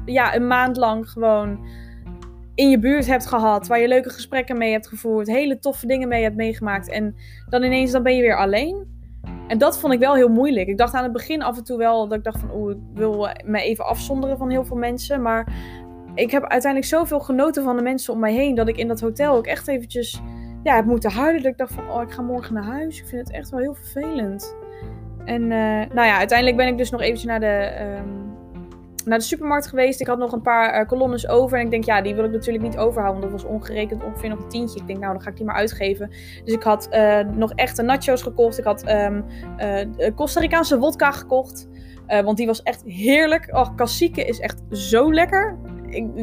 ja, 0.06 0.36
een 0.36 0.48
maand 0.48 0.77
lang 0.77 1.10
gewoon 1.10 1.68
in 2.56 2.69
je 2.69 2.80
buurt 2.80 3.07
hebt 3.07 3.26
gehad. 3.26 3.68
Waar 3.68 3.80
je 3.80 3.88
leuke 3.88 4.10
gesprekken 4.10 4.57
mee 4.57 4.72
hebt 4.72 4.88
gevoerd. 4.88 5.27
Hele 5.27 5.60
toffe 5.60 5.88
dingen 5.88 6.07
mee 6.07 6.23
hebt 6.23 6.36
meegemaakt. 6.36 6.90
En 6.90 7.15
dan 7.49 7.64
ineens 7.64 7.91
dan 7.91 8.03
ben 8.03 8.15
je 8.15 8.22
weer 8.22 8.38
alleen. 8.38 8.98
En 9.49 9.57
dat 9.57 9.80
vond 9.80 9.93
ik 9.93 9.99
wel 9.99 10.15
heel 10.15 10.30
moeilijk. 10.30 10.67
Ik 10.67 10.77
dacht 10.77 10.93
aan 10.93 11.03
het 11.03 11.11
begin 11.11 11.41
af 11.41 11.57
en 11.57 11.63
toe 11.63 11.77
wel 11.77 12.07
dat 12.07 12.17
ik 12.17 12.23
dacht 12.23 12.39
van, 12.39 12.51
oeh, 12.53 12.71
ik 12.71 12.77
wil 12.93 13.30
me 13.45 13.61
even 13.61 13.85
afzonderen 13.85 14.38
van 14.38 14.49
heel 14.49 14.65
veel 14.65 14.77
mensen. 14.77 15.21
Maar 15.21 15.53
ik 16.15 16.31
heb 16.31 16.41
uiteindelijk 16.41 16.91
zoveel 16.91 17.19
genoten 17.19 17.63
van 17.63 17.76
de 17.76 17.81
mensen 17.81 18.13
om 18.13 18.19
mij 18.19 18.34
heen, 18.34 18.55
dat 18.55 18.67
ik 18.67 18.77
in 18.77 18.88
dat 18.88 18.99
hotel 18.99 19.35
ook 19.35 19.45
echt 19.45 19.67
eventjes 19.67 20.21
ja, 20.63 20.76
heb 20.76 20.85
moeten 20.85 21.11
huilen. 21.11 21.41
Dat 21.41 21.51
ik 21.51 21.57
dacht 21.57 21.73
van, 21.73 21.89
oh, 21.91 22.01
ik 22.01 22.11
ga 22.11 22.21
morgen 22.21 22.53
naar 22.53 22.63
huis. 22.63 22.99
Ik 22.99 23.05
vind 23.05 23.27
het 23.27 23.35
echt 23.35 23.49
wel 23.49 23.59
heel 23.59 23.73
vervelend. 23.73 24.55
En 25.26 25.41
uh, 25.41 25.49
nou 25.93 26.07
ja, 26.07 26.17
uiteindelijk 26.17 26.57
ben 26.57 26.67
ik 26.67 26.77
dus 26.77 26.89
nog 26.89 27.01
eventjes 27.01 27.27
naar 27.27 27.39
de... 27.39 27.71
Um, 27.99 28.28
naar 29.10 29.18
de 29.18 29.23
supermarkt 29.23 29.68
geweest. 29.68 30.02
Ik 30.02 30.07
had 30.07 30.18
nog 30.18 30.31
een 30.31 30.41
paar 30.41 30.81
uh, 30.81 30.88
kolonnes 30.88 31.27
over. 31.27 31.57
En 31.60 31.65
ik 31.65 31.72
denk, 31.72 31.84
ja, 31.84 32.02
die 32.02 32.15
wil 32.15 32.23
ik 32.23 32.31
natuurlijk 32.31 32.64
niet 32.64 32.77
overhouden. 32.77 33.22
Want 33.22 33.31
dat 33.31 33.41
was 33.41 33.52
ongerekend 33.52 34.03
ongeveer 34.03 34.30
nog 34.30 34.40
een 34.40 34.49
tientje. 34.49 34.80
Ik 34.80 34.88
denk, 34.88 34.99
nou, 34.99 35.14
dan 35.14 35.22
ga 35.22 35.30
ik 35.30 35.36
die 35.36 35.45
maar 35.45 35.56
uitgeven. 35.56 36.10
Dus 36.44 36.53
ik 36.53 36.64
had 36.64 36.88
uh, 36.91 37.19
nog 37.19 37.53
echte 37.53 37.81
nachos 37.81 38.22
gekocht. 38.22 38.57
Ik 38.57 38.64
had 38.64 38.90
um, 38.90 39.26
Costa 40.15 40.40
Ricaanse 40.40 40.77
wodka 40.77 41.11
gekocht. 41.11 41.68
want 42.07 42.38
die 42.38 42.45
was 42.45 42.64
echt 42.64 42.84
heerlijk. 42.86 43.56
Oh, 43.56 43.76
cacique 43.76 44.26
is 44.26 44.40
echt 44.40 44.61
zo 44.72 45.14
lekker. 45.14 45.57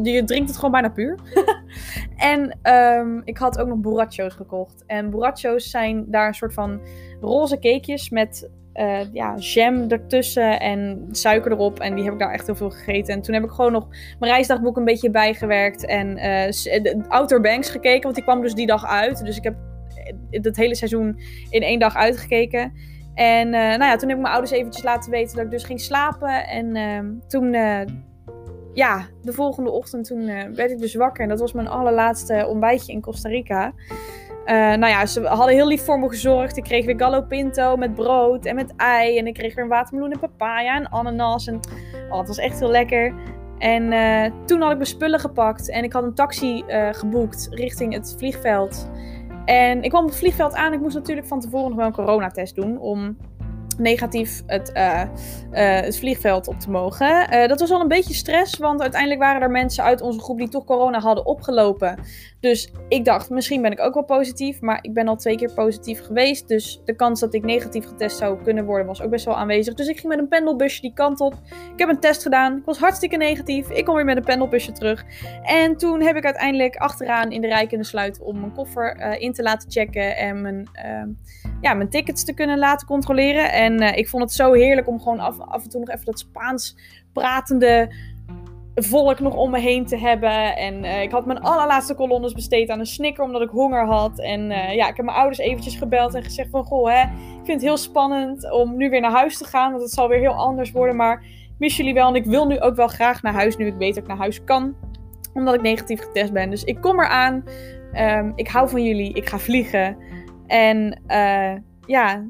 je 0.02 0.24
drinkt 0.24 0.48
het 0.48 0.56
gewoon 0.56 0.70
bijna 0.70 0.88
puur. 0.88 1.18
en 2.32 2.58
ehm, 2.62 3.20
ik 3.24 3.38
had 3.38 3.58
ook 3.58 3.68
nog 3.68 3.78
burracho's 3.78 4.34
gekocht. 4.34 4.84
En 4.86 5.10
burracho's 5.10 5.70
zijn 5.70 6.04
daar 6.10 6.26
een 6.26 6.34
soort 6.34 6.54
van 6.54 6.80
roze 7.20 7.58
cakejes 7.58 8.10
met 8.10 8.50
uh, 8.78 9.12
ja, 9.12 9.34
jam 9.34 9.88
ertussen 9.88 10.60
en 10.60 11.08
suiker 11.10 11.52
erop. 11.52 11.80
En 11.80 11.94
die 11.94 12.04
heb 12.04 12.12
ik 12.12 12.18
daar 12.18 12.32
echt 12.32 12.46
heel 12.46 12.54
veel 12.54 12.70
gegeten. 12.70 13.14
En 13.14 13.22
toen 13.22 13.34
heb 13.34 13.44
ik 13.44 13.50
gewoon 13.50 13.72
nog 13.72 13.88
mijn 14.18 14.32
reisdagboek 14.32 14.76
een 14.76 14.84
beetje 14.84 15.10
bijgewerkt. 15.10 15.86
En 15.86 16.18
uh, 16.18 17.08
Outer 17.08 17.40
Banks 17.40 17.70
gekeken, 17.70 18.02
want 18.02 18.14
die 18.14 18.24
kwam 18.24 18.42
dus 18.42 18.54
die 18.54 18.66
dag 18.66 18.86
uit. 18.86 19.24
Dus 19.24 19.36
ik 19.36 19.44
heb 19.44 19.56
het 20.30 20.56
hele 20.56 20.74
seizoen 20.74 21.20
in 21.50 21.62
één 21.62 21.78
dag 21.78 21.96
uitgekeken. 21.96 22.72
En 23.14 23.50
nou 23.50 23.84
ja, 23.84 23.96
toen 23.96 24.08
heb 24.08 24.16
ik 24.16 24.22
mijn 24.22 24.34
ouders 24.34 24.52
eventjes 24.52 24.84
laten 24.84 25.10
weten 25.10 25.36
dat 25.36 25.44
ik 25.44 25.50
dus 25.50 25.64
ging 25.64 25.80
slapen. 25.80 26.46
En 26.46 26.76
uh, 26.76 27.20
toen, 27.28 27.52
ja, 28.74 29.06
de 29.22 29.32
volgende 29.32 29.70
ochtend 29.70 30.06
toen 30.06 30.26
werd 30.54 30.70
ik 30.70 30.78
dus 30.78 30.94
wakker. 30.94 31.22
En 31.22 31.28
dat 31.28 31.40
was 31.40 31.52
mijn 31.52 31.68
allerlaatste 31.68 32.46
ontbijtje 32.48 32.92
in 32.92 33.00
Costa 33.00 33.28
Rica. 33.28 33.72
Nou 34.54 34.86
ja, 34.86 35.06
ze 35.06 35.26
hadden 35.26 35.54
heel 35.54 35.66
lief 35.66 35.84
voor 35.84 35.98
me 35.98 36.08
gezorgd. 36.08 36.56
Ik 36.56 36.64
kreeg 36.64 36.84
weer 36.84 36.98
gallo 36.98 37.22
pinto 37.22 37.76
met 37.76 37.94
brood 37.94 38.44
en 38.44 38.54
met 38.54 38.72
ei. 38.76 39.18
En 39.18 39.26
ik 39.26 39.34
kreeg 39.34 39.54
weer 39.54 39.64
een 39.64 39.70
watermeloen 39.70 40.12
en 40.12 40.18
papaya 40.18 40.76
en 40.76 40.90
ananas. 40.90 41.46
En 41.46 41.60
oh, 42.10 42.18
het 42.18 42.28
was 42.28 42.38
echt 42.38 42.58
heel 42.58 42.70
lekker. 42.70 43.14
En 43.58 43.82
toen 44.44 44.60
had 44.60 44.70
ik 44.70 44.76
mijn 44.76 44.88
spullen 44.88 45.20
gepakt 45.20 45.70
en 45.70 45.84
ik 45.84 45.92
had 45.92 46.02
een 46.02 46.14
taxi 46.14 46.64
geboekt 46.90 47.48
richting 47.50 47.94
het 47.94 48.14
vliegveld. 48.18 48.90
En 49.44 49.82
ik 49.82 49.90
kwam 49.90 50.02
op 50.02 50.08
het 50.08 50.18
vliegveld 50.18 50.54
aan. 50.54 50.72
Ik 50.72 50.80
moest 50.80 50.94
natuurlijk 50.94 51.26
van 51.26 51.40
tevoren 51.40 51.68
nog 51.68 51.76
wel 51.76 51.86
een 51.86 51.92
coronatest 51.92 52.54
doen. 52.54 52.78
Om 52.78 53.16
negatief 53.78 54.42
het, 54.46 54.70
uh, 54.74 55.02
uh, 55.52 55.80
het 55.80 55.98
vliegveld 55.98 56.48
op 56.48 56.60
te 56.60 56.70
mogen. 56.70 57.34
Uh, 57.34 57.48
dat 57.48 57.60
was 57.60 57.70
al 57.70 57.80
een 57.80 57.88
beetje 57.88 58.14
stress, 58.14 58.58
want 58.58 58.80
uiteindelijk 58.80 59.20
waren 59.20 59.42
er 59.42 59.50
mensen 59.50 59.84
uit 59.84 60.00
onze 60.00 60.20
groep 60.20 60.38
die 60.38 60.48
toch 60.48 60.64
corona 60.64 61.00
hadden 61.00 61.26
opgelopen. 61.26 61.98
Dus 62.40 62.72
ik 62.88 63.04
dacht, 63.04 63.30
misschien 63.30 63.62
ben 63.62 63.72
ik 63.72 63.80
ook 63.80 63.94
wel 63.94 64.04
positief, 64.04 64.60
maar 64.60 64.78
ik 64.82 64.94
ben 64.94 65.08
al 65.08 65.16
twee 65.16 65.36
keer 65.36 65.52
positief 65.54 66.04
geweest. 66.04 66.48
Dus 66.48 66.80
de 66.84 66.96
kans 66.96 67.20
dat 67.20 67.34
ik 67.34 67.44
negatief 67.44 67.86
getest 67.86 68.16
zou 68.16 68.42
kunnen 68.42 68.64
worden 68.64 68.86
was 68.86 69.02
ook 69.02 69.10
best 69.10 69.24
wel 69.24 69.36
aanwezig. 69.36 69.74
Dus 69.74 69.88
ik 69.88 69.96
ging 69.96 70.08
met 70.08 70.18
een 70.18 70.28
pendelbusje 70.28 70.80
die 70.80 70.92
kant 70.92 71.20
op. 71.20 71.34
Ik 71.72 71.78
heb 71.78 71.88
een 71.88 72.00
test 72.00 72.22
gedaan. 72.22 72.56
Ik 72.56 72.64
was 72.64 72.78
hartstikke 72.78 73.16
negatief. 73.16 73.70
Ik 73.70 73.84
kom 73.84 73.94
weer 73.94 74.04
met 74.04 74.16
een 74.16 74.24
pendelbusje 74.24 74.72
terug. 74.72 75.04
En 75.42 75.76
toen 75.76 76.02
heb 76.02 76.16
ik 76.16 76.24
uiteindelijk 76.24 76.76
achteraan 76.76 77.30
in 77.30 77.40
de 77.40 77.46
rij 77.46 77.66
kunnen 77.66 77.86
sluiten 77.86 78.24
om 78.24 78.40
mijn 78.40 78.52
koffer 78.52 79.20
in 79.20 79.32
te 79.32 79.42
laten 79.42 79.70
checken 79.70 80.16
en 80.16 80.42
mijn, 80.42 80.68
ja, 81.60 81.74
mijn 81.74 81.90
tickets 81.90 82.24
te 82.24 82.34
kunnen 82.34 82.58
laten 82.58 82.86
controleren. 82.86 83.52
En 83.52 83.82
uh, 83.82 83.96
ik 83.96 84.08
vond 84.08 84.22
het 84.22 84.32
zo 84.32 84.52
heerlijk 84.52 84.88
om 84.88 85.00
gewoon 85.00 85.20
af, 85.20 85.40
af 85.40 85.62
en 85.62 85.70
toe 85.70 85.80
nog 85.80 85.88
even 85.88 86.04
dat 86.04 86.18
Spaans 86.18 86.76
pratende 87.12 87.94
volk 88.74 89.20
nog 89.20 89.34
om 89.34 89.50
me 89.50 89.58
heen 89.58 89.86
te 89.86 89.96
hebben. 89.96 90.56
En 90.56 90.84
uh, 90.84 91.02
ik 91.02 91.10
had 91.10 91.26
mijn 91.26 91.40
allerlaatste 91.40 91.94
kolonnes 91.94 92.32
besteed 92.32 92.68
aan 92.68 92.78
een 92.78 92.86
snicker 92.86 93.24
omdat 93.24 93.42
ik 93.42 93.48
honger 93.48 93.86
had. 93.86 94.20
En 94.20 94.50
uh, 94.50 94.74
ja, 94.74 94.88
ik 94.88 94.96
heb 94.96 95.04
mijn 95.04 95.16
ouders 95.16 95.38
eventjes 95.38 95.76
gebeld 95.76 96.14
en 96.14 96.22
gezegd 96.22 96.50
van... 96.50 96.64
Goh, 96.64 96.88
hè, 96.88 97.02
ik 97.02 97.44
vind 97.44 97.60
het 97.60 97.62
heel 97.62 97.76
spannend 97.76 98.50
om 98.50 98.76
nu 98.76 98.90
weer 98.90 99.00
naar 99.00 99.10
huis 99.10 99.38
te 99.38 99.44
gaan. 99.44 99.70
Want 99.70 99.82
het 99.82 99.92
zal 99.92 100.08
weer 100.08 100.18
heel 100.18 100.34
anders 100.34 100.70
worden. 100.70 100.96
Maar 100.96 101.24
mis 101.58 101.76
jullie 101.76 101.94
wel. 101.94 102.08
En 102.08 102.14
ik 102.14 102.24
wil 102.24 102.46
nu 102.46 102.60
ook 102.60 102.76
wel 102.76 102.88
graag 102.88 103.22
naar 103.22 103.32
huis 103.32 103.56
nu 103.56 103.66
ik 103.66 103.76
weet 103.78 103.94
dat 103.94 104.02
ik 104.02 104.08
naar 104.08 104.18
huis 104.18 104.44
kan. 104.44 104.74
Omdat 105.34 105.54
ik 105.54 105.62
negatief 105.62 106.00
getest 106.00 106.32
ben. 106.32 106.50
Dus 106.50 106.64
ik 106.64 106.80
kom 106.80 107.00
eraan. 107.00 107.44
Um, 107.94 108.32
ik 108.34 108.48
hou 108.48 108.68
van 108.68 108.82
jullie. 108.82 109.14
Ik 109.14 109.28
ga 109.28 109.38
vliegen. 109.38 109.96
En 110.46 111.00
uh, 111.08 111.52
ja, 111.86 112.24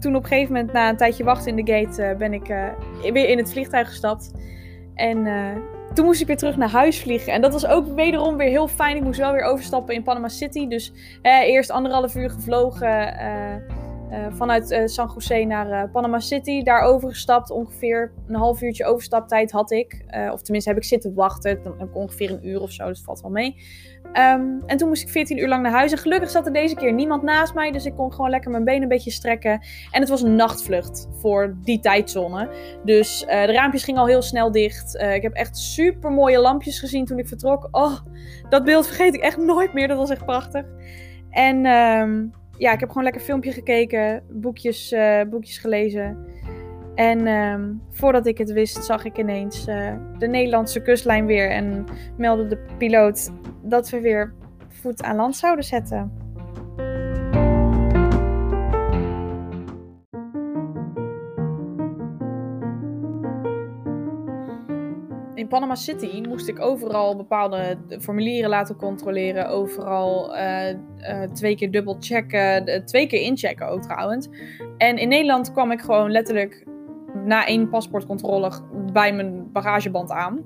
toen 0.00 0.16
op 0.16 0.22
een 0.22 0.28
gegeven 0.28 0.52
moment, 0.54 0.72
na 0.72 0.88
een 0.88 0.96
tijdje 0.96 1.24
wachten 1.24 1.56
in 1.56 1.64
de 1.64 1.72
gate, 1.72 2.02
uh, 2.02 2.16
ben 2.16 2.32
ik 2.32 2.48
uh, 2.48 2.68
weer 3.12 3.28
in 3.28 3.38
het 3.38 3.52
vliegtuig 3.52 3.88
gestapt. 3.88 4.32
En 4.94 5.26
toen 5.94 6.04
moest 6.04 6.20
ik 6.20 6.26
weer 6.26 6.36
terug 6.36 6.56
naar 6.56 6.70
huis 6.70 7.00
vliegen. 7.00 7.32
En 7.32 7.40
dat 7.40 7.52
was 7.52 7.66
ook 7.66 7.86
wederom 7.86 8.36
weer 8.36 8.48
heel 8.48 8.68
fijn. 8.68 8.96
Ik 8.96 9.02
moest 9.02 9.18
wel 9.18 9.32
weer 9.32 9.44
overstappen 9.44 9.94
in 9.94 10.02
Panama 10.02 10.28
City. 10.28 10.68
Dus 10.68 10.92
eerst 11.22 11.70
anderhalf 11.70 12.14
uur 12.14 12.30
gevlogen 12.30 13.14
vanuit 14.30 14.82
San 14.84 15.10
Jose 15.14 15.44
naar 15.44 15.90
Panama 15.90 16.18
City. 16.18 16.62
Daar 16.62 16.80
overgestapt. 16.80 17.50
Ongeveer 17.50 18.12
een 18.28 18.34
half 18.34 18.62
uurtje 18.62 18.84
overstaptijd 18.84 19.50
had 19.50 19.70
ik. 19.70 20.04
of 20.32 20.42
tenminste 20.42 20.70
heb 20.70 20.78
ik 20.78 20.84
zitten 20.84 21.14
wachten. 21.14 21.62
Dan 21.62 21.74
heb 21.78 21.88
ik 21.88 21.96
ongeveer 21.96 22.30
een 22.30 22.48
uur 22.48 22.60
of 22.60 22.70
zo. 22.70 22.86
Dus 22.86 23.02
valt 23.02 23.20
wel 23.20 23.30
mee. 23.30 23.56
Um, 24.12 24.62
en 24.66 24.76
toen 24.76 24.88
moest 24.88 25.02
ik 25.02 25.08
14 25.08 25.38
uur 25.38 25.48
lang 25.48 25.62
naar 25.62 25.72
huis. 25.72 25.92
En 25.92 25.98
gelukkig 25.98 26.30
zat 26.30 26.46
er 26.46 26.52
deze 26.52 26.74
keer 26.74 26.92
niemand 26.92 27.22
naast 27.22 27.54
mij. 27.54 27.70
Dus 27.70 27.84
ik 27.84 27.94
kon 27.94 28.12
gewoon 28.12 28.30
lekker 28.30 28.50
mijn 28.50 28.64
benen 28.64 28.82
een 28.82 28.88
beetje 28.88 29.10
strekken. 29.10 29.52
En 29.90 30.00
het 30.00 30.08
was 30.08 30.22
een 30.22 30.36
nachtvlucht 30.36 31.08
voor 31.12 31.56
die 31.62 31.80
tijdzone. 31.80 32.48
Dus 32.84 33.20
de 33.28 33.52
raampjes 33.52 33.84
gingen 33.84 34.00
al 34.00 34.06
heel 34.06 34.22
snel 34.22 34.50
dicht. 34.52 34.94
Ik 34.94 35.22
heb 35.22 35.32
echt 35.32 35.58
super 35.58 36.10
mooie 36.10 36.38
lampjes 36.38 36.78
gezien 36.78 37.04
toen 37.04 37.18
ik 37.18 37.28
vertrok. 37.28 37.68
Oh, 37.70 37.98
dat 38.48 38.64
beeld 38.64 38.86
vergeet 38.86 39.14
ik 39.14 39.20
echt 39.20 39.36
nooit 39.36 39.72
meer. 39.72 39.88
Dat 39.88 39.96
was 39.96 40.10
echt 40.10 40.24
prachtig. 40.24 40.64
En 41.30 41.66
um, 41.66 42.32
ja, 42.62 42.72
ik 42.72 42.80
heb 42.80 42.88
gewoon 42.88 43.04
lekker 43.04 43.22
filmpje 43.22 43.52
gekeken. 43.52 44.22
Boekjes, 44.30 44.92
uh, 44.92 45.22
boekjes 45.30 45.58
gelezen. 45.58 46.26
En 46.94 47.26
um, 47.26 47.82
voordat 47.90 48.26
ik 48.26 48.38
het 48.38 48.52
wist, 48.52 48.84
zag 48.84 49.04
ik 49.04 49.18
ineens 49.18 49.68
uh, 49.68 49.94
de 50.18 50.26
Nederlandse 50.26 50.82
kustlijn 50.82 51.26
weer 51.26 51.50
en 51.50 51.84
meldde 52.16 52.46
de 52.46 52.58
piloot 52.78 53.30
dat 53.62 53.90
we 53.90 54.00
weer 54.00 54.34
voet 54.68 55.02
aan 55.02 55.16
land 55.16 55.36
zouden 55.36 55.64
zetten. 55.64 56.21
In 65.42 65.48
Panama 65.48 65.74
City 65.74 66.22
moest 66.28 66.48
ik 66.48 66.60
overal 66.60 67.16
bepaalde 67.16 67.78
formulieren 68.00 68.50
laten 68.50 68.76
controleren. 68.76 69.48
Overal 69.48 70.36
uh, 70.36 70.68
uh, 70.68 70.76
twee 71.32 71.56
keer 71.56 71.70
dubbel 71.70 71.96
checken. 72.00 72.84
Twee 72.84 73.06
keer 73.06 73.20
inchecken 73.20 73.68
ook 73.68 73.82
trouwens. 73.82 74.28
En 74.78 74.98
in 74.98 75.08
Nederland 75.08 75.52
kwam 75.52 75.70
ik 75.70 75.80
gewoon 75.80 76.10
letterlijk 76.10 76.66
na 77.24 77.46
één 77.46 77.68
paspoortcontrole 77.68 78.50
bij 78.92 79.12
mijn 79.12 79.52
bagageband 79.52 80.10
aan. 80.10 80.40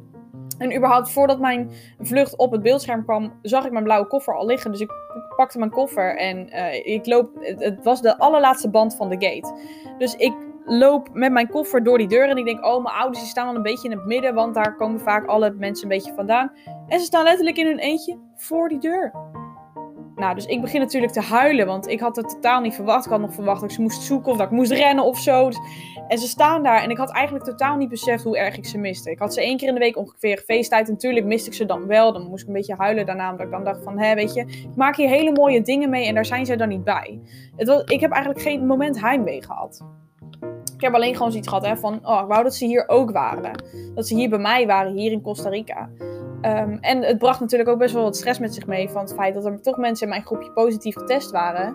En 0.59 0.77
überhaupt 0.77 1.11
voordat 1.11 1.41
mijn 1.41 1.71
vlucht 1.99 2.37
op 2.37 2.53
het 2.53 2.63
beeldscherm 2.63 3.05
kwam, 3.05 3.33
zag 3.43 3.65
ik 3.65 3.73
mijn 3.73 3.85
blauwe 3.85 4.07
koffer 4.07 4.35
al 4.35 4.47
liggen. 4.47 4.71
Dus 4.71 4.81
ik 4.81 4.91
pakte 5.37 5.59
mijn 5.59 5.71
koffer 5.71 6.17
en 6.17 6.49
uh, 6.49 6.87
ik 6.95 7.07
loop. 7.07 7.31
Het, 7.41 7.79
was 7.83 8.01
de 8.03 8.19
allerlaatste 8.19 8.71
band 8.71 8.97
van 8.97 9.09
de 9.09 9.27
gate. 9.27 9.55
Dus 9.99 10.15
ik 10.15 10.35
loop 10.67 11.09
met 11.13 11.33
mijn 11.33 11.49
koffer 11.49 11.85
door 11.85 11.99
die 11.99 12.09
deur 12.09 12.29
en 12.29 12.37
ik 12.37 12.45
denk, 12.45 12.65
oh, 12.65 12.83
mijn 12.83 12.95
ouders 12.97 13.21
die 13.21 13.29
staan 13.29 13.47
wel 13.47 13.55
een 13.55 13.63
beetje 13.63 13.89
in 13.89 13.97
het 13.97 14.07
midden, 14.07 14.35
want 14.35 14.55
daar 14.55 14.77
komen 14.77 15.01
vaak 15.01 15.27
alle 15.27 15.51
mensen 15.51 15.83
een 15.83 15.97
beetje 15.97 16.15
vandaan. 16.15 16.53
En 16.87 16.99
ze 16.99 17.05
staan 17.05 17.25
letterlijk 17.25 17.57
in 17.57 17.67
hun 17.67 17.79
eentje 17.79 18.19
voor 18.35 18.69
die 18.69 18.79
deur. 18.79 19.13
Nou, 20.17 20.35
dus 20.35 20.47
ik 20.47 20.61
begin 20.61 20.81
natuurlijk 20.81 21.13
te 21.13 21.21
huilen, 21.21 21.67
want 21.67 21.89
ik 21.89 22.01
had 22.01 22.17
het 22.17 22.29
totaal 22.29 22.61
niet 22.61 22.75
verwacht. 22.75 23.05
Ik 23.05 23.11
had 23.11 23.21
nog 23.21 23.35
verwacht 23.35 23.61
dat 23.61 23.71
ik 23.71 23.77
ze 23.77 23.83
moest 23.83 24.03
zoeken 24.03 24.33
of 24.33 24.39
dat 24.39 24.47
ik 24.47 24.53
moest 24.53 24.71
rennen 24.71 25.05
of 25.05 25.19
zo. 25.19 25.47
Dus, 25.47 25.59
en 26.09 26.19
ze 26.19 26.29
staan 26.29 26.63
daar 26.63 26.83
en 26.83 26.91
ik 26.91 26.97
had 26.97 27.11
eigenlijk 27.11 27.45
totaal 27.45 27.77
niet 27.77 27.89
beseft 27.89 28.25
hoe 28.25 28.39
erg 28.39 28.57
ik 28.57 28.67
ze 28.67 28.79
miste. 28.79 29.11
Ik 29.11 29.19
had 29.19 29.35
ze 29.35 29.41
één 29.41 29.57
keer 29.57 29.69
in 29.69 29.75
de 29.75 29.81
week 29.81 29.97
ongeveer 29.97 30.43
feesttijd. 30.47 30.87
En 30.87 30.93
natuurlijk 30.93 31.27
miste 31.27 31.49
ik 31.49 31.55
ze 31.55 31.65
dan 31.65 31.87
wel. 31.87 32.13
Dan 32.13 32.29
moest 32.29 32.43
ik 32.43 32.49
een 32.49 32.55
beetje 32.55 32.75
huilen 32.79 33.07
daarna, 33.07 33.31
omdat 33.31 33.47
ik 33.47 33.53
dan 33.53 33.65
dacht 33.65 33.83
van, 33.83 33.99
hé, 33.99 34.15
weet 34.15 34.35
je, 34.35 34.41
ik 34.41 34.77
maak 34.77 34.97
hier 34.97 35.09
hele 35.09 35.33
mooie 35.33 35.63
dingen 35.63 35.91
mee 35.91 36.07
en 36.07 36.15
daar 36.15 36.27
zijn 36.27 36.47
zij 36.47 36.57
dan 36.57 36.69
niet 36.69 36.85
bij. 36.85 37.21
Het 37.57 37.69
was, 37.69 37.83
ik 37.85 38.01
heb 38.01 38.11
eigenlijk 38.11 38.43
geen 38.45 38.67
moment 38.67 39.01
heimwee 39.01 39.43
gehad. 39.43 39.85
Ik 40.77 40.83
heb 40.83 40.95
alleen 40.95 41.17
gewoon 41.17 41.31
zoiets 41.31 41.49
gehad 41.49 41.67
hè, 41.67 41.77
van, 41.77 41.99
oh, 42.03 42.21
ik 42.21 42.29
wou 42.29 42.43
dat 42.43 42.55
ze 42.55 42.65
hier 42.65 42.89
ook 42.89 43.11
waren. 43.11 43.63
Dat 43.95 44.07
ze 44.07 44.15
hier 44.15 44.29
bij 44.29 44.39
mij 44.39 44.67
waren, 44.67 44.93
hier 44.93 45.13
in 45.13 45.23
Costa 45.23 45.49
Rica. 45.49 45.91
Um, 46.43 46.79
en 46.81 47.03
het 47.03 47.19
bracht 47.19 47.41
natuurlijk 47.41 47.71
ook 47.71 47.79
best 47.79 47.95
wel 47.95 48.03
wat 48.03 48.17
stress 48.17 48.39
met 48.39 48.55
zich 48.55 48.67
mee 48.67 48.89
van 48.89 49.03
het 49.03 49.15
feit 49.15 49.35
dat 49.35 49.45
er 49.45 49.63
toch 49.63 49.77
mensen 49.77 50.07
in 50.07 50.13
mijn 50.13 50.25
groepje 50.25 50.51
positief 50.51 50.97
getest 50.97 51.31
waren. 51.31 51.67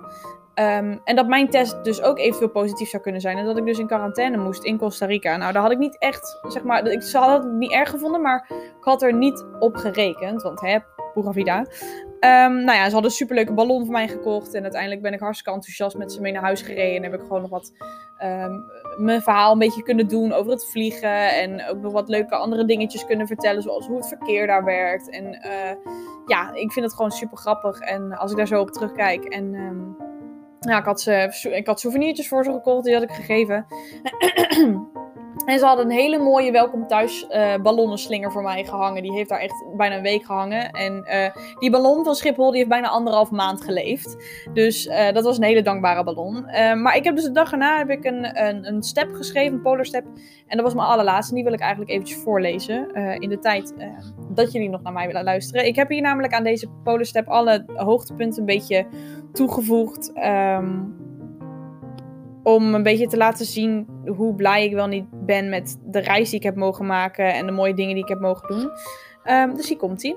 Um, 0.56 1.02
en 1.03 1.15
dat 1.15 1.28
mijn 1.28 1.49
test 1.49 1.84
dus 1.84 2.02
ook 2.02 2.18
eventueel 2.18 2.49
positief 2.49 2.90
zou 2.90 3.03
kunnen 3.03 3.22
zijn. 3.22 3.38
En 3.38 3.45
dat 3.45 3.57
ik 3.57 3.65
dus 3.65 3.80
in 3.80 3.88
quarantaine 3.88 4.38
moest 4.38 4.64
in 4.64 4.78
Costa 4.78 5.06
Rica. 5.06 5.38
Nou, 5.38 5.53
daar 5.53 5.61
had 5.61 5.72
ik 5.72 5.78
niet 5.78 5.98
echt, 5.98 6.40
zeg 6.48 6.64
maar, 6.64 6.88
ik 6.88 7.11
had 7.11 7.44
het 7.44 7.53
niet 7.53 7.72
erg 7.72 7.90
gevonden, 7.90 8.22
maar 8.22 8.45
ik 8.49 8.84
had 8.84 9.02
er 9.02 9.14
niet 9.14 9.45
op 9.60 9.76
gerekend. 9.76 10.41
Want 10.41 10.61
hè, 10.61 10.78
pura 11.14 11.32
vida. 11.32 11.60
Um, 11.60 12.64
nou 12.64 12.78
ja, 12.78 12.86
ze 12.86 12.91
hadden 12.91 13.03
een 13.03 13.18
superleuke 13.18 13.53
ballon 13.53 13.84
voor 13.84 13.94
mij 13.94 14.07
gekocht. 14.07 14.53
En 14.53 14.61
uiteindelijk 14.64 15.02
ben 15.02 15.14
ik 15.14 15.19
hartstikke 15.19 15.53
enthousiast 15.53 15.98
met 15.98 16.11
ze 16.11 16.22
mee 16.22 16.32
naar 16.32 16.41
huis 16.41 16.61
gereden. 16.61 16.95
En 16.95 17.11
heb 17.11 17.14
ik 17.14 17.22
gewoon 17.22 17.41
nog 17.41 17.49
wat 17.49 17.72
mijn 18.97 19.22
verhaal 19.22 19.51
een 19.51 19.59
beetje 19.59 19.84
kunnen 19.84 20.07
doen 20.07 20.34
over 20.34 20.51
het 20.51 20.69
vliegen. 20.69 21.30
En 21.30 21.68
ook 21.68 21.81
nog 21.81 21.91
wat 21.91 22.09
leuke 22.09 22.35
andere 22.35 22.65
dingetjes 22.65 23.05
kunnen 23.05 23.27
vertellen. 23.27 23.61
Zoals 23.61 23.88
hoe 23.88 23.97
het 23.97 24.07
verkeer 24.07 24.47
daar 24.47 24.63
werkt. 24.63 25.09
En 25.09 25.26
uh, 25.26 25.93
ja, 26.26 26.53
ik 26.53 26.72
vind 26.72 26.85
het 26.85 26.95
gewoon 26.95 27.11
super 27.11 27.38
grappig. 27.38 27.80
En 27.80 28.18
als 28.18 28.31
ik 28.31 28.38
daar 28.38 28.47
zo 28.47 28.61
op 28.61 28.72
terugkijk. 28.72 29.23
En 29.23 29.53
um, 29.53 29.95
ja, 30.59 30.77
ik 30.77 30.85
had, 30.85 31.01
ze, 31.01 31.31
ik 31.55 31.68
had 31.68 31.80
souvenirtjes 31.80 32.27
voor 32.27 32.43
ze 32.43 32.51
gekocht. 32.51 32.85
Die 32.85 32.93
had 32.93 33.03
ik 33.03 33.11
gegeven. 33.11 33.65
En 35.52 35.60
ze 35.60 35.65
hadden 35.65 35.86
een 35.86 35.91
hele 35.91 36.18
mooie 36.18 36.52
welkom 36.52 36.88
thuis 36.88 37.28
uh, 37.30 38.32
voor 38.32 38.41
mij 38.41 38.64
gehangen. 38.64 39.02
Die 39.02 39.11
heeft 39.11 39.30
daar 39.30 39.40
echt 39.40 39.65
bijna 39.78 39.95
een 39.95 40.02
week 40.02 40.26
gehangen. 40.26 40.72
En 40.72 41.07
uh, 41.07 41.56
die 41.60 41.69
ballon 41.69 42.03
van 42.03 42.15
Schiphol 42.15 42.49
die 42.49 42.57
heeft 42.57 42.69
bijna 42.69 42.88
anderhalf 42.88 43.32
maand 43.32 43.64
geleefd. 43.64 44.18
Dus 44.53 44.86
uh, 44.86 45.11
dat 45.11 45.23
was 45.23 45.38
een 45.38 45.44
hele 45.44 45.61
dankbare 45.61 46.03
ballon. 46.03 46.45
maar 46.82 46.95
ik 46.95 47.03
heb 47.03 47.15
dus 47.15 47.23
de 47.23 47.32
dag 47.32 47.52
erna 47.52 47.78
heb 47.78 47.90
ik 47.90 48.03
een, 48.06 48.45
een, 48.45 48.68
een 48.68 48.84
step 48.84 49.14
geschreven, 49.14 49.53
een 49.53 49.61
polar 49.61 49.86
step. 49.86 50.06
En 50.48 50.57
dat 50.57 50.65
was 50.65 50.73
mijn 50.73 50.88
allerlaatste. 50.88 51.34
Die 51.34 51.44
wil 51.44 51.53
ik 51.53 51.60
eigenlijk 51.60 51.91
eventjes 51.91 52.18
voorlezen. 52.18 52.94
in 53.19 53.30
de 53.30 53.40
tijd 53.40 53.73
dat 54.30 54.52
jullie 54.52 54.69
nog 54.69 54.82
naar 54.82 54.94
mij 54.94 55.07
willen 55.07 55.23
luisteren. 55.23 55.65
Ik 55.65 55.76
heb 55.76 55.90
hier 55.90 56.02
namelijk 56.02 56.34
aan 56.34 56.44
deze 56.44 56.68
polar 56.84 57.06
step 57.06 57.28
alle 57.28 57.64
hoogtepunten 57.76 58.40
een 58.40 58.45
beetje 58.45 58.86
toegevoegd. 59.32 60.11
Um, 60.15 61.01
om 62.43 62.73
een 62.73 62.84
beetje 62.84 63.07
te 63.07 63.18
laten 63.18 63.45
zien 63.45 63.88
hoe 64.05 64.35
blij 64.35 64.65
ik 64.65 64.73
wel 64.73 64.88
niet 64.88 65.05
ben 65.11 65.49
met 65.49 65.77
de 65.84 65.99
reis 65.99 66.30
die 66.30 66.39
ik 66.39 66.45
heb 66.45 66.55
mogen 66.55 66.85
maken 66.85 67.34
en 67.34 67.45
de 67.45 67.51
mooie 67.51 67.73
dingen 67.73 67.93
die 67.93 68.03
ik 68.03 68.09
heb 68.09 68.19
mogen 68.19 68.47
doen. 68.47 68.69
Um, 69.35 69.55
dus 69.55 69.68
hier 69.68 69.77
komt 69.77 70.01
hij. 70.01 70.15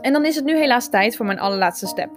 En 0.00 0.12
dan 0.12 0.24
is 0.24 0.36
het 0.36 0.44
nu 0.44 0.56
helaas 0.56 0.90
tijd 0.90 1.16
voor 1.16 1.26
mijn 1.26 1.38
allerlaatste 1.38 1.86
step. 1.86 2.10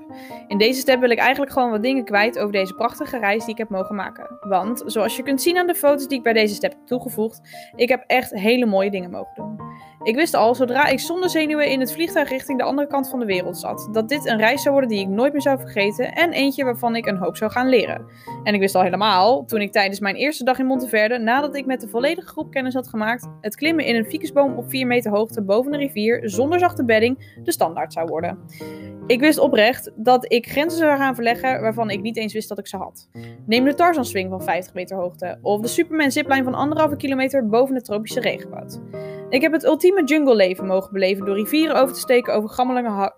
In 0.48 0.58
deze 0.58 0.80
step 0.80 1.00
wil 1.00 1.10
ik 1.10 1.18
eigenlijk 1.18 1.52
gewoon 1.52 1.70
wat 1.72 1.84
dingen 1.84 2.06
kwijt 2.06 2.40
over 2.40 2.52
deze 2.52 2.74
prachtige 2.74 3.18
reis 3.18 3.46
die 3.46 3.54
ik 3.54 3.58
heb 3.58 3.70
mogen 3.70 3.96
maken. 3.96 4.38
Want, 4.40 4.84
zoals 4.86 5.16
je 5.16 5.24
kunt 5.24 5.42
zien 5.42 5.58
aan 5.58 5.68
de 5.68 5.76
foto's 5.76 6.08
die 6.08 6.18
ik 6.18 6.24
bij 6.24 6.34
deze 6.34 6.54
step 6.54 6.72
heb 6.72 6.86
toegevoegd, 6.86 7.42
ik 7.76 7.90
heb 7.90 8.04
echt 8.08 8.32
hele 8.32 8.66
mooie 8.66 8.92
dingen 8.92 9.12
mogen 9.12 9.36
doen. 9.36 9.60
Ik 10.04 10.16
wist 10.16 10.34
al, 10.34 10.56
zodra 10.56 10.88
ik 10.88 11.00
zonder 11.00 11.30
zenuwen 11.30 11.68
in 11.68 11.80
het 11.80 11.94
vliegtuig 11.94 12.30
richting 12.30 12.58
de 12.58 12.64
andere 12.64 12.88
kant 12.88 13.10
van 13.10 13.20
de 13.20 13.26
wereld 13.26 13.58
zat, 13.58 13.90
dat 13.92 14.10
dit 14.10 14.26
een 14.26 14.38
reis 14.38 14.62
zou 14.62 14.74
worden 14.74 14.90
die 14.90 15.00
ik 15.00 15.08
nooit 15.08 15.32
meer 15.32 15.42
zou 15.42 15.60
vergeten 15.60 16.14
en 16.14 16.32
eentje 16.32 16.64
waarvan 16.64 16.96
ik 16.96 17.06
een 17.06 17.18
hoop 17.18 17.38
zou 17.38 17.52
gaan 17.52 17.70
leren. 17.70 18.06
En 18.44 18.54
ik 18.54 18.60
wist 18.60 18.76
al 18.76 18.82
helemaal, 18.82 19.46
toen 19.46 19.62
ik 19.62 19.72
tijdens 19.72 20.00
mijn 20.00 20.16
eerste 20.16 20.44
dag 20.44 20.60
in 20.60 20.66
Monteverde, 20.66 21.18
nadat 21.18 21.56
ik 21.56 21.66
met 21.66 21.82
de 21.82 21.88
volledige 21.88 22.28
groep 22.28 22.52
kennis 22.52 22.74
had 22.74 22.88
gemaakt, 22.88 23.30
het 23.42 23.56
klimmen 23.56 23.86
in 23.86 23.96
een 23.96 24.06
ficusboom 24.06 24.58
op 24.58 24.70
4 24.70 24.88
meter 24.88 25.12
hoogte 25.12 25.42
boven 25.42 25.74
een 25.74 25.80
rivier 25.80 26.30
zonder 26.30 26.60
zachte 26.60 26.86
bedding 26.86 27.36
de 27.44 27.52
standaard 27.52 27.94
zou 27.94 28.08
worden. 28.08 28.40
Ik 29.08 29.20
wist 29.20 29.40
oprecht 29.40 29.92
dat 29.96 30.34
ik 30.34 30.50
grenzen 30.50 30.80
zou 30.80 30.98
gaan 30.98 31.16
verleggen 31.16 31.62
waarvan 31.62 31.90
ik 31.90 32.02
niet 32.02 32.18
eens 32.18 32.34
wist 32.34 32.50
dat 32.50 32.60
ik 32.60 32.68
ze 32.68 32.78
had. 32.78 33.10
Neem 33.46 33.64
de 33.64 33.74
Tarzan 33.74 34.06
swing 34.06 34.30
van 34.30 34.44
50 34.44 34.74
meter 34.74 34.98
hoogte 34.98 35.38
of 35.42 35.62
de 35.62 35.68
Superman 35.68 36.12
zipline 36.12 36.44
van 36.44 36.54
anderhalve 36.54 36.96
kilometer 36.96 37.48
boven 37.48 37.76
de 37.76 37.82
tropische 37.82 38.20
regenwoud. 38.20 38.82
Ik 39.32 39.42
heb 39.42 39.52
het 39.52 39.64
ultieme 39.64 39.91
jungle 40.04 40.36
leven 40.36 40.66
mogen 40.66 40.94
beleven 40.94 41.26
door 41.26 41.36
rivieren 41.36 41.76
over 41.76 41.94
te 41.94 42.00
steken 42.00 42.34
over 42.34 42.50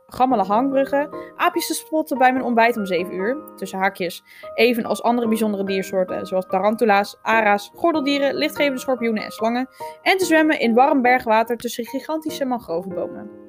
gammele 0.06 0.44
hangbruggen, 0.44 1.10
aapjes 1.36 1.68
te 1.68 1.74
spotten 1.74 2.18
bij 2.18 2.32
mijn 2.32 2.45
ontbijt 2.45 2.78
om 2.78 2.86
7 2.86 3.14
uur, 3.14 3.38
tussen 3.56 3.80
haakjes, 3.80 4.24
even 4.54 4.84
als 4.86 5.02
andere 5.02 5.28
bijzondere 5.28 5.66
diersoorten 5.66 6.26
zoals 6.26 6.45
tarantula's, 6.45 7.18
ara's, 7.22 7.72
gordeldieren, 7.76 8.36
lichtgevende 8.36 8.80
schorpioenen 8.80 9.24
en 9.24 9.32
slangen, 9.32 9.70
en 10.02 10.18
te 10.18 10.26
zwemmen 10.26 10.60
in 10.60 10.74
warm 10.74 11.02
bergwater 11.02 11.58
tussen 11.58 11.86
gigantische 11.86 12.45
mangrovenbomen. 12.45 13.43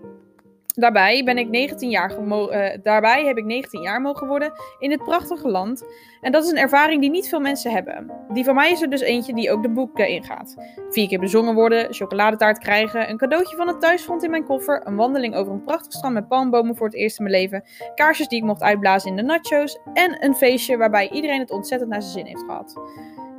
Daarbij, 0.76 1.24
ben 1.24 1.38
ik 1.38 1.48
19 1.48 1.90
jaar 1.90 2.18
uh, 2.20 2.68
daarbij 2.82 3.24
heb 3.24 3.36
ik 3.36 3.44
19 3.44 3.80
jaar 3.80 4.00
mogen 4.00 4.26
worden 4.26 4.52
in 4.78 4.88
dit 4.88 5.04
prachtige 5.04 5.48
land. 5.48 5.84
En 6.20 6.32
dat 6.32 6.44
is 6.44 6.50
een 6.50 6.56
ervaring 6.56 7.00
die 7.00 7.10
niet 7.10 7.28
veel 7.28 7.40
mensen 7.40 7.70
hebben. 7.70 8.10
Die 8.32 8.44
van 8.44 8.54
mij 8.54 8.70
is 8.70 8.82
er 8.82 8.90
dus 8.90 9.00
eentje 9.00 9.34
die 9.34 9.50
ook 9.50 9.62
de 9.62 9.70
boeken 9.70 10.08
ingaat. 10.08 10.54
Vier 10.90 11.08
keer 11.08 11.18
bezongen 11.18 11.54
worden, 11.54 11.94
chocoladetaart 11.94 12.58
krijgen, 12.58 13.10
een 13.10 13.16
cadeautje 13.16 13.56
van 13.56 13.68
het 13.68 13.80
thuisfront 13.80 14.22
in 14.22 14.30
mijn 14.30 14.44
koffer, 14.44 14.86
een 14.86 14.96
wandeling 14.96 15.34
over 15.34 15.52
een 15.52 15.64
prachtig 15.64 15.92
strand 15.92 16.14
met 16.14 16.28
palmbomen 16.28 16.76
voor 16.76 16.86
het 16.86 16.96
eerst 16.96 17.18
in 17.18 17.24
mijn 17.24 17.36
leven, 17.36 17.64
kaarsjes 17.94 18.28
die 18.28 18.38
ik 18.38 18.44
mocht 18.44 18.62
uitblazen 18.62 19.10
in 19.10 19.16
de 19.16 19.22
nachos 19.22 19.78
en 19.92 20.24
een 20.24 20.34
feestje 20.34 20.76
waarbij 20.76 21.10
iedereen 21.10 21.40
het 21.40 21.50
ontzettend 21.50 21.90
naar 21.90 22.02
zijn 22.02 22.12
zin 22.12 22.26
heeft 22.26 22.44
gehad. 22.46 22.74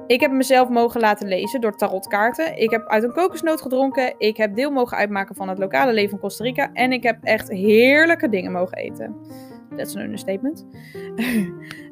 Ik 0.07 0.19
heb 0.19 0.31
mezelf 0.31 0.69
mogen 0.69 1.01
laten 1.01 1.27
lezen 1.27 1.61
door 1.61 1.75
tarotkaarten. 1.75 2.57
Ik 2.57 2.69
heb 2.69 2.87
uit 2.87 3.03
een 3.03 3.13
kokosnoot 3.13 3.61
gedronken. 3.61 4.15
Ik 4.17 4.37
heb 4.37 4.55
deel 4.55 4.71
mogen 4.71 4.97
uitmaken 4.97 5.35
van 5.35 5.49
het 5.49 5.57
lokale 5.57 5.93
leven 5.93 6.09
van 6.09 6.19
Costa 6.19 6.43
Rica. 6.43 6.69
En 6.73 6.91
ik 6.91 7.03
heb 7.03 7.23
echt 7.23 7.49
heerlijke 7.49 8.29
dingen 8.29 8.51
mogen 8.51 8.77
eten. 8.77 9.15
Is 9.75 9.93
een 9.93 10.01
understatement. 10.01 10.65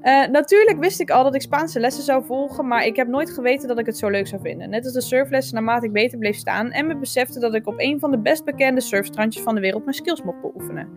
uh, 0.04 0.28
natuurlijk 0.40 0.80
wist 0.80 1.00
ik 1.00 1.10
al 1.10 1.24
dat 1.24 1.36
ik 1.36 1.42
Spaanse 1.42 1.80
lessen 1.80 2.04
zou 2.04 2.26
volgen, 2.26 2.68
maar 2.68 2.86
ik 2.86 2.96
heb 2.96 3.08
nooit 3.08 3.30
geweten 3.30 3.68
dat 3.68 3.80
ik 3.80 3.86
het 3.86 3.98
zo 3.98 4.10
leuk 4.10 4.28
zou 4.28 4.42
vinden. 4.42 4.70
Net 4.70 4.84
als 4.84 4.94
de 4.94 5.02
surflessen 5.02 5.56
naarmate 5.56 5.86
ik 5.86 5.92
beter 5.92 6.18
bleef 6.18 6.36
staan 6.36 6.72
en 6.72 6.88
me 6.88 6.98
besefte 6.98 7.40
dat 7.40 7.54
ik 7.54 7.68
op 7.68 7.74
een 7.78 8.00
van 8.00 8.12
de 8.12 8.20
best 8.20 8.46
bekende 8.46 8.82
surfstrandjes 8.82 9.44
van 9.44 9.56
de 9.56 9.62
wereld 9.62 9.84
mijn 9.84 9.96
skills 9.96 10.24
mocht 10.24 10.42
beoefenen. 10.42 10.90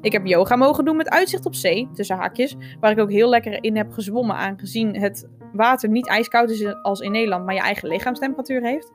Ik 0.00 0.12
heb 0.12 0.26
yoga 0.26 0.56
mogen 0.56 0.84
doen 0.84 0.96
met 0.96 1.10
uitzicht 1.10 1.46
op 1.46 1.54
zee, 1.54 1.88
tussen 1.92 2.16
haakjes, 2.16 2.56
waar 2.80 2.90
ik 2.90 2.98
ook 2.98 3.10
heel 3.10 3.28
lekker 3.28 3.64
in 3.64 3.76
heb 3.76 3.92
gezwommen 3.92 4.36
aangezien 4.36 5.00
het 5.00 5.28
water 5.54 5.88
niet 5.88 6.08
ijskoud 6.08 6.50
is 6.50 6.82
als 6.82 7.00
in 7.00 7.12
Nederland, 7.12 7.44
maar 7.44 7.54
je 7.54 7.60
eigen 7.60 7.88
lichaamstemperatuur 7.88 8.62
heeft. 8.62 8.92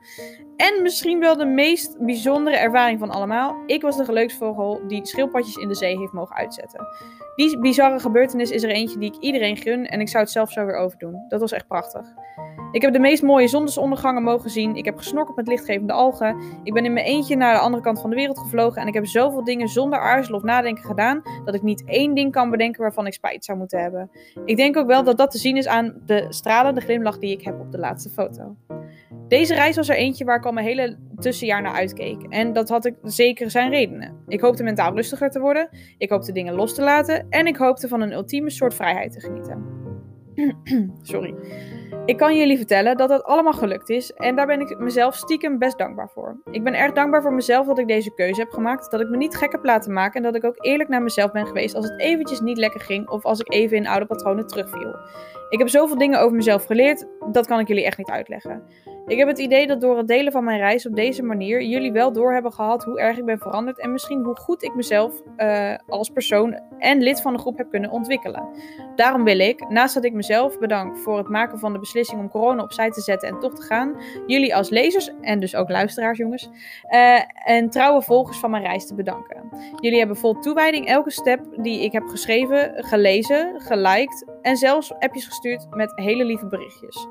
En 0.56 0.82
misschien 0.82 1.20
wel 1.20 1.36
de 1.36 1.44
meest 1.44 1.96
bijzondere 1.98 2.56
ervaring 2.56 2.98
van 2.98 3.10
allemaal. 3.10 3.62
Ik 3.66 3.82
was 3.82 3.96
de 3.96 4.04
geluksvogel 4.04 4.80
die 4.86 5.06
schildpadjes 5.06 5.56
in 5.56 5.68
de 5.68 5.74
zee 5.74 5.98
heeft 5.98 6.12
mogen 6.12 6.36
uitzetten. 6.36 6.86
Die 7.36 7.58
bizarre 7.58 7.98
gebeurtenis 7.98 8.50
is 8.50 8.62
er 8.62 8.70
eentje 8.70 8.98
die 8.98 9.12
ik 9.12 9.20
iedereen 9.20 9.56
gun 9.56 9.86
en 9.86 10.00
ik 10.00 10.08
zou 10.08 10.22
het 10.22 10.32
zelf 10.32 10.50
zo 10.50 10.66
weer 10.66 10.76
overdoen. 10.76 11.24
Dat 11.28 11.40
was 11.40 11.52
echt 11.52 11.66
prachtig. 11.66 12.06
Ik 12.72 12.82
heb 12.82 12.92
de 12.92 12.98
meest 12.98 13.22
mooie 13.22 13.48
zonsondergangen 13.48 14.22
mogen 14.22 14.50
zien. 14.50 14.76
Ik 14.76 14.84
heb 14.84 14.96
gesnorkeld 14.96 15.36
met 15.36 15.46
lichtgevende 15.46 15.92
algen. 15.92 16.36
Ik 16.62 16.72
ben 16.72 16.84
in 16.84 16.92
mijn 16.92 17.06
eentje 17.06 17.36
naar 17.36 17.54
de 17.54 17.60
andere 17.60 17.82
kant 17.82 18.00
van 18.00 18.10
de 18.10 18.16
wereld 18.16 18.38
gevlogen. 18.38 18.82
En 18.82 18.88
ik 18.88 18.94
heb 18.94 19.06
zoveel 19.06 19.44
dingen 19.44 19.68
zonder 19.68 19.98
aarzelen 19.98 20.38
of 20.38 20.44
nadenken 20.44 20.84
gedaan. 20.84 21.22
Dat 21.44 21.54
ik 21.54 21.62
niet 21.62 21.84
één 21.84 22.14
ding 22.14 22.32
kan 22.32 22.50
bedenken 22.50 22.82
waarvan 22.82 23.06
ik 23.06 23.12
spijt 23.12 23.44
zou 23.44 23.58
moeten 23.58 23.80
hebben. 23.80 24.10
Ik 24.44 24.56
denk 24.56 24.76
ook 24.76 24.86
wel 24.86 25.04
dat 25.04 25.18
dat 25.18 25.30
te 25.30 25.38
zien 25.38 25.56
is 25.56 25.66
aan 25.66 25.94
de 26.06 26.26
stralende 26.28 26.80
glimlach 26.80 27.18
die 27.18 27.32
ik 27.32 27.44
heb 27.44 27.60
op 27.60 27.72
de 27.72 27.78
laatste 27.78 28.08
foto. 28.08 28.56
Deze 29.28 29.54
reis 29.54 29.76
was 29.76 29.88
er 29.88 29.96
eentje 29.96 30.24
waar 30.24 30.36
ik 30.36 30.46
al 30.46 30.52
mijn 30.52 30.66
hele 30.66 30.96
tussenjaar 31.18 31.62
naar 31.62 31.72
uitkeek. 31.72 32.22
En 32.22 32.52
dat 32.52 32.68
had 32.68 32.84
ik 32.84 32.94
zeker 33.02 33.50
zijn 33.50 33.70
redenen. 33.70 34.16
Ik 34.28 34.40
hoopte 34.40 34.62
mentaal 34.62 34.94
rustiger 34.94 35.30
te 35.30 35.40
worden. 35.40 35.68
Ik 35.98 36.10
hoopte 36.10 36.32
dingen 36.32 36.54
los 36.54 36.74
te 36.74 36.82
laten. 36.82 37.26
En 37.28 37.46
ik 37.46 37.56
hoopte 37.56 37.88
van 37.88 38.00
een 38.00 38.12
ultieme 38.12 38.50
soort 38.50 38.74
vrijheid 38.74 39.12
te 39.12 39.20
genieten. 39.20 39.79
Sorry. 41.02 41.34
Ik 42.06 42.16
kan 42.16 42.36
jullie 42.36 42.56
vertellen 42.56 42.96
dat 42.96 43.08
dat 43.08 43.24
allemaal 43.24 43.52
gelukt 43.52 43.88
is 43.88 44.12
en 44.12 44.36
daar 44.36 44.46
ben 44.46 44.60
ik 44.60 44.78
mezelf 44.78 45.14
stiekem 45.14 45.58
best 45.58 45.78
dankbaar 45.78 46.10
voor. 46.14 46.40
Ik 46.50 46.64
ben 46.64 46.74
erg 46.74 46.92
dankbaar 46.92 47.22
voor 47.22 47.32
mezelf 47.32 47.66
dat 47.66 47.78
ik 47.78 47.88
deze 47.88 48.14
keuze 48.14 48.40
heb 48.40 48.50
gemaakt, 48.50 48.90
dat 48.90 49.00
ik 49.00 49.08
me 49.08 49.16
niet 49.16 49.36
gek 49.36 49.52
heb 49.52 49.64
laten 49.64 49.92
maken 49.92 50.16
en 50.16 50.22
dat 50.22 50.34
ik 50.34 50.44
ook 50.44 50.64
eerlijk 50.64 50.88
naar 50.88 51.02
mezelf 51.02 51.32
ben 51.32 51.46
geweest 51.46 51.74
als 51.74 51.88
het 51.88 52.00
eventjes 52.00 52.40
niet 52.40 52.58
lekker 52.58 52.80
ging 52.80 53.08
of 53.08 53.24
als 53.24 53.40
ik 53.40 53.52
even 53.52 53.76
in 53.76 53.86
oude 53.86 54.06
patronen 54.06 54.46
terugviel. 54.46 54.94
Ik 55.48 55.58
heb 55.58 55.68
zoveel 55.68 55.98
dingen 55.98 56.20
over 56.20 56.36
mezelf 56.36 56.64
geleerd, 56.64 57.06
dat 57.32 57.46
kan 57.46 57.60
ik 57.60 57.68
jullie 57.68 57.84
echt 57.84 57.98
niet 57.98 58.10
uitleggen. 58.10 58.62
Ik 59.06 59.18
heb 59.18 59.28
het 59.28 59.38
idee 59.38 59.66
dat 59.66 59.80
door 59.80 59.96
het 59.96 60.08
delen 60.08 60.32
van 60.32 60.44
mijn 60.44 60.58
reis 60.58 60.86
op 60.86 60.96
deze 60.96 61.22
manier 61.22 61.62
jullie 61.62 61.92
wel 61.92 62.12
door 62.12 62.32
hebben 62.32 62.52
gehad 62.52 62.84
hoe 62.84 63.00
erg 63.00 63.18
ik 63.18 63.24
ben 63.24 63.38
veranderd 63.38 63.78
en 63.80 63.92
misschien 63.92 64.24
hoe 64.24 64.36
goed 64.36 64.62
ik 64.62 64.74
mezelf 64.74 65.22
uh, 65.36 65.74
als 65.88 66.08
persoon 66.10 66.60
en 66.78 67.02
lid 67.02 67.20
van 67.20 67.32
de 67.32 67.38
groep 67.38 67.58
heb 67.58 67.70
kunnen 67.70 67.90
ontwikkelen. 67.90 68.48
Daarom 68.94 69.24
wil 69.24 69.38
ik, 69.38 69.68
naast 69.68 69.94
dat 69.94 70.04
ik 70.04 70.12
mezelf 70.12 70.58
bedank 70.58 70.96
voor 70.96 71.18
het 71.18 71.28
maken 71.28 71.58
van 71.58 71.72
de 71.72 71.78
beslissing 71.78 72.20
om 72.20 72.28
corona 72.28 72.62
opzij 72.62 72.90
te 72.90 73.00
zetten 73.00 73.28
en 73.28 73.38
toch 73.38 73.54
te 73.54 73.62
gaan, 73.62 73.96
jullie 74.26 74.56
als 74.56 74.68
lezers 74.68 75.10
en 75.20 75.40
dus 75.40 75.54
ook 75.54 75.68
luisteraars 75.68 76.18
jongens, 76.18 76.50
uh, 76.90 77.20
en 77.44 77.70
trouwe 77.70 78.02
volgers 78.02 78.38
van 78.38 78.50
mijn 78.50 78.62
reis 78.62 78.86
te 78.86 78.94
bedanken. 78.94 79.48
Jullie 79.80 79.98
hebben 79.98 80.16
vol 80.16 80.38
toewijding 80.38 80.86
elke 80.86 81.10
step 81.10 81.40
die 81.56 81.84
ik 81.84 81.92
heb 81.92 82.06
geschreven, 82.06 82.84
gelezen, 82.84 83.60
geliked 83.60 84.24
en 84.42 84.56
zelfs 84.56 84.94
appjes 84.98 85.26
gestuurd 85.26 85.66
met 85.70 85.92
hele 85.94 86.24
lieve 86.24 86.46
berichtjes. 86.46 87.06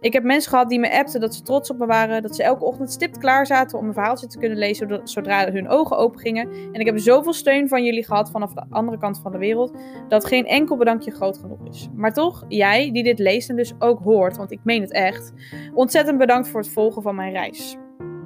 Ik 0.00 0.12
heb 0.12 0.22
mensen 0.22 0.50
gehad 0.50 0.68
die 0.68 0.78
me 0.78 0.98
appten 0.98 1.20
dat 1.20 1.34
ze 1.34 1.42
trots 1.42 1.70
op 1.70 1.78
me 1.78 1.86
waren. 1.86 2.22
Dat 2.22 2.36
ze 2.36 2.42
elke 2.42 2.64
ochtend 2.64 2.90
stipt 2.90 3.18
klaar 3.18 3.46
zaten 3.46 3.78
om 3.78 3.86
een 3.86 3.92
verhaaltje 3.92 4.26
te 4.26 4.38
kunnen 4.38 4.58
lezen 4.58 5.00
zodra 5.04 5.52
hun 5.52 5.68
ogen 5.68 5.96
open 5.96 6.20
gingen. 6.20 6.48
En 6.72 6.80
ik 6.80 6.86
heb 6.86 6.98
zoveel 6.98 7.32
steun 7.32 7.68
van 7.68 7.84
jullie 7.84 8.04
gehad 8.04 8.30
vanaf 8.30 8.52
de 8.52 8.64
andere 8.70 8.98
kant 8.98 9.20
van 9.22 9.32
de 9.32 9.38
wereld. 9.38 9.72
Dat 10.08 10.24
geen 10.24 10.46
enkel 10.46 10.76
bedankje 10.76 11.10
groot 11.10 11.38
genoeg 11.38 11.66
is. 11.68 11.88
Maar 11.94 12.12
toch, 12.12 12.44
jij 12.48 12.92
die 12.92 13.02
dit 13.02 13.18
leest 13.18 13.50
en 13.50 13.56
dus 13.56 13.72
ook 13.78 14.00
hoort, 14.00 14.36
want 14.36 14.50
ik 14.50 14.60
meen 14.62 14.80
het 14.80 14.92
echt. 14.92 15.32
Ontzettend 15.74 16.18
bedankt 16.18 16.48
voor 16.48 16.60
het 16.60 16.70
volgen 16.70 17.02
van 17.02 17.14
mijn 17.14 17.32
reis. 17.32 17.76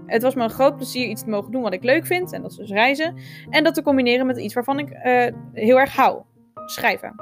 Het 0.06 0.22
was 0.22 0.34
me 0.34 0.42
een 0.42 0.50
groot 0.50 0.76
plezier 0.76 1.06
iets 1.06 1.22
te 1.22 1.30
mogen 1.30 1.52
doen 1.52 1.62
wat 1.62 1.72
ik 1.72 1.84
leuk 1.84 2.06
vind. 2.06 2.32
En 2.32 2.42
dat 2.42 2.50
is 2.50 2.56
dus 2.56 2.70
reizen. 2.70 3.14
En 3.50 3.64
dat 3.64 3.74
te 3.74 3.82
combineren 3.82 4.26
met 4.26 4.38
iets 4.38 4.54
waarvan 4.54 4.78
ik 4.78 4.90
uh, 4.90 5.26
heel 5.52 5.78
erg 5.78 5.96
hou. 5.96 6.22
Schrijven. 6.66 7.14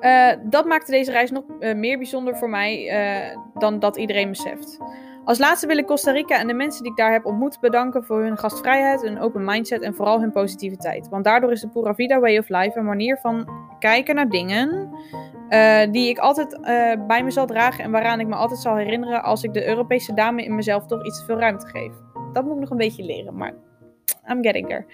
Uh, 0.00 0.30
dat 0.42 0.64
maakte 0.64 0.90
deze 0.90 1.10
reis 1.10 1.30
nog 1.30 1.44
uh, 1.60 1.74
meer 1.74 1.96
bijzonder 1.96 2.36
voor 2.36 2.50
mij 2.50 2.92
uh, 3.32 3.38
dan 3.54 3.78
dat 3.78 3.96
iedereen 3.96 4.28
beseft. 4.28 4.78
Als 5.24 5.38
laatste 5.38 5.66
wil 5.66 5.76
ik 5.76 5.86
Costa 5.86 6.12
Rica 6.12 6.38
en 6.38 6.46
de 6.46 6.54
mensen 6.54 6.82
die 6.82 6.90
ik 6.90 6.96
daar 6.96 7.12
heb 7.12 7.24
ontmoet 7.24 7.60
bedanken 7.60 8.04
voor 8.04 8.22
hun 8.22 8.38
gastvrijheid, 8.38 9.02
hun 9.02 9.20
open 9.20 9.44
mindset 9.44 9.82
en 9.82 9.94
vooral 9.94 10.20
hun 10.20 10.32
positiviteit. 10.32 11.08
Want 11.08 11.24
daardoor 11.24 11.52
is 11.52 11.60
de 11.60 11.68
Pura 11.68 11.94
Vida 11.94 12.20
Way 12.20 12.38
of 12.38 12.48
Life 12.48 12.78
een 12.78 12.84
manier 12.84 13.16
van 13.16 13.48
kijken 13.78 14.14
naar 14.14 14.28
dingen 14.28 14.90
die 15.92 16.08
ik 16.08 16.18
altijd 16.18 16.58
bij 17.06 17.24
me 17.24 17.30
zal 17.30 17.46
dragen 17.46 17.84
en 17.84 17.90
waaraan 17.90 18.20
ik 18.20 18.26
me 18.26 18.34
altijd 18.34 18.60
zal 18.60 18.76
herinneren 18.76 19.22
als 19.22 19.42
ik 19.42 19.52
de 19.52 19.66
Europese 19.66 20.14
dame 20.14 20.44
in 20.44 20.54
mezelf 20.54 20.86
toch 20.86 21.06
iets 21.06 21.18
te 21.18 21.24
veel 21.24 21.38
ruimte 21.38 21.66
geef. 21.66 21.92
Dat 22.32 22.44
moet 22.44 22.54
ik 22.54 22.60
nog 22.60 22.70
een 22.70 22.76
beetje 22.76 23.04
leren, 23.04 23.36
maar 23.36 23.54
I'm 24.30 24.42
getting 24.42 24.68
there. 24.68 24.84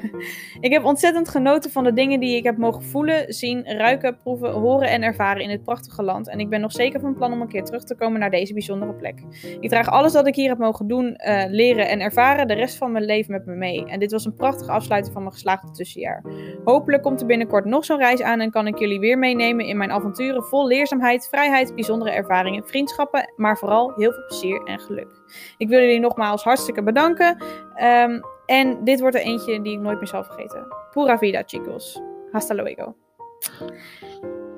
ik 0.66 0.72
heb 0.72 0.84
ontzettend 0.84 1.28
genoten 1.28 1.70
van 1.70 1.84
de 1.84 1.92
dingen 1.92 2.20
die 2.20 2.36
ik 2.36 2.44
heb 2.44 2.56
mogen 2.56 2.82
voelen, 2.82 3.34
zien, 3.34 3.64
ruiken, 3.64 4.16
proeven, 4.16 4.50
horen 4.50 4.88
en 4.88 5.02
ervaren 5.02 5.42
in 5.42 5.48
dit 5.48 5.62
prachtige 5.62 6.02
land. 6.02 6.28
En 6.28 6.40
ik 6.40 6.48
ben 6.48 6.60
nog 6.60 6.72
zeker 6.72 7.00
van 7.00 7.14
plan 7.14 7.32
om 7.32 7.40
een 7.40 7.48
keer 7.48 7.64
terug 7.64 7.84
te 7.84 7.94
komen 7.94 8.20
naar 8.20 8.30
deze 8.30 8.52
bijzondere 8.52 8.94
plek. 8.94 9.22
Ik 9.60 9.68
draag 9.68 9.88
alles 9.88 10.12
wat 10.12 10.26
ik 10.26 10.34
hier 10.34 10.48
heb 10.48 10.58
mogen 10.58 10.86
doen, 10.86 11.04
uh, 11.06 11.44
leren 11.48 11.88
en 11.88 12.00
ervaren 12.00 12.46
de 12.46 12.54
rest 12.54 12.76
van 12.76 12.92
mijn 12.92 13.04
leven 13.04 13.32
met 13.32 13.46
me 13.46 13.54
mee. 13.54 13.84
En 13.86 13.98
dit 13.98 14.12
was 14.12 14.24
een 14.24 14.34
prachtige 14.34 14.70
afsluiting 14.70 15.12
van 15.12 15.22
mijn 15.22 15.34
geslaagde 15.34 15.70
tussenjaar. 15.70 16.24
Hopelijk 16.64 17.02
komt 17.02 17.20
er 17.20 17.26
binnenkort 17.26 17.64
nog 17.64 17.84
zo'n 17.84 17.98
reis 17.98 18.22
aan 18.22 18.40
en 18.40 18.50
kan 18.50 18.66
ik 18.66 18.78
jullie 18.78 19.00
weer 19.00 19.18
meenemen 19.18 19.66
in 19.66 19.76
mijn 19.76 19.90
avonturen 19.90 20.42
vol 20.42 20.66
leerzaamheid, 20.66 21.28
vrijheid, 21.28 21.74
bijzondere 21.74 22.10
ervaringen, 22.10 22.66
vriendschappen, 22.66 23.32
maar 23.36 23.58
vooral 23.58 23.92
heel 23.96 24.12
veel 24.12 24.26
plezier 24.26 24.62
en 24.64 24.78
geluk. 24.78 25.25
Ik 25.56 25.68
wil 25.68 25.80
jullie 25.80 26.00
nogmaals 26.00 26.42
hartstikke 26.42 26.82
bedanken. 26.82 27.42
Um, 27.82 28.20
en 28.46 28.84
dit 28.84 29.00
wordt 29.00 29.16
er 29.16 29.22
eentje 29.22 29.62
die 29.62 29.72
ik 29.72 29.80
nooit 29.80 29.98
meer 29.98 30.08
zal 30.08 30.24
vergeten. 30.24 30.66
Pura 30.90 31.18
vida, 31.18 31.42
chicos. 31.46 32.00
Hasta 32.32 32.54
luego. 32.54 32.94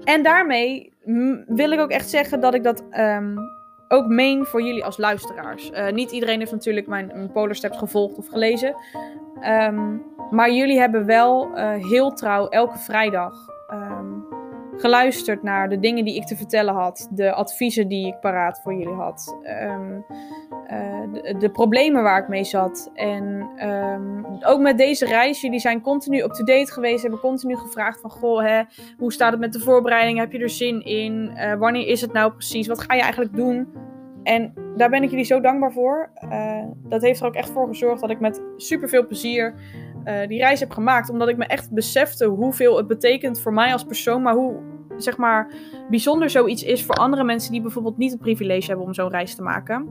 En 0.04 0.22
daarmee 0.22 0.92
wil 1.46 1.70
ik 1.70 1.80
ook 1.80 1.90
echt 1.90 2.10
zeggen 2.10 2.40
dat 2.40 2.54
ik 2.54 2.62
dat 2.62 2.84
um, 2.90 3.38
ook 3.88 4.06
meen 4.06 4.44
voor 4.44 4.62
jullie 4.62 4.84
als 4.84 4.96
luisteraars. 4.96 5.70
Uh, 5.70 5.90
niet 5.90 6.10
iedereen 6.10 6.38
heeft 6.38 6.52
natuurlijk 6.52 6.86
mijn, 6.86 7.06
mijn 7.06 7.32
Polar 7.32 7.54
Steps 7.54 7.78
gevolgd 7.78 8.18
of 8.18 8.28
gelezen. 8.28 8.74
Um, 9.42 10.02
maar 10.30 10.50
jullie 10.50 10.78
hebben 10.78 11.06
wel 11.06 11.50
uh, 11.58 11.70
heel 11.88 12.12
trouw 12.12 12.48
elke 12.48 12.78
vrijdag 12.78 13.56
geluisterd 14.76 15.42
naar 15.42 15.68
de 15.68 15.78
dingen 15.78 16.04
die 16.04 16.16
ik 16.16 16.26
te 16.26 16.36
vertellen 16.36 16.74
had. 16.74 17.08
De 17.10 17.32
adviezen 17.32 17.88
die 17.88 18.06
ik 18.06 18.20
paraat 18.20 18.60
voor 18.62 18.74
jullie 18.74 18.94
had. 18.94 19.36
Uh, 20.98 21.38
de, 21.38 21.50
problemen 21.50 22.02
waar 22.02 22.22
ik 22.22 22.28
mee 22.28 22.44
zat. 22.44 22.90
En 22.94 23.48
um, 23.68 24.26
ook 24.40 24.60
met 24.60 24.78
deze 24.78 25.06
reis, 25.06 25.40
jullie 25.40 25.60
zijn 25.60 25.80
continu 25.80 26.22
up-to-date 26.22 26.72
geweest. 26.72 27.02
Hebben 27.02 27.20
continu 27.20 27.56
gevraagd 27.56 28.00
van, 28.00 28.10
goh, 28.10 28.42
hè, 28.42 28.62
hoe 28.98 29.12
staat 29.12 29.30
het 29.30 29.40
met 29.40 29.52
de 29.52 29.60
voorbereiding? 29.60 30.18
Heb 30.18 30.32
je 30.32 30.38
er 30.38 30.50
zin 30.50 30.84
in? 30.84 31.30
Uh, 31.34 31.54
wanneer 31.54 31.86
is 31.86 32.00
het 32.00 32.12
nou 32.12 32.32
precies? 32.32 32.66
Wat 32.66 32.80
ga 32.80 32.94
je 32.94 33.02
eigenlijk 33.02 33.36
doen? 33.36 33.68
En 34.22 34.52
daar 34.76 34.90
ben 34.90 35.02
ik 35.02 35.10
jullie 35.10 35.24
zo 35.24 35.40
dankbaar 35.40 35.72
voor. 35.72 36.10
Uh, 36.24 36.64
dat 36.76 37.02
heeft 37.02 37.20
er 37.20 37.26
ook 37.26 37.34
echt 37.34 37.50
voor 37.50 37.68
gezorgd 37.68 38.00
dat 38.00 38.10
ik 38.10 38.20
met 38.20 38.42
superveel 38.56 39.06
plezier 39.06 39.54
die 40.28 40.38
reis 40.38 40.60
heb 40.60 40.70
gemaakt. 40.70 41.10
Omdat 41.10 41.28
ik 41.28 41.36
me 41.36 41.46
echt 41.46 41.72
besefte 41.72 42.26
hoeveel 42.26 42.76
het 42.76 42.86
betekent 42.86 43.40
voor 43.40 43.52
mij 43.52 43.72
als 43.72 43.84
persoon. 43.84 44.22
Maar 44.22 44.34
hoe 44.34 44.56
zeg 44.96 45.16
maar, 45.16 45.52
bijzonder 45.90 46.30
zoiets 46.30 46.62
is 46.62 46.84
voor 46.84 46.94
andere 46.94 47.24
mensen 47.24 47.52
die 47.52 47.62
bijvoorbeeld 47.62 47.96
niet 47.96 48.10
het 48.10 48.20
privilege 48.20 48.66
hebben 48.66 48.86
om 48.86 48.94
zo'n 48.94 49.10
reis 49.10 49.34
te 49.34 49.42
maken. 49.42 49.88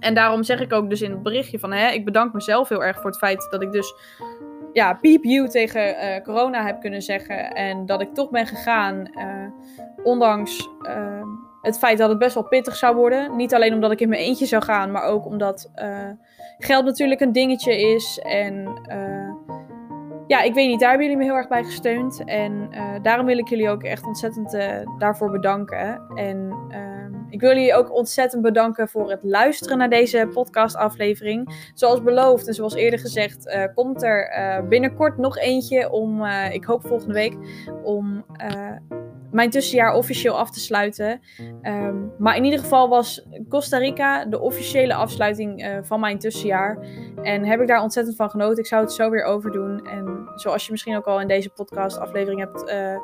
En 0.00 0.14
daarom 0.14 0.42
zeg 0.42 0.60
ik 0.60 0.72
ook 0.72 0.90
dus 0.90 1.02
in 1.02 1.10
het 1.10 1.22
berichtje 1.22 1.58
van, 1.58 1.72
hè, 1.72 1.90
ik 1.90 2.04
bedank 2.04 2.32
mezelf 2.32 2.68
heel 2.68 2.84
erg 2.84 2.96
voor 2.96 3.10
het 3.10 3.18
feit 3.18 3.46
dat 3.50 3.62
ik 3.62 3.72
dus, 3.72 3.94
ja, 4.72 4.94
peep 4.94 5.24
you 5.24 5.48
tegen 5.48 5.88
uh, 5.88 6.22
corona 6.22 6.66
heb 6.66 6.80
kunnen 6.80 7.02
zeggen. 7.02 7.52
En 7.52 7.86
dat 7.86 8.00
ik 8.00 8.14
toch 8.14 8.30
ben 8.30 8.46
gegaan, 8.46 9.10
uh, 9.14 9.24
ondanks 10.02 10.68
uh, 10.82 11.22
het 11.62 11.78
feit 11.78 11.98
dat 11.98 12.08
het 12.08 12.18
best 12.18 12.34
wel 12.34 12.48
pittig 12.48 12.76
zou 12.76 12.96
worden. 12.96 13.36
Niet 13.36 13.54
alleen 13.54 13.74
omdat 13.74 13.90
ik 13.92 14.00
in 14.00 14.08
mijn 14.08 14.20
eentje 14.20 14.46
zou 14.46 14.62
gaan, 14.62 14.90
maar 14.90 15.04
ook 15.04 15.26
omdat 15.26 15.70
geld 16.58 16.84
natuurlijk 16.84 17.20
een 17.20 17.32
dingetje 17.32 17.80
is. 17.80 18.18
En 18.22 18.80
ja, 20.26 20.42
ik 20.42 20.54
weet 20.54 20.68
niet, 20.68 20.80
daar 20.80 20.88
hebben 20.88 21.06
jullie 21.06 21.22
me 21.22 21.28
heel 21.28 21.38
erg 21.40 21.48
bij 21.48 21.64
gesteund. 21.64 22.24
En 22.24 22.70
daarom 23.02 23.26
wil 23.26 23.38
ik 23.38 23.48
jullie 23.48 23.68
ook 23.68 23.82
echt 23.82 24.06
ontzettend 24.06 24.58
daarvoor 24.98 25.30
bedanken. 25.30 26.00
En 26.14 26.52
ik 27.30 27.40
wil 27.40 27.54
jullie 27.54 27.74
ook 27.74 27.92
ontzettend 27.92 28.42
bedanken 28.42 28.88
voor 28.88 29.10
het 29.10 29.22
luisteren 29.22 29.78
naar 29.78 29.90
deze 29.90 30.28
podcastaflevering. 30.32 31.70
Zoals 31.74 32.02
beloofd 32.02 32.46
en 32.46 32.54
zoals 32.54 32.74
eerder 32.74 32.98
gezegd, 32.98 33.46
uh, 33.46 33.64
komt 33.74 34.02
er 34.02 34.64
binnenkort 34.68 35.18
nog 35.18 35.38
eentje 35.38 35.90
om, 35.90 36.24
ik 36.52 36.64
hoop 36.64 36.86
volgende 36.86 37.14
week, 37.14 37.36
om 37.82 38.24
mijn 39.30 39.50
tussenjaar 39.50 39.94
officieel 39.94 40.38
af 40.38 40.50
te 40.50 40.60
sluiten. 40.60 41.20
Um, 41.62 42.12
maar 42.18 42.36
in 42.36 42.44
ieder 42.44 42.58
geval 42.58 42.88
was 42.88 43.26
Costa 43.48 43.78
Rica 43.78 44.24
de 44.24 44.40
officiële 44.40 44.94
afsluiting 44.94 45.80
van 45.82 46.00
mijn 46.00 46.18
tussenjaar. 46.18 46.78
En 47.22 47.44
heb 47.44 47.60
ik 47.60 47.66
daar 47.66 47.82
ontzettend 47.82 48.16
van 48.16 48.30
genoten. 48.30 48.58
Ik 48.58 48.66
zou 48.66 48.82
het 48.82 48.92
zo 48.92 49.10
weer 49.10 49.24
overdoen. 49.24 49.86
En 49.86 50.28
zoals 50.34 50.66
je 50.66 50.70
misschien 50.70 50.96
ook 50.96 51.06
al 51.06 51.20
in 51.20 51.28
deze 51.28 51.50
podcast 51.50 51.98
aflevering 51.98 52.40
hebt 52.40 52.70
uh, 52.70 52.96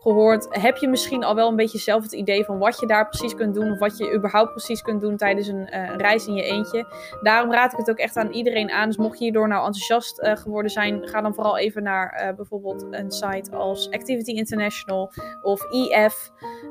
gehoord, 0.00 0.46
heb 0.50 0.76
je 0.76 0.88
misschien 0.88 1.24
al 1.24 1.34
wel 1.34 1.48
een 1.48 1.56
beetje 1.56 1.78
zelf 1.78 2.02
het 2.02 2.12
idee 2.12 2.44
van 2.44 2.58
wat 2.58 2.80
je 2.80 2.86
daar 2.86 3.08
precies 3.08 3.34
kunt 3.34 3.54
doen. 3.54 3.72
Of 3.72 3.78
wat 3.78 3.98
je 3.98 4.14
überhaupt 4.14 4.50
precies 4.50 4.82
kunt 4.82 5.00
doen 5.00 5.16
tijdens 5.16 5.46
een, 5.46 5.76
een 5.76 5.98
reis 5.98 6.26
in 6.26 6.34
je 6.34 6.42
eentje. 6.42 6.86
Daarom 7.22 7.52
raad 7.52 7.72
ik 7.72 7.78
het 7.78 7.90
ook 7.90 7.98
echt 7.98 8.16
aan 8.16 8.30
iedereen 8.30 8.70
aan. 8.70 8.86
Dus 8.86 8.96
mocht 8.96 9.18
je 9.18 9.24
hierdoor 9.24 9.48
nou 9.48 9.64
enthousiast 9.66 10.22
uh, 10.22 10.36
geworden 10.36 10.70
zijn, 10.70 11.08
ga 11.08 11.20
dan 11.20 11.34
vooral 11.34 11.58
even 11.58 11.82
naar 11.82 12.22
uh, 12.22 12.36
bijvoorbeeld 12.36 12.86
een 12.90 13.10
site 13.10 13.56
als 13.56 13.90
Activity 13.90 14.30
International 14.30 15.12
of 15.42 15.62
EF. 15.70 16.30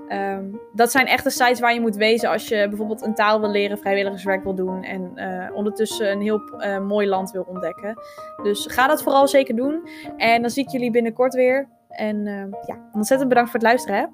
Um, 0.10 0.60
dat 0.74 0.92
zijn 0.92 1.06
echte 1.06 1.30
sites 1.30 1.60
waar 1.60 1.74
je 1.74 1.82
moet 1.82 1.96
wezen 1.96 2.30
als 2.30 2.48
je 2.48 2.68
bijvoorbeeld 2.68 3.02
een 3.02 3.16
taal 3.16 3.40
wil 3.40 3.50
leren, 3.50 3.78
vrijwilligerswerk 3.78 4.44
wil 4.44 4.56
doen 4.56 4.84
en 4.84 5.12
ondertussen 5.54 6.12
een 6.12 6.22
heel 6.22 6.42
mooi 6.80 7.08
land 7.08 7.32
wil 7.32 7.46
ontdekken. 7.48 8.02
Dus 8.44 8.66
ga 8.66 8.88
dat 8.88 9.04
vooral 9.04 9.28
zeker 9.28 9.56
doen. 9.56 9.88
En 10.18 10.42
dan 10.42 10.50
zie 10.50 10.64
ik 10.64 10.70
jullie 10.70 10.92
binnenkort 10.92 11.34
weer. 11.34 11.68
En 11.98 12.28
eh, 12.28 12.46
ja, 12.66 12.90
ontzettend 12.92 13.30
bedankt 13.30 13.52
voor 13.52 13.60
het 13.60 13.70
luisteren. 13.70 14.00
Hè? 14.00 14.06